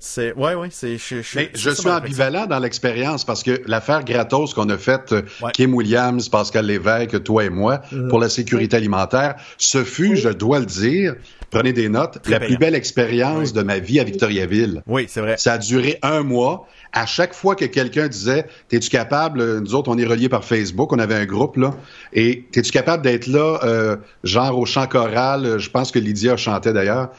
C'est, 0.00 0.32
ouais, 0.34 0.54
ouais, 0.54 0.68
c'est, 0.70 0.96
je, 0.96 1.22
je, 1.22 1.38
Mais 1.38 1.50
je 1.54 1.70
suis 1.70 1.88
ambivalent 1.90 2.46
dans 2.46 2.60
l'expérience 2.60 3.24
parce 3.24 3.42
que 3.42 3.60
l'affaire 3.66 4.04
gratos 4.04 4.54
qu'on 4.54 4.68
a 4.68 4.78
faite, 4.78 5.12
euh, 5.12 5.22
Ouais. 5.42 5.50
Kim 5.52 5.74
Williams, 5.74 6.28
Pascal 6.28 6.66
Lévesque, 6.66 7.22
toi 7.24 7.44
et 7.44 7.50
moi, 7.50 7.80
pour 8.08 8.20
la 8.20 8.28
sécurité 8.28 8.76
alimentaire, 8.76 9.34
ce 9.56 9.82
fut, 9.82 10.16
je 10.16 10.28
dois 10.28 10.60
le 10.60 10.66
dire, 10.66 11.14
prenez 11.50 11.72
des 11.72 11.88
notes, 11.88 12.22
Très 12.22 12.32
la 12.32 12.40
plus 12.40 12.56
belle 12.58 12.74
expérience 12.76 13.52
de 13.52 13.62
ma 13.62 13.78
vie 13.80 13.98
à 13.98 14.04
Victoriaville. 14.04 14.82
Oui, 14.86 15.06
c'est 15.08 15.20
vrai. 15.20 15.36
Ça 15.36 15.54
a 15.54 15.58
duré 15.58 15.98
un 16.02 16.22
mois. 16.22 16.66
À 16.92 17.04
chaque 17.04 17.34
fois 17.34 17.54
que 17.56 17.64
quelqu'un 17.66 18.08
disait, 18.08 18.46
t'es-tu 18.68 18.88
capable, 18.90 19.40
euh, 19.40 19.60
nous 19.60 19.74
autres, 19.74 19.90
on 19.90 19.98
est 19.98 20.06
reliés 20.06 20.28
par 20.28 20.44
Facebook, 20.44 20.92
on 20.92 20.98
avait 20.98 21.16
un 21.16 21.26
groupe, 21.26 21.56
là, 21.56 21.74
et 22.12 22.44
t'es-tu 22.52 22.70
capable 22.70 23.02
d'être 23.02 23.26
là, 23.26 23.60
euh, 23.64 23.96
genre 24.24 24.58
au 24.58 24.64
chant 24.64 24.86
choral, 24.86 25.58
je 25.58 25.70
pense 25.70 25.90
que 25.90 25.98
Lydia 25.98 26.36
chantait 26.36 26.72
d'ailleurs, 26.72 27.10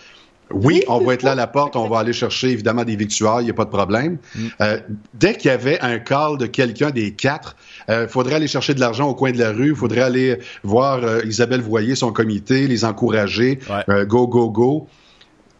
Oui, 0.51 0.83
on 0.87 0.99
va 0.99 1.13
être 1.13 1.23
là 1.23 1.31
à 1.31 1.35
la 1.35 1.47
porte, 1.47 1.75
on 1.75 1.87
va 1.87 1.99
aller 1.99 2.13
chercher 2.13 2.49
évidemment 2.49 2.83
des 2.83 2.95
victuailles, 2.95 3.43
il 3.43 3.45
n'y 3.45 3.51
a 3.51 3.53
pas 3.53 3.65
de 3.65 3.69
problème. 3.69 4.17
Mm. 4.35 4.47
Euh, 4.61 4.79
dès 5.13 5.35
qu'il 5.35 5.51
y 5.51 5.53
avait 5.53 5.79
un 5.81 5.99
call 5.99 6.37
de 6.37 6.47
quelqu'un 6.47 6.89
des 6.89 7.13
quatre, 7.13 7.55
il 7.87 7.93
euh, 7.93 8.07
faudrait 8.07 8.35
aller 8.35 8.47
chercher 8.47 8.73
de 8.73 8.79
l'argent 8.79 9.07
au 9.07 9.15
coin 9.15 9.31
de 9.31 9.37
la 9.37 9.51
rue, 9.51 9.69
il 9.69 9.75
faudrait 9.75 10.01
aller 10.01 10.39
voir 10.63 11.03
euh, 11.03 11.21
Isabelle 11.25 11.61
Voyer, 11.61 11.95
son 11.95 12.11
comité, 12.11 12.67
les 12.67 12.83
encourager, 12.85 13.59
Ouais. 13.69 13.83
euh, 13.89 14.05
go, 14.05 14.27
go, 14.27 14.49
go, 14.49 14.87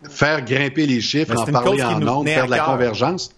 faire 0.10 0.44
grimper 0.44 0.86
les 0.88 1.02
chiffres, 1.02 1.34
Mais 1.34 1.40
en 1.40 1.46
parler 1.46 1.84
en 1.84 2.00
tenait 2.00 2.34
faire 2.34 2.46
de 2.46 2.52
la 2.52 2.60
convergence. 2.60 3.32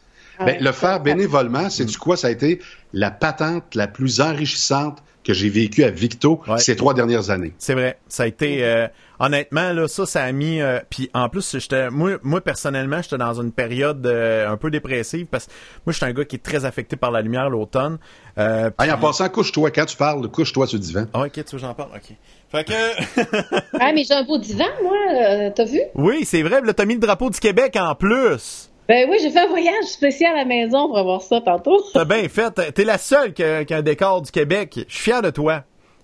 Ben, 0.46 0.58
le 0.60 0.72
faire 0.72 1.02
bénévolement, 1.02 1.70
c'est 1.70 1.86
du 1.86 1.98
quoi? 1.98 2.18
Ça 2.18 2.28
a 2.28 2.32
été 2.32 2.60
la 2.94 3.12
patente 3.12 3.76
la 3.76 3.88
plus 3.88 4.22
enrichissante 4.22 5.04
que 5.24 5.34
j'ai 5.34 5.50
vécue 5.50 5.84
à 5.84 5.90
Victo 5.92 6.42
Ouais. 6.48 6.58
ces 6.58 6.76
trois 6.76 6.94
dernières 6.94 7.30
années. 7.30 7.54
C'est 7.60 7.74
vrai. 7.76 8.00
Ça 8.08 8.24
a 8.24 8.28
été 8.28 8.64
euh, 8.66 8.88
honnêtement 9.20 9.72
là, 9.74 9.88
ça, 9.88 10.06
ça 10.06 10.24
a 10.24 10.32
mis. 10.32 10.62
euh, 10.62 10.80
Puis 10.90 11.10
en 11.14 11.30
plus, 11.30 11.58
j'étais 11.60 11.90
moi, 11.92 12.18
moi 12.24 12.42
personnellement, 12.42 13.02
j'étais 13.02 13.18
dans 13.18 13.40
une 13.40 13.52
période 13.52 14.06
euh, 14.08 14.50
un 14.50 14.58
peu 14.58 14.72
dépressive 14.72 15.28
parce 15.28 15.46
que 15.46 15.52
moi, 15.86 15.94
j'étais 15.94 16.06
un 16.08 16.14
gars 16.14 16.26
qui 16.26 16.38
est 16.38 16.44
très 16.44 16.66
affecté 16.66 16.96
par 16.96 17.12
la 17.12 17.22
lumière 17.22 17.50
l'automne. 17.50 18.00
Euh, 18.38 18.72
Hey, 18.80 18.92
en 18.92 18.98
passant, 18.98 19.30
couche-toi. 19.30 19.70
Quand 19.72 19.86
tu 19.86 19.96
parles, 19.98 20.28
couche-toi 20.30 20.66
sur 20.66 20.78
le 20.78 20.84
divan. 20.84 21.06
Ah, 21.14 21.22
ok, 21.22 21.32
tu 21.34 21.42
veux 21.54 21.58
j'en 21.60 21.74
parle? 21.76 21.90
Ok. 21.96 22.16
Fait 22.52 22.64
que 22.66 22.74
Ah, 23.80 23.92
mais 23.94 24.04
j'ai 24.04 24.14
un 24.16 24.24
beau 24.24 24.38
divan, 24.40 24.66
moi, 24.82 24.94
euh, 25.14 25.50
t'as 25.56 25.66
vu? 25.66 25.80
oui, 25.96 26.26
c'est 26.26 26.42
vrai. 26.42 26.62
Là, 26.62 26.74
t'as 26.74 26.86
mis 26.86 26.96
le 26.96 27.00
drapeau 27.00 27.30
du 27.30 27.40
Québec 27.40 27.78
en 27.80 27.94
plus. 27.96 28.71
Ben 28.88 29.08
oui, 29.10 29.18
j'ai 29.22 29.30
fait 29.30 29.40
un 29.42 29.48
voyage 29.48 29.86
spécial 29.86 30.34
à 30.34 30.40
la 30.40 30.46
maison 30.46 30.88
pour 30.88 30.98
avoir 30.98 31.22
ça 31.22 31.40
tantôt. 31.40 31.82
T'as 31.94 32.06
bien 32.06 32.28
fait. 32.28 32.74
T'es 32.74 32.84
la 32.84 32.98
seule 32.98 33.34
qui 33.34 33.44
a, 33.44 33.64
qui 33.64 33.74
a 33.74 33.78
un 33.78 33.82
décor 33.82 34.22
du 34.22 34.32
Québec. 34.32 34.74
Je 34.88 34.94
suis 34.94 35.04
fier 35.04 35.22
de 35.22 35.30
toi. 35.30 35.64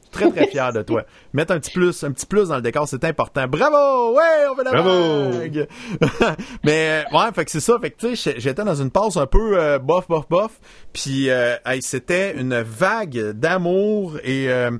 Très 0.09 0.32
très 0.32 0.47
fier 0.47 0.71
de 0.71 0.82
toi. 0.84 1.03
Mettre 1.34 1.53
un 1.53 1.59
petit 1.59 1.71
plus, 1.71 2.03
un 2.03 2.11
petit 2.11 2.25
plus 2.25 2.47
dans 2.47 2.55
le 2.55 2.61
décor, 2.61 2.88
c'est 2.88 3.03
important. 3.03 3.45
Bravo, 3.47 4.15
ouais, 4.15 4.47
on 4.49 4.55
fait 4.55 4.63
la 4.63 4.71
Bravo. 4.71 5.32
vague. 5.32 5.67
Mais 6.63 7.03
ouais, 7.11 7.32
fait 7.36 7.45
que 7.45 7.51
c'est 7.51 7.59
ça. 7.59 7.78
Fait 7.80 7.91
que 7.91 8.07
tu 8.07 8.15
sais, 8.15 8.36
j'étais 8.38 8.63
dans 8.63 8.75
une 8.75 8.89
pause 8.89 9.17
un 9.17 9.25
peu 9.28 9.59
euh, 9.59 9.80
bof, 9.80 10.07
bof, 10.07 10.25
bof. 10.30 10.51
Puis 10.93 11.30
euh, 11.30 11.55
hey, 11.65 11.82
c'était 11.82 12.36
une 12.38 12.61
vague 12.61 13.32
d'amour 13.32 14.17
et 14.23 14.49
euh, 14.49 14.71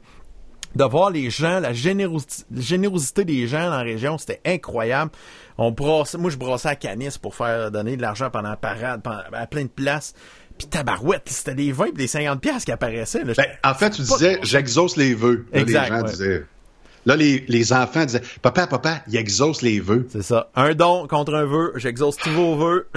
de 0.76 0.84
voir 0.86 1.10
les 1.10 1.30
gens, 1.30 1.60
la 1.60 1.74
générosité, 1.74 2.44
générosité 2.56 3.26
des 3.26 3.48
gens 3.48 3.66
dans 3.66 3.78
la 3.78 3.84
région, 3.84 4.18
c'était 4.18 4.40
incroyable. 4.46 5.12
On 5.58 5.72
brassait, 5.72 6.18
moi 6.18 6.30
je 6.30 6.38
brassais 6.38 6.70
à 6.70 6.76
Canis 6.76 7.18
pour 7.22 7.36
faire 7.36 7.72
donner 7.72 7.98
de 7.98 8.02
l'argent 8.02 8.30
pendant 8.30 8.50
la 8.50 8.58
parade, 8.58 9.02
pendant- 9.02 9.22
à 9.34 9.48
plein 9.48 9.64
de 9.64 9.70
places. 9.70 10.14
Puis 10.58 10.68
tabarouette, 10.68 11.24
c'était 11.28 11.56
des 11.56 11.72
20 11.72 11.86
et 11.86 11.92
des 11.92 12.08
50 12.08 12.42
pièces 12.42 12.66
qui 12.66 12.72
apparaissaient. 12.72 13.24
Là. 13.24 13.34
Ben, 13.38 13.46
en 13.64 13.74
fait, 13.76 13.92
tu 13.92 14.02
disais, 14.02 14.40
j'exauce 14.44 14.98
les 14.98 15.14
vœux. 15.14 15.46
Là, 15.54 15.62
Exact, 15.62 15.82
les 15.84 15.88
gens 15.90 16.02
ouais. 16.04 16.10
disaient. 16.10 16.46
Là, 17.06 17.16
les, 17.16 17.46
les 17.48 17.74
enfants 17.74 18.06
disaient, 18.06 18.22
papa, 18.42 18.68
papa, 18.68 19.02
il 19.08 19.16
exauce 19.16 19.62
les 19.62 19.80
vœux. 19.80 20.08
C'est 20.12 20.24
ça. 20.24 20.50
Un 20.56 20.74
don 20.74 21.08
contre 21.08 21.34
un 21.36 21.46
vœu. 21.46 21.74
J'exauce 21.76 22.18
tous 22.18 22.32
vos 22.32 22.56
vœux. 22.56 22.88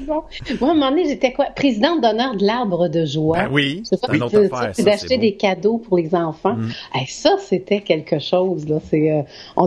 Bon. 0.00 0.22
Moi, 0.60 0.68
à 0.68 0.72
un 0.72 0.74
moment 0.74 0.90
donné, 0.90 1.08
j'étais 1.08 1.32
quoi? 1.32 1.46
Présidente 1.54 2.00
d'honneur 2.00 2.36
de 2.36 2.44
l'Arbre 2.44 2.88
de 2.88 3.04
joie. 3.04 3.38
Ben 3.44 3.48
oui, 3.50 3.82
C'est 3.84 3.96
ça, 3.98 4.06
c'est 4.08 4.16
une 4.16 4.22
autre 4.22 4.44
affaire, 4.52 4.70
c'est 4.74 4.82
d'acheter. 4.82 5.16
Mm. 5.16 5.20
des 5.20 5.36
cadeaux 5.36 5.78
pour 5.78 5.96
les 5.98 6.14
enfants. 6.14 6.56
Hey, 6.94 7.06
ça, 7.06 7.36
c'était 7.38 7.80
quelque 7.80 8.18
chose. 8.18 8.68
Là. 8.68 8.78
Euh, 8.94 9.22
on, 9.56 9.66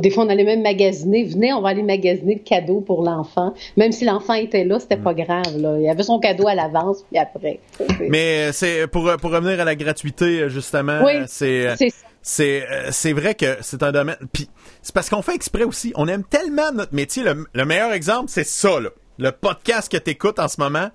des 0.00 0.10
fois, 0.10 0.24
on 0.24 0.28
allait 0.28 0.44
même 0.44 0.62
magasiner. 0.62 1.24
Venez, 1.24 1.52
on 1.52 1.60
va 1.60 1.70
aller 1.70 1.82
magasiner 1.82 2.34
le 2.34 2.40
cadeau 2.40 2.80
pour 2.80 3.02
l'enfant. 3.02 3.54
Même 3.76 3.92
si 3.92 4.04
l'enfant 4.04 4.34
était 4.34 4.64
là, 4.64 4.78
c'était 4.78 4.96
pas 4.96 5.14
grave. 5.14 5.56
Là. 5.58 5.78
Il 5.80 5.88
avait 5.88 6.02
son 6.02 6.18
cadeau 6.18 6.46
à 6.46 6.54
l'avance, 6.54 7.04
puis 7.10 7.18
après. 7.18 7.60
Mm. 7.80 7.84
Mais 8.08 8.48
euh, 8.48 8.52
c'est 8.52 8.86
pour, 8.86 9.10
pour 9.20 9.30
revenir 9.30 9.60
à 9.60 9.64
la 9.64 9.74
gratuité, 9.74 10.40
euh, 10.42 10.48
justement, 10.48 11.00
Oui, 11.04 11.16
euh, 11.16 11.24
c'est 11.26 11.66
euh, 11.66 11.74
c'est 11.76 11.90
c'est 12.22 12.62
euh, 12.70 12.88
c'est 12.90 13.12
vrai 13.12 13.34
que 13.34 13.56
c'est 13.60 13.82
un 13.82 13.92
domaine. 13.92 14.16
Puis 14.32 14.48
c'est 14.82 14.94
parce 14.94 15.10
qu'on 15.10 15.22
fait 15.22 15.34
exprès 15.34 15.64
aussi. 15.64 15.92
On 15.96 16.08
aime 16.08 16.24
tellement 16.24 16.72
notre 16.72 16.94
métier. 16.94 17.22
Le, 17.22 17.46
le 17.52 17.64
meilleur 17.64 17.92
exemple, 17.92 18.26
c'est 18.28 18.46
ça, 18.46 18.80
là. 18.80 18.90
Le 19.18 19.30
podcast 19.30 19.90
que 19.90 19.96
t'écoutes 19.96 20.38
en 20.38 20.48
ce 20.48 20.60
moment. 20.60 20.88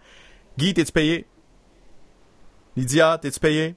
Guy, 0.57 0.73
t'es-tu 0.73 0.91
payé? 0.91 1.25
Lydia, 2.75 3.17
t'es-tu 3.21 3.39
payé? 3.39 3.75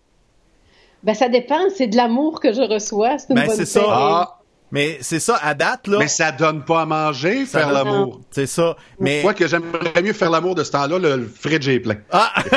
Ben, 1.03 1.14
ça 1.14 1.28
dépend. 1.28 1.59
C'est 1.76 1.86
de 1.88 1.97
l'amour 1.97 2.40
que 2.40 2.53
je 2.53 2.61
reçois. 2.62 3.18
C'est 3.18 3.30
une 3.30 3.36
Ben, 3.36 3.47
bonne 3.47 3.57
c'est 3.57 3.66
ça. 3.66 3.82
Ah, 3.88 4.38
Mais 4.70 4.99
c'est 5.01 5.20
ça, 5.20 5.36
à 5.43 5.55
date, 5.55 5.86
là. 5.86 5.99
mais 5.99 6.09
ça 6.09 6.32
donne 6.32 6.64
pas 6.64 6.82
à 6.82 6.86
manger, 6.86 7.45
Ça 7.47 7.61
faire 7.61 7.72
l'amour. 7.72 8.20
C'est 8.30 8.47
ça. 8.47 8.76
Mais. 8.99 9.22
Moi, 9.22 9.34
que 9.34 9.47
j'aimerais 9.47 10.03
mieux 10.03 10.12
faire 10.12 10.30
l'amour 10.30 10.55
de 10.55 10.64
ce 10.64 10.72
temps-là, 10.72 10.99
le, 10.99 11.16
le 11.16 11.26
fridge 11.26 11.68
est 11.68 11.80
plein. 11.80 11.97
Ah! 12.11 12.32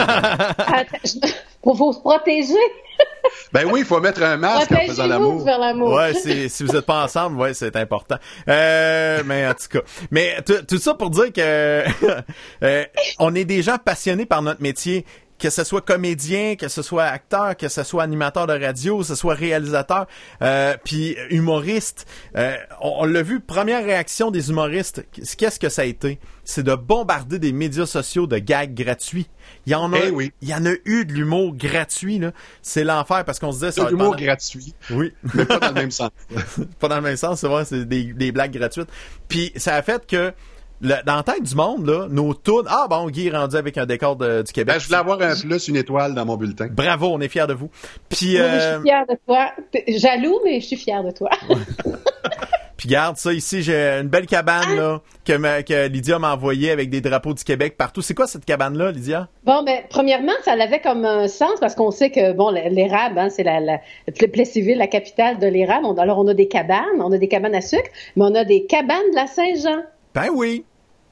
Attends, 0.57 0.97
je- 1.03 1.27
Faut, 1.63 1.75
faut 1.75 1.93
se 1.93 1.99
protéger. 1.99 2.53
Ben 3.53 3.65
oui, 3.71 3.81
il 3.81 3.85
faut 3.85 3.99
mettre 4.01 4.21
un 4.23 4.37
masque 4.37 4.71
en 4.71 4.85
faisant 4.85 5.07
l'amour. 5.07 5.39
de 5.39 5.43
faire 5.45 5.59
l'amour. 5.59 5.93
Ouais, 5.93 6.13
si 6.13 6.63
vous 6.63 6.73
n'êtes 6.73 6.85
pas 6.85 7.03
ensemble, 7.03 7.37
ouais, 7.37 7.53
c'est 7.53 7.75
important. 7.75 8.17
Euh, 8.49 9.23
mais 9.25 9.47
en 9.47 9.53
tout 9.53 9.67
cas, 9.71 9.79
mais 10.11 10.41
tout 10.45 10.61
tout 10.67 10.77
ça 10.77 10.93
pour 10.93 11.09
dire 11.09 11.31
que 11.31 11.83
euh, 12.63 12.85
on 13.19 13.33
est 13.33 13.45
des 13.45 13.61
gens 13.61 13.77
passionnés 13.77 14.25
par 14.25 14.41
notre 14.41 14.61
métier. 14.61 15.05
Que 15.37 15.49
ce 15.49 15.65
soit 15.65 15.81
comédien, 15.81 16.55
que 16.55 16.69
ce 16.69 16.81
soit 16.81 17.03
acteur, 17.03 17.57
que 17.57 17.67
ce 17.67 17.83
soit 17.83 18.03
animateur 18.03 18.47
de 18.47 18.53
radio, 18.53 18.99
que 18.99 19.03
ce 19.03 19.15
soit 19.15 19.33
réalisateur, 19.33 20.07
euh, 20.41 20.75
puis 20.85 21.17
humoriste. 21.29 22.05
Euh, 22.37 22.55
on, 22.81 22.93
on 22.99 23.05
l'a 23.05 23.21
vu, 23.21 23.41
première 23.41 23.83
réaction 23.83 24.31
des 24.31 24.49
humoristes, 24.49 25.05
qu'est-ce 25.37 25.59
que 25.59 25.67
ça 25.67 25.81
a 25.81 25.85
été? 25.85 26.19
C'est 26.45 26.63
de 26.63 26.73
bombarder 26.75 27.37
des 27.37 27.51
médias 27.51 27.85
sociaux 27.85 28.27
de 28.27 28.37
gags 28.37 28.73
gratuits. 28.73 29.27
Il 29.65 29.73
y 29.73 29.75
en 29.75 29.91
a, 29.93 29.97
Eh 30.05 30.09
oui. 30.11 30.31
il 30.41 30.47
y 30.49 30.53
en 30.53 30.65
a 30.65 30.73
eu 30.85 31.03
de 31.05 31.11
l'humour 31.11 31.53
gratuit, 31.55 32.17
là. 32.19 32.31
C'est 32.61 32.83
l'enfer 32.85 33.25
parce 33.25 33.39
qu'on 33.39 33.51
se 33.51 33.57
disait 33.57 33.71
C'est 33.73 33.83
de 33.83 33.89
l'humour 33.89 34.11
pendant- 34.11 34.23
gratuit, 34.25 34.73
Oui. 34.91 35.11
mais 35.33 35.45
pas 35.45 35.59
dans 35.59 35.67
le 35.67 35.73
même 35.73 35.91
sens. 35.91 36.11
pas 36.79 36.87
dans 36.87 36.95
le 36.95 37.01
même 37.01 37.17
sens, 37.17 37.41
c'est 37.41 37.47
vrai, 37.47 37.65
c'est 37.65 37.85
des, 37.85 38.13
des 38.13 38.31
blagues 38.31 38.53
gratuites. 38.57 38.89
Puis 39.27 39.51
ça 39.57 39.75
a 39.75 39.81
fait 39.81 40.05
que 40.07 40.33
le- 40.81 41.03
dans 41.05 41.15
la 41.15 41.23
tête 41.23 41.43
du 41.43 41.55
monde, 41.55 41.85
là, 41.87 42.07
nos 42.09 42.33
tunes. 42.33 42.67
Ah 42.67 42.87
bon, 42.89 43.07
Guy 43.09 43.27
est 43.27 43.31
rendu 43.37 43.55
avec 43.55 43.77
un 43.77 43.85
décor 43.85 44.15
de- 44.15 44.41
du 44.41 44.51
Québec. 44.51 44.75
Ben, 44.75 44.79
je 44.79 44.85
voulais 44.87 44.97
avoir 44.99 45.21
un 45.21 45.35
plus, 45.35 45.67
une 45.67 45.75
étoile 45.77 46.13
dans 46.13 46.25
mon 46.25 46.35
bulletin. 46.37 46.67
Bravo, 46.71 47.07
on 47.11 47.21
est 47.21 47.27
fiers 47.29 47.47
de 47.47 47.53
vous. 47.53 47.69
Puis, 48.09 48.31
Oui, 48.31 48.37
je 48.37 48.41
euh, 48.41 48.73
suis 48.75 48.83
fière 48.83 49.05
de 49.07 49.17
toi. 49.25 49.51
T'es 49.71 49.83
Jaloux, 49.97 50.39
mais 50.43 50.59
je 50.59 50.65
suis 50.67 50.75
fière 50.77 51.03
de 51.03 51.11
toi. 51.11 51.29
puis 52.77 52.89
garde 52.89 53.15
ça 53.15 53.31
ici, 53.31 53.61
j'ai 53.63 53.73
une 54.01 54.09
belle 54.09 54.25
cabane 54.25 54.75
là 54.75 55.01
que, 55.23 55.33
ma- 55.37 55.63
que 55.63 55.87
Lydia 55.87 56.19
m'a 56.19 56.33
envoyée 56.33 56.71
avec 56.71 56.89
des 56.89 56.99
drapeaux 56.99 57.33
du 57.33 57.43
Québec 57.43 57.77
partout. 57.77 58.01
C'est 58.01 58.13
quoi 58.13 58.27
cette 58.27 58.43
cabane 58.43 58.77
là, 58.77 58.91
Lydia? 58.91 59.29
Bon, 59.45 59.63
ben, 59.63 59.79
premièrement, 59.89 60.33
ça 60.43 60.51
avait 60.53 60.81
comme 60.81 61.05
un 61.05 61.27
sens 61.29 61.57
parce 61.61 61.73
qu'on 61.73 61.91
sait 61.91 62.11
que, 62.11 62.33
bon, 62.33 62.49
l'érable, 62.51 63.17
hein, 63.17 63.29
c'est 63.29 63.43
la, 63.43 63.61
la, 63.61 63.79
le 64.07 64.27
Plessisville, 64.27 64.77
la 64.77 64.87
capitale 64.87 65.39
de 65.39 65.47
l'érable. 65.47 65.85
Alors, 65.99 66.19
on 66.19 66.27
a 66.27 66.33
des 66.33 66.47
cabanes, 66.49 66.83
on 66.99 67.11
a 67.13 67.17
des 67.17 67.29
cabanes 67.29 67.55
à 67.55 67.61
sucre, 67.61 67.89
mais 68.17 68.25
on 68.25 68.35
a 68.35 68.43
des 68.43 68.65
cabanes 68.65 69.09
de 69.11 69.15
la 69.15 69.27
Saint-Jean. 69.27 69.81
Ben 70.15 70.29
oui. 70.33 70.63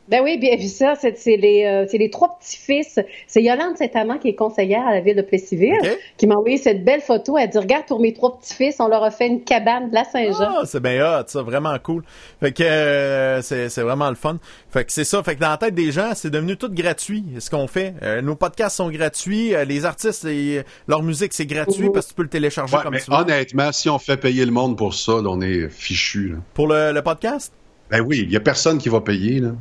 Ben 0.10 0.22
oui, 0.22 0.38
bien 0.38 0.58
vu 0.58 0.68
ça, 0.68 0.96
c'est 1.00 1.18
c'est 1.18 1.38
les, 1.38 1.64
euh, 1.64 1.86
c'est 1.90 1.98
les 1.98 2.10
trois 2.10 2.38
petits-fils. 2.38 3.00
C'est 3.26 3.42
Yolande 3.42 3.78
Saint-Amand 3.78 4.18
qui 4.18 4.28
est 4.28 4.36
conseillère 4.36 4.86
à 4.86 4.92
la 4.92 5.00
ville 5.00 5.16
de 5.16 5.22
Plessisville, 5.22 5.78
qui 6.18 6.28
m'a 6.28 6.36
envoyé 6.36 6.58
cette 6.58 6.84
belle 6.84 7.00
photo. 7.00 7.38
Elle 7.38 7.50
dit, 7.50 7.58
regarde, 7.58 7.86
pour 7.86 8.02
mes 8.02 8.12
trois 8.14 8.38
petits-fils, 8.38 8.76
on 8.82 8.90
leur 8.90 9.02
a 9.02 9.12
fait 9.12 9.28
une 9.28 9.46
cabane 9.46 9.90
de 9.92 9.96
la 9.96 10.04
Saint-Jean. 10.04 10.56
Ah, 10.60 10.64
c'est 10.66 10.82
bien 10.84 11.02
hot, 11.22 11.24
ça, 11.28 11.42
vraiment 11.42 11.74
cool. 11.82 12.04
Fait 12.42 12.52
que 12.52 12.64
euh, 12.64 13.42
c'est 13.42 13.70
c'est 13.70 13.82
vraiment 13.82 14.10
le 14.10 14.16
fun. 14.16 14.40
Fait 14.72 14.84
que 14.84 14.92
c'est 14.92 15.06
ça. 15.06 15.24
Fait 15.24 15.36
que 15.36 15.40
dans 15.40 15.52
la 15.52 15.58
tête 15.58 15.74
des 15.74 15.94
gens, 15.94 16.12
c'est 16.16 16.30
devenu 16.30 16.58
tout 16.58 16.70
gratuit. 16.70 17.24
Ce 17.40 17.50
qu'on 17.50 17.68
fait, 17.68 17.94
Euh, 18.04 18.22
nos 18.22 18.36
podcasts 18.36 18.76
sont 18.76 18.90
gratuits, 18.90 19.56
euh, 19.56 19.64
les 19.64 19.86
artistes, 19.86 20.26
et, 20.26 20.64
leur 20.90 21.02
musique 21.02 21.32
c'est 21.32 21.46
gratuit 21.46 21.86
Mhm. 21.86 21.94
parce 21.94 22.08
que 22.08 22.12
tu 22.12 22.16
peux 22.16 22.24
le 22.24 22.30
télécharger 22.30 22.76
Ouais, 22.76 22.84
comme 22.84 22.94
mais 22.94 23.00
tu 23.00 23.10
veux. 23.10 23.16
honnêtement, 23.16 23.72
si 23.72 23.90
on 23.90 24.00
fait 24.00 24.18
payer 24.18 24.44
le 24.46 24.52
monde 24.52 24.78
pour 24.78 24.94
ça, 24.94 25.14
là, 25.14 25.30
on 25.30 25.40
est 25.40 25.70
fichu. 25.70 26.28
Là. 26.34 26.38
Pour 26.54 26.68
le, 26.68 26.92
le 26.92 27.02
podcast? 27.02 27.54
Ben 27.92 28.02
oui, 28.02 28.22
il 28.24 28.32
y 28.32 28.36
a 28.36 28.40
personne 28.40 28.78
qui 28.78 28.90
va 28.90 29.02
payer. 29.02 29.40
Là. 29.40 29.52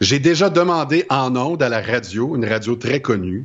J'ai 0.00 0.18
déjà 0.18 0.48
demandé 0.50 1.04
en 1.10 1.34
ondes 1.36 1.62
à 1.62 1.68
la 1.68 1.80
radio, 1.82 2.34
une 2.36 2.46
radio 2.46 2.76
très 2.76 3.00
connue, 3.00 3.44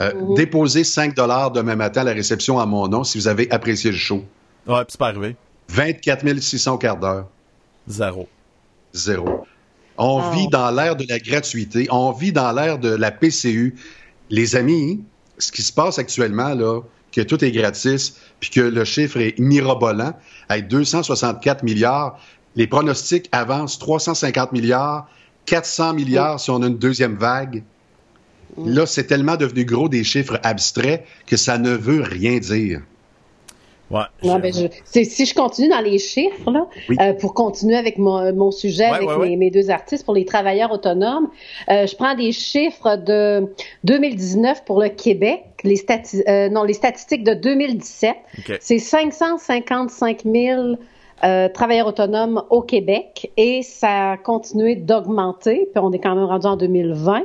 euh, 0.00 0.12
Mhm. 0.14 0.34
déposer 0.34 0.84
5 0.84 1.14
dollars 1.14 1.50
demain 1.52 1.76
matin 1.76 2.02
à 2.02 2.04
la 2.04 2.12
réception 2.12 2.58
à 2.58 2.66
mon 2.66 2.86
nom 2.88 3.04
si 3.04 3.18
vous 3.18 3.28
avez 3.28 3.50
apprécié 3.50 3.90
le 3.90 3.96
show. 3.96 4.24
Ouais, 4.66 4.76
puis 4.84 4.86
c'est 4.90 4.98
pas 4.98 5.08
arrivé. 5.08 5.36
24 5.68 6.38
600 6.40 6.76
quarts 6.78 6.98
d'heure. 6.98 7.28
Zéro. 7.88 8.28
Zéro. 8.92 9.46
On 9.96 10.30
vit 10.30 10.48
dans 10.48 10.70
l'ère 10.70 10.96
de 10.96 11.04
la 11.08 11.18
gratuité. 11.18 11.86
On 11.90 12.10
vit 12.12 12.32
dans 12.32 12.52
l'ère 12.52 12.78
de 12.78 12.90
la 12.90 13.10
PCU. 13.10 13.76
Les 14.28 14.56
amis, 14.56 15.00
ce 15.38 15.52
qui 15.52 15.62
se 15.62 15.72
passe 15.72 15.98
actuellement, 15.98 16.54
là, 16.54 16.80
que 17.14 17.20
tout 17.20 17.44
est 17.44 17.52
gratis, 17.52 18.16
puis 18.40 18.50
que 18.50 18.60
le 18.60 18.84
chiffre 18.84 19.18
est 19.18 19.38
mirobolant, 19.38 20.14
avec 20.48 20.68
264 20.68 21.62
milliards, 21.62 22.18
les 22.56 22.66
pronostics 22.66 23.28
avancent. 23.32 23.78
350 23.78 24.52
milliards, 24.52 25.08
400 25.46 25.94
milliards 25.94 26.40
si 26.40 26.50
on 26.50 26.62
a 26.62 26.66
une 26.66 26.78
deuxième 26.78 27.16
vague. 27.16 27.62
Là, 28.56 28.86
c'est 28.86 29.04
tellement 29.04 29.36
devenu 29.36 29.64
gros 29.64 29.88
des 29.88 30.04
chiffres 30.04 30.38
abstraits 30.42 31.04
que 31.26 31.36
ça 31.36 31.58
ne 31.58 31.70
veut 31.70 32.02
rien 32.02 32.38
dire. 32.38 32.82
Ouais. 33.94 34.02
Non, 34.24 34.38
ben, 34.40 34.52
je- 34.52 35.02
si 35.04 35.24
je 35.24 35.34
continue 35.34 35.68
dans 35.68 35.80
les 35.80 35.98
chiffres, 35.98 36.50
là, 36.50 36.66
Oui. 36.88 36.96
euh, 37.00 37.12
pour 37.14 37.32
continuer 37.32 37.76
avec 37.76 37.96
mon, 37.96 38.32
mon 38.34 38.50
sujet 38.50 38.90
Ouais, 38.90 38.96
avec 38.96 39.08
ouais, 39.08 39.36
mes, 39.36 39.50
deux 39.50 39.70
artistes 39.70 40.04
pour 40.04 40.14
les 40.14 40.24
travailleurs 40.24 40.72
autonomes, 40.72 41.28
euh, 41.70 41.86
je 41.86 41.94
prends 41.94 42.14
des 42.14 42.32
chiffres 42.32 42.96
de 42.96 43.46
2019 43.84 44.64
pour 44.64 44.80
le 44.82 44.88
Québec, 44.88 45.44
les, 45.62 45.76
stati- 45.76 46.22
euh, 46.28 46.48
non, 46.48 46.64
les 46.64 46.72
statistiques 46.74 47.24
de 47.24 47.34
2017. 47.34 48.14
Ok. 48.38 48.58
C'est 48.60 48.78
555 48.78 50.22
000 50.24 50.76
euh, 51.24 51.48
travailleurs 51.48 51.86
autonomes 51.86 52.42
au 52.50 52.60
Québec 52.60 53.32
et 53.36 53.62
ça 53.62 54.12
a 54.12 54.16
continué 54.16 54.76
d'augmenter, 54.76 55.68
puis 55.72 55.82
on 55.82 55.92
est 55.92 55.98
quand 55.98 56.14
même 56.14 56.24
rendu 56.24 56.46
en 56.46 56.56
2020. 56.56 57.22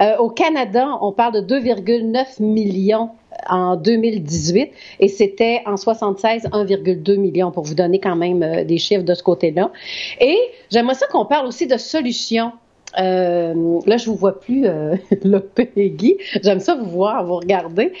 Euh, 0.00 0.16
au 0.18 0.30
Canada, 0.30 0.98
on 1.00 1.12
parle 1.12 1.42
de 1.42 1.58
2,9 1.60 2.42
millions 2.42 3.10
en 3.48 3.76
2018 3.76 4.70
et 5.00 5.08
c'était 5.08 5.62
en 5.66 5.76
76 5.76 6.44
1,2 6.44 7.16
millions 7.16 7.50
pour 7.50 7.64
vous 7.64 7.74
donner 7.74 7.98
quand 7.98 8.16
même 8.16 8.42
euh, 8.42 8.64
des 8.64 8.78
chiffres 8.78 9.04
de 9.04 9.14
ce 9.14 9.22
côté-là. 9.22 9.70
Et 10.20 10.38
j'aimerais 10.70 10.94
ça 10.94 11.06
qu'on 11.06 11.26
parle 11.26 11.46
aussi 11.46 11.66
de 11.66 11.76
solutions. 11.76 12.52
Euh, 12.98 13.80
là, 13.86 13.96
je 13.96 14.06
vous 14.06 14.16
vois 14.16 14.38
plus, 14.38 14.66
euh, 14.66 14.96
le 15.24 15.40
Peggy. 15.40 16.16
J'aime 16.42 16.60
ça 16.60 16.74
vous 16.74 16.90
voir, 16.90 17.24
vous 17.24 17.36
regarder. 17.36 17.92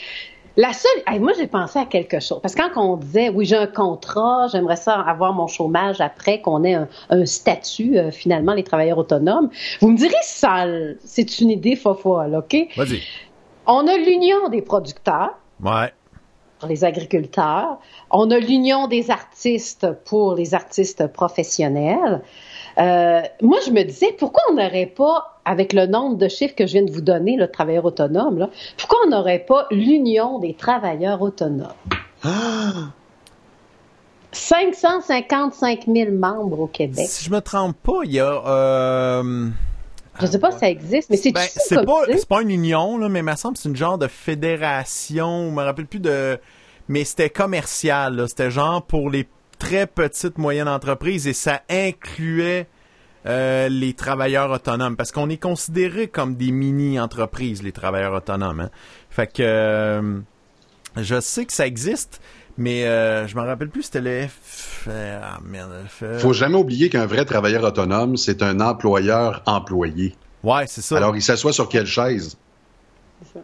La 0.56 0.72
seule, 0.74 1.02
hey, 1.06 1.18
moi 1.18 1.32
j'ai 1.36 1.46
pensé 1.46 1.78
à 1.78 1.86
quelque 1.86 2.20
chose 2.20 2.38
parce 2.42 2.54
que 2.54 2.60
quand 2.74 2.92
on 2.92 2.96
disait 2.96 3.30
oui 3.30 3.46
j'ai 3.46 3.56
un 3.56 3.66
contrat, 3.66 4.48
j'aimerais 4.52 4.76
ça 4.76 5.00
avoir 5.00 5.32
mon 5.32 5.46
chômage 5.46 6.00
après 6.02 6.42
qu'on 6.42 6.62
ait 6.64 6.74
un, 6.74 6.88
un 7.08 7.24
statut 7.24 7.96
euh, 7.96 8.10
finalement 8.10 8.52
les 8.52 8.62
travailleurs 8.64 8.98
autonomes. 8.98 9.48
Vous 9.80 9.88
me 9.88 9.96
direz 9.96 10.14
ça, 10.22 10.66
c'est 11.04 11.40
une 11.40 11.50
idée 11.50 11.74
fofolle, 11.74 12.34
ok? 12.34 12.68
Vas-y. 12.76 13.00
On 13.66 13.86
a 13.86 13.96
l'union 13.96 14.48
des 14.50 14.60
producteurs 14.60 15.38
Ouais. 15.64 15.92
pour 16.58 16.68
les 16.68 16.84
agriculteurs. 16.84 17.78
On 18.10 18.30
a 18.30 18.38
l'union 18.38 18.88
des 18.88 19.10
artistes 19.10 19.86
pour 20.04 20.34
les 20.34 20.52
artistes 20.54 21.06
professionnels. 21.06 22.20
Euh, 22.78 23.22
moi, 23.42 23.58
je 23.64 23.70
me 23.70 23.82
disais, 23.82 24.14
pourquoi 24.18 24.42
on 24.50 24.54
n'aurait 24.54 24.86
pas, 24.86 25.40
avec 25.44 25.72
le 25.72 25.86
nombre 25.86 26.16
de 26.16 26.28
chiffres 26.28 26.54
que 26.54 26.66
je 26.66 26.72
viens 26.72 26.84
de 26.84 26.90
vous 26.90 27.00
donner, 27.00 27.36
le 27.36 27.50
travailleur 27.50 27.84
autonome, 27.84 28.38
là, 28.38 28.50
pourquoi 28.76 28.98
on 29.06 29.10
n'aurait 29.10 29.44
pas 29.46 29.66
l'union 29.70 30.38
des 30.38 30.54
travailleurs 30.54 31.22
autonomes? 31.22 31.68
555 34.32 35.84
000 35.86 36.12
membres 36.12 36.60
au 36.60 36.66
Québec. 36.66 37.06
Si 37.08 37.24
je 37.24 37.30
me 37.30 37.40
trompe 37.40 37.76
pas, 37.82 38.00
il 38.04 38.12
y 38.12 38.20
a. 38.20 38.42
Euh... 38.46 39.48
Je 40.20 40.26
sais 40.26 40.38
pas 40.38 40.50
si 40.52 40.58
ça 40.58 40.68
existe, 40.68 41.10
mais 41.10 41.16
c'est 41.16 41.32
Ben, 41.32 41.42
c'est 41.48 41.84
pas, 41.84 42.04
pas 42.28 42.42
une 42.42 42.50
union, 42.50 42.98
là, 42.98 43.08
mais 43.08 43.20
il 43.20 43.24
me 43.24 43.34
semble 43.34 43.54
que 43.54 43.62
c'est 43.62 43.68
une 43.68 43.76
genre 43.76 43.98
de 43.98 44.08
fédération. 44.08 45.48
Je 45.50 45.54
me 45.54 45.62
rappelle 45.62 45.86
plus 45.86 46.00
de. 46.00 46.38
Mais 46.88 47.04
c'était 47.04 47.30
commercial, 47.30 48.16
là. 48.16 48.28
C'était 48.28 48.50
genre 48.50 48.82
pour 48.82 49.08
les 49.08 49.26
très 49.62 49.86
petites, 49.86 50.38
moyennes 50.38 50.68
entreprises 50.68 51.26
et 51.28 51.32
ça 51.32 51.62
incluait 51.70 52.66
euh, 53.26 53.68
les 53.68 53.92
travailleurs 53.94 54.50
autonomes 54.50 54.96
parce 54.96 55.12
qu'on 55.12 55.30
est 55.30 55.40
considéré 55.40 56.08
comme 56.08 56.34
des 56.34 56.50
mini-entreprises, 56.50 57.62
les 57.62 57.72
travailleurs 57.72 58.14
autonomes. 58.14 58.60
hein. 58.60 58.70
Fait 59.10 59.26
que. 59.28 59.42
euh, 59.42 60.18
je 60.96 61.20
sais 61.20 61.46
que 61.46 61.52
ça 61.54 61.66
existe, 61.66 62.20
mais 62.58 62.84
euh, 62.84 63.26
je 63.26 63.34
me 63.36 63.40
rappelle 63.42 63.70
plus, 63.70 63.84
c'était 63.84 64.00
le 64.02 64.26
F... 64.28 64.88
Ah, 64.90 65.38
merde, 65.44 65.72
F... 65.88 66.04
Faut 66.18 66.32
jamais 66.34 66.56
oublier 66.56 66.90
qu'un 66.90 67.06
vrai 67.06 67.24
travailleur 67.24 67.64
autonome, 67.64 68.16
c'est 68.18 68.42
un 68.42 68.60
employeur 68.60 69.42
employé. 69.46 70.14
Ouais, 70.42 70.66
c'est 70.66 70.82
ça. 70.82 70.96
Alors, 70.98 71.14
il 71.16 71.22
s'assoit 71.22 71.52
sur 71.54 71.68
quelle 71.68 71.86
chaise? 71.86 72.36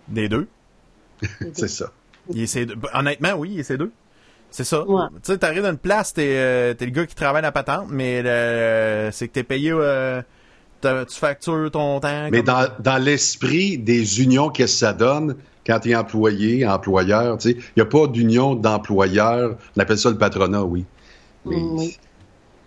Des 0.08 0.28
deux. 0.28 0.48
C'est 1.54 1.68
ça. 1.68 1.92
Il 2.30 2.42
essaie 2.42 2.66
de- 2.66 2.76
Honnêtement, 2.92 3.32
oui, 3.34 3.50
il 3.54 3.60
essaie 3.60 3.78
deux. 3.78 3.92
C'est 4.50 4.64
ça. 4.64 4.84
Ouais. 4.88 5.02
Tu 5.22 5.32
sais, 5.32 5.38
t'arrives 5.38 5.62
dans 5.62 5.70
une 5.70 5.76
place, 5.78 6.12
t'es 6.14 6.32
euh, 6.36 6.74
t'es 6.74 6.86
le 6.86 6.90
gars 6.90 7.06
qui 7.06 7.14
travaille 7.14 7.42
la 7.42 7.52
patente, 7.52 7.86
mais 7.90 8.22
euh, 8.24 9.10
c'est 9.12 9.28
que 9.28 9.34
t'es 9.34 9.42
payé, 9.42 9.70
euh, 9.72 10.22
tu 10.82 11.14
factures 11.18 11.70
ton 11.70 12.00
temps. 12.00 12.28
Mais 12.30 12.38
comme- 12.42 12.46
dans, 12.54 12.66
dans 12.80 13.02
l'esprit 13.02 13.78
des 13.78 14.22
unions, 14.22 14.48
qu'est-ce 14.48 14.72
que 14.74 14.78
ça 14.78 14.92
donne 14.94 15.36
quand 15.66 15.80
tu 15.80 15.90
es 15.90 15.94
employé, 15.94 16.66
employeur? 16.66 17.36
tu 17.38 17.50
sais, 17.50 17.56
Il 17.58 17.72
n'y 17.76 17.82
a 17.82 17.86
pas 17.86 18.06
d'union 18.06 18.54
d'employeurs. 18.54 19.56
On 19.76 19.80
appelle 19.80 19.98
ça 19.98 20.10
le 20.10 20.18
patronat, 20.18 20.62
oui. 20.64 20.84
Mais- 21.44 21.56
Mm, 21.56 21.78
oui. 21.78 21.98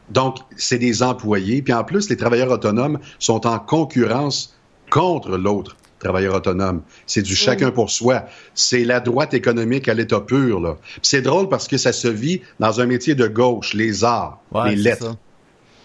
Donc, 0.09 0.37
c'est 0.57 0.77
des 0.77 1.03
employés. 1.03 1.61
Puis 1.61 1.73
en 1.73 1.83
plus, 1.83 2.09
les 2.09 2.17
travailleurs 2.17 2.51
autonomes 2.51 2.99
sont 3.17 3.47
en 3.47 3.57
concurrence 3.59 4.55
contre 4.89 5.37
l'autre 5.37 5.77
travailleur 6.01 6.35
autonome. 6.35 6.81
C'est 7.05 7.21
du 7.21 7.35
chacun 7.35 7.71
pour 7.71 7.89
soi. 7.91 8.25
C'est 8.55 8.83
la 8.83 8.99
droite 8.99 9.33
économique 9.33 9.87
à 9.87 9.93
l'état 9.93 10.19
pur. 10.19 10.59
là. 10.59 10.75
Puis 10.81 10.99
C'est 11.03 11.21
drôle 11.21 11.47
parce 11.47 11.67
que 11.67 11.77
ça 11.77 11.93
se 11.93 12.07
vit 12.09 12.41
dans 12.59 12.81
un 12.81 12.85
métier 12.87 13.15
de 13.15 13.27
gauche, 13.27 13.73
les 13.73 14.03
arts, 14.03 14.41
Ouais, 14.51 14.71
les 14.71 14.75
lettres. 14.75 15.15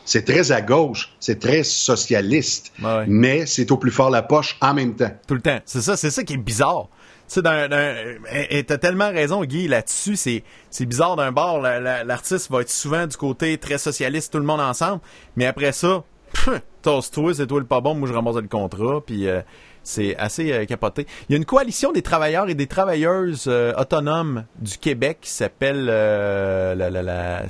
C'est 0.08 0.24
très 0.24 0.52
à 0.52 0.60
gauche, 0.62 1.12
c'est 1.18 1.40
très 1.40 1.64
socialiste, 1.64 2.72
Ouais, 2.80 2.86
ouais. 2.98 3.04
mais 3.08 3.44
c'est 3.46 3.70
au 3.72 3.76
plus 3.76 3.90
fort 3.90 4.08
la 4.10 4.22
poche 4.22 4.56
en 4.60 4.72
même 4.72 4.94
temps. 4.94 5.10
Tout 5.26 5.34
le 5.34 5.40
temps. 5.40 5.58
C'est 5.64 5.80
ça, 5.82 5.96
c'est 5.96 6.10
ça 6.10 6.22
qui 6.22 6.34
est 6.34 6.38
bizarre. 6.38 6.88
Tu 7.28 7.40
sais, 7.42 8.62
t'as 8.62 8.78
tellement 8.78 9.08
raison, 9.10 9.44
Guy, 9.44 9.66
là-dessus, 9.66 10.14
c'est, 10.14 10.44
c'est 10.70 10.86
bizarre 10.86 11.16
d'un 11.16 11.32
bord. 11.32 11.60
la- 11.60 11.80
la- 11.80 12.04
l'artiste 12.04 12.50
va 12.52 12.60
être 12.60 12.70
souvent 12.70 13.06
du 13.08 13.16
côté 13.16 13.58
très 13.58 13.78
socialiste, 13.78 14.32
tout 14.32 14.38
le 14.38 14.44
monde 14.44 14.60
ensemble, 14.60 15.00
mais 15.34 15.46
après 15.46 15.72
ça, 15.72 16.04
pff, 16.32 16.60
tosse-toi, 16.82 17.34
c'est 17.34 17.48
toi 17.48 17.58
le 17.58 17.66
pas 17.66 17.80
bon, 17.80 17.94
moi 17.96 18.06
je 18.08 18.12
ramasse 18.14 18.36
le 18.36 18.46
contrat, 18.46 19.00
puis 19.04 19.26
euh, 19.26 19.40
c'est 19.86 20.16
assez 20.16 20.52
euh, 20.52 20.64
capoté. 20.64 21.06
Il 21.28 21.32
y 21.32 21.34
a 21.36 21.38
une 21.38 21.44
coalition 21.44 21.92
des 21.92 22.02
travailleurs 22.02 22.48
et 22.48 22.54
des 22.54 22.66
travailleuses 22.66 23.44
euh, 23.46 23.72
autonomes 23.78 24.44
du 24.58 24.78
Québec 24.78 25.18
qui 25.20 25.30
s'appelle 25.30 25.86
euh, 25.88 26.74
la, 26.74 26.90
la, 26.90 27.02
la 27.02 27.42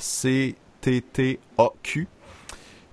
CTTAQ, 0.83 2.09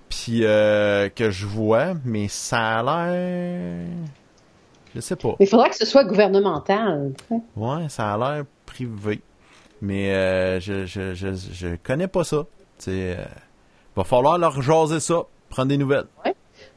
puis 0.08 0.40
euh, 0.44 1.10
que 1.10 1.30
je 1.30 1.46
vois, 1.46 1.92
mais 2.04 2.28
ça 2.28 2.78
a 2.78 2.82
l'air... 2.82 3.86
Je 4.94 5.00
sais 5.00 5.16
pas. 5.16 5.34
Mais 5.38 5.46
il 5.46 5.48
faudra 5.48 5.68
que 5.68 5.76
ce 5.76 5.84
soit 5.84 6.04
gouvernemental. 6.04 7.12
Ouais, 7.56 7.88
ça 7.88 8.14
a 8.14 8.16
l'air 8.16 8.44
privé. 8.64 9.20
Mais 9.82 10.14
euh, 10.14 10.60
je, 10.60 10.86
je, 10.86 11.14
je, 11.14 11.34
je 11.34 11.76
connais 11.82 12.08
pas 12.08 12.24
ça. 12.24 12.46
Euh, 12.88 13.24
va 13.96 14.04
falloir 14.04 14.38
leur 14.38 14.62
jaser 14.62 15.00
ça, 15.00 15.24
prendre 15.50 15.68
des 15.68 15.76
nouvelles. 15.76 16.06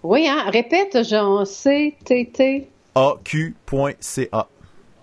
Oui, 0.04 0.28
hein? 0.28 0.50
Répète, 0.52 1.04
Jean, 1.04 1.44
CTT. 1.46 2.68
aq.ca. 2.96 4.48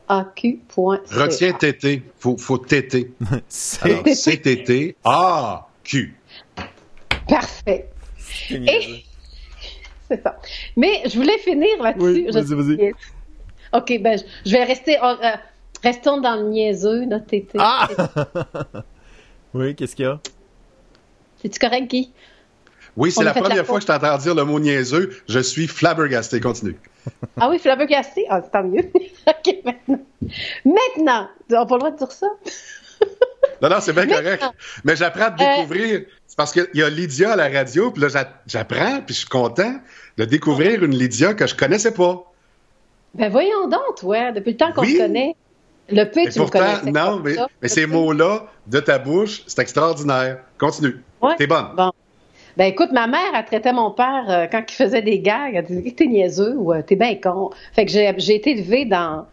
AQ.ca. 0.09 1.03
Retiens 1.11 1.53
TT, 1.55 2.03
faut, 2.19 2.37
faut 2.37 2.59
Alors, 3.83 4.03
CTT, 4.05 4.97
A, 5.05 5.67
Q. 5.83 6.15
Parfait. 7.29 7.89
Et... 8.51 9.05
C'est 10.09 10.23
ça. 10.23 10.39
Mais 10.77 11.03
je 11.07 11.17
voulais 11.17 11.39
finir 11.39 11.83
là-dessus. 11.83 12.05
Oui, 12.05 12.27
Je 12.29 12.33
vas-y, 12.39 12.55
vas-y. 12.77 12.93
OK, 13.73 14.03
ben, 14.03 14.19
je- 14.19 14.51
je 14.51 14.55
vais 14.55 14.65
rester. 14.65 14.99
oh, 15.03 15.15
euh, 15.23 15.31
restons 15.83 16.21
dans 16.21 16.37
le 16.37 16.51
niaiseux, 16.51 17.07
là, 17.07 17.21
TT. 17.21 17.57
Ah! 17.59 17.89
oui, 19.55 19.75
qu'est-ce 19.75 19.97
qu'il 19.97 20.05
y 20.05 20.09
a? 20.09 20.21
C'est-tu 21.41 21.59
correct, 21.59 21.91
Guy? 21.91 22.13
Oui, 22.97 23.11
c'est 23.11 23.25
la 23.25 23.35
première 23.35 23.67
fois 23.67 23.77
que 23.77 23.83
je 23.83 23.87
t'entends 23.89 24.17
dire 24.19 24.35
le 24.35 24.45
mot 24.45 24.61
niaiseux. 24.61 25.11
Je 25.29 25.41
suis 25.41 25.67
flabbergasté. 25.67 26.41
Continue. 26.41 26.77
Ah 27.41 27.49
oui, 27.51 27.59
flabbergasté? 27.59 28.25
Ah, 28.31 28.41
c'est 28.43 28.51
tant 28.51 28.63
mieux. 28.65 28.85
OK, 29.27 29.55
maintenant. 29.65 30.01
Maintenant, 30.65 31.29
on 31.51 31.55
n'a 31.55 31.67
pas 31.67 31.75
le 31.75 31.79
droit 31.81 31.91
de 31.91 31.97
dire 31.99 32.13
ça? 32.13 32.27
Non, 33.63 33.69
non, 33.69 33.77
c'est 33.81 33.93
bien 33.93 34.07
correct. 34.07 34.43
Mais 34.85 34.97
j'apprends 34.97 35.27
à 35.27 35.31
te 35.31 35.43
Euh, 35.43 35.47
découvrir. 35.57 36.03
C'est 36.27 36.37
parce 36.37 36.53
qu'il 36.53 36.67
y 36.75 36.83
a 36.83 36.89
Lydia 36.91 37.33
à 37.33 37.37
la 37.37 37.49
radio, 37.49 37.91
puis 37.91 38.03
là, 38.03 38.09
j'a- 38.09 38.41
j'apprends, 38.47 39.01
puis 39.05 39.15
je 39.15 39.21
suis 39.21 39.29
content 39.29 39.75
de 40.17 40.25
découvrir 40.25 40.83
une 40.83 40.95
Lydia 40.95 41.35
que 41.35 41.47
je 41.47 41.55
connaissais 41.55 41.93
pas. 41.93 42.25
Ben 43.15 43.31
voyons 43.31 43.69
donc, 43.69 43.97
toi, 43.99 44.33
depuis 44.33 44.53
le 44.53 44.57
temps 44.57 44.73
qu'on 44.73 44.83
Oui. 44.83 44.95
se 44.95 44.99
connaît. 44.99 45.37
Le 45.91 46.05
que 46.05 46.11
tu 46.33 46.39
me 46.41 46.45
pourtant, 46.45 46.59
connaissais. 46.81 46.91
non, 46.91 47.21
mais, 47.21 47.35
ça, 47.35 47.47
mais 47.63 47.69
le 47.69 47.75
ces 47.75 47.87
mots-là 47.87 48.47
de 48.67 48.81
ta 48.81 48.99
bouche, 48.99 49.43
c'est 49.47 49.61
extraordinaire. 49.61 50.39
Continue. 50.59 51.03
Ouais. 51.23 51.37
T'es 51.37 51.47
bonne. 51.47 51.69
Bon. 51.77 51.93
Ben 52.57 52.67
écoute, 52.67 52.91
ma 52.93 53.07
mère, 53.07 53.33
elle 53.37 53.45
traitait 53.45 53.73
mon 53.73 53.91
père 53.91 54.25
euh, 54.29 54.47
quand 54.51 54.63
il 54.69 54.75
faisait 54.75 55.03
des 55.03 55.19
gags, 55.21 55.55
elle 55.55 55.65
disait 55.65 55.91
t'es 55.91 56.07
niaiseux 56.07 56.55
ou 56.57 56.73
euh, 56.73 56.83
t'es 56.87 56.97
bien 56.97 57.15
con. 57.17 57.51
Fait 57.73 57.85
que 57.85 57.91
j'ai 57.91 58.13
j'ai 58.19 58.37
été 58.37 58.53
élevée 58.53 58.85
dans 58.85 59.27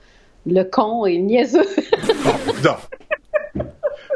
le 0.46 0.64
con 0.64 1.06
et 1.06 1.18
le 1.18 1.24
niaiseux. 1.24 1.66
Non. 2.64 2.76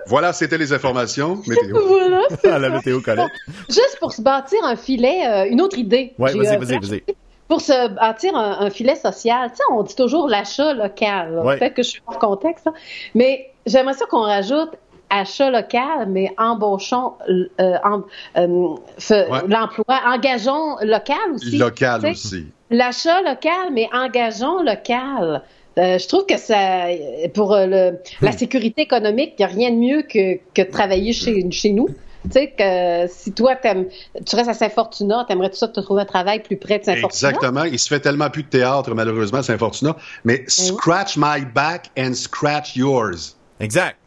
Voilà, 0.07 0.33
c'était 0.33 0.57
les 0.57 0.71
informations. 0.71 1.37
Météo. 1.47 1.77
voilà. 1.87 2.21
c'est 2.41 2.47
À 2.51 2.59
la 2.59 2.69
ça. 2.69 2.75
météo 2.75 3.01
collègue. 3.01 3.27
Juste 3.69 3.97
pour 3.99 4.13
se 4.13 4.21
bâtir 4.21 4.59
un 4.63 4.75
filet, 4.75 5.25
euh, 5.27 5.49
une 5.49 5.61
autre 5.61 5.77
idée. 5.79 6.13
Ouais, 6.19 6.31
J'ai, 6.31 6.37
vas-y, 6.39 6.55
euh, 6.55 6.59
vas-y, 6.59 6.77
vas-y. 6.79 7.03
Pour 7.47 7.61
se 7.61 7.87
bâtir 7.89 8.35
un, 8.35 8.59
un 8.65 8.69
filet 8.69 8.95
social, 8.95 9.49
tu 9.51 9.57
sais, 9.57 9.63
on 9.71 9.81
dit 9.83 9.95
toujours 9.95 10.27
l'achat 10.27 10.73
local. 10.73 11.39
Ouais. 11.39 11.57
Peut-être 11.57 11.73
que 11.75 11.83
je 11.83 11.89
suis 11.89 12.01
hors 12.07 12.19
contexte, 12.19 12.65
là. 12.65 12.73
mais 13.15 13.51
j'aimerais 13.65 13.93
ça 13.93 14.05
qu'on 14.05 14.21
rajoute 14.21 14.71
achat 15.09 15.49
local, 15.51 16.07
mais 16.07 16.29
embauchons 16.37 17.13
euh, 17.29 17.75
en- 17.83 18.03
euh, 18.37 18.75
fe- 18.99 19.29
Ouais. 19.29 19.47
l'emploi, 19.47 19.99
engageons 20.05 20.77
local 20.81 21.17
aussi. 21.33 21.57
Local 21.57 22.01
tu 22.01 22.05
sais. 22.07 22.11
aussi. 22.11 22.45
L'achat 22.69 23.21
local, 23.21 23.69
mais 23.71 23.87
engageons 23.93 24.61
local. 24.63 25.41
Euh, 25.77 25.97
je 25.99 26.07
trouve 26.07 26.25
que 26.25 26.37
ça, 26.37 26.85
pour 27.33 27.53
euh, 27.53 27.65
le, 27.65 27.99
la 28.21 28.31
sécurité 28.31 28.81
économique, 28.83 29.33
il 29.37 29.45
n'y 29.45 29.51
a 29.51 29.53
rien 29.53 29.71
de 29.71 29.75
mieux 29.75 30.01
que, 30.03 30.37
que 30.53 30.61
de 30.65 30.71
travailler 30.71 31.11
chez, 31.13 31.49
chez 31.51 31.71
nous. 31.71 31.89
Tu 32.23 32.31
sais, 32.31 32.47
que 32.57 33.05
si 33.13 33.33
toi, 33.33 33.55
t'aimes- 33.55 33.85
tu 34.25 34.35
restes 34.35 34.49
à 34.49 34.53
Saint-Fortuna, 34.55 35.25
t'aimerais 35.27 35.49
tout 35.51 35.57
ça 35.57 35.67
te 35.67 35.79
trouver 35.79 36.01
un 36.01 36.05
travail 36.05 36.41
plus 36.41 36.57
près 36.57 36.79
de 36.79 36.85
Saint-Fortuna? 36.85 37.29
Exactement. 37.29 37.63
Il 37.65 37.77
se 37.77 37.87
fait 37.87 37.99
tellement 37.99 38.31
plus 38.31 38.41
de 38.41 38.47
théâtre, 38.49 38.95
malheureusement, 38.95 39.39
à 39.39 39.43
Saint-Fortuna. 39.43 39.95
Mais 40.23 40.43
scratch 40.47 41.17
my 41.17 41.45
back 41.53 41.91
and 41.99 42.13
scratch 42.15 42.75
yours. 42.75 43.35
Exact. 43.59 43.97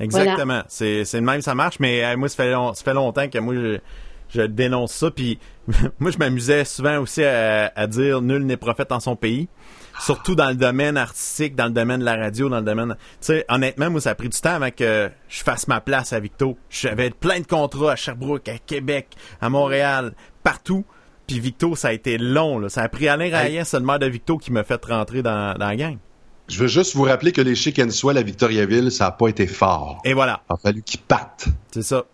Exactement. 0.00 0.62
C'est 0.68 1.04
c'est 1.04 1.18
le 1.20 1.24
même, 1.26 1.42
ça 1.42 1.54
marche, 1.54 1.78
mais 1.78 2.04
euh, 2.04 2.16
moi, 2.16 2.28
ça 2.28 2.36
fait, 2.36 2.50
long- 2.52 2.72
ça 2.74 2.82
fait 2.82 2.94
longtemps 2.94 3.28
que 3.28 3.38
moi, 3.38 3.54
je, 3.54 3.78
je 4.30 4.42
dénonce 4.42 4.92
ça. 4.92 5.10
Puis 5.10 5.38
moi, 6.00 6.10
je 6.10 6.18
m'amusais 6.18 6.64
souvent 6.64 6.98
aussi 6.98 7.22
à, 7.22 7.70
à 7.76 7.86
dire 7.86 8.22
nul 8.22 8.44
n'est 8.44 8.56
prophète 8.56 8.92
en 8.92 9.00
son 9.00 9.16
pays. 9.16 9.48
Surtout 10.00 10.34
dans 10.34 10.48
le 10.48 10.54
domaine 10.54 10.96
artistique, 10.96 11.54
dans 11.54 11.66
le 11.66 11.72
domaine 11.72 12.00
de 12.00 12.06
la 12.06 12.16
radio, 12.16 12.48
dans 12.48 12.60
le 12.60 12.64
domaine... 12.64 12.94
Tu 12.94 13.16
sais, 13.20 13.44
honnêtement, 13.50 13.90
moi, 13.90 14.00
ça 14.00 14.10
a 14.10 14.14
pris 14.14 14.30
du 14.30 14.40
temps 14.40 14.54
avant 14.54 14.70
que 14.70 15.10
je 15.28 15.42
fasse 15.42 15.68
ma 15.68 15.82
place 15.82 16.14
à 16.14 16.20
Victo. 16.20 16.56
J'avais 16.70 17.10
plein 17.10 17.40
de 17.40 17.46
contrats 17.46 17.92
à 17.92 17.96
Sherbrooke, 17.96 18.48
à 18.48 18.56
Québec, 18.56 19.08
à 19.42 19.50
Montréal, 19.50 20.12
partout. 20.42 20.86
Puis 21.26 21.38
Victo, 21.38 21.76
ça 21.76 21.88
a 21.88 21.92
été 21.92 22.16
long. 22.16 22.58
Là. 22.58 22.70
Ça 22.70 22.80
a 22.80 22.88
pris 22.88 23.08
Alain 23.08 23.30
Rayen, 23.30 23.64
c'est 23.64 23.78
le 23.78 23.84
maire 23.84 23.98
de 23.98 24.06
Victo, 24.06 24.38
qui 24.38 24.50
m'a 24.52 24.64
fait 24.64 24.82
rentrer 24.86 25.20
dans, 25.22 25.52
dans 25.58 25.68
la 25.68 25.76
gang. 25.76 25.98
Je 26.50 26.58
veux 26.58 26.66
juste 26.66 26.96
vous 26.96 27.04
rappeler 27.04 27.30
que 27.32 27.40
les 27.40 27.54
chic 27.54 27.78
and 27.78 27.90
swell 27.90 28.18
à 28.18 28.22
Victoriaville, 28.22 28.90
ça 28.90 29.04
n'a 29.04 29.10
pas 29.12 29.28
été 29.28 29.46
fort. 29.46 30.00
Et 30.04 30.14
voilà, 30.14 30.42
Il 30.50 30.54
a 30.54 30.56
fallu 30.56 30.82
qu'ils 30.82 31.00
partent. 31.00 31.46
c'est 31.72 31.82
ça. 31.82 32.04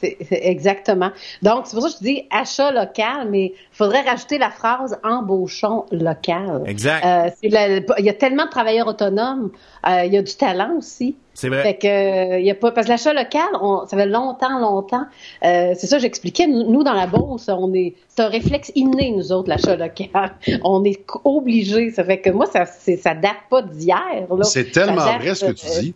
C'est 0.00 0.16
exactement. 0.30 1.10
Donc, 1.42 1.66
c'est 1.66 1.76
pour 1.76 1.82
ça 1.82 1.90
que 1.90 1.96
je 2.00 2.04
dis 2.04 2.26
achat 2.30 2.72
local, 2.72 3.28
mais 3.30 3.46
il 3.46 3.76
faudrait 3.76 4.02
rajouter 4.02 4.38
la 4.38 4.50
phrase 4.50 4.98
embauchons 5.04 5.84
local. 5.92 6.62
Exact. 6.66 7.04
Euh, 7.04 7.30
il 7.42 8.04
y 8.04 8.08
a 8.08 8.14
tellement 8.14 8.46
de 8.46 8.50
travailleurs 8.50 8.86
autonomes, 8.86 9.50
euh, 9.86 10.04
il 10.04 10.12
y 10.12 10.16
a 10.16 10.22
du 10.22 10.34
talent 10.34 10.74
aussi. 10.78 11.16
C'est 11.34 11.48
vrai. 11.48 11.62
Fait 11.62 11.74
que 11.74 11.86
euh, 11.86 12.38
il 12.38 12.44
y 12.44 12.50
a 12.50 12.54
pas 12.54 12.70
parce 12.70 12.86
que 12.86 12.92
l'achat 12.92 13.14
local, 13.14 13.48
on, 13.62 13.86
ça 13.86 13.96
fait 13.96 14.06
longtemps, 14.06 14.58
longtemps. 14.58 15.06
euh, 15.44 15.72
c'est 15.74 15.86
ça, 15.86 15.96
que 15.96 16.02
j'expliquais. 16.02 16.46
Nous, 16.46 16.70
nous, 16.70 16.82
dans 16.82 16.92
la 16.92 17.06
bourse, 17.06 17.48
on 17.48 17.72
est, 17.72 17.94
c'est 18.08 18.22
un 18.22 18.28
réflexe 18.28 18.70
inné 18.74 19.10
nous 19.12 19.32
autres 19.32 19.48
l'achat 19.48 19.76
local. 19.76 20.32
On 20.64 20.84
est 20.84 21.02
obligés. 21.24 21.90
Ça 21.90 22.04
fait 22.04 22.20
que 22.20 22.30
moi, 22.30 22.46
ça, 22.46 22.66
c'est, 22.66 22.96
ça 22.96 23.14
date 23.14 23.36
pas 23.48 23.62
d'hier. 23.62 24.26
là. 24.36 24.44
C'est 24.44 24.70
tellement 24.70 24.96
vrai 24.96 25.34
ce 25.34 25.46
que 25.46 25.52
tu 25.52 25.66
euh, 25.66 25.80
dis. 25.80 25.94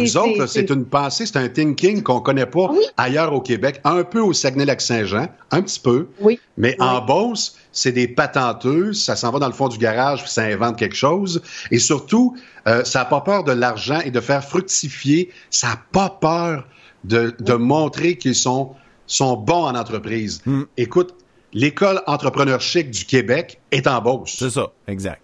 Vous 0.00 0.16
autres, 0.16 0.46
c'est- 0.46 0.70
une 0.70 0.84
pensée, 0.84 1.26
c'est 1.26 1.36
un 1.36 1.48
thinking 1.48 2.02
qu'on 2.02 2.20
connaît 2.20 2.46
pas 2.46 2.70
Oui. 2.70 2.80
ailleurs 2.96 3.32
au 3.32 3.40
Québec, 3.40 3.80
un 3.84 4.02
peu 4.04 4.20
au 4.20 4.32
Saguenay-Lac-Saint-Jean, 4.32 5.26
un 5.50 5.62
petit 5.62 5.80
peu, 5.80 6.08
Oui. 6.20 6.38
mais 6.56 6.76
Oui. 6.78 6.86
en 6.86 7.00
Beauce, 7.04 7.56
c'est 7.72 7.92
des 7.92 8.08
patenteuses, 8.08 9.02
ça 9.02 9.16
s'en 9.16 9.30
va 9.30 9.38
dans 9.38 9.46
le 9.46 9.52
fond 9.52 9.68
du 9.68 9.78
garage, 9.78 10.22
puis 10.22 10.30
ça 10.30 10.42
invente 10.42 10.76
quelque 10.78 10.96
chose, 10.96 11.42
et 11.70 11.78
surtout, 11.78 12.36
euh, 12.66 12.84
ça 12.84 13.00
n'a 13.00 13.04
pas 13.06 13.20
peur 13.20 13.44
de 13.44 13.52
l'argent 13.52 14.00
et 14.04 14.10
de 14.10 14.20
faire 14.20 14.44
fructifier, 14.44 15.30
ça 15.50 15.68
n'a 15.68 15.80
pas 15.92 16.08
peur 16.10 16.66
de, 17.04 17.34
de 17.38 17.52
montrer 17.54 18.16
qu'ils 18.16 18.34
sont, 18.34 18.70
sont 19.06 19.36
bons 19.36 19.64
en 19.66 19.74
entreprise. 19.74 20.40
Mm. 20.46 20.62
Écoute, 20.78 21.14
l'école 21.52 22.00
entrepreneur 22.06 22.60
chic 22.60 22.90
du 22.90 23.04
Québec 23.04 23.60
est 23.70 23.86
en 23.86 24.00
Beauce. 24.00 24.34
C'est 24.38 24.50
ça, 24.50 24.72
exact. 24.88 25.20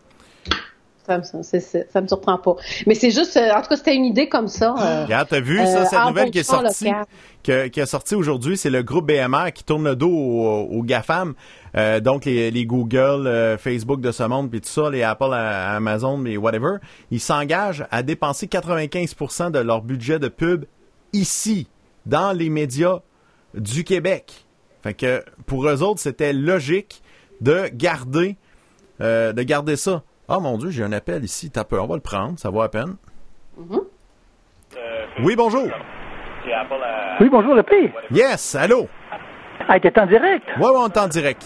Ça 1.43 1.59
ça 1.93 2.01
me 2.01 2.07
surprend 2.09 2.39
pas. 2.39 2.55
Mais 2.87 2.95
c'est 2.95 3.11
juste, 3.11 3.37
euh, 3.37 3.51
en 3.53 3.61
tout 3.63 3.69
cas, 3.69 3.77
c'était 3.77 3.95
une 3.97 4.05
idée 4.05 4.29
comme 4.29 4.49
ça. 4.49 4.75
euh, 4.79 5.03
Regarde, 5.05 5.29
t'as 5.31 5.41
vu 5.41 5.61
euh, 5.61 5.67
ça, 5.67 5.85
cette 5.87 5.99
nouvelle 6.09 6.31
qui 6.31 6.39
est 6.39 6.43
sortie, 6.69 6.85
que- 7.43 7.67
qui 7.69 7.81
est 7.81 7.87
sortie 7.87 8.15
aujourd'hui, 8.15 8.57
c'est 8.57 8.71
le 8.71 8.83
groupe 8.83 9.07
BMR 9.07 9.53
qui 9.55 9.65
tourne 9.65 9.85
le 9.85 9.97
dos 9.97 10.11
aux, 10.11 10.83
GAFAM, 10.83 11.35
euh, 11.77 12.01
donc 12.01 12.25
les, 12.25 12.51
les 12.51 12.67
Google, 12.67 13.27
euh, 13.27 13.59
Facebook 13.59 14.01
de 14.01 14.13
ce 14.13 14.23
monde, 14.23 14.51
puis 14.51 14.61
tout 14.61 14.69
ça, 14.69 14.91
les 14.91 15.03
Apple, 15.03 15.33
Amazon, 15.33 16.17
mais 16.17 16.37
whatever, 16.37 16.77
ils 17.11 17.21
s'engagent 17.21 17.85
à 17.91 18.03
dépenser 18.03 18.47
95% 18.47 19.51
de 19.51 19.59
leur 19.59 19.83
budget 19.83 20.19
de 20.19 20.29
pub 20.29 20.65
ici, 21.13 21.67
dans 22.07 22.33
les 22.33 22.49
médias 22.51 23.01
du 23.55 23.85
Québec. 23.85 24.47
Fait 24.83 24.95
que 24.95 25.23
pour 25.47 25.69
eux 25.69 25.83
autres, 25.83 26.01
c'était 26.01 26.33
logique 26.33 27.03
de 27.41 27.69
garder, 27.73 28.37
euh, 29.01 29.33
de 29.33 29.43
garder 29.43 29.77
ça. 29.77 30.03
Ah 30.33 30.39
mon 30.39 30.57
Dieu, 30.59 30.71
j'ai 30.71 30.85
un 30.85 30.93
appel 30.93 31.25
ici, 31.25 31.51
t'as 31.51 31.65
peur, 31.65 31.83
on 31.83 31.89
va 31.89 31.97
le 31.97 32.01
prendre, 32.01 32.39
ça 32.39 32.51
vaut 32.51 32.63
à 32.63 32.71
peine. 32.71 32.95
Oui, 35.25 35.35
bonjour. 35.37 35.67
Oui, 37.21 37.29
bonjour, 37.29 37.55
le 37.57 37.63
P. 37.65 37.93
Yes, 38.13 38.55
allô? 38.55 38.87
Ah, 39.69 39.79
t'es 39.81 39.99
en 39.99 40.07
direct? 40.07 40.47
Ouais, 40.57 40.67
ouais, 40.69 40.73
on 40.77 40.87
est 40.89 40.99
en 40.99 41.09
direct. 41.09 41.45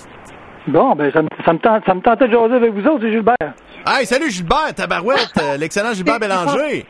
Bon, 0.68 0.94
ben, 0.94 1.10
ça 1.12 1.22
me, 1.22 1.28
ça 1.44 1.52
me, 1.54 1.58
tente, 1.58 1.82
ça 1.86 1.94
me 1.94 2.00
tentait 2.02 2.28
de 2.28 2.32
jaser 2.32 2.54
avec 2.54 2.72
vous 2.72 2.86
autres, 2.86 3.00
c'est 3.02 3.10
Gilbert. 3.10 3.36
Hey, 3.86 4.06
salut 4.06 4.30
Gilbert, 4.30 4.74
tabarouette, 4.74 5.32
euh, 5.42 5.56
l'excellent 5.56 5.92
Gilbert 5.94 6.18
Bélanger. 6.20 6.86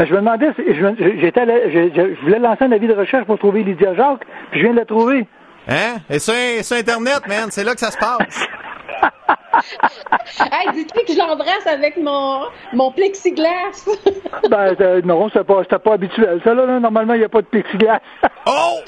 Euh, 0.00 0.04
Je 0.06 0.12
me 0.12 0.18
demandais, 0.18 0.52
si- 0.56 0.74
je, 0.74 1.18
j'étais 1.20 1.46
je- 1.70 2.14
je 2.16 2.20
voulais 2.22 2.38
lancer 2.40 2.64
un 2.64 2.72
avis 2.72 2.86
de 2.88 2.94
recherche 2.94 3.26
pour 3.26 3.38
trouver 3.38 3.62
Lydia 3.62 3.94
Jacques, 3.94 4.24
puis 4.50 4.60
je 4.60 4.64
viens 4.66 4.72
de 4.74 4.78
la 4.80 4.84
trouver. 4.86 5.26
Hein? 5.68 5.96
Et 6.10 6.18
sur, 6.18 6.34
sur 6.62 6.76
Internet, 6.76 7.26
man, 7.28 7.46
c'est 7.50 7.62
là 7.64 7.74
que 7.74 7.80
ça 7.80 7.90
se 7.92 7.98
passe. 7.98 8.44
Hey, 10.40 10.72
dites-lui 10.72 11.04
que 11.04 11.12
je 11.12 11.18
l'embrasse 11.18 11.66
avec 11.66 11.96
mon, 11.96 12.46
mon 12.72 12.90
plexiglas. 12.90 13.86
Ben, 14.50 14.74
euh, 14.80 15.00
non, 15.04 15.28
c'était 15.28 15.44
pas, 15.44 15.62
pas 15.78 15.92
habituel. 15.92 16.40
Ça, 16.42 16.54
là, 16.54 16.66
là, 16.66 16.80
normalement, 16.80 17.14
il 17.14 17.20
n'y 17.20 17.24
a 17.24 17.28
pas 17.28 17.42
de 17.42 17.46
plexiglas. 17.46 18.00
Oh! 18.46 18.80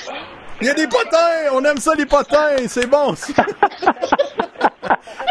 Il 0.61 0.67
y 0.67 0.71
a 0.71 0.75
des 0.75 0.87
potins! 0.87 1.53
On 1.53 1.65
aime 1.65 1.79
ça, 1.79 1.93
les 1.97 2.07
potins! 2.07 2.57
C'est 2.67 2.89
bon, 2.89 3.15
ça. 3.15 3.45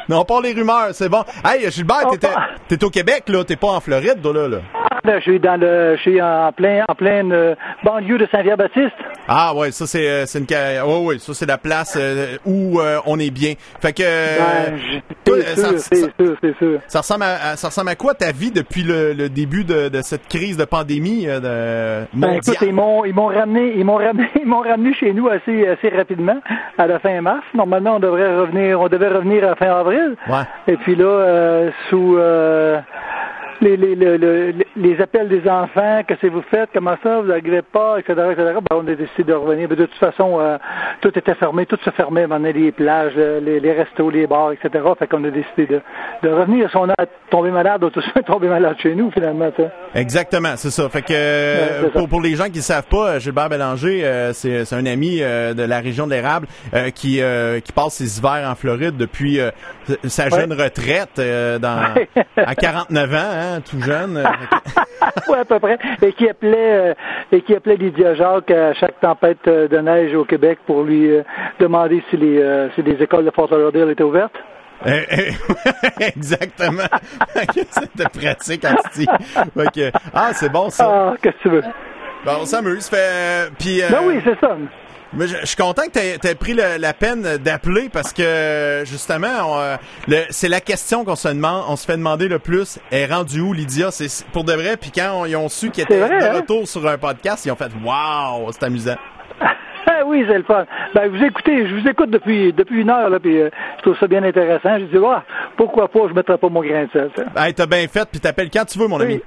non, 0.10 0.24
pas 0.26 0.42
les 0.42 0.54
rumeurs, 0.54 0.90
c'est 0.94 1.10
bon. 1.10 1.24
Hey, 1.46 1.70
Gilbert, 1.72 2.08
t'étais- 2.12 2.28
t'es 2.68 2.84
au 2.84 2.90
Québec, 2.90 3.24
là, 3.28 3.44
t'es 3.44 3.56
pas 3.56 3.68
en 3.70 3.80
Floride, 3.80 4.20
là, 4.24 4.48
là. 4.48 4.58
Là, 5.06 5.20
je 5.20 5.24
suis 5.24 5.40
dans 5.40 5.60
le, 5.60 5.96
je 5.98 6.02
suis 6.02 6.22
en 6.22 6.52
plein, 6.54 6.86
en 6.88 6.96
pleine 6.96 7.34
euh, 7.34 7.56
banlieue 7.84 8.18
de 8.18 8.26
Saint-Pierre-Baptiste. 8.32 8.96
Ah 9.28 9.54
ouais, 9.54 9.72
ça 9.72 9.86
c'est 9.86 10.08
euh, 10.08 10.26
c'est 10.26 10.40
une 10.40 10.46
ouais 10.50 11.06
ouais, 11.06 11.20
ça 11.20 11.34
c'est 11.34 11.46
la 11.46 11.58
place 11.58 11.98
euh, 12.00 12.38
où 12.46 12.80
euh, 12.80 13.00
on 13.06 13.20
est 13.20 13.30
bien. 13.32 13.54
Fait 13.82 13.92
que 13.92 14.02
euh, 14.06 14.38
Ben, 14.70 15.02
toi, 15.26 15.36
c'est 15.46 15.56
ça, 15.60 15.68
sûr, 15.70 15.80
ça- 15.80 15.90
c'est 15.92 16.24
sûr, 16.26 16.38
c'est 16.42 16.58
sûr. 16.58 16.80
ça 16.88 17.00
ressemble 17.00 17.24
à, 17.24 17.50
à- 17.52 17.56
ça 17.58 17.68
ressemble 17.68 17.90
à 17.90 17.96
quoi 17.96 18.14
ta 18.14 18.32
vie 18.32 18.52
depuis 18.52 18.84
le, 18.84 19.12
le 19.14 19.28
début 19.30 19.66
de, 19.66 19.90
de 19.90 20.02
cette 20.02 20.28
crise 20.30 20.56
de 20.56 20.64
pandémie 20.66 21.26
de 21.26 21.40
Ben, 21.42 22.08
mondiale? 22.14 22.40
écoute, 22.46 22.58
ils 22.62 22.74
m'ont, 22.74 23.04
ils 23.04 23.14
m'ont 23.14 23.28
ramené, 23.28 23.74
ils 23.76 23.84
m'ont 23.86 23.98
ramené, 23.98 24.30
ils 24.42 24.46
m'ont 24.48 24.62
ramené 24.62 24.94
chez 24.94 25.12
nous 25.12 25.28
assez, 25.28 25.68
assez 25.68 25.90
rapidement, 25.90 26.40
à 26.78 26.88
la 26.88 27.00
fin 27.00 27.20
mars. 27.22 27.44
Normalement, 27.54 27.98
on 27.98 28.00
devrait 28.00 28.36
revenir, 28.38 28.80
on 28.80 28.88
devait 28.88 29.10
revenir 29.10 29.50
à 29.50 29.56
fin 29.56 29.63
avril. 29.68 30.16
Ouais. 30.28 30.44
Et 30.68 30.78
puis 30.78 30.96
là, 30.96 31.06
euh, 31.06 31.72
sous 31.90 32.18
euh, 32.18 32.80
les, 33.64 33.78
les, 33.78 33.96
les, 34.18 34.54
les, 34.76 35.02
appels 35.02 35.30
des 35.30 35.50
enfants, 35.50 36.02
qu'est-ce 36.08 36.22
que 36.22 36.28
vous 36.28 36.44
faites, 36.52 36.70
comment 36.74 36.96
ça, 37.02 37.22
vous 37.22 37.28
n'arrivez 37.28 37.62
pas, 37.62 38.00
etc., 38.00 38.14
etc., 38.32 38.54
ben, 38.70 38.78
on 38.78 38.88
a 38.88 38.96
décidé 38.96 39.24
de 39.24 39.34
revenir. 39.34 39.68
Mais 39.70 39.76
de 39.76 39.86
toute 39.86 40.00
façon, 40.00 40.40
euh, 40.40 40.58
tout 41.02 41.18
était 41.18 41.36
fermé, 41.36 41.66
tout 41.66 41.80
se 41.84 41.90
fermait, 41.92 42.26
on 42.30 42.38
les 42.40 42.72
plages, 42.72 43.14
euh, 43.18 43.40
les, 43.40 43.60
les 43.60 43.72
restos, 43.74 44.10
les 44.10 44.28
bars, 44.28 44.52
etc. 44.52 44.84
Fait 45.00 45.08
qu'on 45.08 45.24
a 45.24 45.30
décidé 45.30 45.66
de, 45.68 45.82
de 46.22 46.30
revenir. 46.30 46.70
Si 46.70 46.78
on 46.78 46.90
a 46.90 46.96
tombé 47.30 47.52
malade, 47.52 47.84
on 47.84 47.88
a 47.88 47.92
tous 47.92 48.06
tombé 48.26 48.48
malade 48.48 48.76
chez 48.82 48.96
nous, 48.96 49.12
finalement. 49.12 49.50
Exactement, 49.96 50.54
c'est 50.56 50.72
ça. 50.72 50.90
Fait 50.90 51.02
que 51.02 51.14
euh, 51.14 51.54
Ouais, 51.54 51.70
c'est 51.82 51.94
ça. 51.94 52.00
pour, 52.00 52.10
pour 52.10 52.22
les 52.22 52.36
gens 52.36 52.46
qui 52.46 52.58
ne 52.58 52.62
savent 52.62 52.88
pas, 52.88 53.20
Gilbert 53.20 53.50
Bélanger, 53.50 54.04
euh, 54.04 54.34
c'est 54.34 54.66
c'est 54.66 54.76
un 54.76 54.86
ami 54.86 55.20
de 55.20 55.64
la 55.64 55.80
région 55.80 56.06
de 56.06 56.12
l'érable 56.12 56.48
euh, 56.74 56.90
qui 56.90 57.22
qui 57.64 57.72
passe 57.72 57.94
ses 57.96 58.18
hivers 58.18 58.50
en 58.50 58.56
Floride 58.56 58.98
depuis 58.98 59.40
sa 60.06 60.30
jeune 60.30 60.54
retraite 60.54 61.20
dans 61.62 61.94
à 62.38 62.56
49 62.56 63.14
ans, 63.14 63.18
hein, 63.18 63.53
tout 63.62 63.82
jeune. 63.82 64.18
Euh, 64.18 64.24
oui, 65.28 65.38
à 65.38 65.46
peu 65.46 65.60
près. 65.60 65.78
Et 66.02 66.14
qui 66.14 66.30
appelait, 66.30 66.92
euh, 66.92 66.94
et 67.32 67.42
qui 67.42 67.56
appelait 67.56 67.76
Lydia 67.76 68.16
Jacques 68.16 68.52
à 68.52 68.74
chaque 68.74 69.00
tempête 69.00 69.48
euh, 69.48 69.68
de 69.68 69.78
neige 69.78 70.14
au 70.16 70.26
Québec 70.26 70.60
pour 70.66 70.84
lui 70.84 71.10
euh, 71.12 71.24
demander 71.60 72.04
si 72.10 72.18
les, 72.18 72.40
euh, 72.40 72.70
si 72.76 72.82
les 72.82 73.02
écoles 73.02 73.26
de 73.26 73.32
Fort 73.32 73.50
Lauderdale 73.52 73.92
étaient 73.92 74.04
ouvertes. 74.04 74.36
Euh, 74.86 75.02
euh, 75.12 75.32
Exactement. 76.00 76.84
C'était 77.70 78.10
pratique 78.10 78.66
que, 79.74 79.92
ah, 80.14 80.32
c'est 80.34 80.52
bon 80.52 80.70
ça. 80.70 80.90
Ah, 80.90 81.14
qu'est-ce 81.22 81.38
que 81.38 81.42
tu 81.44 81.50
veux? 81.50 81.64
Bon, 82.26 82.32
on 82.42 82.46
s'amuse. 82.46 82.88
Fait, 82.88 83.50
puis, 83.58 83.82
euh, 83.82 83.88
Ben 83.90 84.00
oui, 84.06 84.20
c'est 84.24 84.40
ça. 84.40 84.58
Mais 85.16 85.28
je, 85.28 85.38
je 85.42 85.46
suis 85.46 85.56
content 85.56 85.84
que 85.84 86.18
tu 86.18 86.28
aies 86.28 86.36
pris 86.36 86.54
le- 86.54 86.78
la 86.80 86.94
peine 86.94 87.38
d'appeler 87.38 87.90
parce 87.92 88.12
que 88.14 88.82
justement, 88.86 89.60
euh, 89.60 89.76
c'est 90.32 90.50
la 90.50 90.60
question 90.60 91.06
qu'on 91.06 91.16
se 91.16 91.28
demande, 91.28 91.64
on 91.70 91.76
se 91.76 91.86
fait 91.86 91.98
demander 91.98 92.28
le 92.28 92.40
plus. 92.40 92.80
Est 92.92 93.06
rendu 93.06 93.40
où 93.42 93.54
Lydia? 93.54 93.92
C'est 93.92 94.26
pour 94.32 94.44
de 94.44 94.54
vrai. 94.54 94.76
Puis 94.76 94.92
quand 94.92 95.12
on- 95.22 95.26
ils 95.26 95.36
ont 95.36 95.50
su 95.50 95.70
qu'elle 95.70 95.86
était 95.86 96.00
vrai, 96.00 96.20
de 96.20 96.26
hein? 96.26 96.34
retour 96.38 96.68
sur 96.68 96.88
un 96.88 96.98
podcast, 96.98 97.46
ils 97.46 97.52
ont 97.52 97.56
fait 97.56 97.70
waouh, 97.86 98.52
c'est 98.52 98.64
amusant. 98.64 98.96
Ah 99.40 100.02
oui, 100.08 100.26
c'est 100.28 100.38
le 100.38 100.44
fun. 100.46 100.66
Ben, 100.96 101.10
vous 101.10 101.24
écoutez, 101.24 101.68
je 101.68 101.76
vous 101.76 101.88
écoute 101.88 102.10
depuis, 102.10 102.52
depuis 102.52 102.82
une 102.82 102.90
heure, 102.90 103.10
là, 103.10 103.20
puis 103.20 103.40
euh, 103.40 103.50
je 103.78 103.82
trouve 103.84 103.98
ça 104.00 104.08
bien 104.08 104.24
intéressant. 104.24 104.80
Je 104.80 104.86
dis, 104.86 105.06
ah, 105.06 105.24
pourquoi 105.58 105.88
pas, 105.90 106.08
je 106.10 106.14
mettrai 106.14 106.38
pas 106.40 106.50
mon 106.50 106.62
grain 106.64 106.86
de 106.86 106.90
sel. 106.92 107.12
ça. 107.16 107.46
Hey, 107.46 107.54
t'as 107.54 107.68
bien 107.68 107.86
fait. 107.88 108.08
Puis 108.12 108.20
t'appelles 108.20 108.50
quand 108.50 108.66
tu 108.66 108.80
veux, 108.80 108.88
mon 108.88 109.00
ami. 109.00 109.22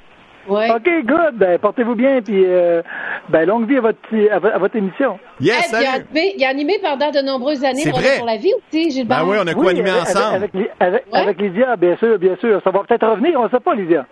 Ouais. 0.48 0.70
OK, 0.70 0.88
good. 1.04 1.34
Ben, 1.34 1.58
portez-vous 1.58 1.94
bien, 1.94 2.20
puis 2.22 2.44
euh, 2.46 2.82
ben, 3.28 3.46
longue 3.46 3.68
vie 3.68 3.78
à 3.78 3.80
votre, 3.80 3.98
à, 4.32 4.38
vo- 4.38 4.48
à 4.54 4.58
votre 4.58 4.76
émission. 4.76 5.18
Yes, 5.40 5.72
Hey, 5.72 5.80
il, 5.82 5.86
a 5.86 5.92
animé, 5.94 6.34
il 6.38 6.44
a 6.44 6.48
animé 6.48 6.78
pendant 6.82 7.10
de 7.10 7.20
nombreuses 7.20 7.64
années 7.64 7.90
vrai. 7.90 8.16
pour 8.18 8.26
la 8.26 8.36
vie 8.36 8.52
aussi, 8.54 8.90
Gilbert. 8.90 9.24
Ben 9.24 9.30
oui, 9.30 9.36
on 9.40 9.46
a 9.46 9.52
Oui, 9.52 9.62
co-animé 9.64 9.90
avec, 9.90 10.02
ensemble? 10.02 10.36
Avec, 10.36 10.50
avec, 10.54 10.70
avec, 10.80 11.04
Ouais. 11.12 11.18
avec 11.20 11.40
Lydia, 11.40 11.76
bien 11.76 11.96
sûr, 11.96 12.18
bien 12.18 12.36
sûr. 12.40 12.60
Ça 12.62 12.70
va 12.70 12.80
peut-être 12.84 13.06
revenir, 13.06 13.38
on 13.40 13.44
ne 13.44 13.48
sait 13.48 13.60
pas, 13.60 13.74
Lydia. 13.74 14.06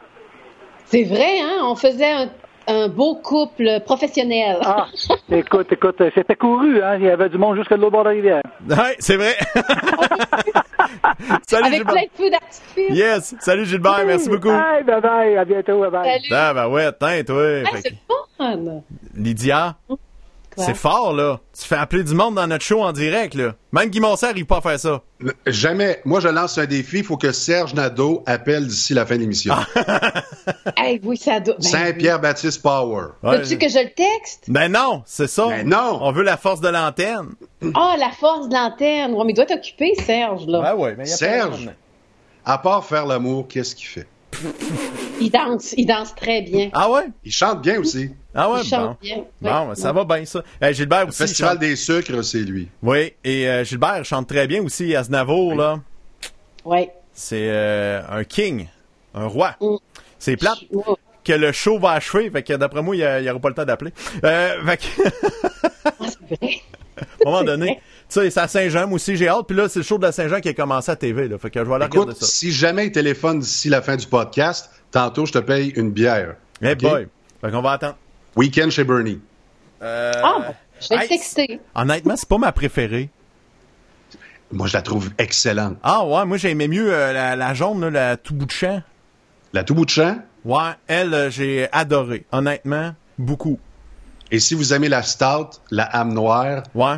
C'est 0.86 1.04
vrai, 1.04 1.40
hein? 1.42 1.62
On 1.64 1.74
faisait 1.76 2.10
un, 2.12 2.28
un 2.68 2.88
beau 2.88 3.14
couple 3.16 3.80
professionnel. 3.84 4.58
Ah, 4.64 4.86
écoute, 5.32 5.72
écoute, 5.72 6.02
c'était 6.14 6.34
couru, 6.36 6.82
hein? 6.82 6.96
Il 6.98 7.04
y 7.04 7.10
avait 7.10 7.28
du 7.28 7.38
monde 7.38 7.56
jusqu'à 7.56 7.76
l'autre 7.76 7.92
bord 7.92 8.04
de 8.04 8.08
la 8.10 8.14
rivière. 8.14 8.42
Ouais, 8.68 8.96
c'est 8.98 9.16
vrai. 9.16 9.34
salut 11.46 11.66
Avec 11.66 11.78
Gilbert. 11.78 11.94
plein 11.94 12.02
de 12.04 12.08
feux 12.16 12.30
d'artifice. 12.30 12.96
Yes, 12.96 13.34
salut 13.40 13.66
Gilbert, 13.66 14.04
merci 14.06 14.28
beaucoup. 14.28 14.48
Bye, 14.48 14.84
bye, 14.84 15.00
bye. 15.00 15.36
À 15.36 15.44
bientôt, 15.44 15.80
bye 15.80 15.90
bye. 15.90 16.04
Salut. 16.04 16.28
Ah 16.32 16.54
ben 16.54 16.68
ouais. 16.68 16.90
Hey, 17.02 17.24
c'est 17.82 17.94
fun. 18.38 18.56
téléphone. 18.56 18.82
Lydia, 19.14 19.76
Quoi? 19.86 19.98
C'est 20.56 20.74
fort, 20.76 21.12
là. 21.12 21.40
Tu 21.58 21.66
fais 21.66 21.76
appeler 21.76 22.04
du 22.04 22.14
monde 22.14 22.34
dans 22.34 22.46
notre 22.46 22.64
show 22.64 22.82
en 22.82 22.92
direct, 22.92 23.34
là. 23.34 23.54
Même 23.72 23.88
Guy 23.90 24.00
Monset 24.00 24.26
arrive 24.26 24.46
pas 24.46 24.58
à 24.58 24.60
faire 24.60 24.78
ça. 24.78 25.02
Jamais. 25.46 26.00
Moi, 26.04 26.20
je 26.20 26.28
lance 26.28 26.58
un 26.58 26.66
défi. 26.66 26.98
Il 26.98 27.04
faut 27.04 27.16
que 27.16 27.32
Serge 27.32 27.74
Nadeau 27.74 28.22
appelle 28.26 28.66
d'ici 28.66 28.94
la 28.94 29.04
fin 29.06 29.16
de 29.16 29.20
l'émission. 29.20 29.54
Hey, 30.76 31.00
oui, 31.04 31.16
ça 31.16 31.40
doit. 31.40 31.54
ben, 31.54 31.62
Saint-Pierre-Baptiste 31.62 32.60
Power. 32.62 33.06
Ouais. 33.22 33.38
Veux-tu 33.38 33.56
que 33.58 33.68
je 33.68 33.78
le 33.78 33.90
texte? 33.94 34.44
Ben 34.48 34.70
non, 34.70 35.02
c'est 35.06 35.26
ça. 35.26 35.46
Ben 35.46 35.66
non. 35.68 35.98
On 36.02 36.12
veut 36.12 36.22
la 36.22 36.36
force 36.36 36.60
de 36.60 36.68
l'antenne. 36.68 37.30
Ah, 37.74 37.94
la 37.98 38.10
force 38.10 38.48
de 38.48 38.54
l'antenne. 38.54 39.12
Ouais, 39.14 39.24
mais 39.24 39.32
il 39.32 39.34
doit 39.34 39.44
être 39.44 39.54
occupé, 39.56 39.94
Serge, 40.04 40.46
là. 40.46 40.60
Ben 40.60 40.74
ouais, 40.74 40.94
mais 40.98 41.08
y 41.08 41.12
a 41.12 41.16
Serge. 41.16 41.70
À 42.44 42.58
part 42.58 42.84
faire 42.84 43.06
l'amour, 43.06 43.46
qu'est-ce 43.48 43.74
qu'il 43.74 43.86
fait? 43.86 44.06
Il 45.20 45.30
danse, 45.30 45.74
il 45.76 45.86
danse 45.86 46.14
très 46.14 46.42
bien. 46.42 46.70
Ah 46.72 46.90
ouais? 46.90 47.06
Il 47.24 47.32
chante 47.32 47.62
bien 47.62 47.78
aussi. 47.80 48.10
Ah 48.34 48.50
ouais, 48.50 48.60
il 48.62 48.68
chante 48.68 48.90
bon. 48.90 48.96
bien. 49.00 49.24
Bon, 49.40 49.68
Ouais. 49.68 49.74
ça 49.76 49.92
va 49.92 50.04
bien, 50.04 50.24
ça. 50.24 50.42
Euh, 50.62 50.72
Gilbert 50.72 51.02
Le 51.04 51.08
aussi. 51.08 51.18
Festival 51.18 51.52
chante- 51.52 51.60
des 51.60 51.76
sucres, 51.76 52.24
c'est 52.24 52.40
lui. 52.40 52.68
Oui, 52.82 53.12
et 53.22 53.48
euh, 53.48 53.64
Gilbert 53.64 54.04
chante 54.04 54.28
très 54.28 54.46
bien 54.46 54.62
aussi. 54.62 54.94
Aznavour, 54.96 55.54
là, 55.54 55.78
Ouais. 56.64 56.90
c'est 57.12 57.48
euh, 57.48 58.02
un 58.10 58.24
king, 58.24 58.66
un 59.14 59.26
roi. 59.26 59.54
Mm. 59.60 59.76
C'est 60.18 60.36
plate 60.36 60.58
Ouais. 60.72 60.82
Que 61.24 61.32
le 61.32 61.52
show 61.52 61.78
va 61.78 61.92
achever, 61.92 62.30
fait 62.30 62.42
que 62.42 62.52
d'après 62.54 62.82
moi, 62.82 62.94
il 62.96 63.22
n'y 63.22 63.30
aura 63.30 63.40
pas 63.40 63.48
le 63.48 63.54
temps 63.54 63.64
d'appeler. 63.64 63.92
Euh, 64.24 64.64
fait 64.66 64.76
que, 64.76 65.08
à 66.44 67.02
un 67.22 67.24
moment 67.24 67.42
donné, 67.44 67.80
tu 68.08 68.20
sais, 68.20 68.30
c'est 68.30 68.40
à 68.40 68.48
Saint-Jean, 68.48 68.86
moi 68.86 68.96
aussi, 68.96 69.16
j'ai 69.16 69.28
hâte. 69.28 69.46
Puis 69.46 69.56
là, 69.56 69.68
c'est 69.68 69.78
le 69.80 69.84
show 69.84 69.98
de 69.98 70.04
la 70.04 70.12
Saint-Jean 70.12 70.40
qui 70.40 70.48
a 70.48 70.54
commencé 70.54 70.90
à 70.90 70.96
TV, 70.96 71.28
là. 71.28 71.38
Fait 71.38 71.50
que 71.50 71.58
je 71.60 71.64
vais 71.64 71.74
aller 71.74 71.84
regarder 71.86 72.12
Écoute, 72.12 72.22
ça. 72.22 72.26
si 72.26 72.52
jamais 72.52 72.86
il 72.86 72.92
téléphone 72.92 73.38
d'ici 73.40 73.68
la 73.68 73.82
fin 73.82 73.96
du 73.96 74.06
podcast, 74.06 74.70
tantôt, 74.90 75.26
je 75.26 75.32
te 75.32 75.38
paye 75.38 75.70
une 75.76 75.90
bière. 75.90 76.36
Hey 76.62 76.72
Ok? 76.72 76.78
boy. 76.82 77.08
Fait 77.40 77.50
qu'on 77.50 77.62
va 77.62 77.72
attendre. 77.72 77.96
Week-end 78.36 78.68
chez 78.70 78.84
Bernie. 78.84 79.20
Euh, 79.82 80.12
Ah, 80.22 80.36
bon, 80.46 80.54
je 80.80 80.88
vais 80.88 81.44
hey. 81.46 81.60
Honnêtement, 81.74 82.16
c'est 82.16 82.28
pas 82.28 82.38
ma 82.38 82.52
préférée. 82.52 83.10
Moi, 84.52 84.66
je 84.68 84.74
la 84.74 84.82
trouve 84.82 85.10
excellente. 85.18 85.76
Ah 85.82 86.04
ouais, 86.06 86.24
moi 86.26 86.36
j'aimais 86.36 86.68
mieux 86.68 86.92
euh, 86.92 87.12
la, 87.12 87.34
la 87.34 87.54
jaune, 87.54 87.80
là, 87.80 87.90
la 87.90 88.16
tout 88.16 88.34
bout 88.34 88.46
de 88.46 88.50
champ. 88.52 88.82
La 89.52 89.64
tout 89.64 89.74
bout 89.74 89.84
de 89.84 89.90
champ? 89.90 90.18
Ouais, 90.44 90.70
elle, 90.86 91.14
euh, 91.14 91.30
j'ai 91.30 91.68
adoré. 91.72 92.24
Honnêtement, 92.32 92.92
beaucoup. 93.18 93.58
Et 94.30 94.38
si 94.40 94.54
vous 94.54 94.72
aimez 94.74 94.88
la 94.88 95.02
stout, 95.02 95.58
la 95.70 95.84
âme 95.84 96.12
noire, 96.12 96.62
Ouais. 96.74 96.96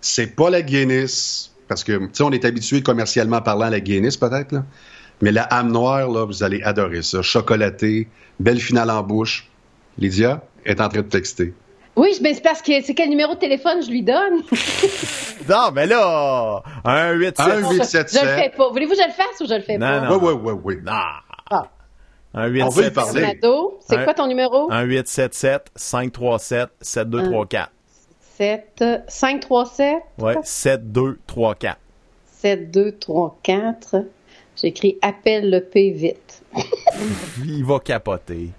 c'est 0.00 0.34
pas 0.34 0.50
la 0.50 0.62
Guinness. 0.62 1.50
Parce 1.68 1.84
que, 1.84 1.92
tu 1.92 2.08
sais, 2.12 2.22
on 2.24 2.30
est 2.32 2.44
habitué 2.44 2.82
commercialement 2.82 3.40
parlant 3.40 3.66
à 3.66 3.70
la 3.70 3.80
Guinness, 3.80 4.16
peut-être, 4.16 4.52
là. 4.52 4.64
Mais 5.20 5.30
la 5.30 5.44
âme 5.44 5.70
noire, 5.70 6.08
là, 6.10 6.24
vous 6.26 6.42
allez 6.42 6.60
adorer 6.62 7.02
ça. 7.02 7.22
Chocolaté, 7.22 8.08
belle 8.40 8.58
finale 8.60 8.90
en 8.90 9.02
bouche. 9.02 9.48
Lydia 9.98 10.42
est 10.64 10.80
en 10.80 10.88
train 10.88 11.02
de 11.02 11.06
texter. 11.08 11.54
Oui, 11.94 12.16
mais 12.22 12.34
c'est 12.34 12.40
parce 12.42 12.62
que 12.62 12.72
c'est 12.82 12.94
quel 12.94 13.10
numéro 13.10 13.34
de 13.34 13.38
téléphone 13.38 13.82
je 13.84 13.90
lui 13.90 14.02
donne? 14.02 14.42
Non, 15.48 15.72
mais 15.74 15.86
là, 15.88 16.62
un 16.84 17.10
8 17.14 17.36
7 17.36 17.40
Un 17.40 17.44
Je 17.44 17.50
le 17.60 17.68
877. 17.78 18.20
fais 18.22 18.52
pas. 18.56 18.68
Voulez-vous 18.70 18.92
que 18.92 18.96
je 18.98 19.06
le 19.08 19.12
fasse 19.12 19.40
ou 19.40 19.46
je 19.48 19.54
le 19.54 19.60
fais 19.62 19.76
Non, 19.76 19.86
pas? 19.86 20.00
non. 20.00 20.18
Oui, 20.22 20.32
oui, 20.40 20.52
oui, 20.54 20.60
oui. 20.76 20.82
Ah. 20.86 21.20
Un 22.34 22.46
8 22.46 22.62
On 22.62 22.68
veut 22.70 22.82
y 22.82 22.84
7 22.86 22.94
parler. 22.94 23.20
Nado, 23.22 23.78
c'est 23.86 23.98
Un- 23.98 24.04
quoi 24.04 24.14
ton 24.14 24.26
numéro? 24.26 24.70
Un 24.72 24.82
877 24.82 25.70
537 25.76 26.68
7234. 26.80 27.70
7, 28.38 28.84
5, 29.08 29.40
3, 29.40 29.66
7, 29.66 29.96
Ouais, 30.18 30.34
7234. 30.42 31.78
7, 32.40 32.70
2, 32.70 32.92
3, 32.98 33.38
4. 33.42 33.96
J'écris 34.56 34.98
appelle 35.02 35.50
le 35.50 35.60
P 35.60 35.90
vite. 35.90 36.42
Il 37.44 37.64
va 37.64 37.78
capoter. 37.80 38.50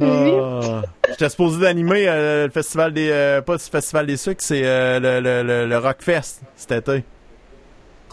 Ah. 0.00 0.82
J'étais 1.10 1.28
supposé 1.28 1.60
d'animer 1.60 2.08
euh, 2.08 2.46
le 2.46 2.50
festival 2.50 2.92
des 2.92 3.08
euh, 3.10 3.40
pas 3.40 3.52
le 3.52 3.58
festival 3.58 4.06
des 4.06 4.16
sucres, 4.16 4.42
c'est 4.42 4.62
euh, 4.64 4.98
le, 4.98 5.20
le, 5.20 5.42
le, 5.44 5.66
le 5.68 5.78
Rockfest 5.78 6.40
cet 6.56 6.72
été. 6.88 7.04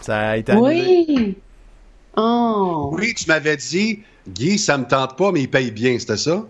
Ça 0.00 0.18
a 0.20 0.36
été 0.36 0.52
annulé. 0.52 1.04
Oui! 1.08 1.38
Oh! 2.16 2.90
Oui, 2.92 3.12
tu 3.14 3.26
m'avais 3.26 3.56
dit, 3.56 4.00
Guy, 4.28 4.58
ça 4.58 4.76
me 4.78 4.84
tente 4.86 5.16
pas, 5.16 5.32
mais 5.32 5.42
il 5.42 5.50
paye 5.50 5.70
bien, 5.70 5.98
c'était 5.98 6.16
ça? 6.16 6.44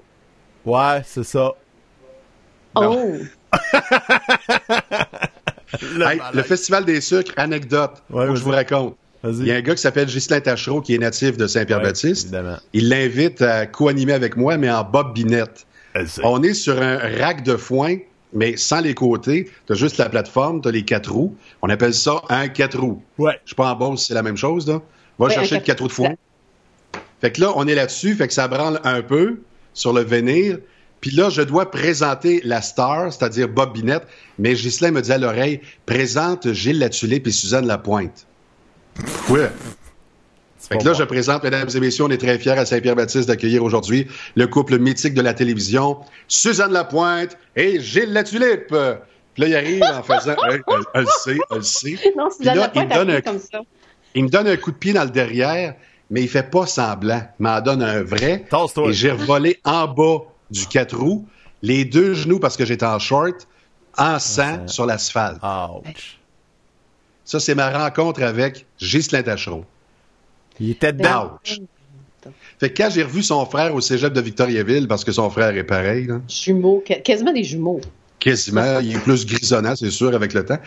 Ouais, 0.65 1.03
c'est 1.07 1.25
ça. 1.25 1.53
Oh! 2.75 3.13
Le 5.83 6.05
Hey, 6.05 6.19
malade. 6.19 6.35
le 6.35 6.43
Festival 6.43 6.85
des 6.85 7.01
sucres, 7.01 7.33
anecdote, 7.37 8.03
Ouais, 8.11 8.27
faut 8.27 8.33
que 8.33 8.39
je 8.39 8.45
vous 8.45 8.51
raconte. 8.51 8.97
Il 9.23 9.47
y 9.47 9.53
a 9.53 9.57
un 9.57 9.61
gars 9.61 9.75
qui 9.75 9.83
s'appelle 9.83 10.07
Ghislain 10.09 10.41
Tachereau, 10.41 10.81
qui 10.81 10.95
est 10.95 10.99
natif 10.99 11.37
de 11.37 11.47
Saint-Pierre-Baptiste. 11.47 12.33
Ouais. 12.33 12.41
Il 12.73 12.89
l'invite 12.89 13.43
à 13.43 13.67
co-animer 13.67 14.15
avec 14.15 14.37
moi, 14.37 14.57
mais 14.57 14.71
en 14.71 14.83
bobinette. 14.83 15.67
Elle 15.95 16.09
sait. 16.09 16.23
On 16.25 16.43
est 16.43 16.55
sur 16.55 16.81
un 16.81 16.97
rack 17.19 17.43
de 17.45 17.57
foin, 17.57 17.97
mais 18.33 18.57
sans 18.57 18.81
les 18.81 18.95
côtés. 18.95 19.51
T'as 19.67 19.75
juste 19.75 19.99
la 19.99 20.09
plateforme, 20.09 20.61
t'as 20.63 20.71
les 20.71 20.85
quatre 20.85 21.13
roues. 21.13 21.37
On 21.63 21.69
appelle 21.69 21.93
ça 21.95 22.23
un 22.31 22.49
quatre 22.49 22.79
roues. 22.81 23.03
Ouais. 23.19 23.39
Je 23.45 23.51
suis 23.51 23.57
pas 23.57 23.71
en 23.73 23.77
Beauce, 23.77 24.07
c'est 24.09 24.15
la 24.15 24.23
même 24.23 24.39
chose, 24.39 24.67
là. 24.67 24.81
Va 25.19 25.27
Ouais, 25.27 25.35
chercher 25.35 25.57
le 25.57 25.61
quatre 25.63 25.81
roues 25.83 25.89
de 25.89 25.93
foin. 25.93 26.15
Fait 27.21 27.33
que 27.33 27.41
là, 27.41 27.53
on 27.57 27.67
est 27.67 27.75
là-dessus, 27.75 28.15
fait 28.15 28.29
que 28.29 28.35
ça 28.35 28.49
branle 28.49 28.81
un 28.85 29.03
peu 29.03 29.41
sur 29.75 29.93
le 29.93 30.03
venir. 30.03 30.59
Puis 31.01 31.11
là, 31.13 31.31
je 31.31 31.43
dois 31.43 31.71
présenter 31.71 32.41
la 32.45 32.61
star, 32.61 33.13
c'est-à-dire 33.13 33.49
Bob 33.49 33.73
Binette, 33.73 34.07
mais 34.39 34.55
Ghislain 34.55 34.91
me 34.91 35.01
dit 35.01 35.13
à 35.13 35.19
l'oreille, 35.19 35.61
présente 35.87 36.53
Gilles 36.53 36.79
Latulippe 36.79 37.27
et 37.27 37.31
Suzanne 37.31 37.67
Lapointe. 37.67 38.27
Ouais. 39.31 39.51
Fait 40.59 40.77
que 40.77 40.85
là, 40.85 40.93
je 40.93 41.03
présente, 41.05 41.43
mesdames 41.43 41.69
et 41.75 41.81
messieurs, 41.81 42.05
on 42.05 42.11
est 42.11 42.19
très 42.19 42.39
fiers 42.39 42.53
à 42.53 42.67
Saint-Pierre-Baptiste 42.67 43.29
d'accueillir 43.29 43.65
aujourd'hui 43.65 44.07
le 44.35 44.47
couple 44.47 44.79
mythique 44.79 45.15
de 45.15 45.23
la 45.23 45.33
télévision, 45.33 45.99
Suzanne 46.29 46.73
Lapointe 46.73 47.37
et 47.57 47.81
Gilles 47.81 48.13
Latulippe. 48.13 48.69
Puis 48.69 49.43
là, 49.43 49.49
il 49.49 49.57
arrive 49.57 49.83
en 49.83 50.03
faisant, 50.03 50.37
elle, 50.51 50.61
elle 50.95 51.01
le 51.01 51.07
sait, 51.25 51.39
elle 51.51 51.57
le 51.57 51.63
sait. 51.63 51.97
Non, 52.17 52.29
Suzanne 52.31 52.57
il 52.57 52.61
Lapointe 52.61 52.89
me 52.89 52.93
a 52.93 52.97
donne 52.99 53.11
fait 53.11 53.17
un 53.17 53.21
comme 53.23 53.39
ça. 53.39 53.61
il 54.15 54.25
me 54.25 54.29
donne 54.29 54.49
un 54.49 54.57
coup 54.57 54.71
de 54.71 54.77
pied 54.77 54.93
dans 54.93 55.05
le 55.05 55.11
derrière, 55.11 55.75
mais 56.11 56.23
il 56.23 56.29
fait 56.29 56.51
pas 56.51 56.67
semblant. 56.67 57.23
Il 57.39 57.43
m'en 57.45 57.61
donne 57.61 57.83
un 57.83 58.03
vrai. 58.03 58.45
Et 58.87 58.93
j'ai 58.93 59.13
revolé 59.13 59.61
en 59.65 59.87
bas 59.87 60.19
du 60.51 60.67
quatre 60.67 60.97
roues, 60.97 61.27
les 61.63 61.85
deux 61.85 62.15
genoux 62.15 62.41
parce 62.41 62.57
que 62.57 62.65
j'étais 62.65 62.87
en 62.87 62.99
short, 62.99 63.47
en 63.97 64.19
sang 64.19 64.67
sur 64.67 64.87
l'asphalte. 64.87 65.41
Ouch. 65.43 66.19
Ça, 67.25 67.39
c'est 67.39 67.55
ma 67.55 67.71
rencontre 67.71 68.23
avec 68.23 68.67
Ghislain 68.81 69.23
Tachereau. 69.23 69.65
Il 70.59 70.71
était 70.71 70.93
dedans. 70.93 71.39
Ouch. 71.45 71.61
Fait 72.59 72.71
que 72.71 72.83
quand 72.83 72.91
j'ai 72.91 73.05
revu 73.05 73.23
son 73.23 73.47
frère 73.47 73.75
au 73.75 73.81
cégep 73.81 74.13
de 74.13 74.21
Victoriaville, 74.21 74.87
parce 74.89 75.05
que 75.05 75.13
son 75.13 75.31
frère 75.31 75.57
est 75.57 75.65
pareil, 75.65 76.07
là, 76.07 76.21
Jumeaux, 76.29 76.85
quasiment 77.05 77.33
des 77.33 77.45
jumeaux. 77.45 77.81
quasiment, 78.19 78.81
il 78.81 78.97
est 78.97 78.99
plus 78.99 79.25
grisonnant, 79.25 79.75
c'est 79.77 79.91
sûr, 79.91 80.15
avec 80.15 80.35
le 80.35 80.45
temps. 80.45 80.59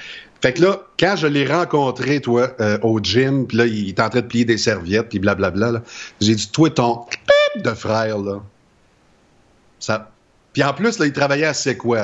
Fait 0.44 0.52
que 0.52 0.62
là, 0.62 0.82
quand 1.00 1.16
je 1.16 1.26
l'ai 1.26 1.48
rencontré, 1.48 2.20
toi, 2.20 2.54
euh, 2.60 2.78
au 2.82 3.00
gym, 3.00 3.48
puis 3.48 3.56
là, 3.56 3.66
il 3.66 3.88
est 3.88 4.00
en 4.02 4.10
train 4.10 4.20
de 4.20 4.26
plier 4.26 4.44
des 4.44 4.58
serviettes, 4.58 5.08
puis 5.08 5.18
blablabla, 5.18 5.82
j'ai 6.20 6.36
dit, 6.36 6.52
toi, 6.52 6.70
ton 6.70 7.06
de 7.56 7.70
frère, 7.70 8.18
là, 8.18 8.42
ça... 9.80 10.12
Puis 10.54 10.64
en 10.64 10.74
plus, 10.74 11.00
là, 11.00 11.06
il 11.08 11.14
travaillait 11.14 11.46
à 11.48 11.54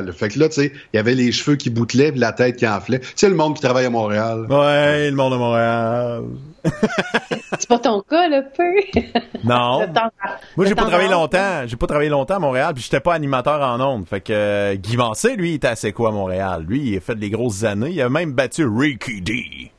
là. 0.01 0.11
Fait 0.11 0.29
que 0.29 0.39
là, 0.39 0.49
tu 0.49 0.55
sais, 0.55 0.71
il 0.93 0.97
y 0.97 0.99
avait 0.99 1.15
les 1.15 1.31
cheveux 1.31 1.55
qui 1.55 1.69
boutelaient, 1.69 2.11
puis 2.11 2.19
la 2.19 2.33
tête 2.33 2.57
qui 2.57 2.67
enflait. 2.67 2.99
Tu 2.99 3.07
sais, 3.15 3.29
le 3.29 3.35
monde 3.35 3.55
qui 3.55 3.61
travaille 3.61 3.85
à 3.85 3.89
Montréal. 3.89 4.47
Ouais, 4.49 5.09
le 5.09 5.15
monde 5.15 5.33
de 5.33 5.37
Montréal. 5.37 6.23
C'est 7.59 7.67
pas 7.69 7.79
ton 7.79 8.01
cas, 8.01 8.27
le 8.27 8.43
peu? 8.55 9.01
Non. 9.43 9.85
Temps- 9.93 10.11
Moi, 10.57 10.65
j'ai 10.65 10.75
pas 10.75 10.85
travaillé 10.85 11.09
longtemps. 11.09 11.61
J'ai 11.65 11.75
pas 11.75 11.87
travaillé 11.87 12.09
longtemps 12.09 12.35
à 12.35 12.39
Montréal, 12.39 12.73
puis 12.73 12.83
j'étais 12.83 12.99
pas 12.99 13.13
animateur 13.13 13.61
en 13.61 13.79
ondes. 13.79 14.07
Fait 14.07 14.21
que 14.21 14.33
euh, 14.33 14.75
Guy 14.75 14.95
Vancé, 14.95 15.35
lui, 15.35 15.51
il 15.51 15.55
était 15.55 15.67
assez 15.67 15.91
quoi 15.93 16.09
à 16.09 16.11
Montréal. 16.11 16.65
Lui, 16.67 16.81
il 16.91 16.97
a 16.97 17.01
fait 17.01 17.15
des 17.15 17.29
grosses 17.29 17.63
années. 17.63 17.91
Il 17.91 18.01
a 18.01 18.09
même 18.09 18.33
battu 18.33 18.65
Ricky 18.67 19.21
D. 19.21 19.71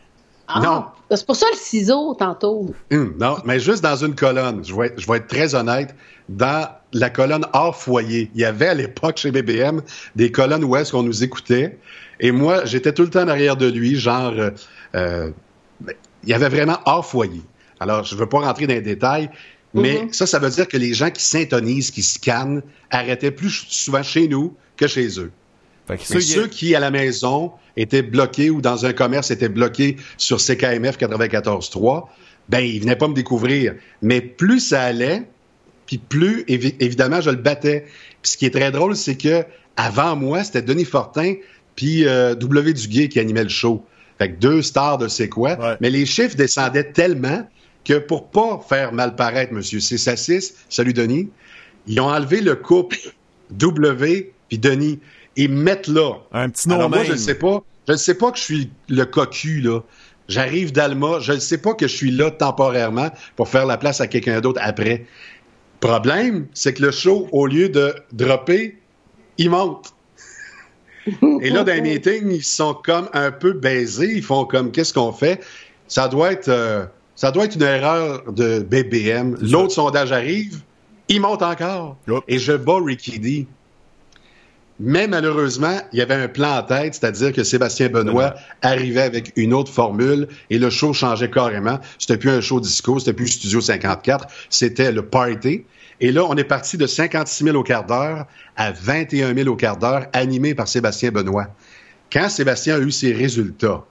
Ah, 0.48 0.60
Non. 0.60 0.84
C'est 1.10 1.26
pour 1.26 1.36
ça 1.36 1.46
le 1.52 1.56
ciseau, 1.58 2.14
tantôt. 2.14 2.72
Hum, 2.92 3.14
non, 3.18 3.36
mais 3.44 3.58
juste 3.58 3.82
dans 3.82 3.96
une 3.96 4.14
colonne. 4.14 4.64
Je 4.64 4.74
vais, 4.74 4.86
être, 4.86 5.00
je 5.00 5.06
vais 5.10 5.16
être 5.18 5.26
très 5.26 5.54
honnête. 5.54 5.94
Dans 6.28 6.68
la 6.92 7.10
colonne 7.10 7.46
hors 7.52 7.76
foyer, 7.76 8.30
il 8.34 8.40
y 8.40 8.44
avait 8.44 8.68
à 8.68 8.74
l'époque 8.74 9.18
chez 9.18 9.30
BBM 9.30 9.80
des 10.16 10.30
colonnes 10.32 10.64
où 10.64 10.74
est-ce 10.76 10.92
qu'on 10.92 11.02
nous 11.02 11.22
écoutait. 11.22 11.78
Et 12.18 12.32
moi, 12.32 12.64
j'étais 12.64 12.92
tout 12.92 13.02
le 13.02 13.10
temps 13.10 13.22
en 13.22 13.28
arrière 13.28 13.56
de 13.56 13.66
lui, 13.70 13.96
genre, 13.96 14.32
euh, 14.36 14.50
euh, 14.94 15.30
il 16.24 16.28
y 16.28 16.34
avait 16.34 16.48
vraiment 16.48 16.78
hors 16.86 17.06
foyer. 17.06 17.42
Alors, 17.78 18.04
je 18.04 18.14
ne 18.14 18.20
veux 18.20 18.26
pas 18.28 18.40
rentrer 18.40 18.66
dans 18.66 18.74
les 18.74 18.82
détails, 18.82 19.30
mais 19.72 20.08
ça, 20.12 20.26
ça 20.26 20.38
veut 20.38 20.50
dire 20.50 20.66
que 20.68 20.76
les 20.76 20.92
gens 20.92 21.10
qui 21.10 21.24
s'intonisent, 21.24 21.90
qui 21.90 22.02
scannent, 22.02 22.62
arrêtaient 22.90 23.30
plus 23.30 23.64
souvent 23.68 24.02
chez 24.02 24.28
nous 24.28 24.54
que 24.76 24.86
chez 24.86 25.18
eux. 25.20 25.30
Fait 25.86 25.96
que 25.96 26.00
Mais 26.00 26.06
ceux 26.06 26.18
qui- 26.20 26.26
ceux 26.32 26.46
qui, 26.48 26.74
à 26.74 26.80
la 26.80 26.90
maison, 26.90 27.52
étaient 27.76 28.02
bloqués 28.02 28.50
ou 28.50 28.60
dans 28.60 28.84
un 28.84 28.92
commerce 28.92 29.30
étaient 29.30 29.48
bloqués 29.48 29.96
sur 30.18 30.40
CKMF 30.40 30.98
94.3, 30.98 32.08
ben, 32.48 32.58
ils 32.60 32.80
venaient 32.80 32.96
pas 32.96 33.08
me 33.08 33.14
découvrir. 33.14 33.74
Mais 34.02 34.20
plus 34.20 34.60
ça 34.60 34.82
allait, 34.82 35.22
puis 35.90 35.98
plus, 35.98 36.42
évi- 36.42 36.76
évidemment, 36.78 37.20
je 37.20 37.30
le 37.30 37.36
battais. 37.36 37.86
Puis 38.22 38.32
ce 38.32 38.36
qui 38.36 38.46
est 38.46 38.50
très 38.50 38.70
drôle, 38.70 38.94
c'est 38.94 39.16
que 39.16 39.44
avant 39.76 40.14
moi, 40.14 40.44
c'était 40.44 40.62
Denis 40.62 40.84
Fortin 40.84 41.34
puis 41.74 42.06
euh, 42.06 42.34
W. 42.36 42.72
Duguay 42.74 43.08
qui 43.08 43.18
animait 43.18 43.42
le 43.42 43.48
show. 43.48 43.84
Fait 44.18 44.30
que 44.30 44.38
deux 44.38 44.62
stars 44.62 44.98
de 44.98 45.08
c'est 45.08 45.28
quoi. 45.28 45.58
Ouais. 45.58 45.76
Mais 45.80 45.90
les 45.90 46.06
chiffres 46.06 46.36
descendaient 46.36 46.92
tellement 46.92 47.48
que 47.84 47.98
pour 47.98 48.30
pas 48.30 48.60
faire 48.68 48.92
mal 48.92 49.16
paraître 49.16 49.52
Monsieur 49.52 49.80
6 49.80 50.06
à 50.08 50.16
6, 50.16 50.54
salut 50.68 50.92
Denis, 50.92 51.28
ils 51.86 51.98
ont 52.00 52.08
enlevé 52.08 52.40
le 52.40 52.54
couple 52.54 52.98
W, 53.50 54.32
puis 54.48 54.58
Denis. 54.58 55.00
Me 55.38 55.48
mettent 55.48 55.88
là. 55.88 56.16
Un 56.32 56.50
petit 56.50 56.68
nom 56.68 56.74
Alors 56.76 56.90
moi, 56.90 57.02
je 57.02 57.12
ne 57.12 57.16
sais 57.16 57.34
pas. 57.34 57.64
Je 57.88 57.92
ne 57.92 57.96
sais 57.96 58.14
pas 58.14 58.30
que 58.30 58.36
je 58.38 58.42
suis 58.42 58.70
le 58.88 59.06
cocu, 59.06 59.60
là. 59.62 59.80
J'arrive 60.28 60.70
d'Alma. 60.70 61.18
Je 61.20 61.32
ne 61.32 61.38
sais 61.38 61.58
pas 61.58 61.72
que 61.72 61.88
je 61.88 61.96
suis 61.96 62.10
là 62.10 62.30
temporairement 62.30 63.10
pour 63.36 63.48
faire 63.48 63.64
la 63.64 63.78
place 63.78 64.02
à 64.02 64.06
quelqu'un 64.06 64.40
d'autre 64.40 64.60
après. 64.62 65.06
Problème, 65.80 66.46
c'est 66.52 66.74
que 66.74 66.82
le 66.82 66.90
show, 66.90 67.28
au 67.32 67.46
lieu 67.46 67.68
de 67.68 67.94
dropper, 68.12 68.78
il 69.38 69.50
monte. 69.50 69.94
Et 71.40 71.50
là, 71.50 71.64
dans 71.64 71.72
les 71.72 71.80
meetings, 71.98 72.30
ils 72.30 72.44
sont 72.44 72.74
comme 72.74 73.08
un 73.14 73.30
peu 73.32 73.52
baisés. 73.54 74.12
Ils 74.16 74.22
font 74.22 74.44
comme 74.44 74.70
qu'est-ce 74.70 74.92
qu'on 74.92 75.12
fait? 75.12 75.40
Ça 75.88 76.08
doit 76.08 76.32
être 76.32 76.48
euh, 76.48 76.84
ça 77.16 77.30
doit 77.30 77.44
être 77.44 77.56
une 77.56 77.62
erreur 77.62 78.32
de 78.32 78.60
BBM. 78.60 79.36
L'autre 79.40 79.72
sondage 79.72 80.12
arrive, 80.12 80.60
il 81.08 81.20
monte 81.20 81.42
encore. 81.42 81.96
Yep. 82.08 82.24
Et 82.28 82.38
je 82.38 82.52
bats 82.52 82.78
Ricky 82.82 83.18
D. 83.18 83.46
Mais 84.82 85.06
malheureusement, 85.06 85.78
il 85.92 85.98
y 85.98 86.02
avait 86.02 86.14
un 86.14 86.26
plan 86.26 86.56
en 86.56 86.62
tête, 86.62 86.94
c'est-à-dire 86.94 87.34
que 87.34 87.44
Sébastien 87.44 87.90
Benoît 87.90 88.34
arrivait 88.62 89.02
avec 89.02 89.30
une 89.36 89.52
autre 89.52 89.70
formule 89.70 90.26
et 90.48 90.58
le 90.58 90.70
show 90.70 90.94
changeait 90.94 91.28
carrément. 91.28 91.78
C'était 91.98 92.16
plus 92.16 92.30
un 92.30 92.40
show 92.40 92.60
disco, 92.60 92.98
c'était 92.98 93.12
plus 93.12 93.28
Studio 93.28 93.60
54, 93.60 94.26
c'était 94.48 94.90
le 94.90 95.04
party. 95.04 95.66
Et 96.00 96.12
là, 96.12 96.24
on 96.26 96.34
est 96.34 96.44
parti 96.44 96.78
de 96.78 96.86
56 96.86 97.44
000 97.44 97.56
au 97.58 97.62
quart 97.62 97.84
d'heure 97.84 98.26
à 98.56 98.72
21 98.72 99.34
000 99.34 99.50
au 99.50 99.56
quart 99.56 99.76
d'heure, 99.76 100.06
animé 100.14 100.54
par 100.54 100.66
Sébastien 100.66 101.10
Benoît. 101.10 101.48
Quand 102.10 102.30
Sébastien 102.30 102.76
a 102.76 102.78
eu 102.78 102.90
ses 102.90 103.12
résultats, 103.12 103.84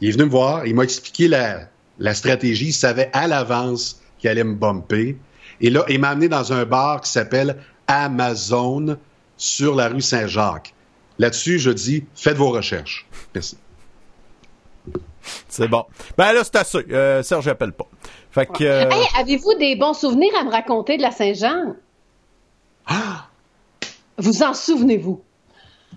il 0.00 0.08
est 0.08 0.12
venu 0.12 0.24
me 0.24 0.30
voir, 0.30 0.66
il 0.66 0.74
m'a 0.74 0.82
expliqué 0.82 1.28
la, 1.28 1.68
la 2.00 2.14
stratégie, 2.14 2.68
il 2.68 2.72
savait 2.72 3.08
à 3.12 3.28
l'avance 3.28 4.02
qu'il 4.18 4.30
allait 4.30 4.42
me 4.42 4.54
bumper. 4.54 5.16
Et 5.60 5.70
là, 5.70 5.84
il 5.88 6.00
m'a 6.00 6.08
amené 6.08 6.28
dans 6.28 6.52
un 6.52 6.64
bar 6.64 7.02
qui 7.02 7.12
s'appelle 7.12 7.56
Amazon 7.86 8.96
sur 9.40 9.74
la 9.74 9.88
rue 9.88 10.02
Saint-Jacques. 10.02 10.74
Là-dessus, 11.18 11.58
je 11.58 11.70
dis, 11.70 12.04
faites 12.14 12.36
vos 12.36 12.50
recherches. 12.50 13.06
Merci. 13.34 13.56
C'est 15.48 15.66
bon. 15.68 15.84
Ben 16.18 16.32
là, 16.32 16.42
c'est 16.44 16.56
assez. 16.56 16.78
Euh, 16.90 17.22
Serge, 17.22 17.44
j'appelle 17.44 17.72
pas. 17.72 17.86
Fait 18.30 18.46
que. 18.46 18.62
euh, 18.64 18.88
Hey, 18.90 19.06
avez-vous 19.18 19.54
des 19.58 19.76
bons 19.76 19.94
souvenirs 19.94 20.32
à 20.38 20.44
me 20.44 20.50
raconter 20.50 20.98
de 20.98 21.02
la 21.02 21.10
Saint-Jean? 21.10 21.74
Ah! 22.86 23.26
Vous 24.18 24.42
en 24.42 24.52
souvenez-vous? 24.52 25.22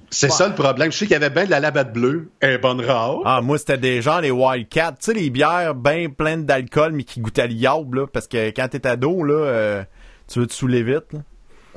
C'est 0.09 0.31
ça 0.31 0.47
le 0.47 0.55
problème. 0.55 0.91
Je 0.91 0.97
sais 0.97 1.05
qu'il 1.05 1.13
y 1.13 1.15
avait 1.15 1.29
bien 1.29 1.45
de 1.45 1.49
la 1.51 1.59
labatte 1.59 1.91
bleue, 1.91 2.29
un 2.41 2.57
bonne 2.59 2.79
rare. 2.81 3.19
Ah, 3.25 3.41
moi, 3.41 3.57
c'était 3.57 3.77
des 3.77 4.01
gens, 4.01 4.19
les 4.19 4.31
Wildcats. 4.31 4.93
Tu 4.93 4.97
sais, 4.99 5.13
les 5.13 5.29
bières 5.29 5.75
bien 5.75 6.09
pleines 6.09 6.45
d'alcool, 6.45 6.93
mais 6.93 7.03
qui 7.03 7.19
goûtaient 7.19 7.47
l'iable, 7.47 8.01
là. 8.01 8.07
Parce 8.07 8.27
que 8.27 8.49
quand 8.51 8.67
t'es 8.69 8.85
ado, 8.87 9.23
là, 9.23 9.33
euh, 9.33 9.83
tu 10.31 10.39
veux 10.39 10.47
te 10.47 10.53
saouler 10.53 10.83
vite, 10.83 11.11
là. 11.13 11.19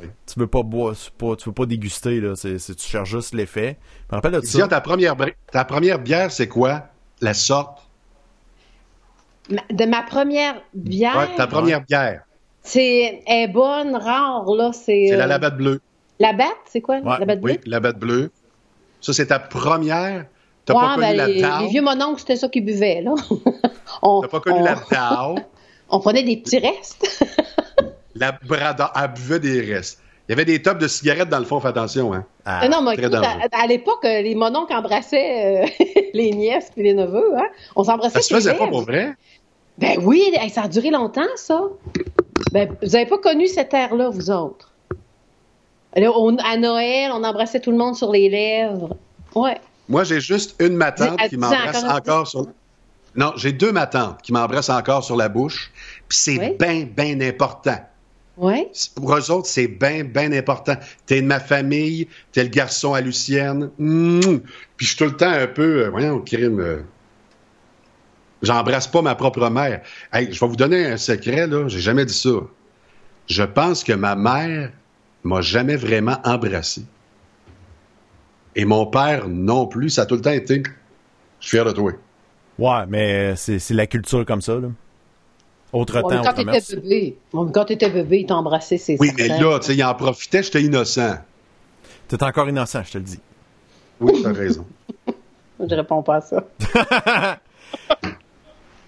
Oui. 0.03 0.09
Tu 0.27 0.39
veux 0.39 0.47
pas 0.47 0.63
boire, 0.63 0.95
pas, 1.17 1.37
tu 1.37 1.49
veux 1.49 1.55
pas 1.55 1.67
déguster, 1.67 2.21
là. 2.21 2.37
C'est, 2.37 2.59
c'est- 2.59 2.75
tu 2.75 2.87
cherches 2.87 3.09
juste 3.11 3.35
l'effet. 3.35 3.79
Je 4.11 4.15
me 4.15 4.17
rappelle 4.17 4.33
de 4.33 4.41
Dis-moi, 4.41 4.65
ça. 4.65 4.69
ta 4.69 4.81
première, 4.81 5.17
ta 5.51 5.65
première 5.65 5.99
bière, 5.99 6.31
c'est 6.31 6.49
quoi? 6.49 6.89
La 7.21 7.33
sorte? 7.35 7.79
Ma- 9.51 9.63
De 9.71 9.85
ma 9.87 10.03
première 10.03 10.61
bière, 10.75 11.17
Ouais, 11.17 11.35
ta 11.37 11.47
première 11.47 11.81
bière. 11.83 12.23
c'est 12.63 13.23
est 13.27 13.49
bonne, 13.49 13.97
rare, 13.97 14.45
là. 14.55 14.73
C'est 14.73 15.07
C'est 15.09 15.17
la 15.17 15.25
euh, 15.25 15.29
labatte 15.29 15.57
bleue. 15.57 15.81
la 16.19 16.33
batte, 16.33 16.49
c'est 16.67 16.81
quoi? 16.81 16.97
Ouais, 16.97 17.19
la 17.19 17.25
batte 17.27 17.39
Oui, 17.43 17.53
bleue? 17.55 17.61
la 17.67 17.77
labatte 17.77 17.99
bleue. 17.99 18.31
Ça, 19.01 19.13
c'est 19.13 19.27
ta 19.29 19.39
première? 19.39 20.27
T'as 20.65 20.75
Ouais, 20.75 20.81
pas 20.81 20.95
connu 20.97 21.07
ben, 21.07 21.17
la 21.17 21.27
les, 21.29 21.41
Tao. 21.41 21.63
les 21.63 21.69
vieux 21.69 21.83
mononcles, 21.83 22.21
c'était 22.21 22.37
ça 22.37 22.49
qu'ils 22.49 22.65
buvaient, 22.65 23.01
là. 23.03 23.15
on, 24.03 24.21
T'as 24.21 24.29
pas 24.29 24.41
connu 24.41 24.59
on- 24.59 24.65
la 24.65 24.75
Tao. 24.91 25.37
on 25.91 26.01
prenait 26.01 26.25
des 26.25 26.37
petits 26.39 26.59
restes. 26.59 27.07
La 28.19 28.33
Brada. 28.33 28.93
Elle 29.01 29.13
buvait 29.13 29.41
des 29.41 29.61
restes. 29.75 30.01
Il 30.29 30.33
y 30.33 30.35
avait 30.35 30.45
des 30.45 30.61
tops 30.61 30.81
de 30.81 30.89
cigarettes 30.89 31.29
dans 31.29 31.39
le 31.39 31.45
fond, 31.45 31.61
fais 31.61 31.69
attention, 31.69 32.13
hein. 32.13 32.25
Ah, 32.45 32.61
Ah 32.63 32.69
non, 32.69 32.83
mais 32.83 32.95
écoute, 32.95 33.15
à, 33.15 33.37
à 33.63 33.67
l'époque, 33.69 34.05
euh, 34.05 34.23
les 34.23 34.35
mononcles 34.35 34.73
embrassaient 34.75 35.65
euh, 35.65 35.85
les 36.15 36.33
nièces 36.33 36.71
puis 36.75 36.83
les 36.83 36.95
neveux, 36.95 37.37
hein? 37.37 37.47
On 37.77 37.85
s'embrassait 37.85 38.19
Ça 38.21 38.23
se 38.23 38.35
faisait 38.35 38.51
sur 38.51 38.59
pas 38.59 38.65
les 38.65 38.71
pour 38.71 38.83
vrai? 38.83 39.15
Ben 39.79 39.99
oui, 40.03 40.23
hey, 40.35 40.51
ça 40.51 40.63
a 40.63 40.69
duré 40.69 40.91
longtemps, 40.91 41.23
ça. 41.37 41.61
Ben, 42.51 42.75
vous 42.83 42.97
avez 42.97 43.07
pas 43.07 43.19
connu 43.19 43.47
cette 43.47 43.73
ère-là, 43.73 44.09
vous 44.09 44.31
autres? 44.31 44.73
Là, 45.95 46.11
on- 46.17 46.37
à 46.39 46.57
Noël, 46.57 47.11
on 47.15 47.23
embrassait 47.25 47.61
tout 47.61 47.71
le 47.71 47.77
monde 47.79 47.95
sur 47.95 48.11
les 48.13 48.29
lèvres. 48.29 48.97
Ouais. 49.35 49.59
Moi, 49.89 50.03
j'ai 50.05 50.21
juste 50.21 50.61
une 50.61 50.75
matante 50.77 51.19
Dis- 51.23 51.29
qui 51.31 51.37
m'embrasse 51.37 51.85
encore 51.85 51.97
encore 51.97 52.27
sur. 52.27 52.47
Non, 53.15 53.33
j'ai 53.37 53.53
deux 53.53 53.73
matantes 53.73 54.21
qui 54.23 54.33
m'embrassent 54.33 54.69
encore 54.71 55.05
sur 55.05 55.17
la 55.17 55.29
bouche. 55.29 55.71
Puis 56.09 56.19
c'est 56.19 56.39
Oui. 56.39 56.57
bien, 56.59 56.85
bien 56.85 57.21
important. 57.27 57.77
Ouais. 58.37 58.71
Pour 58.95 59.17
eux 59.17 59.31
autres, 59.31 59.47
c'est 59.49 59.67
bien, 59.69 60.05
bien 60.05 60.31
important. 60.33 60.77
T'es 61.07 61.23
de 61.23 61.27
ma 61.27 61.41
famille, 61.41 62.07
t'es 62.33 62.43
le 62.43 62.51
garçon 62.51 62.93
à 62.93 63.01
Lucienne. 63.01 63.71
Puis 63.79 64.87
je 64.87 64.87
suis 64.87 64.97
tout 64.97 65.05
le 65.07 65.17
temps 65.17 65.31
un 65.31 65.47
peu, 65.47 65.85
euh, 65.85 65.91
voyons, 65.91 66.21
crime. 66.21 66.61
euh, 66.61 66.83
J'embrasse 68.43 68.87
pas 68.87 69.01
ma 69.01 69.15
propre 69.15 69.49
mère. 69.49 69.81
Hey, 70.13 70.31
je 70.33 70.39
vais 70.39 70.47
vous 70.47 70.57
donner 70.57 70.85
un 70.85 70.99
secret, 70.99 71.47
là. 71.47 71.67
J'ai 71.69 71.81
jamais 71.81 72.05
dit 72.05 72.13
ça. 72.15 72.31
Je 73.27 73.43
pense 73.43 73.83
que 73.83 73.95
ma 73.95 74.15
mère 74.15 74.71
m'a 75.25 75.41
jamais 75.41 75.77
vraiment 75.77 76.19
embrassé. 76.23 76.83
Et 78.55 78.65
mon 78.67 78.87
père 78.87 79.29
non 79.29 79.67
plus. 79.67 79.91
Ça 79.91 80.03
a 80.03 80.07
tout 80.07 80.17
le 80.17 80.21
temps 80.21 80.31
été. 80.31 80.63
Je 81.41 81.49
suis 81.49 81.57
fier 81.57 81.65
de 81.65 81.73
toi. 81.73 81.93
Ouais, 82.59 82.87
mais 82.89 83.35
c'est 83.37 83.71
la 83.73 83.87
culture 83.87 84.25
comme 84.27 84.43
ça, 84.43 84.55
là. 84.57 84.69
Autre 85.73 86.01
temps, 86.01 86.09
quand 86.09 86.21
autre 86.21 86.53
t'étais 86.53 86.77
bébé, 86.77 87.19
bon, 87.33 87.51
quand 87.53 87.65
t'étais 87.65 87.91
bébé, 87.91 88.21
il 88.21 88.27
t'embrassait, 88.27 88.79
c'est 88.79 88.97
Oui, 89.01 89.11
mais 89.17 89.29
là, 89.29 89.59
tu 89.59 89.67
sais, 89.67 89.75
il 89.75 89.85
en 89.85 89.95
profitait, 89.95 90.43
j'étais 90.43 90.63
innocent. 90.63 91.17
T'es 92.09 92.23
encore 92.23 92.49
innocent, 92.49 92.83
je 92.85 92.93
te 92.93 92.99
le 92.99 93.05
dis. 93.05 93.21
Oui, 94.01 94.23
t'as 94.23 94.33
raison. 94.33 94.65
Je 95.59 95.75
réponds 95.75 96.03
pas 96.03 96.17
à 96.17 96.21
ça. 96.21 96.45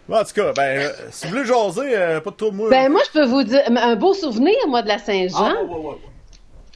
Bon, 0.09 0.17
en 0.17 0.25
tout 0.25 0.33
cas, 0.33 0.53
ben, 0.55 0.79
euh, 0.79 0.91
si 1.11 1.27
vous 1.27 1.33
voulez 1.33 1.45
jaser, 1.45 1.95
euh, 1.95 2.21
pas 2.21 2.31
de 2.31 2.37
tour, 2.37 2.53
moi. 2.53 2.71
Ben 2.71 2.91
moi, 2.91 3.03
je 3.07 3.13
peux 3.13 3.27
vous 3.27 3.43
dire 3.43 3.61
un 3.69 3.95
beau 3.95 4.15
souvenir, 4.15 4.55
moi, 4.67 4.81
de 4.81 4.89
la 4.89 4.99
Saint-Jean. 4.99 5.37
Ah, 5.39 5.63
ouais, 5.63 5.69
ouais, 5.69 5.85
ouais. 5.87 5.97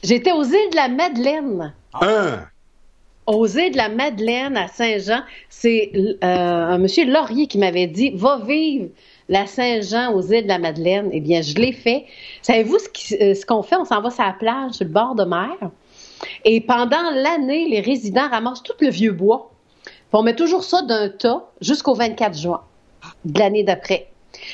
J'étais 0.03 0.31
aux 0.31 0.43
îles 0.43 0.69
de 0.71 0.75
la 0.75 0.87
Madeleine. 0.87 1.73
Un. 1.99 2.41
Aux 3.25 3.47
îles 3.47 3.71
de 3.71 3.77
la 3.77 3.89
Madeleine 3.89 4.55
à 4.55 4.67
Saint-Jean, 4.67 5.21
c'est 5.49 5.91
euh, 5.95 6.17
un 6.21 6.77
monsieur 6.77 7.11
Laurier 7.11 7.47
qui 7.47 7.57
m'avait 7.57 7.87
dit 7.87 8.11
va 8.11 8.39
vivre 8.45 8.89
la 9.33 9.47
Saint-Jean 9.47 10.13
aux 10.13 10.21
îles 10.21 10.43
de 10.43 10.47
la 10.47 10.59
Madeleine. 10.59 11.09
Eh 11.11 11.19
bien, 11.19 11.41
je 11.41 11.55
l'ai 11.55 11.73
fait. 11.73 12.05
Savez-vous 12.43 12.77
ce 12.77 13.15
euh, 13.15 13.33
ce 13.33 13.45
qu'on 13.45 13.63
fait? 13.63 13.75
On 13.75 13.85
s'en 13.85 13.99
va 14.01 14.11
sur 14.11 14.23
la 14.23 14.33
plage, 14.33 14.73
sur 14.73 14.85
le 14.85 14.91
bord 14.91 15.15
de 15.15 15.25
mer. 15.25 15.71
Et 16.45 16.61
pendant 16.61 17.09
l'année, 17.13 17.67
les 17.67 17.81
résidents 17.81 18.29
ramassent 18.29 18.63
tout 18.63 18.73
le 18.79 18.89
vieux 18.89 19.11
bois. 19.11 19.51
Puis 19.85 19.93
on 20.13 20.21
met 20.21 20.35
toujours 20.35 20.63
ça 20.63 20.83
d'un 20.83 21.09
tas 21.09 21.49
jusqu'au 21.59 21.95
24 21.95 22.37
juin 22.37 22.61
de 23.25 23.39
l'année 23.39 23.63
d'après. 23.63 24.07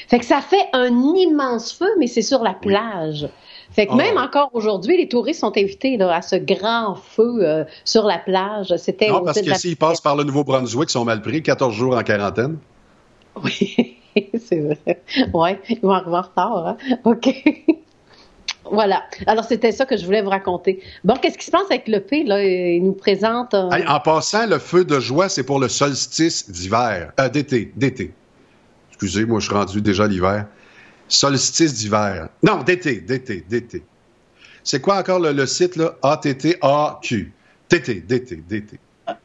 Fait 0.07 0.19
que 0.19 0.25
ça 0.25 0.41
fait 0.41 0.67
un 0.73 0.89
immense 1.15 1.73
feu, 1.73 1.89
mais 1.99 2.07
c'est 2.07 2.21
sur 2.21 2.41
la 2.41 2.53
plage. 2.53 3.27
Fait 3.71 3.85
que 3.85 3.91
Oh. 3.93 3.95
même 3.95 4.17
encore 4.17 4.49
aujourd'hui, 4.53 4.97
les 4.97 5.07
touristes 5.07 5.41
sont 5.41 5.55
invités 5.57 5.97
là, 5.97 6.15
à 6.15 6.21
ce 6.21 6.37
grand 6.37 6.95
feu 6.95 7.39
euh, 7.41 7.65
sur 7.83 8.03
la 8.03 8.17
plage. 8.17 8.73
C'était 8.77 9.09
Non, 9.09 9.23
parce 9.23 9.41
que 9.41 9.53
s'ils 9.55 9.77
passent 9.77 10.01
par 10.01 10.15
le 10.15 10.23
Nouveau-Brunswick, 10.23 10.89
ils 10.89 10.93
sont 10.93 11.05
mal 11.05 11.21
pris, 11.21 11.43
14 11.43 11.73
jours 11.75 11.95
en 11.95 12.01
quarantaine. 12.01 12.57
Oui, 13.43 13.98
c'est 14.45 14.59
vrai. 14.59 15.01
Ouais, 15.33 15.59
ils 15.69 15.79
vont 15.81 15.93
en 15.93 16.21
retard. 16.21 16.67
Hein? 16.67 16.77
OK. 17.03 17.29
voilà. 18.71 19.03
Alors, 19.27 19.43
c'était 19.43 19.71
ça 19.71 19.85
que 19.85 19.97
je 19.97 20.05
voulais 20.05 20.21
vous 20.21 20.29
raconter. 20.29 20.81
Bon, 21.03 21.15
qu'est-ce 21.15 21.37
qui 21.37 21.45
se 21.45 21.51
passe 21.51 21.65
avec 21.69 21.87
le 21.87 21.99
P? 22.01 22.21
Il 22.25 22.83
nous 22.83 22.93
présente... 22.93 23.53
Hey, 23.53 23.85
en 23.87 23.99
passant, 23.99 24.47
le 24.47 24.59
feu 24.59 24.85
de 24.85 24.99
joie, 24.99 25.29
c'est 25.29 25.43
pour 25.43 25.59
le 25.59 25.67
solstice 25.67 26.49
d'hiver. 26.49 27.11
Euh, 27.19 27.29
d'été, 27.29 27.71
d'été. 27.75 28.13
Excusez, 28.89 29.25
moi, 29.25 29.39
je 29.39 29.45
suis 29.45 29.55
rendu 29.55 29.81
déjà 29.81 30.07
l'hiver. 30.07 30.47
Solstice 31.07 31.73
d'hiver. 31.73 32.29
Non, 32.43 32.63
d'été, 32.63 33.01
d'été, 33.01 33.43
d'été. 33.47 33.83
C'est 34.63 34.81
quoi 34.81 34.97
encore 34.97 35.19
le, 35.19 35.31
le 35.31 35.45
site, 35.45 35.75
là? 35.75 35.95
A-T-T-A-Q. 36.03 37.33
D'été, 37.69 37.95
d'été, 38.01 38.35
d'été. 38.35 38.79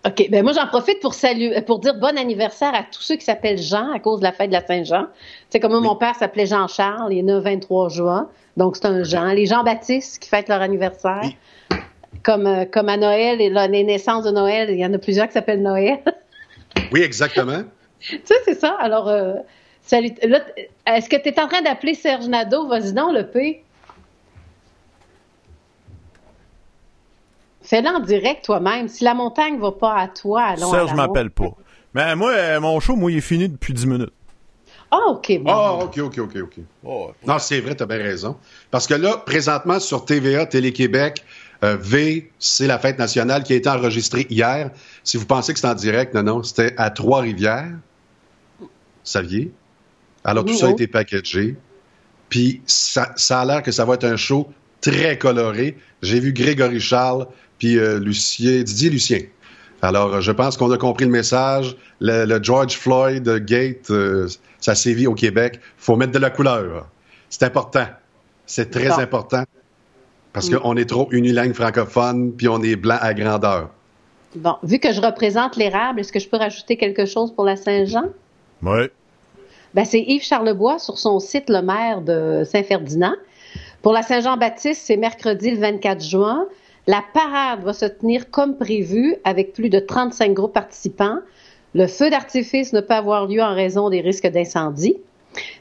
OK. 0.06 0.28
Ben 0.30 0.42
moi, 0.42 0.52
j'en 0.52 0.66
profite 0.66 1.00
pour 1.00 1.14
saluer, 1.14 1.60
pour 1.62 1.78
dire 1.78 1.94
bon 1.94 2.16
anniversaire 2.18 2.74
à 2.74 2.82
tous 2.82 3.02
ceux 3.02 3.16
qui 3.16 3.24
s'appellent 3.24 3.60
Jean 3.60 3.92
à 3.92 3.98
cause 3.98 4.20
de 4.20 4.24
la 4.24 4.32
fête 4.32 4.48
de 4.48 4.54
la 4.54 4.66
Saint-Jean. 4.66 5.06
C'est 5.50 5.60
comme 5.60 5.72
moi, 5.72 5.80
mon 5.80 5.96
père 5.96 6.14
s'appelait 6.14 6.46
Jean-Charles. 6.46 7.12
Il 7.12 7.18
est 7.18 7.22
né 7.22 7.32
le 7.32 7.38
23 7.38 7.88
juin. 7.88 8.28
Donc, 8.56 8.76
c'est 8.76 8.86
un 8.86 9.02
Jean. 9.02 9.32
Les 9.32 9.46
Jean-Baptiste 9.46 10.22
qui 10.22 10.28
fêtent 10.28 10.48
leur 10.48 10.60
anniversaire. 10.60 11.22
Oui. 11.22 11.36
Comme, 12.22 12.46
euh, 12.46 12.64
comme 12.64 12.88
à 12.88 12.96
Noël 12.96 13.40
et 13.40 13.50
là, 13.50 13.66
les 13.66 13.84
naissances 13.84 14.24
de 14.24 14.30
Noël, 14.30 14.70
il 14.70 14.78
y 14.78 14.86
en 14.86 14.92
a 14.94 14.98
plusieurs 14.98 15.26
qui 15.26 15.32
s'appellent 15.32 15.62
Noël. 15.62 16.00
Oui, 16.92 17.00
exactement. 17.02 17.62
tu 18.00 18.20
sais, 18.24 18.34
c'est 18.44 18.58
ça. 18.58 18.76
Alors, 18.78 19.08
euh, 19.08 19.34
salut. 19.82 20.12
Est-ce 20.86 21.08
que 21.08 21.16
tu 21.16 21.28
es 21.28 21.40
en 21.40 21.48
train 21.48 21.62
d'appeler 21.62 21.94
Serge 21.94 22.26
Nadeau? 22.26 22.68
Vas-y 22.68 22.92
donc, 22.92 23.12
le 23.12 23.26
P. 23.26 23.64
Fais-le 27.64 27.88
en 27.88 28.00
direct 28.00 28.44
toi-même. 28.44 28.88
Si 28.88 29.04
la 29.04 29.14
montagne 29.14 29.58
va 29.58 29.72
pas 29.72 29.96
à 29.96 30.08
toi, 30.08 30.42
allons 30.42 30.68
à 30.68 30.76
Serge 30.76 30.90
la 30.90 30.96
m'appelle 30.96 31.30
pas. 31.30 31.50
Mais 31.94 32.14
moi, 32.14 32.30
euh, 32.32 32.60
mon 32.60 32.78
show, 32.78 32.94
moi, 32.94 33.10
il 33.10 33.18
est 33.18 33.22
fini 33.22 33.48
depuis 33.48 33.72
10 33.72 33.86
minutes. 33.86 34.12
Ah, 34.90 34.98
OK. 35.08 35.32
Bon. 35.40 35.50
Ah, 35.50 35.72
OK, 35.84 35.98
OK, 35.98 36.18
OK, 36.18 36.36
OK. 36.42 36.54
Oh, 36.84 37.10
Non, 37.26 37.38
c'est 37.38 37.60
vrai, 37.60 37.74
t'as 37.74 37.86
bien 37.86 37.98
raison. 37.98 38.36
Parce 38.70 38.86
que 38.86 38.94
là, 38.94 39.16
présentement, 39.16 39.80
sur 39.80 40.04
TVA, 40.04 40.44
Télé-Québec, 40.44 41.24
euh, 41.64 41.76
V, 41.80 42.30
c'est 42.38 42.66
la 42.66 42.78
fête 42.78 42.98
nationale 42.98 43.42
qui 43.44 43.54
a 43.54 43.56
été 43.56 43.68
enregistrée 43.68 44.26
hier. 44.28 44.70
Si 45.02 45.16
vous 45.16 45.24
pensez 45.26 45.54
que 45.54 45.58
c'est 45.58 45.66
en 45.66 45.74
direct, 45.74 46.14
non, 46.14 46.22
non, 46.22 46.42
c'était 46.42 46.74
à 46.76 46.90
Trois-Rivières. 46.90 47.72
Vous 48.60 48.68
saviez? 49.02 49.52
Alors, 50.22 50.44
tout 50.44 50.52
Oui, 50.52 50.58
ça 50.58 50.66
a 50.66 50.70
été 50.70 50.86
packagé. 50.86 51.56
Puis, 52.28 52.60
ça, 52.66 53.12
ça 53.16 53.40
a 53.40 53.44
l'air 53.46 53.62
que 53.62 53.72
ça 53.72 53.84
va 53.84 53.94
être 53.94 54.04
un 54.04 54.16
show 54.16 54.50
très 54.80 55.16
coloré. 55.16 55.78
J'ai 56.02 56.20
vu 56.20 56.32
Grégory 56.32 56.80
Charles, 56.80 57.26
puis 57.58 57.78
euh, 57.78 57.98
Lucien, 57.98 58.62
Didier 58.62 58.90
Lucien. 58.90 59.20
Alors, 59.82 60.14
euh, 60.14 60.20
je 60.20 60.32
pense 60.32 60.56
qu'on 60.56 60.70
a 60.70 60.78
compris 60.78 61.04
le 61.04 61.10
message. 61.10 61.76
Le, 62.00 62.24
le 62.24 62.42
George 62.42 62.74
Floyd 62.76 63.28
euh, 63.28 63.38
Gate, 63.38 63.90
euh, 63.90 64.28
ça 64.60 64.74
sévit 64.74 65.06
au 65.06 65.14
Québec. 65.14 65.60
faut 65.76 65.96
mettre 65.96 66.12
de 66.12 66.18
la 66.18 66.30
couleur. 66.30 66.86
C'est 67.28 67.42
important. 67.44 67.86
C'est 68.46 68.70
très 68.70 68.92
important. 68.92 69.44
Parce 70.32 70.50
Mm. 70.50 70.58
qu'on 70.58 70.76
est 70.76 70.88
trop 70.88 71.08
unilingue 71.12 71.54
francophone, 71.54 72.32
puis 72.32 72.48
on 72.48 72.62
est 72.62 72.76
blanc 72.76 72.98
à 73.00 73.14
grandeur. 73.14 73.70
Bon, 74.34 74.56
vu 74.64 74.78
que 74.80 74.92
je 74.92 75.00
représente 75.00 75.56
l'érable, 75.56 76.00
est-ce 76.00 76.12
que 76.12 76.18
je 76.18 76.28
peux 76.28 76.36
rajouter 76.38 76.76
quelque 76.76 77.06
chose 77.06 77.32
pour 77.32 77.44
la 77.44 77.54
Saint-Jean? 77.56 78.06
Ouais. 78.62 78.90
Ben, 79.74 79.84
c'est 79.84 80.00
Yves 80.00 80.24
Charlebois 80.24 80.78
sur 80.80 80.98
son 80.98 81.20
site, 81.20 81.48
le 81.48 81.62
maire 81.62 82.00
de 82.00 82.42
Saint-Ferdinand. 82.44 83.14
Pour 83.82 83.92
la 83.92 84.02
Saint-Jean-Baptiste, 84.02 84.82
c'est 84.84 84.96
mercredi 84.96 85.50
le 85.52 85.58
24 85.58 86.02
juin. 86.02 86.46
La 86.86 87.02
parade 87.14 87.62
va 87.62 87.72
se 87.72 87.86
tenir 87.86 88.30
comme 88.30 88.56
prévu 88.56 89.16
avec 89.24 89.54
plus 89.54 89.70
de 89.70 89.78
35 89.78 90.34
groupes 90.34 90.52
participants. 90.52 91.18
Le 91.74 91.86
feu 91.86 92.10
d'artifice 92.10 92.72
ne 92.72 92.80
peut 92.80 92.94
avoir 92.94 93.26
lieu 93.26 93.42
en 93.42 93.54
raison 93.54 93.88
des 93.88 94.00
risques 94.00 94.26
d'incendie. 94.26 94.96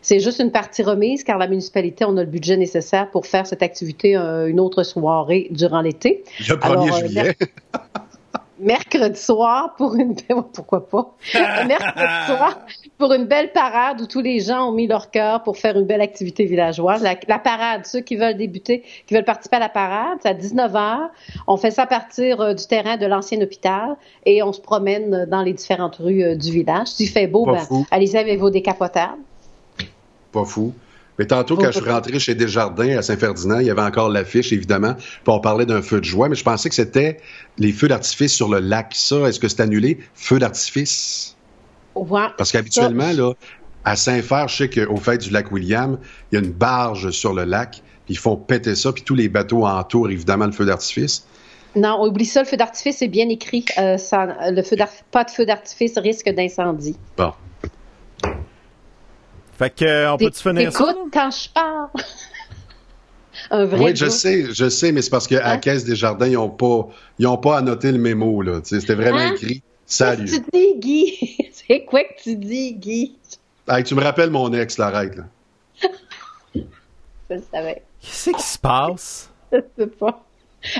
C'est 0.01 0.19
juste 0.19 0.39
une 0.39 0.51
partie 0.51 0.83
remise 0.83 1.23
car 1.23 1.37
la 1.37 1.47
municipalité, 1.47 2.05
on 2.05 2.17
a 2.17 2.23
le 2.23 2.29
budget 2.29 2.57
nécessaire 2.57 3.09
pour 3.09 3.25
faire 3.25 3.47
cette 3.47 3.63
activité 3.63 4.15
euh, 4.15 4.47
une 4.47 4.59
autre 4.59 4.83
soirée 4.83 5.47
durant 5.49 5.81
l'été. 5.81 6.23
Le 6.47 6.55
1er 6.55 6.61
Alors, 6.61 6.95
euh, 6.95 6.99
juillet. 6.99 7.37
mercredi 8.59 9.19
soir 9.19 9.73
pour 9.77 9.95
une 9.95 10.15
pourquoi 10.53 10.87
pas? 10.87 11.15
Mercredi 11.67 12.25
soir 12.27 12.59
pour 12.97 13.13
une 13.13 13.25
belle 13.25 13.51
parade 13.51 14.01
où 14.01 14.05
tous 14.05 14.21
les 14.21 14.39
gens 14.39 14.69
ont 14.69 14.71
mis 14.71 14.87
leur 14.87 15.11
cœur 15.11 15.43
pour 15.43 15.57
faire 15.57 15.77
une 15.77 15.85
belle 15.85 16.01
activité 16.01 16.45
villageoise. 16.45 17.01
La, 17.01 17.15
la 17.27 17.39
parade, 17.39 17.85
ceux 17.85 18.01
qui 18.01 18.15
veulent 18.15 18.37
débuter, 18.37 18.83
qui 19.07 19.13
veulent 19.13 19.25
participer 19.25 19.57
à 19.57 19.59
la 19.59 19.69
parade, 19.69 20.19
c'est 20.21 20.29
à 20.29 20.33
19h. 20.33 21.09
On 21.47 21.57
fait 21.57 21.71
ça 21.71 21.83
à 21.83 21.87
partir 21.87 22.41
euh, 22.41 22.53
du 22.53 22.65
terrain 22.65 22.97
de 22.97 23.05
l'ancien 23.05 23.41
hôpital 23.41 23.95
et 24.25 24.43
on 24.43 24.53
se 24.53 24.61
promène 24.61 25.13
euh, 25.13 25.25
dans 25.25 25.41
les 25.41 25.53
différentes 25.53 25.97
rues 25.97 26.23
euh, 26.23 26.35
du 26.35 26.51
village. 26.51 26.87
S'il 26.87 27.09
fait 27.09 27.27
beau, 27.27 27.45
ben, 27.45 27.57
allez-y 27.91 28.17
avec 28.17 28.39
vos 28.39 28.49
décapotables. 28.49 29.21
Pas 30.31 30.45
fou. 30.45 30.73
Mais 31.19 31.25
tantôt, 31.25 31.55
quand 31.57 31.71
je 31.71 31.79
suis 31.79 31.89
rentré 31.89 32.19
chez 32.19 32.35
Desjardins 32.35 32.97
à 32.97 33.01
Saint-Ferdinand, 33.01 33.59
il 33.59 33.67
y 33.67 33.69
avait 33.69 33.81
encore 33.81 34.09
l'affiche, 34.09 34.51
évidemment. 34.51 34.95
Puis 34.95 35.05
on 35.27 35.39
parlait 35.39 35.65
d'un 35.65 35.81
feu 35.81 35.99
de 35.99 36.05
joie, 36.05 36.27
mais 36.29 36.35
je 36.35 36.43
pensais 36.43 36.69
que 36.69 36.75
c'était 36.75 37.17
les 37.57 37.71
feux 37.71 37.87
d'artifice 37.87 38.33
sur 38.33 38.49
le 38.49 38.59
lac. 38.59 38.93
Ça, 38.95 39.17
est-ce 39.27 39.39
que 39.39 39.47
c'est 39.47 39.61
annulé? 39.61 39.99
Feu 40.15 40.39
d'artifice? 40.39 41.35
Ouais. 41.95 42.27
Parce 42.37 42.51
qu'habituellement, 42.51 43.11
là, 43.11 43.33
à 43.85 43.95
Saint-Fer, 43.95 44.47
je 44.47 44.55
sais 44.55 44.69
qu'au 44.69 44.97
fait 44.97 45.17
du 45.19 45.29
lac 45.29 45.51
William, 45.51 45.99
il 46.31 46.35
y 46.35 46.41
a 46.41 46.43
une 46.43 46.51
barge 46.51 47.11
sur 47.11 47.33
le 47.33 47.43
lac, 47.43 47.81
puis 48.05 48.15
ils 48.15 48.17
font 48.17 48.35
péter 48.35 48.75
ça, 48.75 48.91
puis 48.91 49.03
tous 49.03 49.15
les 49.15 49.29
bateaux 49.29 49.65
entourent, 49.65 50.09
évidemment, 50.09 50.45
le 50.45 50.51
feu 50.51 50.65
d'artifice. 50.65 51.25
Non, 51.75 51.97
on 51.99 52.07
oublie 52.07 52.25
ça, 52.25 52.41
le 52.41 52.47
feu 52.47 52.57
d'artifice, 52.57 52.97
c'est 52.99 53.07
bien 53.07 53.29
écrit. 53.29 53.65
Euh, 53.77 53.97
ça- 53.97 54.51
le 54.51 54.61
feu 54.61 54.75
pas 55.11 55.23
de 55.23 55.31
feu 55.31 55.45
d'artifice, 55.45 55.97
risque 55.97 56.29
d'incendie. 56.29 56.95
Bon. 57.17 57.33
Fait 59.63 59.69
que, 59.69 60.11
on 60.11 60.17
peut-tu 60.17 60.41
finir 60.41 60.71
ça? 60.73 60.83
Écoute 60.91 60.97
quand 61.13 61.31
je 61.31 61.49
parle. 61.49 61.87
Un 63.49 63.65
vrai 63.65 63.79
Oui, 63.83 63.95
je 63.95 64.07
sais, 64.09 64.53
je 64.53 64.69
sais, 64.69 64.91
mais 64.91 65.01
c'est 65.01 65.09
parce 65.09 65.27
qu'à 65.27 65.39
la 65.39 65.51
Hein? 65.51 65.57
Caisse 65.57 65.83
des 65.85 65.95
Jardins, 65.95 66.27
ils 66.27 66.33
n'ont 66.33 66.49
pas, 66.49 66.87
ils 67.19 67.27
ont 67.27 67.37
pas 67.37 67.57
annoté 67.57 67.91
le 67.91 67.97
mémo, 67.97 68.41
là. 68.41 68.59
C'était 68.63 68.93
vraiment 68.95 69.17
Hein? 69.19 69.33
écrit. 69.33 69.55
Qu'est-ce 69.61 69.97
Salut. 69.97 70.25
que 70.25 70.31
tu 70.35 70.43
dis, 70.53 70.79
Guy? 70.79 71.37
C'est 71.53 71.83
quoi 71.85 72.03
que 72.03 72.21
tu 72.21 72.35
dis, 72.35 72.73
Guy? 72.73 73.15
Hey, 73.67 73.83
tu 73.83 73.95
me 73.95 74.01
rappelles 74.01 74.29
mon 74.29 74.51
ex, 74.53 74.77
la 74.77 74.89
règle. 74.89 75.25
là. 75.83 75.89
Je 77.29 77.35
le 77.35 77.43
savais. 77.51 77.81
Qu'est-ce 78.01 78.29
qui 78.31 78.43
se 78.43 78.59
passe? 78.59 79.29
Je 79.51 79.59
sais 79.77 79.87
pas. 79.87 80.23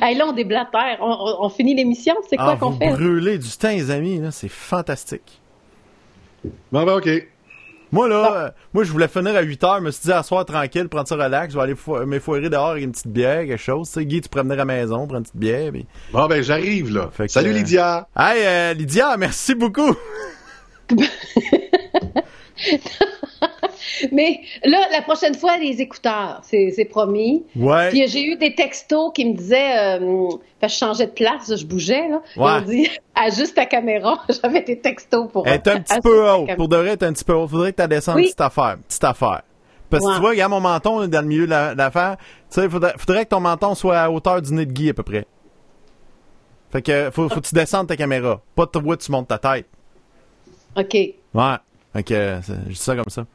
Hey, 0.01 0.15
là, 0.18 0.26
on 0.27 0.34
déblatère. 0.34 0.97
On, 1.01 1.05
on- 1.11 1.45
on 1.45 1.49
finit 1.49 1.73
l'émission. 1.76 2.15
C'est 2.30 2.38
quoi 2.38 2.51
Ah, 2.53 2.57
qu'on 2.60 2.73
fait? 2.73 2.91
brûlez 2.91 3.38
du 3.38 3.49
temps, 3.49 3.69
les 3.69 3.91
amis, 3.91 4.19
là. 4.19 4.31
C'est 4.31 4.49
fantastique. 4.49 5.39
Bon, 6.72 6.84
ben, 6.84 6.95
OK. 6.97 7.10
Moi, 7.94 8.10
là, 8.10 8.36
euh, 8.36 8.49
moi, 8.74 8.84
je 8.84 8.91
voulais 8.91 9.07
finir 9.07 9.36
à 9.36 9.41
8 9.41 9.64
heures. 9.64 9.78
Je 9.78 9.84
me 9.84 9.91
suis 9.91 10.02
dit, 10.03 10.11
à 10.11 10.24
soir 10.24 10.44
tranquille, 10.45 10.90
prendre 10.90 11.07
ça 11.07 11.15
relax. 11.15 11.53
Je 11.53 11.57
vais 11.57 11.64
aller 11.64 11.76
fo- 11.76 12.03
m'effoirer 12.06 12.49
dehors 12.49 12.72
avec 12.72 12.84
une 12.84 12.91
petite 12.91 13.07
bière, 13.07 13.45
quelque 13.45 13.56
chose. 13.57 13.88
Tu 13.88 13.94
sais, 13.99 14.06
Guy, 14.06 14.20
tu 14.22 14.30
pourrais 14.30 14.41
venir 14.44 14.56
à 14.56 14.57
la 14.57 14.65
maison, 14.65 14.95
prendre 14.98 15.15
une 15.18 15.22
petite 15.24 15.38
bière. 15.38 15.72
puis- 15.72 15.86
Bon, 16.11 16.26
ben, 16.28 16.41
j'arrive, 16.44 16.91
là. 16.94 17.10
Fait 17.14 17.28
que, 17.28 17.32
Salut, 17.32 17.52
euh, 17.52 17.53
Lydia. 17.53 18.07
Hey, 18.18 18.44
euh, 18.45 18.74
Lydia, 18.74 19.15
merci 19.18 19.53
beaucoup. 19.56 19.95
Mais 24.11 24.40
là, 24.64 24.77
la 24.91 25.02
prochaine 25.02 25.35
fois, 25.35 25.57
les 25.57 25.81
écouteurs, 25.81 26.41
c'est 26.44 26.88
promis. 26.90 27.44
Ouais. 27.56 27.90
Puis 27.90 28.03
euh, 28.03 28.07
j'ai 28.07 28.23
eu 28.23 28.35
des 28.38 28.56
textos 28.56 29.11
qui 29.14 29.26
me 29.26 29.34
disaient, 29.34 29.99
euh, 29.99 30.30
je 30.61 30.68
changeais 30.68 31.07
de 31.07 31.11
place, 31.11 31.53
je 31.56 31.65
bougeais, 31.65 32.07
là. 32.10 32.22
Ils 32.35 32.41
Ouais. 32.41 32.52
ont 32.52 32.61
dit, 32.61 32.90
ajuste 33.15 33.56
ta 33.56 33.65
caméra. 33.65 34.23
J'avais 34.41 34.61
des 34.61 34.80
textos 34.80 35.30
pour. 35.31 35.45
Elle 35.48 35.53
est 35.53 35.68
un 35.68 35.80
petit 35.81 35.91
ajuste 35.94 36.03
peu 36.03 36.30
haute. 36.31 36.56
Pour 36.56 36.68
de 36.69 36.76
vrai, 36.77 36.85
elle 36.88 36.94
est 36.94 37.03
un 37.03 37.14
petit 37.14 37.23
peu 37.26 37.34
haute. 37.34 37.49
Faudrait 37.49 37.73
que 37.73 37.81
tu 37.81 37.88
descendes 37.88 38.15
Oui. 38.15 38.23
petite 38.26 38.41
affaire. 38.41 38.77
Petite 38.88 39.03
affaire. 39.03 39.41
Parce 39.90 40.03
que 40.03 40.07
Ouais. 40.10 40.15
tu 40.15 40.22
vois, 40.22 40.30
regarde 40.31 40.52
mon 40.52 40.60
menton 40.61 40.99
là, 40.99 41.07
dans 41.07 41.22
le 41.22 41.27
milieu 41.27 41.45
de 41.45 41.77
l'affaire. 41.77 42.18
Tu 42.52 42.61
sais, 42.61 42.69
faudrait, 42.69 42.94
faudrait 42.98 43.26
que 43.26 43.30
ton 43.30 43.40
menton 43.41 43.76
soit 43.76 43.99
à 43.99 44.10
hauteur 44.10 44.41
du 44.41 44.53
nez 44.53 44.65
de 44.65 44.72
Guy 44.72 44.90
à 44.90 44.94
peu 44.94 45.03
près. 45.03 45.26
Fait 46.72 46.81
que 46.81 47.11
faut, 47.11 47.30
faut 47.30 47.41
que 47.41 47.48
tu 47.48 47.53
descendes 47.53 47.88
ta 47.88 47.95
caméra. 47.95 48.41
Pas 48.56 48.65
de 48.65 48.72
toi, 48.72 48.98
tu 48.98 49.11
montes 49.11 49.27
ta 49.27 49.38
tête. 49.38 49.68
OK. 50.76 50.94
Ouais. 50.95 51.56
Fait 51.94 52.03
que 52.03 52.14
euh, 52.14 52.41
je 52.68 52.74
dis 52.74 52.76
ça 52.76 52.95
comme 52.95 53.10
ça. 53.10 53.26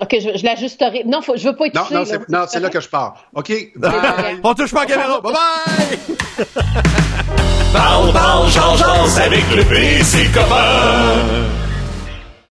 OK, 0.00 0.14
je, 0.20 0.38
je 0.38 0.44
l'ajusterai. 0.44 1.04
Non, 1.06 1.22
faut, 1.22 1.36
je 1.36 1.48
veux 1.48 1.56
pas 1.56 1.66
être 1.66 1.74
Non, 1.74 1.86
non, 1.90 2.04
non, 2.28 2.44
c'est 2.48 2.60
là 2.60 2.68
que 2.68 2.80
je 2.80 2.88
pars. 2.88 3.24
OK? 3.34 3.50
Bye. 3.76 4.40
On 4.42 4.54
touche 4.54 4.72
pas 4.72 4.82
à 4.82 4.84
la 4.84 4.90
caméra. 4.90 5.20
Bye 5.22 5.32
bye! 5.32 6.46
Parle, 7.72 8.12
parle, 8.12 8.50
change, 8.50 8.82
avec 9.18 9.44
le 9.54 9.64
PC 9.64 10.26
copain. 10.32 11.65